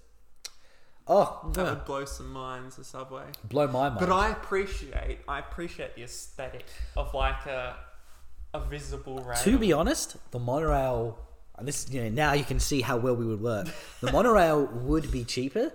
Oh, 1.06 1.50
That 1.52 1.64
would 1.66 1.84
blow 1.84 2.04
some 2.06 2.32
minds. 2.32 2.76
The 2.76 2.84
subway. 2.84 3.24
blow 3.44 3.66
my 3.66 3.90
mind. 3.90 4.00
But 4.00 4.10
I 4.10 4.30
appreciate, 4.30 5.18
I 5.28 5.38
appreciate 5.38 5.94
the 5.96 6.02
aesthetic 6.02 6.64
of 6.96 7.12
like 7.12 7.44
a 7.46 7.76
a 8.54 8.60
visible 8.60 9.18
rail. 9.18 9.36
To 9.42 9.58
be 9.58 9.72
honest, 9.72 10.16
the 10.30 10.38
monorail, 10.38 11.18
and 11.56 11.66
this 11.68 11.86
you 11.90 12.02
know 12.02 12.08
now 12.10 12.32
you 12.32 12.44
can 12.44 12.58
see 12.60 12.80
how 12.82 12.96
well 12.96 13.14
we 13.16 13.24
would 13.26 13.40
work. 13.42 13.68
The 14.00 14.10
monorail 14.12 14.66
would 14.72 15.10
be 15.10 15.24
cheaper 15.24 15.72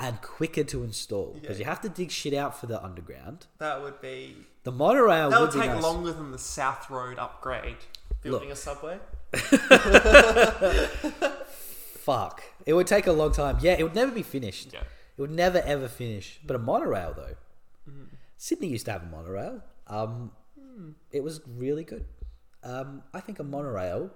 and 0.00 0.20
quicker 0.22 0.62
to 0.64 0.84
install 0.84 1.36
because 1.40 1.58
Yeah. 1.58 1.64
you 1.64 1.68
have 1.70 1.80
to 1.82 1.88
dig 1.88 2.10
shit 2.10 2.32
out 2.34 2.58
for 2.60 2.66
the 2.66 2.82
underground. 2.82 3.46
that 3.58 3.82
would 3.82 4.00
be 4.00 4.36
The 4.62 4.70
monorail 4.72 5.30
that 5.30 5.40
would, 5.40 5.48
would 5.50 5.54
be 5.60 5.66
take 5.66 5.70
nice. 5.74 5.82
longer 5.82 6.12
than 6.12 6.30
the 6.30 6.38
South 6.38 6.88
Road 6.90 7.18
upgrade. 7.18 7.76
Building 8.22 8.50
a 8.52 8.56
subway. 8.56 8.98
Fuck, 12.08 12.42
it 12.66 12.72
would 12.72 12.86
take 12.86 13.06
a 13.06 13.12
long 13.12 13.32
time. 13.32 13.58
Yeah, 13.60 13.74
it 13.78 13.82
would 13.82 13.94
never 13.94 14.10
be 14.12 14.22
finished. 14.22 14.70
Yeah. 14.72 14.80
It 15.16 15.20
would 15.20 15.30
never 15.30 15.58
ever 15.60 15.88
finish. 15.88 16.40
But 16.46 16.56
a 16.56 16.58
monorail 16.58 17.14
though, 17.14 17.34
Sydney 18.36 18.68
used 18.68 18.86
to 18.86 18.92
have 18.92 19.02
a 19.02 19.06
monorail. 19.06 19.62
Um, 19.88 20.30
it 21.10 21.22
was 21.22 21.40
really 21.46 21.84
good. 21.84 22.04
Um, 22.62 23.02
I 23.12 23.20
think 23.20 23.38
a 23.40 23.44
monorail 23.44 24.10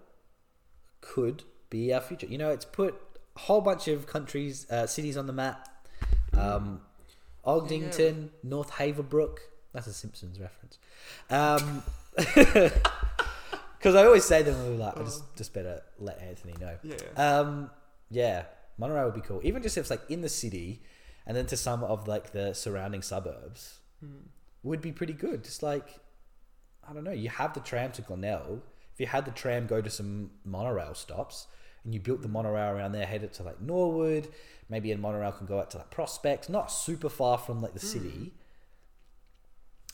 could 1.03 1.43
be 1.69 1.93
our 1.93 2.01
future. 2.01 2.27
You 2.27 2.39
know, 2.39 2.51
it's 2.51 2.65
put 2.65 2.95
a 3.37 3.41
whole 3.41 3.61
bunch 3.61 3.89
of 3.89 4.07
countries, 4.07 4.67
uh, 4.71 4.87
cities 4.87 5.19
on 5.19 5.27
the 5.27 5.33
map. 5.35 5.69
Um, 6.33 6.81
Ogdington, 7.45 8.31
North 8.43 8.71
Haverbrook. 8.73 9.39
That's 9.75 9.87
a 9.87 9.93
Simpsons 9.93 10.41
reference. 10.41 10.79
Um, 11.29 11.83
because 13.79 13.95
I 13.95 14.05
always 14.05 14.25
say 14.25 14.43
them, 14.43 14.55
we're 14.67 14.77
like, 14.77 14.97
I 14.97 15.03
just 15.03 15.37
just 15.37 15.53
better 15.53 15.83
let 15.99 16.21
Anthony 16.21 16.55
know. 16.61 16.77
Yeah. 16.83 16.97
Um, 17.17 17.71
yeah, 18.11 18.45
monorail 18.79 19.07
would 19.07 19.15
be 19.15 19.21
cool. 19.21 19.41
Even 19.43 19.63
just 19.63 19.77
if 19.77 19.83
it's 19.83 19.91
like 19.91 20.03
in 20.09 20.21
the 20.21 20.29
city, 20.29 20.83
and 21.27 21.37
then 21.37 21.47
to 21.47 21.57
some 21.57 21.83
of 21.83 22.07
like 22.07 22.33
the 22.33 22.55
surrounding 22.55 23.03
suburbs, 23.03 23.81
would 24.63 24.81
be 24.81 24.93
pretty 24.93 25.15
good. 25.15 25.45
Just 25.45 25.63
like, 25.63 25.89
I 26.89 26.93
don't 26.93 27.05
know, 27.05 27.13
you 27.13 27.29
have 27.29 27.55
the 27.55 27.61
tram 27.61 27.93
to 27.93 28.03
Glenelg. 28.03 28.63
If 28.95 29.01
you 29.01 29.07
had 29.07 29.25
the 29.25 29.31
tram 29.31 29.67
go 29.67 29.81
to 29.81 29.91
some 29.91 30.31
monorail 30.45 30.95
stops, 30.95 31.47
and 31.85 31.93
you 31.93 32.01
built 32.01 32.23
the 32.23 32.29
monorail 32.29 32.71
around 32.71 32.93
there, 32.93 33.07
headed 33.07 33.33
to 33.35 33.43
like 33.43 33.61
Norwood, 33.61 34.29
maybe 34.69 34.93
a 34.93 34.99
monorail 34.99 35.33
can 35.33 35.47
go 35.47 35.59
out 35.59 35.71
to 35.73 35.79
like 35.79 35.91
Prospect, 35.91 36.49
not 36.49 36.71
super 36.71 37.09
far 37.09 37.39
from 37.39 37.61
like 37.61 37.75
the 37.75 37.81
city. 37.81 38.09
Hmm. 38.09 38.29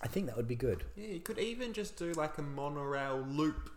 I 0.02 0.06
think 0.06 0.26
that 0.26 0.36
would 0.36 0.48
be 0.48 0.54
good. 0.54 0.84
Yeah, 0.96 1.08
you 1.08 1.20
could 1.20 1.38
even 1.38 1.72
just 1.72 1.96
do 1.96 2.12
like 2.12 2.38
a 2.38 2.42
monorail 2.42 3.26
loop 3.28 3.70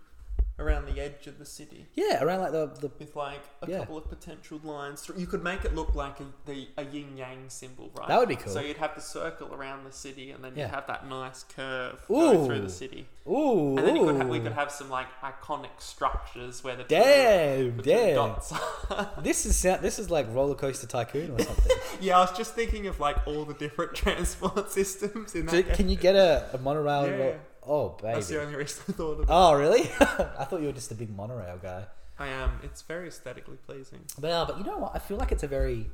around 0.62 0.86
the 0.86 1.02
edge 1.02 1.28
of 1.28 1.40
the 1.40 1.46
city 1.46 1.88
Yeah, 1.96 2.24
around 2.24 2.40
like 2.42 2.52
the 2.52 2.68
the 2.80 2.92
with 3.00 3.16
like 3.16 3.42
a 3.62 3.70
Yeah. 3.70 3.80
couple 3.80 3.98
of 3.98 4.08
potential 4.10 4.60
lines 4.64 5.02
through. 5.02 5.18
You 5.20 5.28
could 5.28 5.44
make 5.44 5.66
it 5.66 5.74
look 5.76 5.96
like 5.96 6.20
a, 6.20 6.26
the, 6.46 6.68
a 6.78 6.84
yin 6.86 7.18
yang 7.18 7.46
symbol, 7.50 7.92
right? 7.98 8.08
That 8.08 8.20
would 8.20 8.30
be 8.30 8.36
cool. 8.36 8.54
So 8.54 8.60
you'd 8.62 8.78
have 8.78 8.96
the 8.96 9.02
circle 9.02 9.54
around 9.54 9.84
the 9.86 9.92
city, 9.92 10.32
and 10.32 10.44
then 10.44 10.54
Yeah. 10.56 10.66
you'd 10.66 10.76
have 10.76 10.88
that 10.88 11.08
nice 11.10 11.44
curve 11.44 12.06
go 12.08 12.46
through 12.46 12.62
the 12.62 12.70
city. 12.70 13.08
ooh, 13.28 13.78
And 13.78 13.88
then 13.88 13.96
you 13.96 14.06
could 14.06 14.18
ha- 14.22 14.28
we 14.28 14.40
could 14.40 14.54
have 14.54 14.72
some 14.72 14.90
like 14.90 15.08
iconic 15.22 15.76
structures 15.80 16.64
where 16.64 16.76
the 16.76 16.84
Damn, 16.84 17.78
two 17.78 17.82
damn. 17.84 18.16
dots. 18.16 18.54
This 19.24 19.46
is 19.46 19.62
this 19.62 20.00
is 20.00 20.10
like 20.10 20.26
roller 20.34 20.56
coaster 20.56 20.88
tycoon 20.88 21.32
or 21.32 21.40
something. 21.40 21.78
yeah, 22.02 22.18
I 22.18 22.22
was 22.22 22.32
just 22.38 22.54
thinking 22.56 22.88
of 22.88 23.00
like 23.00 23.18
all 23.28 23.46
the 23.46 23.54
different 23.54 23.94
transport 24.04 24.72
systems 24.72 25.36
in 25.36 25.46
that. 25.46 25.52
So 25.52 25.62
can 25.76 25.90
you 25.90 25.96
get 25.96 26.16
a, 26.16 26.50
a 26.54 26.58
monorail? 26.58 27.08
Yeah. 27.08 27.16
ro- 27.18 27.40
Oh 27.64 27.90
baby. 28.02 28.14
That's 28.16 28.28
the 28.30 28.42
only 28.42 28.56
reason 28.56 28.84
I 28.90 28.92
thought 28.94 29.12
of 29.14 29.20
it. 29.22 29.26
Oh 29.30 29.54
really? 29.54 29.82
I 30.00 30.46
thought 30.46 30.62
you 30.62 30.68
were 30.68 30.72
just 30.74 30.92
a 30.92 30.96
big 30.96 31.16
monorail 31.16 31.58
guy. 31.62 31.86
I 32.20 32.28
am. 32.28 32.60
It's 32.64 32.82
very 32.82 33.08
aesthetically 33.08 33.58
pleasing. 33.66 34.00
But 34.20 34.32
uh, 34.32 34.46
but 34.46 34.58
you 34.58 34.64
know 34.64 34.78
what? 34.78 34.92
I 34.96 35.00
feel 35.00 35.18
like 35.18 35.32
it's 35.32 35.44
a 35.44 35.48
very 35.48 35.90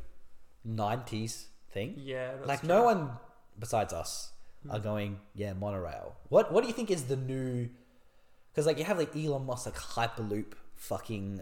'90s 0.67 1.45
thing. 1.71 1.95
Yeah, 1.97 2.33
that's 2.35 2.47
like 2.47 2.59
true. 2.61 2.69
no 2.69 2.83
one 2.83 3.11
besides 3.59 3.93
us 3.93 4.31
are 4.69 4.79
going. 4.79 5.19
Yeah, 5.35 5.53
monorail. 5.53 6.15
What 6.29 6.51
What 6.51 6.61
do 6.61 6.67
you 6.67 6.73
think 6.73 6.91
is 6.91 7.03
the 7.03 7.15
new? 7.15 7.69
Because 8.51 8.65
like 8.65 8.77
you 8.77 8.83
have 8.85 8.97
like 8.97 9.15
Elon 9.15 9.45
Musk 9.45 9.65
like 9.67 9.75
Hyperloop 9.75 10.53
fucking 10.75 11.41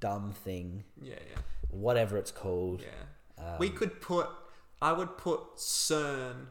dumb 0.00 0.32
thing, 0.32 0.84
Yeah, 1.00 1.14
yeah, 1.30 1.38
whatever 1.70 2.16
it's 2.18 2.30
called. 2.32 2.82
yeah. 2.82 3.44
Um, 3.44 3.58
we 3.58 3.70
could 3.70 4.00
put. 4.00 4.28
I 4.82 4.92
would 4.92 5.16
put 5.16 5.56
CERN 5.56 6.46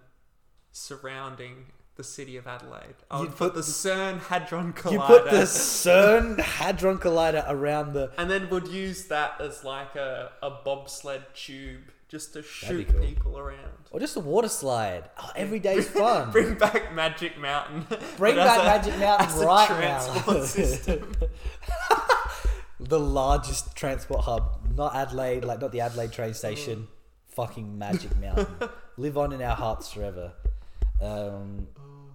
surrounding 0.71 1.65
the 1.95 2.03
city 2.03 2.37
of 2.37 2.47
Adelaide. 2.47 2.95
I 3.11 3.19
would 3.19 3.29
You'd 3.29 3.35
put, 3.37 3.53
put 3.53 3.55
the 3.55 3.61
CERN 3.61 4.19
Hadron 4.21 4.73
Collider. 4.73 4.91
You 4.93 4.99
put 4.99 5.25
the 5.29 5.41
CERN 5.43 6.39
Hadron 6.39 6.97
Collider 6.97 7.45
around 7.47 7.93
the. 7.93 8.11
and 8.17 8.29
then 8.29 8.49
would 8.49 8.67
use 8.67 9.05
that 9.05 9.39
as 9.39 9.63
like 9.63 9.95
a, 9.95 10.31
a 10.41 10.49
bobsled 10.49 11.23
tube 11.35 11.81
just 12.09 12.33
to 12.33 12.41
shoot 12.43 12.87
cool. 12.89 13.01
people 13.01 13.37
around. 13.39 13.59
Or 13.91 13.99
just 13.99 14.15
a 14.15 14.19
water 14.19 14.47
slide. 14.49 15.09
Oh, 15.19 15.31
every 15.35 15.59
day's 15.59 15.87
fun. 16.01 16.31
Bring 16.31 16.55
back 16.55 16.93
Magic 16.93 17.37
Mountain. 17.39 17.85
Bring 18.17 18.35
but 18.35 18.47
as 18.47 18.57
back 18.57 18.59
a- 18.59 18.63
Magic 18.65 18.99
Mountain 18.99 19.27
as 19.27 19.41
a 19.41 19.45
right 19.45 19.67
transport 19.67 20.37
now. 20.37 20.43
system. 20.45 21.15
the 22.79 22.99
largest 22.99 23.75
transport 23.75 24.21
hub, 24.21 24.59
not 24.75 24.95
Adelaide, 24.95 25.45
like 25.45 25.61
not 25.61 25.71
the 25.71 25.81
Adelaide 25.81 26.11
train 26.11 26.33
station. 26.33 26.87
Fucking 27.29 27.77
Magic 27.77 28.15
Mountain. 28.19 28.47
Live 28.97 29.17
on 29.17 29.31
in 29.33 29.41
our 29.41 29.55
hearts 29.55 29.91
forever. 29.91 30.33
Um, 31.01 31.67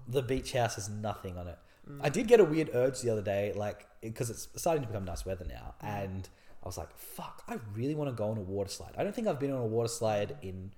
the 0.09 0.22
beach 0.22 0.52
house 0.52 0.76
has 0.76 0.89
nothing 0.89 1.36
on 1.36 1.48
it. 1.48 1.59
I 2.02 2.10
did 2.10 2.28
get 2.28 2.39
a 2.39 2.44
weird 2.44 2.70
urge 2.74 3.01
the 3.01 3.09
other 3.09 3.22
day, 3.22 3.52
like 3.56 3.86
because 4.02 4.28
it's 4.28 4.48
starting 4.56 4.82
to 4.82 4.89
become 4.89 5.06
nice 5.06 5.24
weather 5.24 5.47
now, 5.48 5.74
and 5.80 6.28
I 6.62 6.66
was 6.66 6.76
like, 6.76 6.94
"Fuck! 6.94 7.43
I 7.48 7.59
really 7.74 7.94
want 7.94 8.10
to 8.10 8.14
go 8.14 8.28
on 8.28 8.36
a 8.36 8.43
water 8.43 8.68
slide." 8.68 8.93
I 8.98 9.05
don't 9.05 9.14
think 9.14 9.26
I've 9.26 9.40
been 9.40 9.52
on 9.52 9.60
a 9.60 9.66
water 9.66 9.89
slide 9.89 10.36
in 10.43 10.72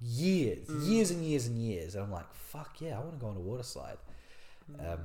years, 0.00 0.68
years 0.84 1.12
and 1.12 1.24
years 1.24 1.46
and 1.46 1.58
years, 1.58 1.94
and 1.94 2.02
I'm 2.02 2.10
like, 2.10 2.32
"Fuck 2.34 2.80
yeah! 2.80 2.96
I 2.96 3.00
want 3.00 3.12
to 3.12 3.20
go 3.20 3.28
on 3.28 3.36
a 3.36 3.40
water 3.40 3.62
slide." 3.62 3.98
Um, 4.80 4.98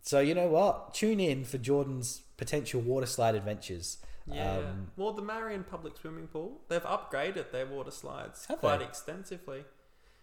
so 0.00 0.20
you 0.20 0.34
know 0.34 0.48
what? 0.48 0.94
Tune 0.94 1.20
in 1.20 1.44
for 1.44 1.58
Jordan's 1.58 2.22
potential 2.38 2.80
water 2.80 3.06
slide 3.06 3.34
adventures. 3.34 3.98
Yeah. 4.26 4.58
Um, 4.58 4.90
well, 4.96 5.12
the 5.12 5.22
Marion 5.22 5.64
Public 5.64 5.98
Swimming 5.98 6.28
Pool, 6.28 6.62
they've 6.68 6.82
upgraded 6.82 7.50
their 7.52 7.66
water 7.66 7.90
slides 7.90 8.46
quite 8.58 8.78
they? 8.78 8.84
extensively 8.86 9.64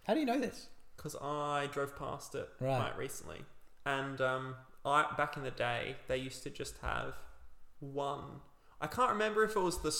how 0.07 0.14
do 0.14 0.22
you 0.22 0.26
know 0.26 0.39
this? 0.39 0.68
Because 0.98 1.15
I 1.22 1.69
drove 1.72 1.95
past 1.95 2.36
it 2.36 2.49
Right. 2.60 2.76
quite 2.78 2.98
recently. 2.98 3.45
And 3.86 4.19
um, 4.19 4.56
I 4.84 5.06
back 5.15 5.38
in 5.38 5.44
the 5.44 5.52
day, 5.52 5.95
they 6.07 6.18
used 6.18 6.44
to 6.44 6.49
just 6.49 6.78
have 6.82 7.14
one. 7.80 8.41
I 8.82 8.88
can't 8.88 9.11
remember 9.11 9.44
if 9.44 9.56
it 9.56 9.60
was 9.61 9.82
the 9.82 9.95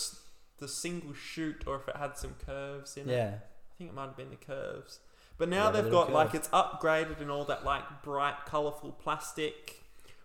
the 0.60 0.68
single 0.68 1.14
shoot 1.14 1.64
or 1.68 1.76
if 1.78 1.88
it 1.88 1.95
had 1.98 2.18
some 2.18 2.36
curves 2.45 2.98
in 2.98 3.10
it. 3.10 3.14
Yeah. 3.14 3.34
I 3.36 3.74
think 3.78 3.91
it 3.91 3.94
might 3.94 4.06
have 4.07 4.18
been 4.18 4.32
the 4.32 4.36
curves. 4.36 4.99
But 5.38 5.49
now 5.49 5.65
Yeah, 5.72 5.82
they've 5.82 5.91
got 5.91 6.11
like 6.11 6.34
it's 6.34 6.48
upgraded 6.49 7.22
and 7.22 7.30
all 7.30 7.45
that 7.45 7.64
like 7.64 8.02
bright, 8.03 8.45
colourful 8.45 8.94
plastic 8.94 9.84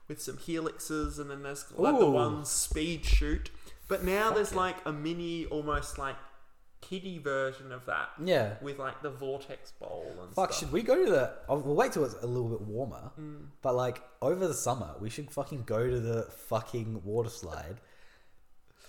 with 0.08 0.20
some 0.22 0.38
helixes, 0.38 1.18
and 1.18 1.30
then 1.30 1.42
there's 1.42 1.66
like 1.76 1.98
the 1.98 2.10
one 2.10 2.44
speed 2.46 3.04
shoot. 3.04 3.50
But 3.88 4.04
now 4.04 4.26
Fuck 4.28 4.34
there's 4.36 4.52
it. 4.52 4.56
like 4.56 4.76
a 4.86 4.92
mini, 4.92 5.44
almost 5.46 5.98
like 5.98 6.16
kiddie 6.82 7.18
version 7.18 7.72
of 7.72 7.86
that 7.86 8.10
Yeah. 8.22 8.54
with 8.60 8.78
like 8.78 9.00
the 9.00 9.08
vortex 9.10 9.70
bowl 9.72 10.04
and 10.20 10.32
stuff. 10.32 10.34
Fuck, 10.34 10.52
stuff. 10.52 10.58
should 10.60 10.72
we 10.72 10.82
go 10.82 11.02
to 11.02 11.10
the? 11.10 11.32
oh, 11.48 11.58
We'll 11.58 11.74
wait 11.74 11.92
till 11.92 12.04
it's 12.04 12.16
a 12.22 12.26
little 12.26 12.50
bit 12.50 12.60
warmer. 12.60 13.10
Mm. 13.18 13.46
But 13.62 13.74
like 13.74 14.02
over 14.20 14.46
the 14.46 14.52
summer, 14.54 14.94
we 15.00 15.08
should 15.08 15.30
fucking 15.30 15.62
go 15.64 15.88
to 15.88 15.98
the 16.00 16.24
fucking 16.48 17.02
water 17.04 17.30
slide. 17.30 17.80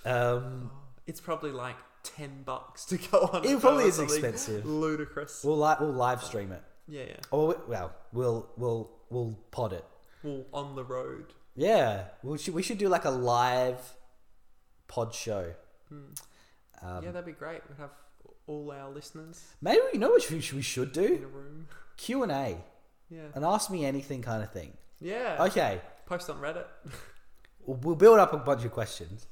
Um, 0.06 0.72
It's 1.06 1.20
probably 1.20 1.52
like 1.52 1.76
ten 2.04 2.44
bucks 2.46 2.86
to 2.86 2.98
go 2.98 3.30
on. 3.34 3.46
It 3.46 3.60
probably 3.60 3.86
is 3.86 3.96
something 3.96 4.16
expensive. 4.16 4.66
Ludicrous. 4.66 5.44
we'll 5.44 5.60
li- 5.60 5.76
we'll 5.82 5.92
live 5.92 6.24
stream 6.24 6.52
it. 6.54 6.64
Yeah, 6.88 7.04
yeah. 7.08 7.16
Or 7.30 7.48
we- 7.48 7.56
well, 7.68 7.94
we'll 8.14 8.50
we'll 8.56 8.90
we'll 9.10 9.38
pod 9.52 9.74
it. 9.74 9.86
Well, 10.24 10.46
on 10.54 10.76
the 10.76 10.84
road. 10.86 11.34
Yeah, 11.58 12.06
we 12.24 12.38
should 12.38 12.54
we 12.54 12.64
should 12.64 12.78
do 12.78 12.88
like 12.88 13.04
a 13.04 13.10
live 13.10 13.80
pod 14.88 15.14
show. 15.14 15.54
Um, 16.84 17.04
yeah, 17.04 17.12
that'd 17.12 17.26
be 17.26 17.32
great. 17.32 17.62
We'd 17.70 17.78
have 17.80 17.92
all 18.46 18.72
our 18.72 18.90
listeners 18.90 19.42
maybe 19.62 19.80
you 19.94 20.00
know 20.00 20.10
what 20.10 20.30
we 20.30 20.42
should, 20.42 20.56
we 20.58 20.62
should 20.62 20.98
in 20.98 21.04
do 21.18 21.24
a 21.24 21.28
room. 21.28 21.68
Q 21.98 22.24
and 22.24 22.32
A, 22.32 22.58
Yeah. 23.10 23.22
an 23.36 23.44
ask 23.46 23.70
me 23.72 23.86
anything 23.86 24.22
kind 24.22 24.44
of 24.44 24.52
thing. 24.52 24.74
Yeah. 25.00 25.38
Okay, 25.48 25.80
Post 26.06 26.30
on 26.30 26.40
Reddit. 26.42 26.66
we'll 27.66 27.78
we'll 27.78 27.96
build 27.96 28.20
up 28.20 28.34
a 28.34 28.38
bunch 28.38 28.66
of 28.66 28.72
questions. 28.72 29.28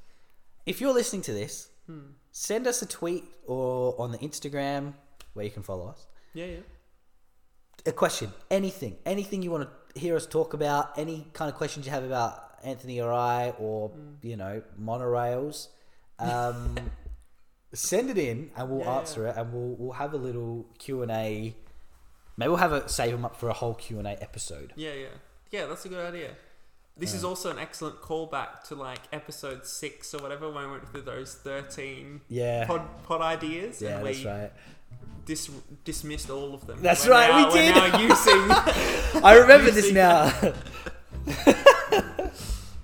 If 0.66 0.80
you're 0.80 0.94
listening 0.94 1.24
to 1.24 1.34
this, 1.34 1.70
Hmm. 1.88 2.12
send 2.32 2.68
us 2.68 2.82
a 2.82 2.86
tweet 2.86 3.26
or 3.48 4.00
on 4.00 4.12
the 4.12 4.18
Instagram 4.20 4.94
where 5.34 5.44
you 5.44 5.52
can 5.52 5.64
follow 5.64 5.88
us. 5.88 6.06
Yeah, 6.34 6.46
yeah. 6.46 6.60
A 7.86 7.92
question, 7.92 8.32
anything, 8.52 8.98
anything 9.06 9.42
you 9.42 9.50
want 9.52 9.68
to 9.68 10.00
hear 10.00 10.16
us 10.16 10.28
talk 10.28 10.54
about, 10.54 10.98
any 10.98 11.28
kind 11.34 11.50
of 11.52 11.58
questions 11.58 11.86
you 11.86 11.92
have 11.92 12.04
about 12.04 12.40
Anthony 12.64 13.02
or 13.02 13.12
I, 13.12 13.50
or 13.60 13.90
Hmm. 13.90 14.14
you 14.22 14.38
know 14.38 14.62
monorails, 14.80 15.68
um, 16.20 16.76
send 17.74 18.10
it 18.10 18.18
in 18.18 18.52
and 18.56 18.70
we'll 18.70 18.82
Yeah, 18.82 18.98
answer 18.98 19.28
it, 19.28 19.36
and 19.38 19.54
we'll 19.54 19.76
we'll 19.78 19.94
have 19.94 20.14
a 20.14 20.18
little 20.18 20.66
Q 20.78 21.02
and 21.04 21.12
A. 21.12 21.56
Maybe 22.38 22.48
we'll 22.50 22.58
have 22.58 22.72
a 22.74 22.88
save 22.90 23.12
them 23.12 23.26
up 23.26 23.36
for 23.36 23.50
a 23.50 23.54
whole 23.54 23.74
Q 23.76 24.00
and 24.00 24.08
A 24.08 24.22
episode. 24.22 24.74
Yeah, 24.76 24.94
yeah. 24.94 25.08
Yeah, 25.52 25.66
that's 25.68 25.86
a 25.86 25.90
good 25.90 26.06
idea. 26.06 26.32
This 26.98 27.14
is 27.14 27.24
also 27.24 27.50
an 27.50 27.58
excellent 27.58 28.02
callback 28.02 28.64
to 28.68 28.76
like 28.76 29.00
episode 29.12 29.66
six 29.66 30.14
or 30.14 30.20
whatever 30.22 30.50
when 30.52 30.66
we 30.66 30.72
went 30.72 30.88
through 30.90 31.02
those 31.02 31.34
thirteen 31.36 32.22
Yeah. 32.28 32.66
pod 32.66 32.82
pod 33.04 33.22
ideas 33.22 33.82
yeah, 33.82 33.98
and 33.98 34.06
that's 34.06 34.20
we 34.20 34.26
right. 34.28 34.52
dis- 35.26 35.50
dismissed 35.84 36.30
all 36.30 36.54
of 36.54 36.68
them. 36.68 36.80
That's 36.82 37.06
We're 37.06 37.14
right, 37.14 37.36
we 37.36 37.42
now- 37.44 37.52
did. 37.52 37.76
We're 37.76 37.88
now 37.90 38.00
using. 39.14 39.24
I 39.24 39.38
remember 39.40 39.72
this 39.72 39.92
now. 39.92 40.32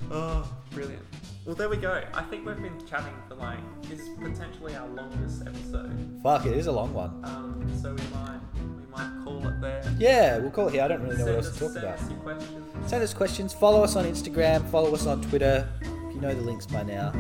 Oh, 0.10 0.48
brilliant. 0.72 1.04
Well, 1.48 1.56
there 1.56 1.70
we 1.70 1.78
go. 1.78 2.04
I 2.14 2.24
think 2.24 2.46
we've 2.46 2.62
been 2.62 2.86
chatting 2.86 3.14
for 3.30 3.36
like 3.36 3.60
this 3.84 4.02
is 4.02 4.10
potentially 4.20 4.76
our 4.76 4.86
longest 4.90 5.44
episode. 5.48 6.20
Fuck, 6.22 6.46
it 6.46 6.58
is 6.58 6.68
a 6.68 6.72
long 6.74 6.94
one. 6.94 7.22
Um, 7.24 7.66
so 7.82 7.92
we 7.94 8.02
might 8.14 8.40
we 8.78 8.86
might 8.92 9.24
call 9.24 9.48
it 9.48 9.62
there. 9.62 9.96
Yeah, 9.98 10.40
we'll 10.40 10.52
call 10.52 10.68
it 10.68 10.74
here. 10.74 10.84
I 10.84 10.90
don't 10.90 11.02
really 11.04 11.16
know 11.18 11.24
send 11.24 11.38
what 11.38 11.46
else 11.46 11.48
us, 11.48 11.54
to 11.54 11.60
talk 11.62 11.72
send 11.72 11.86
about. 11.86 12.00
us 12.00 12.10
your 12.10 12.20
questions. 12.20 12.90
Send 12.90 13.04
us 13.04 13.14
questions. 13.14 13.54
Follow 13.54 13.82
us 13.82 13.96
on 13.96 14.04
Instagram. 14.04 14.70
Follow 14.70 14.94
us 14.94 15.06
on 15.08 15.22
Twitter. 15.22 15.70
If 15.80 16.16
you 16.16 16.20
know 16.20 16.34
the 16.34 16.42
links 16.42 16.66
by 16.66 16.84
now. 16.84 17.12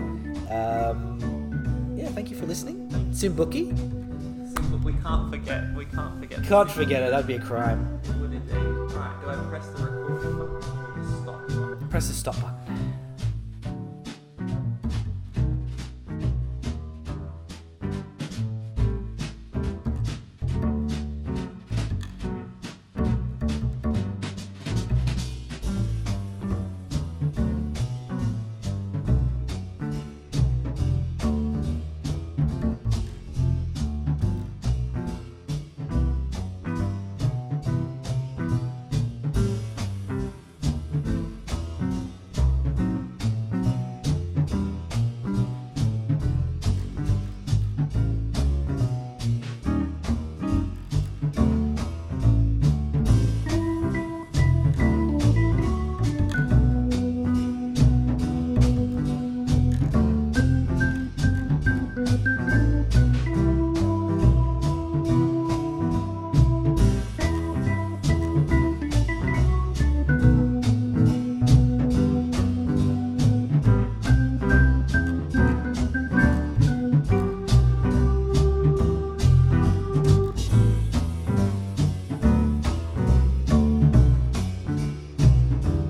Um, 0.52 1.96
yeah, 1.98 2.10
thank 2.10 2.30
you 2.30 2.36
for 2.36 2.46
listening. 2.48 2.90
Simbuki. 3.12 3.70
Simple. 4.54 4.80
We 4.80 4.92
can't 4.92 5.30
forget. 5.32 5.74
We 5.74 5.86
can't 5.86 6.20
forget. 6.20 6.44
Can't 6.44 6.70
forget 6.70 7.02
it. 7.02 7.12
That'd 7.12 7.28
be 7.28 7.36
a 7.36 7.40
crime. 7.40 7.98
Would 8.20 8.34
indeed. 8.34 8.54
Right. 8.58 9.18
Do 9.22 9.30
I 9.30 9.36
press 9.50 9.68
the 9.68 9.84
record 9.86 10.22
button 10.22 10.42
or 10.42 11.22
stop 11.22 11.48
button? 11.48 11.88
Press 11.90 12.08
the 12.10 12.14
stop 12.14 12.36
button. 12.42 12.57